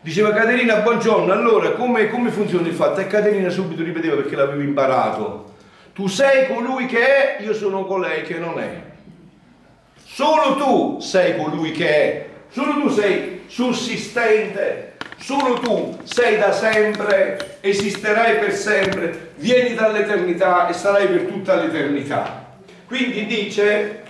diceva 0.00 0.32
Caterina 0.32 0.78
buongiorno, 0.78 1.32
allora 1.32 1.70
come, 1.70 2.10
come 2.10 2.30
funziona 2.30 2.66
il 2.66 2.74
fatto? 2.74 2.98
E 2.98 3.06
Caterina 3.06 3.48
subito 3.50 3.84
ripeteva 3.84 4.16
perché 4.16 4.34
l'avevo 4.34 4.62
imparato. 4.62 5.54
Tu 5.94 6.08
sei 6.08 6.48
colui 6.48 6.86
che 6.86 7.36
è, 7.38 7.42
io 7.44 7.54
sono 7.54 7.84
colei 7.84 8.22
che 8.22 8.38
non 8.38 8.58
è. 8.58 8.85
Solo 10.16 10.56
tu 10.56 10.98
sei 10.98 11.36
colui 11.36 11.72
che 11.72 11.88
è, 11.88 12.28
solo 12.48 12.80
tu 12.80 12.88
sei 12.88 13.42
sussistente, 13.48 14.96
solo 15.18 15.58
tu 15.58 15.98
sei 16.04 16.38
da 16.38 16.52
sempre, 16.52 17.58
esisterai 17.60 18.38
per 18.38 18.54
sempre, 18.54 19.32
vieni 19.36 19.74
dall'eternità 19.74 20.68
e 20.68 20.72
sarai 20.72 21.08
per 21.08 21.26
tutta 21.26 21.56
l'eternità. 21.56 22.46
Quindi 22.86 23.26
dice 23.26 24.04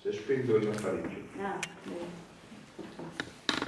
è 0.00 0.12
spento 0.12 0.54
il. 0.54 0.68
Ah, 1.40 1.58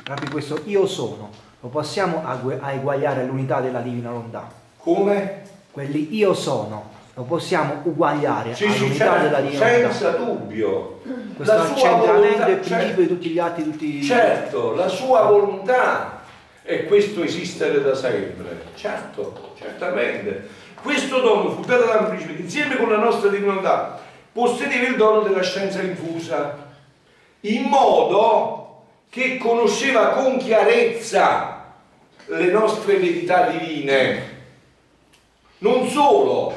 Proprio 0.04 0.30
questo 0.30 0.60
io 0.66 0.86
sono, 0.86 1.32
lo 1.58 1.68
possiamo 1.70 2.22
eguagliare 2.70 3.22
all'unità 3.22 3.60
della 3.60 3.80
divina 3.80 4.12
volontà. 4.12 4.48
Come? 4.76 5.42
Quelli 5.72 6.14
io 6.14 6.34
sono, 6.34 6.95
lo 7.16 7.22
possiamo 7.22 7.80
uguagliare 7.82 8.54
sì, 8.54 8.66
all'unità 8.66 9.16
della 9.16 9.40
divina 9.40 9.64
volontà. 9.64 9.90
Senza 9.90 10.10
dubbio. 10.10 11.00
Questo 11.34 11.54
accentramento 11.54 12.42
è 12.42 12.50
il 12.50 12.56
principio 12.56 12.78
certo, 12.78 13.00
di 13.00 13.08
tutti 13.08 13.28
gli 13.30 13.38
atti, 13.38 13.62
tutti... 13.64 14.02
Certo, 14.02 14.74
la 14.74 14.88
sua 14.88 15.22
volontà 15.22 16.20
è 16.60 16.84
questo 16.84 17.22
esistere 17.22 17.80
da 17.80 17.94
sempre. 17.94 18.64
Certo, 18.74 19.54
certamente. 19.58 20.46
Questo 20.82 21.20
dono 21.20 21.52
fu 21.52 21.62
dato 21.62 21.86
dal 21.86 22.08
principio 22.08 22.36
insieme 22.36 22.76
con 22.76 22.90
la 22.90 22.98
nostra 22.98 23.30
divinità 23.30 23.98
possedeva 24.30 24.86
il 24.86 24.96
dono 24.96 25.22
della 25.22 25.42
scienza 25.42 25.80
infusa, 25.80 26.68
in 27.40 27.62
modo 27.62 28.82
che 29.08 29.38
conosceva 29.38 30.08
con 30.08 30.36
chiarezza 30.36 31.72
le 32.26 32.50
nostre 32.50 32.98
verità 32.98 33.46
divine. 33.46 34.34
Non 35.58 35.88
solo, 35.88 36.54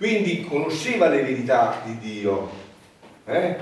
quindi 0.00 0.46
conosceva 0.46 1.10
le 1.10 1.20
verità 1.20 1.82
di 1.84 1.98
Dio, 1.98 2.50
eh? 3.26 3.56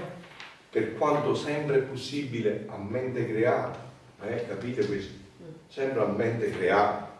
per 0.70 0.94
quanto 0.96 1.34
sempre 1.34 1.78
è 1.78 1.80
possibile 1.80 2.64
a 2.68 2.78
mente 2.78 3.26
creata. 3.26 3.84
Eh? 4.22 4.46
Capite 4.46 4.86
questo? 4.86 5.14
Sempre 5.66 6.00
a 6.00 6.06
mente 6.06 6.50
creata. 6.50 7.18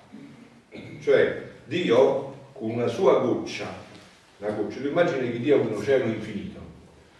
Cioè 1.03 1.43
Dio 1.65 2.37
con 2.53 2.71
una 2.71 2.87
sua 2.87 3.19
goccia 3.19 3.87
una 4.39 4.53
goccia. 4.53 4.81
Tu 4.81 4.87
immagini 4.87 5.33
che 5.33 5.41
Dio 5.41 5.57
ha 5.57 5.61
un 5.61 5.75
oceano 5.75 6.05
infinito. 6.05 6.61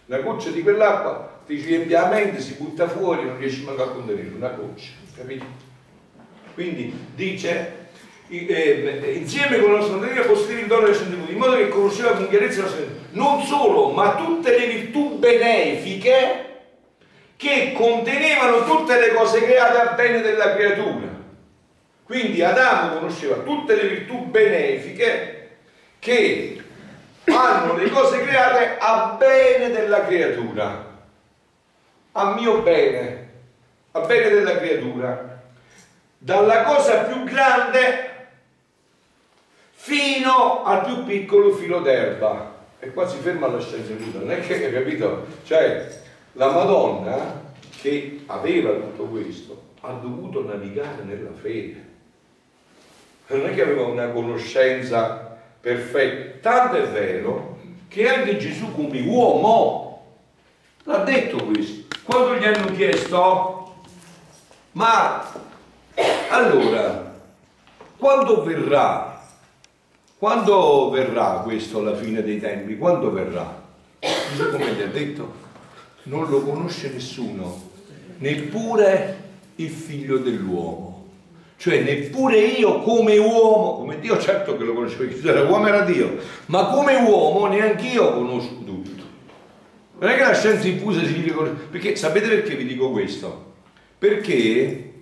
Una 0.05 0.19
goccia 0.19 0.49
di 0.51 0.61
quell'acqua 0.61 1.41
ti 1.45 1.55
riempie 1.55 1.95
la 1.95 2.07
mente, 2.07 2.39
si 2.39 2.53
butta 2.53 2.87
fuori, 2.87 3.25
non 3.25 3.37
riesci 3.37 3.63
manco 3.63 3.83
a 3.83 3.91
contenerla, 3.91 4.35
una 4.35 4.55
goccia, 4.55 4.91
capito? 5.15 5.45
Quindi 6.53 6.93
dice, 7.15 7.88
insieme 8.29 9.59
con 9.59 9.71
la 9.71 9.77
nostra 9.79 9.97
materia 9.97 10.23
possedeva 10.23 10.59
il 10.61 10.67
dono 10.67 10.85
del 10.85 10.95
scientifico, 10.95 11.31
in 11.31 11.37
modo 11.37 11.55
che 11.55 11.67
conosceva 11.69 12.11
con 12.11 12.29
chiarezza 12.29 12.61
la 12.61 12.67
nostra 12.67 12.85
non 13.11 13.41
solo, 13.41 13.89
ma 13.89 14.15
tutte 14.15 14.57
le 14.57 14.67
virtù 14.67 15.17
benefiche 15.17 16.45
che 17.35 17.73
contenevano 17.73 18.65
tutte 18.65 18.99
le 18.99 19.13
cose 19.13 19.43
create 19.43 19.77
a 19.77 19.93
bene 19.93 20.21
della 20.21 20.55
creatura. 20.55 21.07
Quindi 22.03 22.43
Adamo 22.43 22.95
conosceva 22.95 23.35
tutte 23.37 23.75
le 23.75 23.87
virtù 23.87 24.25
benefiche 24.25 25.57
che 25.99 26.61
fanno 27.23 27.75
le 27.75 27.89
cose 27.89 28.21
create 28.21 28.77
a 28.79 29.15
bene 29.17 29.69
della 29.69 30.05
creatura, 30.05 30.85
a 32.11 32.33
mio 32.33 32.61
bene, 32.61 33.29
a 33.91 33.99
bene 34.01 34.29
della 34.29 34.57
creatura, 34.57 35.41
dalla 36.17 36.63
cosa 36.63 37.03
più 37.03 37.23
grande 37.23 38.18
fino 39.89 40.63
al 40.63 40.85
più 40.85 41.03
piccolo 41.03 41.51
filo 41.53 41.79
d'erba. 41.79 42.57
E 42.79 42.93
qua 42.93 43.07
si 43.07 43.17
ferma 43.17 43.47
la 43.47 43.59
scienza 43.59 43.93
nuda, 43.97 44.19
non 44.19 44.31
è 44.31 44.39
che 44.39 44.65
hai 44.65 44.71
capito? 44.71 45.25
Cioè, 45.43 46.01
la 46.33 46.51
Madonna 46.51 47.41
che 47.81 48.21
aveva 48.27 48.71
tutto 48.73 49.05
questo 49.05 49.61
ha 49.81 49.93
dovuto 49.93 50.45
navigare 50.45 51.03
nella 51.03 51.31
fede. 51.33 51.87
Non 53.27 53.47
è 53.47 53.53
che 53.53 53.63
aveva 53.63 53.83
una 53.83 54.09
conoscenza 54.09 55.37
perfetta, 55.59 56.49
tanto 56.49 56.77
è 56.77 56.87
vero 56.87 57.57
che 57.87 58.07
anche 58.07 58.37
Gesù 58.37 58.73
come 58.73 59.01
uomo 59.01 60.17
l'ha 60.83 60.99
detto 60.99 61.43
questo. 61.45 61.87
Quando 62.03 62.35
gli 62.35 62.45
hanno 62.45 62.71
chiesto, 62.73 63.75
ma 64.73 65.31
allora, 66.29 67.13
quando 67.97 68.43
verrà 68.43 69.18
quando 70.19 70.89
verrà 70.89 71.39
questo 71.45 71.79
alla 71.79 71.95
fine 71.95 72.21
dei 72.21 72.41
tempi? 72.41 72.77
Quando 72.77 73.09
verrà? 73.09 73.63
Gesù 73.99 74.51
come 74.51 74.73
gli 74.73 74.81
ha 74.81 74.87
detto? 74.87 75.33
Non 76.03 76.29
lo 76.29 76.41
conosce 76.41 76.91
nessuno, 76.91 77.69
neppure 78.17 79.17
il 79.55 79.69
figlio 79.69 80.17
dell'uomo. 80.17 81.07
Cioè 81.55 81.83
neppure 81.83 82.37
io 82.37 82.81
come 82.81 83.17
uomo, 83.17 83.77
come 83.77 83.99
Dio 84.01 84.19
certo 84.19 84.57
che 84.57 84.65
lo 84.65 84.73
conoscevo, 84.73 85.05
perché 85.05 85.25
era 85.25 85.43
uomo 85.43 85.67
era 85.67 85.85
Dio, 85.85 86.17
ma 86.47 86.65
come 86.65 86.97
uomo 86.97 87.47
neanche 87.47 87.87
io 87.87 88.13
conosco 88.13 88.55
tutto. 88.65 89.03
Non 89.99 90.09
è 90.09 90.15
che 90.17 90.23
la 90.23 90.33
scienza 90.33 90.67
infusa 90.67 90.99
significa... 91.01 91.43
Perché 91.71 91.95
sapete 91.95 92.27
perché 92.27 92.55
vi 92.55 92.65
dico 92.65 92.91
questo? 92.91 93.53
Perché 93.97 94.93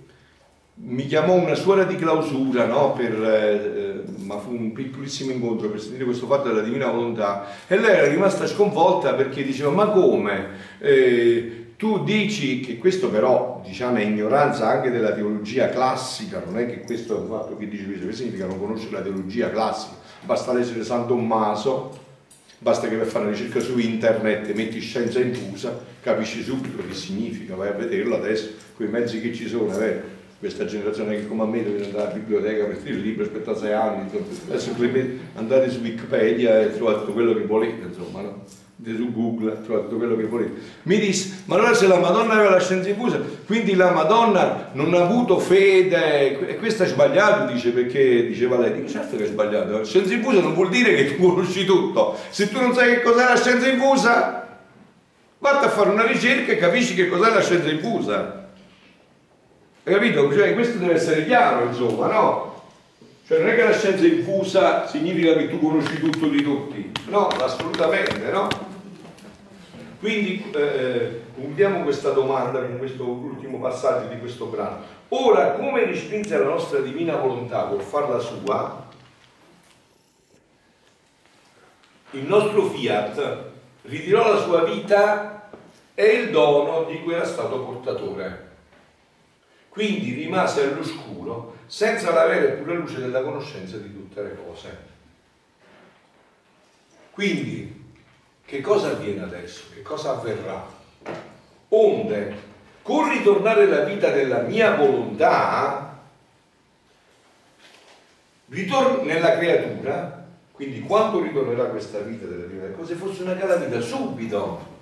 mi 0.76 1.08
chiamò 1.08 1.34
una 1.34 1.56
suora 1.56 1.86
di 1.86 1.96
clausura, 1.96 2.66
no? 2.66 2.94
per, 2.94 3.24
eh, 3.24 3.87
ma 4.18 4.38
fu 4.38 4.52
un 4.52 4.72
piccolissimo 4.72 5.32
incontro 5.32 5.70
per 5.70 5.80
sentire 5.82 6.06
questo 6.06 6.28
fatto 6.28 6.48
della 6.48 6.62
divina 6.62 6.90
volontà 6.90 7.48
e 7.68 7.78
lei 7.78 7.98
era 7.98 8.08
rimasta 8.08 8.48
sconvolta 8.48 9.14
perché 9.14 9.44
diceva 9.44 9.72
ma 9.72 9.88
come? 9.88 10.48
Eh, 10.80 11.66
tu 11.78 12.04
dici 12.04 12.60
che 12.60 12.78
questo 12.78 13.10
però 13.10 13.62
diciamo, 13.64 13.98
è 13.98 14.02
ignoranza 14.02 14.68
anche 14.68 14.90
della 14.90 15.14
teologia 15.14 15.70
classica, 15.70 16.42
non 16.44 16.58
è 16.58 16.66
che 16.66 16.82
questo 16.82 17.16
è 17.16 17.20
un 17.20 17.28
fatto 17.28 17.56
che 17.56 17.68
dice 17.68 17.86
questo, 17.86 18.08
che 18.08 18.14
significa 18.14 18.48
non 18.48 18.60
conoscere 18.60 18.94
la 18.94 19.02
teologia 19.02 19.52
classica, 19.52 19.96
basta 20.24 20.54
leggere 20.54 20.84
San 20.84 21.06
Tommaso, 21.06 22.06
basta 22.58 22.88
che 22.88 22.96
per 22.96 23.06
fare 23.06 23.26
una 23.26 23.36
ricerca 23.36 23.60
su 23.60 23.78
internet 23.78 24.52
metti 24.54 24.80
scienza 24.80 25.20
infusa, 25.20 25.80
capisci 26.02 26.42
subito 26.42 26.82
che 26.84 26.96
significa, 26.96 27.54
vai 27.56 27.68
a 27.68 27.74
vederlo 27.74 28.16
adesso, 28.16 28.50
con 28.76 28.88
i 28.88 28.90
mezzi 28.90 29.22
che 29.22 29.32
ci 29.32 29.48
sono, 29.48 29.72
è 29.72 29.78
vero? 29.78 30.17
Questa 30.40 30.66
generazione 30.66 31.16
che 31.16 31.28
come 31.28 31.44
a 31.44 31.46
me 31.46 31.64
deve 31.64 31.86
andare 31.86 32.06
alla 32.06 32.14
biblioteca 32.14 32.66
per 32.66 32.78
il 32.86 33.00
libro, 33.00 33.24
aspetta 33.24 33.56
sei 33.56 33.74
anni, 33.74 34.08
adesso 34.48 34.72
andate 35.36 35.70
su 35.70 35.80
Wikipedia 35.80 36.62
e 36.62 36.76
trovate 36.76 37.00
tutto 37.00 37.14
quello 37.14 37.34
che 37.34 37.46
volete, 37.46 37.88
insomma, 37.88 38.22
no? 38.22 38.44
su 38.86 39.12
Google, 39.12 39.64
trovate 39.64 39.86
tutto 39.86 39.98
quello 39.98 40.16
che 40.16 40.26
volete. 40.26 40.62
Mi 40.84 41.00
disse, 41.00 41.42
ma 41.46 41.56
allora 41.56 41.74
se 41.74 41.88
la 41.88 41.98
Madonna 41.98 42.34
aveva 42.34 42.52
la 42.52 42.60
scienza 42.60 42.88
infusa, 42.88 43.20
quindi 43.48 43.74
la 43.74 43.90
Madonna 43.90 44.70
non 44.74 44.94
ha 44.94 45.02
avuto 45.02 45.40
fede, 45.40 46.48
e 46.48 46.58
questo 46.58 46.84
è 46.84 46.86
sbagliato, 46.86 47.52
dice, 47.52 47.72
perché 47.72 48.28
diceva 48.28 48.60
lei, 48.60 48.74
dico, 48.74 48.88
certo 48.88 49.18
che 49.18 49.24
è 49.24 49.28
sbagliato, 49.28 49.80
la 49.80 49.84
scienza 49.84 50.14
infusa 50.14 50.40
non 50.40 50.54
vuol 50.54 50.70
dire 50.70 50.94
che 50.94 51.16
tu 51.16 51.22
conosci 51.34 51.66
tutto, 51.66 52.16
se 52.30 52.52
tu 52.52 52.60
non 52.60 52.76
sai 52.76 52.96
che 52.96 53.02
cos'è 53.02 53.24
la 53.24 53.38
scienza 53.38 53.68
infusa, 53.68 54.60
vatti 55.40 55.66
a 55.66 55.70
fare 55.70 55.90
una 55.90 56.06
ricerca 56.06 56.52
e 56.52 56.58
capisci 56.58 56.94
che 56.94 57.08
cos'è 57.08 57.34
la 57.34 57.42
scienza 57.42 57.70
infusa. 57.70 58.46
Hai 59.88 59.94
capito? 59.94 60.34
Cioè, 60.34 60.54
questo 60.54 60.80
deve 60.80 60.96
essere 60.96 61.26
chiaro, 61.26 61.64
insomma, 61.64 62.12
no? 62.12 62.62
Cioè 63.26 63.40
non 63.40 63.48
è 63.48 63.56
che 63.56 63.64
la 63.64 63.72
scienza 63.72 64.06
infusa 64.06 64.86
significa 64.86 65.34
che 65.34 65.48
tu 65.48 65.62
conosci 65.62 65.98
tutto 65.98 66.28
di 66.28 66.44
tutti, 66.44 66.92
no, 67.06 67.28
assolutamente, 67.28 68.30
no? 68.30 68.50
Quindi 70.02 70.44
eh, 70.54 71.22
concludiamo 71.34 71.84
questa 71.84 72.10
domanda 72.10 72.60
con 72.60 72.78
questo 72.80 73.06
ultimo 73.06 73.60
passaggio 73.60 74.14
di 74.14 74.20
questo 74.20 74.48
brano. 74.48 74.80
Ora, 75.08 75.52
come 75.52 75.86
respinge 75.86 76.38
la 76.38 76.44
nostra 76.44 76.80
divina 76.80 77.16
volontà 77.16 77.64
col 77.68 77.80
farla 77.80 78.20
sua, 78.20 78.88
il 82.12 82.24
nostro 82.24 82.64
fiat 82.64 83.38
ritirò 83.84 84.34
la 84.34 84.42
sua 84.42 84.66
vita 84.66 85.50
e 85.96 86.06
il 86.08 86.32
dono 86.32 86.84
di 86.90 87.02
cui 87.04 87.14
era 87.14 87.26
stato 87.26 87.62
portatore. 87.62 88.47
Quindi 89.78 90.14
rimase 90.16 90.64
all'oscuro 90.64 91.58
senza 91.68 92.12
la 92.12 92.26
vera 92.26 92.48
e 92.48 92.52
pura 92.54 92.74
luce 92.74 92.98
della 92.98 93.22
conoscenza 93.22 93.78
di 93.78 93.94
tutte 93.94 94.24
le 94.24 94.36
cose. 94.44 94.78
Quindi, 97.12 97.94
che 98.44 98.60
cosa 98.62 98.94
avviene 98.94 99.22
adesso? 99.22 99.66
Che 99.72 99.84
cosa 99.84 100.14
avverrà? 100.14 100.68
Onde, 101.68 102.36
con 102.82 103.08
ritornare 103.08 103.68
la 103.68 103.84
vita 103.84 104.10
della 104.10 104.40
mia 104.40 104.74
volontà, 104.74 106.00
ritorno 108.48 109.04
nella 109.04 109.38
creatura, 109.38 110.26
quindi 110.54 110.80
quando 110.80 111.22
ritornerà 111.22 111.66
questa 111.66 112.00
vita 112.00 112.26
della 112.26 112.48
mia 112.48 112.62
vita, 112.62 112.74
come 112.74 112.88
se 112.88 112.96
fosse 112.96 113.22
una 113.22 113.36
cara 113.36 113.58
vita, 113.58 113.80
subito 113.80 114.76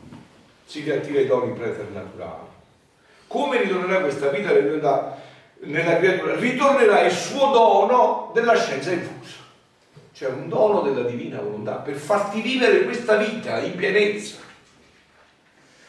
si 0.64 0.84
riattiva 0.84 1.20
i 1.20 1.28
doni 1.28 1.52
preternaturali 1.52 2.54
come 3.28 3.62
ritornerà 3.62 4.02
questa 4.02 4.30
vita 4.30 4.52
nella 4.52 5.98
creatura? 5.98 6.36
Ritornerà 6.36 7.02
il 7.02 7.12
suo 7.12 7.52
dono 7.52 8.32
della 8.34 8.56
scienza 8.56 8.92
infusa, 8.92 9.38
cioè 10.14 10.30
un 10.30 10.48
dono 10.48 10.82
della 10.82 11.08
divina 11.08 11.42
volontà, 11.42 11.76
per 11.76 11.96
farti 11.96 12.42
vivere 12.42 12.84
questa 12.84 13.18
vita 13.18 13.60
in 13.60 13.76
pienezza. 13.76 14.38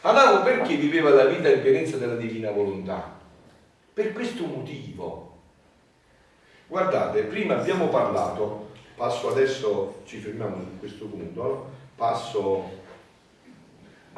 Adamo 0.02 0.42
perché 0.42 0.76
viveva 0.76 1.10
la 1.10 1.24
vita 1.24 1.48
in 1.48 1.62
pienezza 1.62 1.96
della 1.96 2.14
divina 2.14 2.50
volontà? 2.50 3.14
Per 3.92 4.12
questo 4.12 4.44
motivo. 4.44 5.38
Guardate, 6.68 7.22
prima 7.22 7.56
abbiamo 7.58 7.88
parlato, 7.88 8.70
passo 8.96 9.30
adesso, 9.30 10.02
ci 10.04 10.18
fermiamo 10.18 10.56
in 10.56 10.78
questo 10.78 11.06
punto, 11.06 11.70
passo 11.96 12.84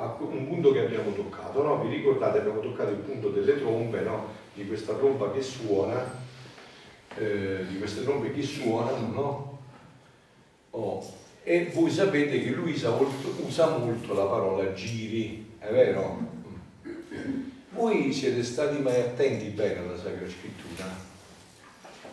a 0.01 0.17
un 0.21 0.47
punto 0.47 0.71
che 0.71 0.85
abbiamo 0.85 1.13
toccato, 1.13 1.61
no? 1.61 1.83
vi 1.83 1.97
ricordate 1.97 2.39
abbiamo 2.39 2.61
toccato 2.61 2.91
il 2.91 2.99
punto 2.99 3.31
delle 3.31 3.59
trombe, 3.59 4.01
no? 4.01 4.29
di 4.55 4.65
questa 4.65 4.95
tromba 4.95 5.33
che 5.33 5.43
suona, 5.43 6.05
eh, 7.17 7.67
di 7.67 7.79
queste 7.79 8.05
trombe 8.05 8.33
che 8.33 8.43
suonano, 8.43 9.13
no? 9.13 9.59
oh. 10.71 11.13
e 11.43 11.71
voi 11.75 11.91
sapete 11.91 12.41
che 12.41 12.51
lui 12.51 12.73
usa 12.73 12.91
molto, 12.91 13.35
usa 13.45 13.77
molto 13.77 14.15
la 14.15 14.27
parola 14.27 14.73
giri, 14.73 15.57
è 15.59 15.71
vero? 15.73 16.37
Voi 17.71 18.13
siete 18.13 18.45
stati 18.45 18.81
mai 18.81 19.01
attenti 19.01 19.47
bene 19.47 19.81
alla 19.81 19.97
Sacra 19.97 20.29
Scrittura? 20.29 20.87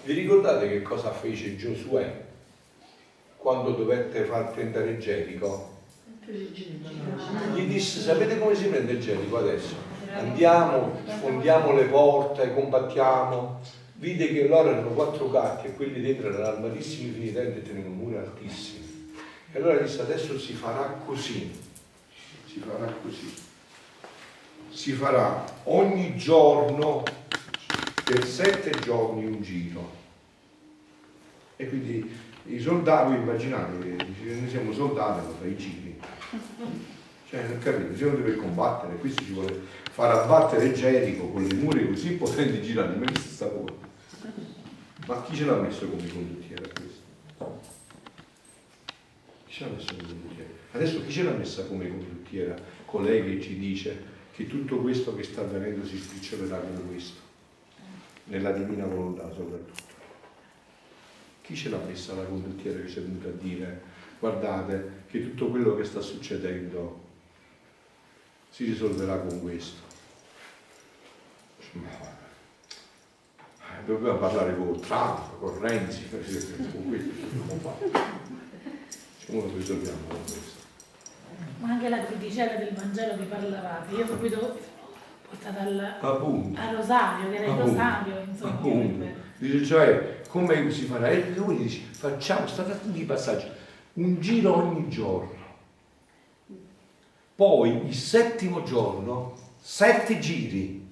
Vi 0.03 0.13
ricordate 0.13 0.67
che 0.67 0.81
cosa 0.81 1.11
fece 1.11 1.55
Giosuè 1.55 2.23
quando 3.37 3.71
dovette 3.71 4.23
far 4.23 4.51
tentare 4.53 4.97
Gerico? 4.97 5.74
Gli 6.27 7.67
disse, 7.67 8.01
sapete 8.01 8.39
come 8.39 8.55
si 8.55 8.65
prende 8.65 8.97
Gerico 8.97 9.37
adesso? 9.37 9.75
Andiamo, 10.11 10.99
sfondiamo 11.07 11.73
le 11.73 11.85
porte, 11.85 12.51
combattiamo. 12.51 13.59
Vide 13.97 14.29
che 14.29 14.47
loro 14.47 14.69
erano 14.69 14.89
quattro 14.89 15.29
cacchi 15.29 15.67
e 15.67 15.73
quelli 15.75 16.01
dentro 16.01 16.29
erano 16.29 16.45
armatissimi 16.47 17.11
fini 17.11 17.31
denti 17.31 17.59
e 17.59 17.61
tenevano 17.61 17.93
muri 17.93 18.17
altissimi. 18.17 19.13
E 19.51 19.59
allora 19.59 19.77
disse, 19.77 20.01
adesso 20.01 20.39
si 20.39 20.53
farà 20.53 20.99
così. 21.05 21.51
Si 22.47 22.59
farà 22.59 22.91
così. 23.03 23.33
Si 24.69 24.93
farà 24.93 25.45
ogni 25.65 26.17
giorno 26.17 27.03
per 28.03 28.25
sette 28.25 28.71
giorni 28.79 29.25
un 29.25 29.41
giro. 29.43 29.91
E 31.55 31.69
quindi 31.69 32.17
i 32.47 32.59
soldati, 32.59 33.13
immaginate, 33.13 33.77
noi 33.77 34.49
siamo 34.49 34.73
soldati, 34.73 35.25
ma 35.25 35.33
fai 35.39 35.51
i 35.51 35.57
giri 35.57 35.85
cioè, 37.29 37.47
non 37.47 37.59
capito, 37.59 38.07
uno 38.07 38.15
deve 38.17 38.35
combattere, 38.35 38.95
questo 38.97 39.23
ci 39.23 39.33
vuole 39.33 39.61
far 39.91 40.11
abbattere 40.11 40.73
Gerico 40.73 41.29
con 41.29 41.43
le 41.43 41.53
mura 41.55 41.83
così 41.85 42.13
potenti 42.13 42.61
girare, 42.61 42.95
ma 42.95 43.05
chi 43.05 43.21
sta 43.21 43.47
cosa? 43.47 43.73
Ma 45.07 45.21
chi 45.23 45.35
ce 45.35 45.45
l'ha 45.45 45.55
messo 45.55 45.87
come 45.87 46.07
condottiere 46.07 46.63
a 46.63 46.67
questo? 46.67 47.61
Chi 49.45 49.53
ce 49.53 49.65
l'ha 49.65 49.71
messo 49.71 49.95
come 49.95 50.07
condottiera? 50.07 50.49
Adesso 50.71 51.05
chi 51.05 51.11
ce 51.11 51.23
l'ha 51.23 51.31
messa 51.31 51.65
come 51.65 51.87
condottiera? 51.87 52.55
Colei 52.85 53.23
che 53.23 53.41
ci 53.41 53.57
dice 53.57 54.13
che 54.31 54.47
tutto 54.47 54.77
questo 54.79 55.15
che 55.15 55.23
sta 55.23 55.41
avvenendo 55.41 55.85
si 55.85 55.97
scricciolerà 55.97 56.57
con 56.57 56.87
questo, 56.87 57.19
nella 58.25 58.51
divina 58.51 58.85
volontà 58.85 59.31
soprattutto. 59.31 59.84
Chi 61.45 61.55
ce 61.55 61.69
l'ha 61.69 61.77
messa 61.77 62.15
la 62.15 62.23
condottiera 62.23 62.79
che 62.79 62.89
ci 62.89 62.97
è 62.97 63.01
venuta 63.01 63.27
a 63.27 63.31
dire 63.31 63.81
guardate 64.19 65.03
che 65.07 65.21
tutto 65.21 65.49
quello 65.49 65.75
che 65.75 65.83
sta 65.83 66.01
succedendo 66.01 67.03
si 68.49 68.65
risolverà 68.65 69.19
con 69.19 69.41
questo. 69.41 69.83
Dobbiamo 73.85 74.17
parlare 74.17 74.55
con 74.55 74.79
Trump, 74.79 75.39
con 75.39 75.59
Renzi, 75.59 76.09
con 76.09 76.21
questo. 76.21 76.53
Come 79.27 79.41
lo 79.41 79.51
risolviamo 79.55 80.07
con 80.07 80.23
questo? 80.23 80.63
Ma 81.59 81.69
anche 81.69 81.89
la 81.89 82.05
crucicella 82.05 82.55
del 82.55 82.73
Vangelo 82.73 83.17
che 83.17 83.23
parlavate, 83.25 83.95
io 83.95 84.07
subito 84.07 84.57
portata 85.29 85.61
al, 85.61 85.95
al 85.99 86.75
rosario, 86.75 87.29
che 87.29 87.35
era 87.35 87.51
il 87.51 87.59
rosario, 87.59 88.19
insomma. 88.27 89.23
Dice, 89.37 89.65
cioè, 89.65 90.21
come 90.35 90.69
si 90.69 90.83
farà? 90.83 91.09
E 91.09 91.33
lui 91.33 91.55
dice, 91.55 91.79
facciamo, 91.91 92.45
state 92.45 92.73
attenti 92.73 92.99
ai 92.99 93.05
passaggi, 93.05 93.47
un 93.93 94.19
giro 94.19 94.57
ogni 94.57 94.89
giorno. 94.89 95.43
Poi 97.33 97.87
il 97.87 97.93
settimo 97.93 98.63
giorno, 98.63 99.33
sette 99.57 100.19
giri. 100.19 100.85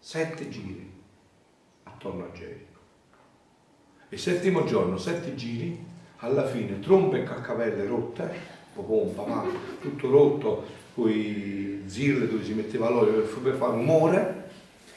Sette 0.00 0.48
giri 0.48 0.90
attorno 1.84 2.24
a 2.24 2.32
Gerico. 2.32 2.78
Il 4.08 4.18
settimo 4.18 4.64
giorno, 4.64 4.98
sette 4.98 5.36
giri, 5.36 5.86
alla 6.16 6.48
fine 6.48 6.80
trombe 6.80 7.20
e 7.20 7.22
caccavelle 7.22 7.86
rotte, 7.86 8.58
pompa, 8.74 9.24
ma 9.26 9.44
tutto 9.80 10.10
rotto, 10.10 10.64
poi 10.94 11.84
zirle 11.86 12.26
dove 12.26 12.42
si 12.42 12.54
metteva 12.54 12.88
l'olio 12.88 13.20
per 13.20 13.40
per 13.42 13.54
fare 13.54 13.72
rumore, 13.72 14.50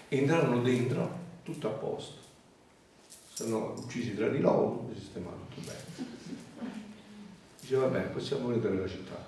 entrarono 0.08 0.62
dentro, 0.62 1.20
tutto 1.44 1.68
a 1.68 1.72
posto. 1.72 2.23
Sono 3.34 3.74
uccisi 3.76 4.16
tra 4.16 4.28
di 4.28 4.40
loro, 4.40 4.92
sistemato 4.96 5.48
tutto 5.50 5.68
bene. 5.68 6.12
Dice 7.60 7.76
bene, 7.78 8.06
possiamo 8.06 8.50
vedere 8.50 8.78
la 8.78 8.88
città. 8.88 9.26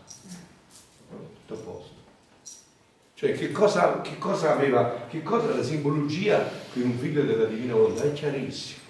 Tutto 1.10 1.53
a 1.53 1.57
posto. 1.57 1.94
Cioè 3.15 3.32
che 3.34 3.52
cosa, 3.52 4.02
che 4.02 4.18
cosa 4.19 4.52
aveva, 4.52 5.07
che 5.10 5.23
cosa 5.23 5.56
la 5.56 5.64
simbologia 5.64 6.38
per 6.38 6.84
un 6.84 6.98
figlio 6.98 7.23
della 7.23 7.45
divina 7.45 7.73
volontà? 7.73 8.03
È 8.03 8.14
chiarissimo. 8.14 8.84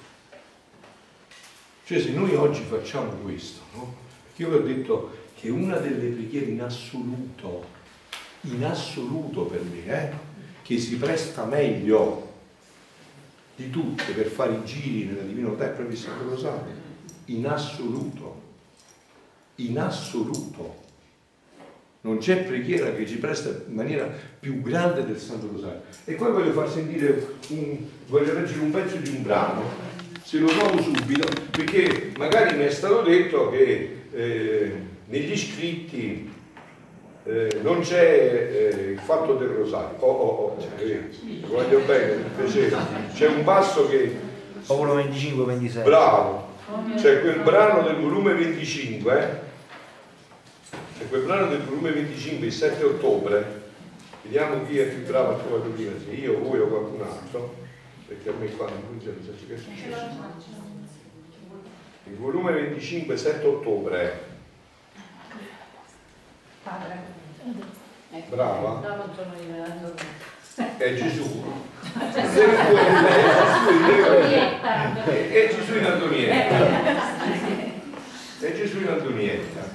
Cioè 1.85 2.01
se 2.01 2.09
noi 2.09 2.33
oggi 2.35 2.63
facciamo 2.63 3.11
questo, 3.21 3.61
no? 3.73 3.95
Perché 4.25 4.41
io 4.41 4.49
vi 4.49 4.55
ho 4.55 4.75
detto 4.75 5.17
che 5.35 5.49
una 5.49 5.77
delle 5.77 6.09
preghiere 6.09 6.47
in 6.47 6.61
assoluto, 6.61 7.63
in 8.41 8.65
assoluto 8.65 9.43
per 9.43 9.61
me, 9.61 9.85
eh, 9.85 10.13
che 10.63 10.79
si 10.79 10.97
presta 10.97 11.45
meglio 11.45 12.24
di 13.55 13.69
tutte 13.69 14.11
per 14.13 14.27
fare 14.27 14.53
i 14.53 14.65
giri 14.65 15.05
nella 15.05 15.21
divina 15.21 15.47
volontà 15.47 15.65
è 15.65 15.73
proprio 15.73 15.95
il 15.95 16.01
Santo 16.01 16.29
Rosario. 16.29 16.73
In 17.25 17.47
assoluto. 17.47 18.41
In 19.55 19.79
assoluto. 19.79 20.83
Non 22.01 22.17
c'è 22.19 22.43
preghiera 22.43 22.93
che 22.93 23.07
ci 23.07 23.17
presta 23.17 23.49
in 23.67 23.73
maniera 23.73 24.07
più 24.39 24.61
grande 24.61 25.05
del 25.05 25.17
Santo 25.17 25.49
Rosario. 25.51 25.81
E 26.03 26.13
poi 26.13 26.31
voglio 26.31 26.51
far 26.51 26.69
sentire 26.69 27.37
un, 27.49 27.77
voglio 28.07 28.33
leggere 28.33 28.59
un 28.59 28.71
pezzo 28.71 28.97
di 28.97 29.09
un 29.09 29.23
brano, 29.23 29.63
se 30.21 30.37
lo 30.37 30.47
trovo 30.47 30.81
subito, 30.81 31.27
perché 31.49 32.11
magari 32.17 32.57
mi 32.57 32.65
è 32.65 32.69
stato 32.69 33.01
detto 33.01 33.49
che 33.49 34.01
eh, 34.11 34.73
negli 35.07 35.35
scritti 35.35 36.29
eh, 37.25 37.59
non 37.61 37.81
c'è 37.81 38.71
eh, 38.73 38.91
il 38.91 38.99
fatto 38.99 39.35
del 39.35 39.49
rosario. 39.49 39.97
Oh, 39.99 40.11
oh, 40.11 40.57
oh, 40.57 40.67
eh, 40.79 41.09
voglio 41.47 41.79
bene. 41.79 42.23
C'è 43.13 43.27
un 43.27 43.43
passo 43.43 43.87
che 43.87 44.33
Popolo 44.65 44.97
25-26. 44.99 45.83
Bravo, 45.83 46.47
c'è 46.95 47.21
quel 47.21 47.41
brano 47.41 47.83
del 47.83 47.97
volume 47.97 48.33
25, 48.33 49.19
eh? 49.19 50.77
c'è 50.97 51.07
quel 51.07 51.21
brano 51.21 51.47
del 51.47 51.61
volume 51.61 51.91
25, 51.91 52.47
il 52.47 52.51
7 52.51 52.83
ottobre, 52.83 53.61
vediamo 54.23 54.65
chi 54.65 54.79
è 54.79 54.85
più 54.87 55.05
bravo 55.05 55.33
a 55.33 55.37
trovare 55.37 55.69
prima, 55.69 55.91
se 56.03 56.11
io, 56.13 56.39
voi 56.39 56.59
o 56.59 56.67
qualcun 56.67 57.01
altro, 57.01 57.55
perché 58.07 58.29
a 58.29 58.33
me 58.39 58.47
qua 58.55 58.69
non 58.69 58.81
funziona, 58.87 59.17
non 59.17 59.35
so 59.37 59.45
che 59.47 59.53
è 59.53 59.57
successo. 59.57 60.05
Il 62.07 62.15
volume 62.17 62.51
25, 62.53 63.17
7 63.17 63.45
ottobre, 63.45 64.34
Padre. 66.65 66.97
brava, 68.27 68.79
No, 68.81 68.95
non 68.95 69.13
sono 69.13 69.33
io, 69.35 69.53
è 69.53 69.59
Antonio. 69.59 69.93
è 70.77 70.93
Gesù. 70.95 71.43
È 75.31 75.53
Gesù 75.53 75.77
in 75.77 75.85
Antonietta. 75.85 76.57
È 78.39 78.53
Gesù 78.55 78.79
in 78.79 78.87
Antonietta. 78.87 79.73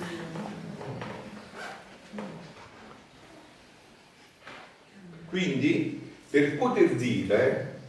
Quindi, 5.28 6.12
per 6.28 6.56
poter 6.56 6.96
dire 6.96 7.82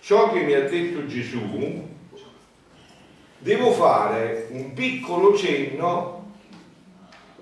ciò 0.00 0.32
che 0.32 0.40
mi 0.40 0.54
ha 0.54 0.68
detto 0.68 1.06
Gesù, 1.06 1.92
devo 3.38 3.70
fare 3.70 4.48
un 4.50 4.72
piccolo 4.72 5.36
cenno 5.36 6.13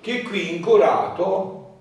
che 0.02 0.22
qui 0.22 0.56
in 0.56 0.60
Corato 0.60 1.76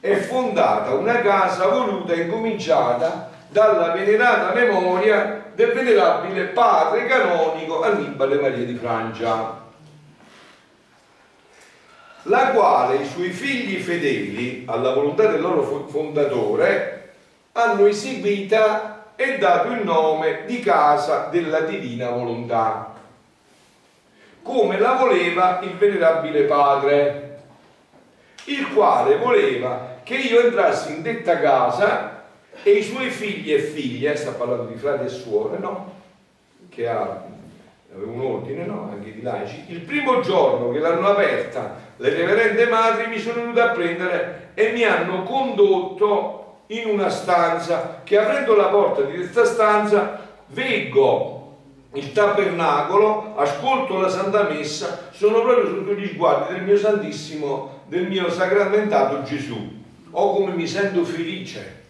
è 0.00 0.16
fondata 0.16 0.94
una 0.94 1.20
casa 1.20 1.66
voluta 1.68 2.14
e 2.14 2.22
incominciata 2.22 3.30
dalla 3.48 3.90
venerata 3.90 4.54
memoria 4.54 5.44
del 5.54 5.72
venerabile 5.72 6.44
padre 6.46 7.06
canonico 7.06 7.82
Annibale 7.82 8.40
Maria 8.40 8.64
di 8.64 8.74
Francia, 8.74 9.64
la 12.22 12.50
quale 12.52 12.96
i 12.96 13.06
suoi 13.06 13.30
figli 13.30 13.82
fedeli 13.82 14.64
alla 14.66 14.92
volontà 14.92 15.26
del 15.26 15.40
loro 15.40 15.62
fo- 15.62 15.86
fondatore 15.88 17.12
hanno 17.52 17.84
esibita 17.84 19.12
e 19.14 19.36
dato 19.36 19.72
il 19.72 19.84
nome 19.84 20.44
di 20.46 20.60
casa 20.60 21.28
della 21.30 21.60
divina 21.60 22.08
volontà, 22.10 22.94
come 24.42 24.78
la 24.78 24.92
voleva 24.92 25.60
il 25.62 25.74
venerabile 25.76 26.42
padre 26.42 27.25
il 28.46 28.72
quale 28.72 29.16
voleva 29.16 29.98
che 30.02 30.16
io 30.16 30.40
entrassi 30.40 30.92
in 30.92 31.02
detta 31.02 31.38
casa 31.38 32.24
e 32.62 32.70
i 32.70 32.82
suoi 32.82 33.10
figli 33.10 33.52
e 33.52 33.60
figlie, 33.60 34.16
sta 34.16 34.32
parlando 34.32 34.64
di 34.64 34.76
frati 34.76 35.04
e 35.04 35.08
suore, 35.08 35.58
no? 35.58 35.92
Che 36.68 36.88
ha 36.88 37.24
aveva 37.94 38.12
un 38.12 38.20
ordine, 38.20 38.64
no? 38.64 38.90
Anche 38.92 39.12
di 39.12 39.22
laici. 39.22 39.64
Il 39.68 39.80
primo 39.80 40.20
giorno 40.20 40.70
che 40.70 40.78
l'hanno 40.78 41.08
aperta 41.08 41.84
le 41.96 42.10
reverende 42.10 42.66
madri 42.66 43.06
mi 43.08 43.18
sono 43.18 43.40
venuto 43.40 43.62
a 43.62 43.68
prendere 43.68 44.50
e 44.54 44.70
mi 44.72 44.84
hanno 44.84 45.22
condotto 45.22 46.58
in 46.68 46.88
una 46.88 47.08
stanza 47.08 48.02
che 48.04 48.18
aprendo 48.18 48.54
la 48.54 48.66
porta 48.66 49.02
di 49.02 49.14
questa 49.14 49.44
stanza 49.44 50.20
veggo 50.48 51.34
il 51.92 52.12
tabernacolo, 52.12 53.34
ascolto 53.36 53.98
la 53.98 54.08
Santa 54.08 54.42
Messa, 54.42 55.08
sono 55.12 55.40
proprio 55.40 55.66
sotto 55.66 55.92
gli 55.94 56.08
sguardi 56.08 56.52
del 56.52 56.62
mio 56.62 56.76
Santissimo, 56.76 57.75
del 57.86 58.06
mio 58.08 58.30
sacramentato 58.30 59.22
Gesù. 59.22 59.74
Oh 60.10 60.34
come 60.34 60.52
mi 60.52 60.66
sento 60.66 61.04
felice. 61.04 61.84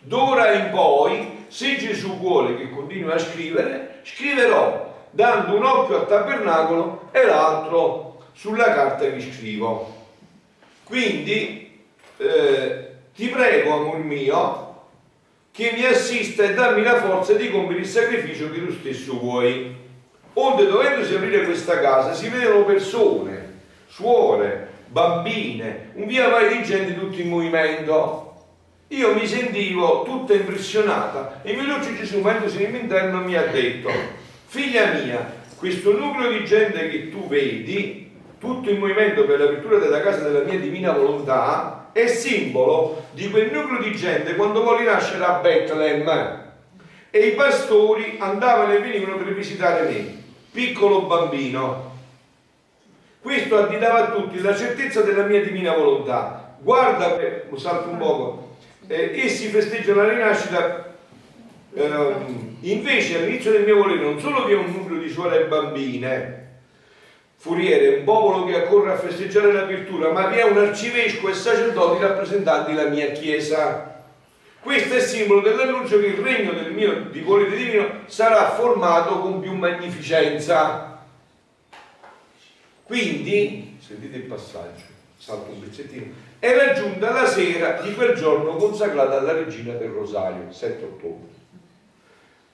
D'ora 0.00 0.52
in 0.52 0.70
poi, 0.70 1.44
se 1.48 1.76
Gesù 1.76 2.18
vuole 2.18 2.56
che 2.56 2.70
continui 2.70 3.10
a 3.10 3.18
scrivere, 3.18 4.00
scriverò 4.02 5.06
dando 5.10 5.56
un 5.56 5.64
occhio 5.64 6.00
al 6.00 6.06
tabernacolo 6.06 7.08
e 7.12 7.24
l'altro 7.24 8.24
sulla 8.32 8.72
carta 8.72 9.10
che 9.10 9.20
scrivo. 9.20 9.96
Quindi 10.84 11.84
eh, 12.16 12.88
ti 13.14 13.28
prego, 13.28 13.74
amor 13.74 13.98
mio, 13.98 14.66
che 15.50 15.72
mi 15.74 15.84
assista 15.84 16.44
e 16.44 16.54
dammi 16.54 16.82
la 16.82 17.00
forza 17.00 17.32
di 17.32 17.50
compiere 17.50 17.82
il 17.82 17.88
sacrificio 17.88 18.50
che 18.50 18.64
tu 18.64 18.72
stesso 18.72 19.18
vuoi. 19.18 19.74
Onde 20.34 20.66
dovendosi 20.66 21.14
aprire 21.14 21.44
questa 21.44 21.80
casa 21.80 22.14
si 22.14 22.28
vedono 22.28 22.64
persone, 22.64 23.60
suore, 23.88 24.68
bambine, 24.98 25.90
un 25.94 26.06
via 26.06 26.28
vai 26.28 26.56
di 26.56 26.64
gente 26.64 26.98
tutti 26.98 27.20
in 27.20 27.28
movimento. 27.28 28.24
Io 28.88 29.14
mi 29.14 29.26
sentivo 29.26 30.02
tutta 30.02 30.34
impressionata 30.34 31.40
e 31.42 31.54
mi 31.54 31.64
dolce 31.66 31.96
Gesù, 31.96 32.20
mettendosi 32.20 32.62
nell'interno, 32.62 33.20
mi 33.20 33.36
ha 33.36 33.46
detto, 33.46 33.90
figlia 34.46 34.92
mia, 34.92 35.36
questo 35.56 35.92
nucleo 35.92 36.32
di 36.32 36.44
gente 36.44 36.88
che 36.88 37.10
tu 37.10 37.28
vedi, 37.28 38.10
tutto 38.40 38.70
in 38.70 38.78
movimento 38.78 39.24
per 39.24 39.38
l'apertura 39.38 39.78
della 39.78 40.00
casa 40.00 40.22
della 40.28 40.44
mia 40.44 40.58
divina 40.58 40.92
volontà, 40.92 41.90
è 41.92 42.06
simbolo 42.06 43.04
di 43.12 43.30
quel 43.30 43.52
nucleo 43.52 43.82
di 43.82 43.94
gente 43.94 44.34
quando 44.34 44.62
volle 44.62 44.84
nascere 44.84 45.24
a 45.24 45.38
Bethlehem 45.40 46.46
e 47.10 47.18
i 47.18 47.32
pastori 47.32 48.16
andavano 48.18 48.72
e 48.72 48.80
venivano 48.80 49.16
per 49.16 49.34
visitare 49.34 49.88
me, 49.88 50.22
piccolo 50.50 51.02
bambino. 51.02 51.96
Questo 53.20 53.58
additava 53.58 54.08
a 54.08 54.10
tutti 54.12 54.40
la 54.40 54.54
certezza 54.54 55.02
della 55.02 55.24
mia 55.24 55.42
divina 55.42 55.74
volontà. 55.74 56.56
Guarda, 56.60 57.18
eh, 57.18 57.44
salto 57.56 57.90
un 57.90 57.98
poco, 57.98 58.56
eh, 58.86 59.12
essi 59.14 59.48
festeggiano 59.48 60.02
la 60.02 60.08
rinascita, 60.08 60.94
ehm, 61.74 62.56
invece 62.60 63.18
all'inizio 63.18 63.50
del 63.50 63.64
mio 63.64 63.76
volere 63.76 64.02
non 64.02 64.20
solo 64.20 64.44
vi 64.44 64.52
è 64.52 64.56
un 64.56 64.72
nucleo 64.72 65.00
di 65.00 65.08
suore 65.08 65.42
e 65.42 65.44
bambine, 65.46 66.46
furiere, 67.36 67.98
un 67.98 68.04
popolo 68.04 68.44
che 68.44 68.56
accorre 68.56 68.92
a 68.92 68.96
festeggiare 68.96 69.52
l'apertura, 69.52 70.10
ma 70.12 70.26
vi 70.26 70.38
è 70.38 70.44
un 70.44 70.58
arcivescovo 70.58 71.28
e 71.28 71.34
sacerdoti 71.34 72.02
rappresentanti 72.02 72.72
la 72.72 72.86
mia 72.86 73.10
chiesa. 73.10 74.04
Questo 74.60 74.94
è 74.94 75.00
simbolo 75.00 75.40
dell'annuncio 75.40 76.00
che 76.00 76.06
il 76.06 76.18
regno 76.18 76.52
del 76.52 76.72
mio 76.72 77.06
di 77.10 77.20
volere 77.20 77.56
divino 77.56 77.88
sarà 78.06 78.50
formato 78.50 79.20
con 79.20 79.40
più 79.40 79.54
magnificenza. 79.54 80.87
Quindi, 82.88 83.76
sentite 83.80 84.16
il 84.16 84.22
passaggio, 84.22 84.84
salto 85.18 85.52
un 85.52 85.60
pezzettino, 85.60 86.06
era 86.38 86.72
giunta 86.72 87.12
la 87.12 87.26
sera 87.26 87.82
di 87.82 87.92
quel 87.92 88.16
giorno 88.16 88.56
consacrata 88.56 89.18
alla 89.18 89.32
regina 89.32 89.74
del 89.74 89.90
Rosario, 89.90 90.50
7 90.50 90.84
ottobre. 90.84 91.28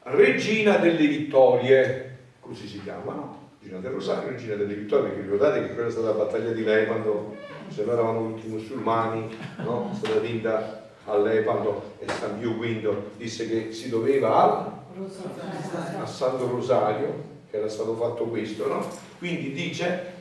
Regina 0.03 0.79
delle 0.79 1.07
Vittorie, 1.07 2.19
così 2.41 2.67
si 2.67 2.83
chiama, 2.83 3.15
no? 3.15 3.51
Regina 3.61 3.79
del 3.79 3.93
Rosario, 3.93 4.31
Regina 4.31 4.57
delle 4.57 4.75
Vittorie, 4.75 5.11
perché 5.11 5.23
ricordate 5.23 5.69
che 5.69 5.73
quella 5.73 5.89
è 5.89 5.93
stata 5.93 6.09
la 6.09 6.25
battaglia 6.25 6.51
di 6.51 6.65
Lepanto, 6.65 7.37
se 7.69 7.85
no 7.85 7.93
eravamo 7.93 8.35
tutti 8.35 8.49
musulmani, 8.49 9.37
no? 9.59 9.91
È 9.93 9.95
stata 9.95 10.19
vinta 10.19 10.91
a 11.05 11.17
Lepanto 11.17 11.93
e 12.01 12.09
San 12.09 12.41
Pio 12.41 12.55
V 12.55 13.17
disse 13.17 13.49
che 13.49 13.73
si 13.73 13.89
doveva 13.89 14.43
al, 14.43 14.73
a 16.01 16.07
Santo 16.07 16.49
Rosario, 16.49 17.23
che 17.49 17.57
era 17.57 17.69
stato 17.69 17.95
fatto 17.95 18.25
questo, 18.25 18.67
no? 18.67 18.85
Quindi 19.21 19.53
dice, 19.53 20.14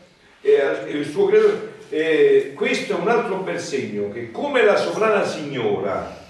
eh, 0.44 0.90
il 0.90 1.06
suo 1.06 1.26
credo, 1.26 1.72
eh, 1.90 2.52
questo 2.54 2.94
è 2.94 3.00
un 3.00 3.08
altro 3.08 3.38
bel 3.38 3.60
segno, 3.60 4.12
che 4.12 4.30
come 4.32 4.64
la 4.64 4.76
sovrana 4.76 5.26
signora 5.26 6.22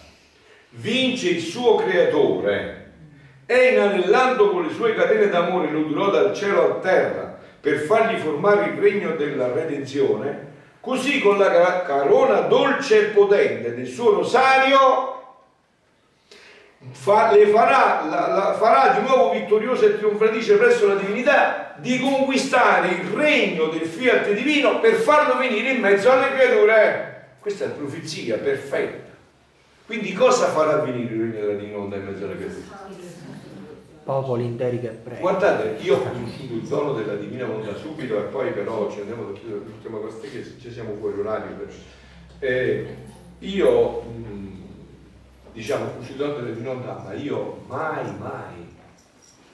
vince 0.70 1.30
il 1.30 1.42
suo 1.42 1.76
creatore, 1.76 2.92
e 3.46 3.74
inanellando 3.74 4.50
con 4.52 4.64
le 4.64 4.74
sue 4.74 4.94
catene 4.94 5.28
d'amore 5.28 5.70
lo 5.70 5.82
durò 5.82 6.10
dal 6.10 6.34
cielo 6.34 6.64
a 6.64 6.80
terra 6.80 7.38
per 7.60 7.80
fargli 7.80 8.18
formare 8.20 8.72
il 8.72 8.78
regno 8.78 9.16
della 9.16 9.52
redenzione, 9.52 10.52
così 10.80 11.20
con 11.20 11.38
la 11.38 11.84
carona 11.84 12.42
dolce 12.42 13.00
e 13.00 13.04
potente 13.12 13.74
del 13.74 13.88
suo 13.88 14.14
rosario 14.14 15.13
fa, 16.92 17.32
le 17.32 17.48
farà, 17.48 18.06
la, 18.08 18.28
la, 18.28 18.54
farà 18.54 19.00
di 19.00 19.08
nuovo 19.08 19.32
vittoriosa 19.32 19.86
e 19.86 19.98
trionfatrice 19.98 20.58
presso 20.58 20.88
la 20.88 20.96
divinità 20.96 21.76
di 21.78 22.00
conquistare 22.00 22.90
il 22.90 23.10
regno 23.10 23.68
del 23.68 23.88
fiat 23.88 24.32
divino 24.34 24.80
per 24.80 24.94
farlo 24.96 25.38
venire 25.38 25.72
in 25.72 25.80
mezzo 25.80 26.12
alle 26.12 26.32
creature. 26.32 27.36
Questa 27.40 27.66
è 27.66 27.70
profezia 27.70 28.38
perfetta. 28.38 29.12
Quindi 29.86 30.14
cosa 30.14 30.48
farà 30.48 30.78
venire 30.78 31.14
il 31.14 31.20
regno 31.20 31.46
della 31.46 31.60
divinità 31.60 31.96
in 31.96 32.04
mezzo 32.06 32.26
alle 32.26 32.38
creature? 32.38 33.12
popoli 34.04 34.44
interi 34.44 34.80
che 34.80 34.90
pregano. 34.90 35.22
Guardate, 35.22 35.78
io 35.82 35.96
ho 35.96 36.02
conosciuto 36.02 36.54
il 36.54 36.62
dono 36.62 36.94
della 36.94 37.16
Divina 37.16 37.46
Volontà 37.46 37.76
subito 37.76 38.18
e 38.18 38.24
poi 38.24 38.52
però 38.52 38.92
ci 38.92 39.00
andiamo 39.00 39.32
da 39.32 39.40
chiudere 39.40 39.62
l'ultima 39.66 39.98
queste 39.98 40.30
che 40.30 40.44
ci 40.60 40.72
siamo 40.72 40.96
fuori 41.00 41.20
orario. 41.20 41.66
Eh, 42.40 42.96
io, 43.40 44.02
mh, 44.02 44.53
diciamo, 45.54 45.86
il 46.00 46.16
della 46.16 46.42
Divina 46.42 46.74
Volontà, 46.74 47.02
ma 47.04 47.14
io 47.14 47.62
mai, 47.68 48.18
mai 48.18 48.72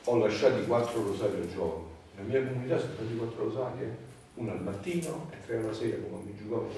ho 0.05 0.17
lasciato 0.17 0.59
i 0.59 0.65
quattro 0.65 1.03
rosari 1.03 1.35
al 1.35 1.53
giorno. 1.53 1.87
La 2.17 2.23
mia 2.23 2.43
comunità 2.43 2.79
sono 2.79 2.93
stati 2.93 3.15
quattro 3.15 3.43
rosari, 3.43 3.83
eh? 3.83 3.95
uno 4.35 4.51
al 4.51 4.63
mattino 4.63 5.29
e 5.31 5.35
tre 5.45 5.57
alla 5.57 5.73
sera, 5.73 5.97
come 5.97 6.23
mi 6.23 6.35
giocavo. 6.35 6.69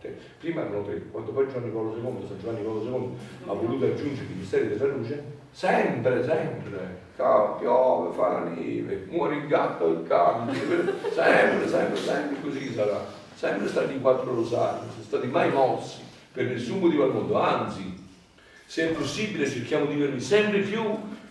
Cioè, 0.00 0.14
prima 0.38 0.62
erano 0.62 0.82
tre, 0.84 1.00
quando 1.10 1.30
poi 1.30 1.46
Giovanni 1.46 1.70
Paolo 1.70 1.94
II, 1.96 2.26
San 2.26 2.38
Giovanni 2.38 2.62
Paolo 2.62 2.82
II 2.82 3.16
ha 3.46 3.52
voluto 3.52 3.84
aggiungere 3.84 4.26
i 4.32 4.36
misteri 4.36 4.68
della 4.68 4.86
luce, 4.86 5.22
sempre, 5.50 6.24
sempre, 6.24 6.98
piove, 7.16 8.14
fa 8.14 8.28
la 8.28 8.44
neve, 8.48 9.06
muore 9.10 9.36
il 9.36 9.46
gatto 9.46 9.88
il 9.88 10.06
cane, 10.06 10.54
sempre, 11.12 11.68
sempre, 11.68 11.96
sempre 11.96 12.40
così 12.40 12.72
sarà, 12.72 13.04
sempre 13.34 13.68
stati 13.68 13.94
i 13.94 14.00
quattro 14.00 14.34
rosari, 14.34 14.80
non 14.80 14.90
sono 14.90 15.04
stati 15.04 15.26
mai 15.26 15.50
mossi 15.50 16.00
per 16.32 16.46
nessun 16.46 16.78
motivo 16.78 17.04
al 17.04 17.12
mondo, 17.12 17.38
anzi, 17.38 17.99
se 18.70 18.88
è 18.88 18.92
possibile 18.92 19.50
cerchiamo 19.50 19.86
di 19.86 19.96
vermi 19.96 20.20
sempre 20.20 20.60
più 20.60 20.80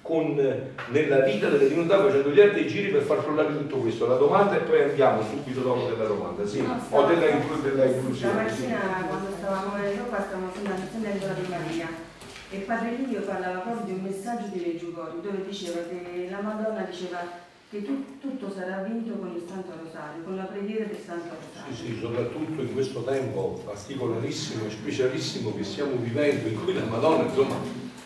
con, 0.01 0.35
nella 0.35 1.19
vita 1.19 1.47
della 1.47 1.63
divinità 1.63 1.97
facendo 2.03 2.31
gli 2.31 2.41
altri 2.41 2.67
giri 2.67 2.91
per 2.91 3.03
far 3.03 3.23
crollare 3.23 3.57
tutto 3.57 3.77
questo. 3.77 4.07
La 4.07 4.17
domanda 4.17 4.57
e 4.57 4.59
poi 4.59 4.81
andiamo 4.81 5.21
subito 5.21 5.61
dopo 5.61 5.87
della 5.87 6.03
domanda, 6.03 6.45
sì, 6.45 6.61
no, 6.61 6.77
o 6.89 7.05
della, 7.05 7.27
della 7.61 7.85
inclusione. 7.85 8.33
Stamattina 8.33 8.79
sì. 8.81 9.07
quando 9.07 9.31
stavamo 9.37 9.77
in 9.77 9.83
Europa 9.85 10.21
stavamo 10.21 10.51
sentendo 10.53 11.25
la 11.27 11.57
Maria 11.57 11.87
e 12.49 12.57
Padre 12.57 12.95
Livio 12.97 13.21
parlava 13.21 13.59
proprio 13.59 13.85
di 13.85 13.91
un 13.93 14.01
messaggio 14.01 14.47
di 14.51 14.59
Meggiugorio 14.59 15.21
dove 15.21 15.45
diceva 15.47 15.79
che 15.87 16.27
la 16.29 16.41
Madonna 16.41 16.81
diceva 16.81 17.19
che 17.69 17.83
tu, 17.83 18.19
tutto 18.19 18.51
sarà 18.51 18.81
vinto 18.81 19.13
con 19.13 19.31
il 19.35 19.43
Santo 19.47 19.71
Rosario, 19.83 20.23
con 20.23 20.35
la 20.35 20.43
preghiera 20.45 20.85
del 20.85 20.97
Santo 21.05 21.35
Rosario. 21.35 21.75
Sì, 21.75 21.85
sì, 21.85 21.99
soprattutto 22.01 22.61
in 22.61 22.73
questo 22.73 23.03
tempo 23.03 23.61
particolarissimo 23.63 24.65
e 24.65 24.71
specialissimo 24.71 25.55
che 25.55 25.63
stiamo 25.63 25.91
vivendo, 25.97 26.47
in 26.47 26.63
cui 26.63 26.73
la 26.73 26.85
Madonna, 26.85 27.25
insomma, 27.25 27.57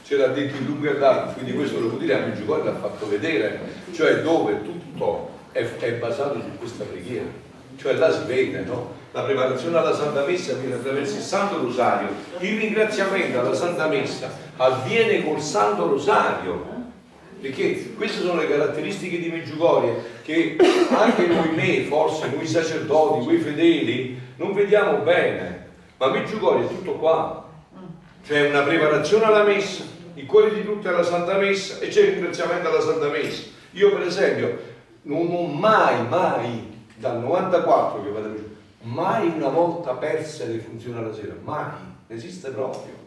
ce 0.04 0.18
l'ha 0.18 0.28
detto 0.28 0.58
in 0.58 0.66
lungo 0.66 0.90
e 0.90 0.98
largo, 0.98 1.32
quindi 1.32 1.54
questo 1.54 1.80
lo 1.80 1.96
dire 1.98 2.14
a 2.14 2.26
Meggiugorio 2.26 2.66
l'ha 2.66 2.76
fatto 2.76 3.08
vedere, 3.08 3.62
cioè 3.94 4.22
dove 4.22 4.62
tutto 4.64 5.30
è, 5.54 5.64
è 5.64 5.94
basato 5.94 6.42
su 6.42 6.58
questa 6.58 6.84
preghiera, 6.84 7.30
cioè 7.78 8.12
si 8.12 8.26
vede, 8.26 8.66
no? 8.66 9.02
la 9.14 9.24
preparazione 9.24 9.78
alla 9.78 9.96
Santa 9.96 10.26
Messa 10.26 10.52
avviene 10.52 10.76
attraverso 10.76 11.16
il 11.16 11.22
Santo 11.22 11.62
Rosario, 11.62 12.10
il 12.40 12.60
ringraziamento 12.60 13.40
alla 13.40 13.54
Santa 13.54 13.88
Messa 13.88 14.30
avviene 14.58 15.24
col 15.24 15.40
Santo 15.40 15.88
Rosario, 15.88 16.83
perché 17.44 17.94
queste 17.96 18.22
sono 18.22 18.40
le 18.40 18.48
caratteristiche 18.48 19.20
di 19.20 19.28
Meggiugorie 19.28 20.22
che 20.24 20.56
anche 20.92 21.28
noi 21.28 21.54
me, 21.54 21.82
forse 21.82 22.30
noi 22.34 22.48
sacerdoti, 22.48 23.26
voi 23.26 23.38
fedeli, 23.38 24.18
non 24.38 24.54
vediamo 24.54 25.00
bene, 25.00 25.68
ma 25.98 26.08
Meggiugorie 26.08 26.64
è 26.64 26.70
tutto 26.70 26.94
qua, 26.94 27.46
c'è 28.26 28.48
una 28.48 28.62
preparazione 28.62 29.26
alla 29.26 29.44
Messa, 29.44 29.84
il 30.14 30.26
cuore 30.26 30.54
di 30.54 30.64
tutti 30.64 30.88
alla 30.88 31.04
Santa 31.04 31.36
Messa 31.36 31.80
e 31.80 31.90
c'è 31.90 32.04
il 32.04 32.12
ringraziamento 32.14 32.70
alla 32.70 32.80
Santa 32.80 33.10
Messa. 33.10 33.50
Io 33.72 33.92
per 33.92 34.08
esempio 34.08 34.60
non 35.02 35.28
ho 35.30 35.46
mai, 35.46 36.08
mai, 36.08 36.86
dal 36.96 37.20
94 37.20 38.04
che 38.04 38.10
vado 38.10 38.28
a 38.28 38.32
mai 38.84 39.34
una 39.36 39.50
volta 39.50 39.92
perse 39.96 40.48
le 40.48 40.60
funzioni 40.60 40.98
alla 40.98 41.14
sera, 41.14 41.34
mai, 41.44 41.72
esiste 42.08 42.52
proprio. 42.52 43.02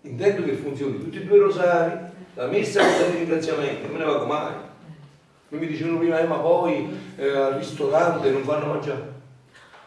Intendo 0.00 0.44
che 0.44 0.52
funzioni 0.52 0.98
tutti 0.98 1.18
e 1.18 1.24
due 1.24 1.36
i 1.36 1.40
rosari, 1.40 2.14
la 2.36 2.46
messa 2.46 2.82
e 2.82 3.08
il 3.08 3.16
ringraziamento, 3.16 3.86
non 3.86 3.92
me 3.92 3.98
ne 3.98 4.04
vado 4.04 4.26
mai. 4.26 4.52
Non 5.48 5.60
mi 5.60 5.66
dicevano 5.66 5.98
prima, 5.98 6.18
eh, 6.18 6.26
ma 6.26 6.36
poi 6.36 6.98
eh, 7.16 7.30
al 7.30 7.52
ristorante 7.54 8.30
non 8.30 8.42
fanno 8.42 8.66
mangiare. 8.66 9.14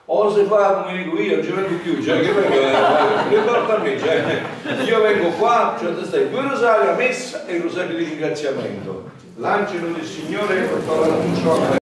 O 0.06 0.34
se 0.34 0.46
fa 0.46 0.82
come 0.82 1.04
dico 1.04 1.20
io, 1.20 1.36
non 1.36 1.46
ci 1.46 1.52
vengo 1.52 1.76
più, 1.84 2.02
cioè 2.02 2.22
che 2.22 2.32
vengo, 2.32 2.56
eh, 2.56 3.30
ricorda 3.30 3.76
a 3.76 3.78
me, 3.78 4.00
cioè, 4.00 4.42
io 4.84 5.02
vengo 5.02 5.30
qua, 5.30 5.78
cioè 5.80 5.94
stai 6.04 6.32
due 6.32 6.42
rosari, 6.42 6.88
la 6.88 6.96
messa 6.96 7.46
e 7.46 7.56
il 7.58 7.62
rosario 7.62 7.96
di 7.96 8.06
ringraziamento. 8.06 9.12
L'angelo 9.36 9.88
del 9.92 10.06
Signore 10.06 10.62
portò 10.62 11.02
l'annuncio 11.02 11.52
a 11.52 11.60
me. 11.60 11.80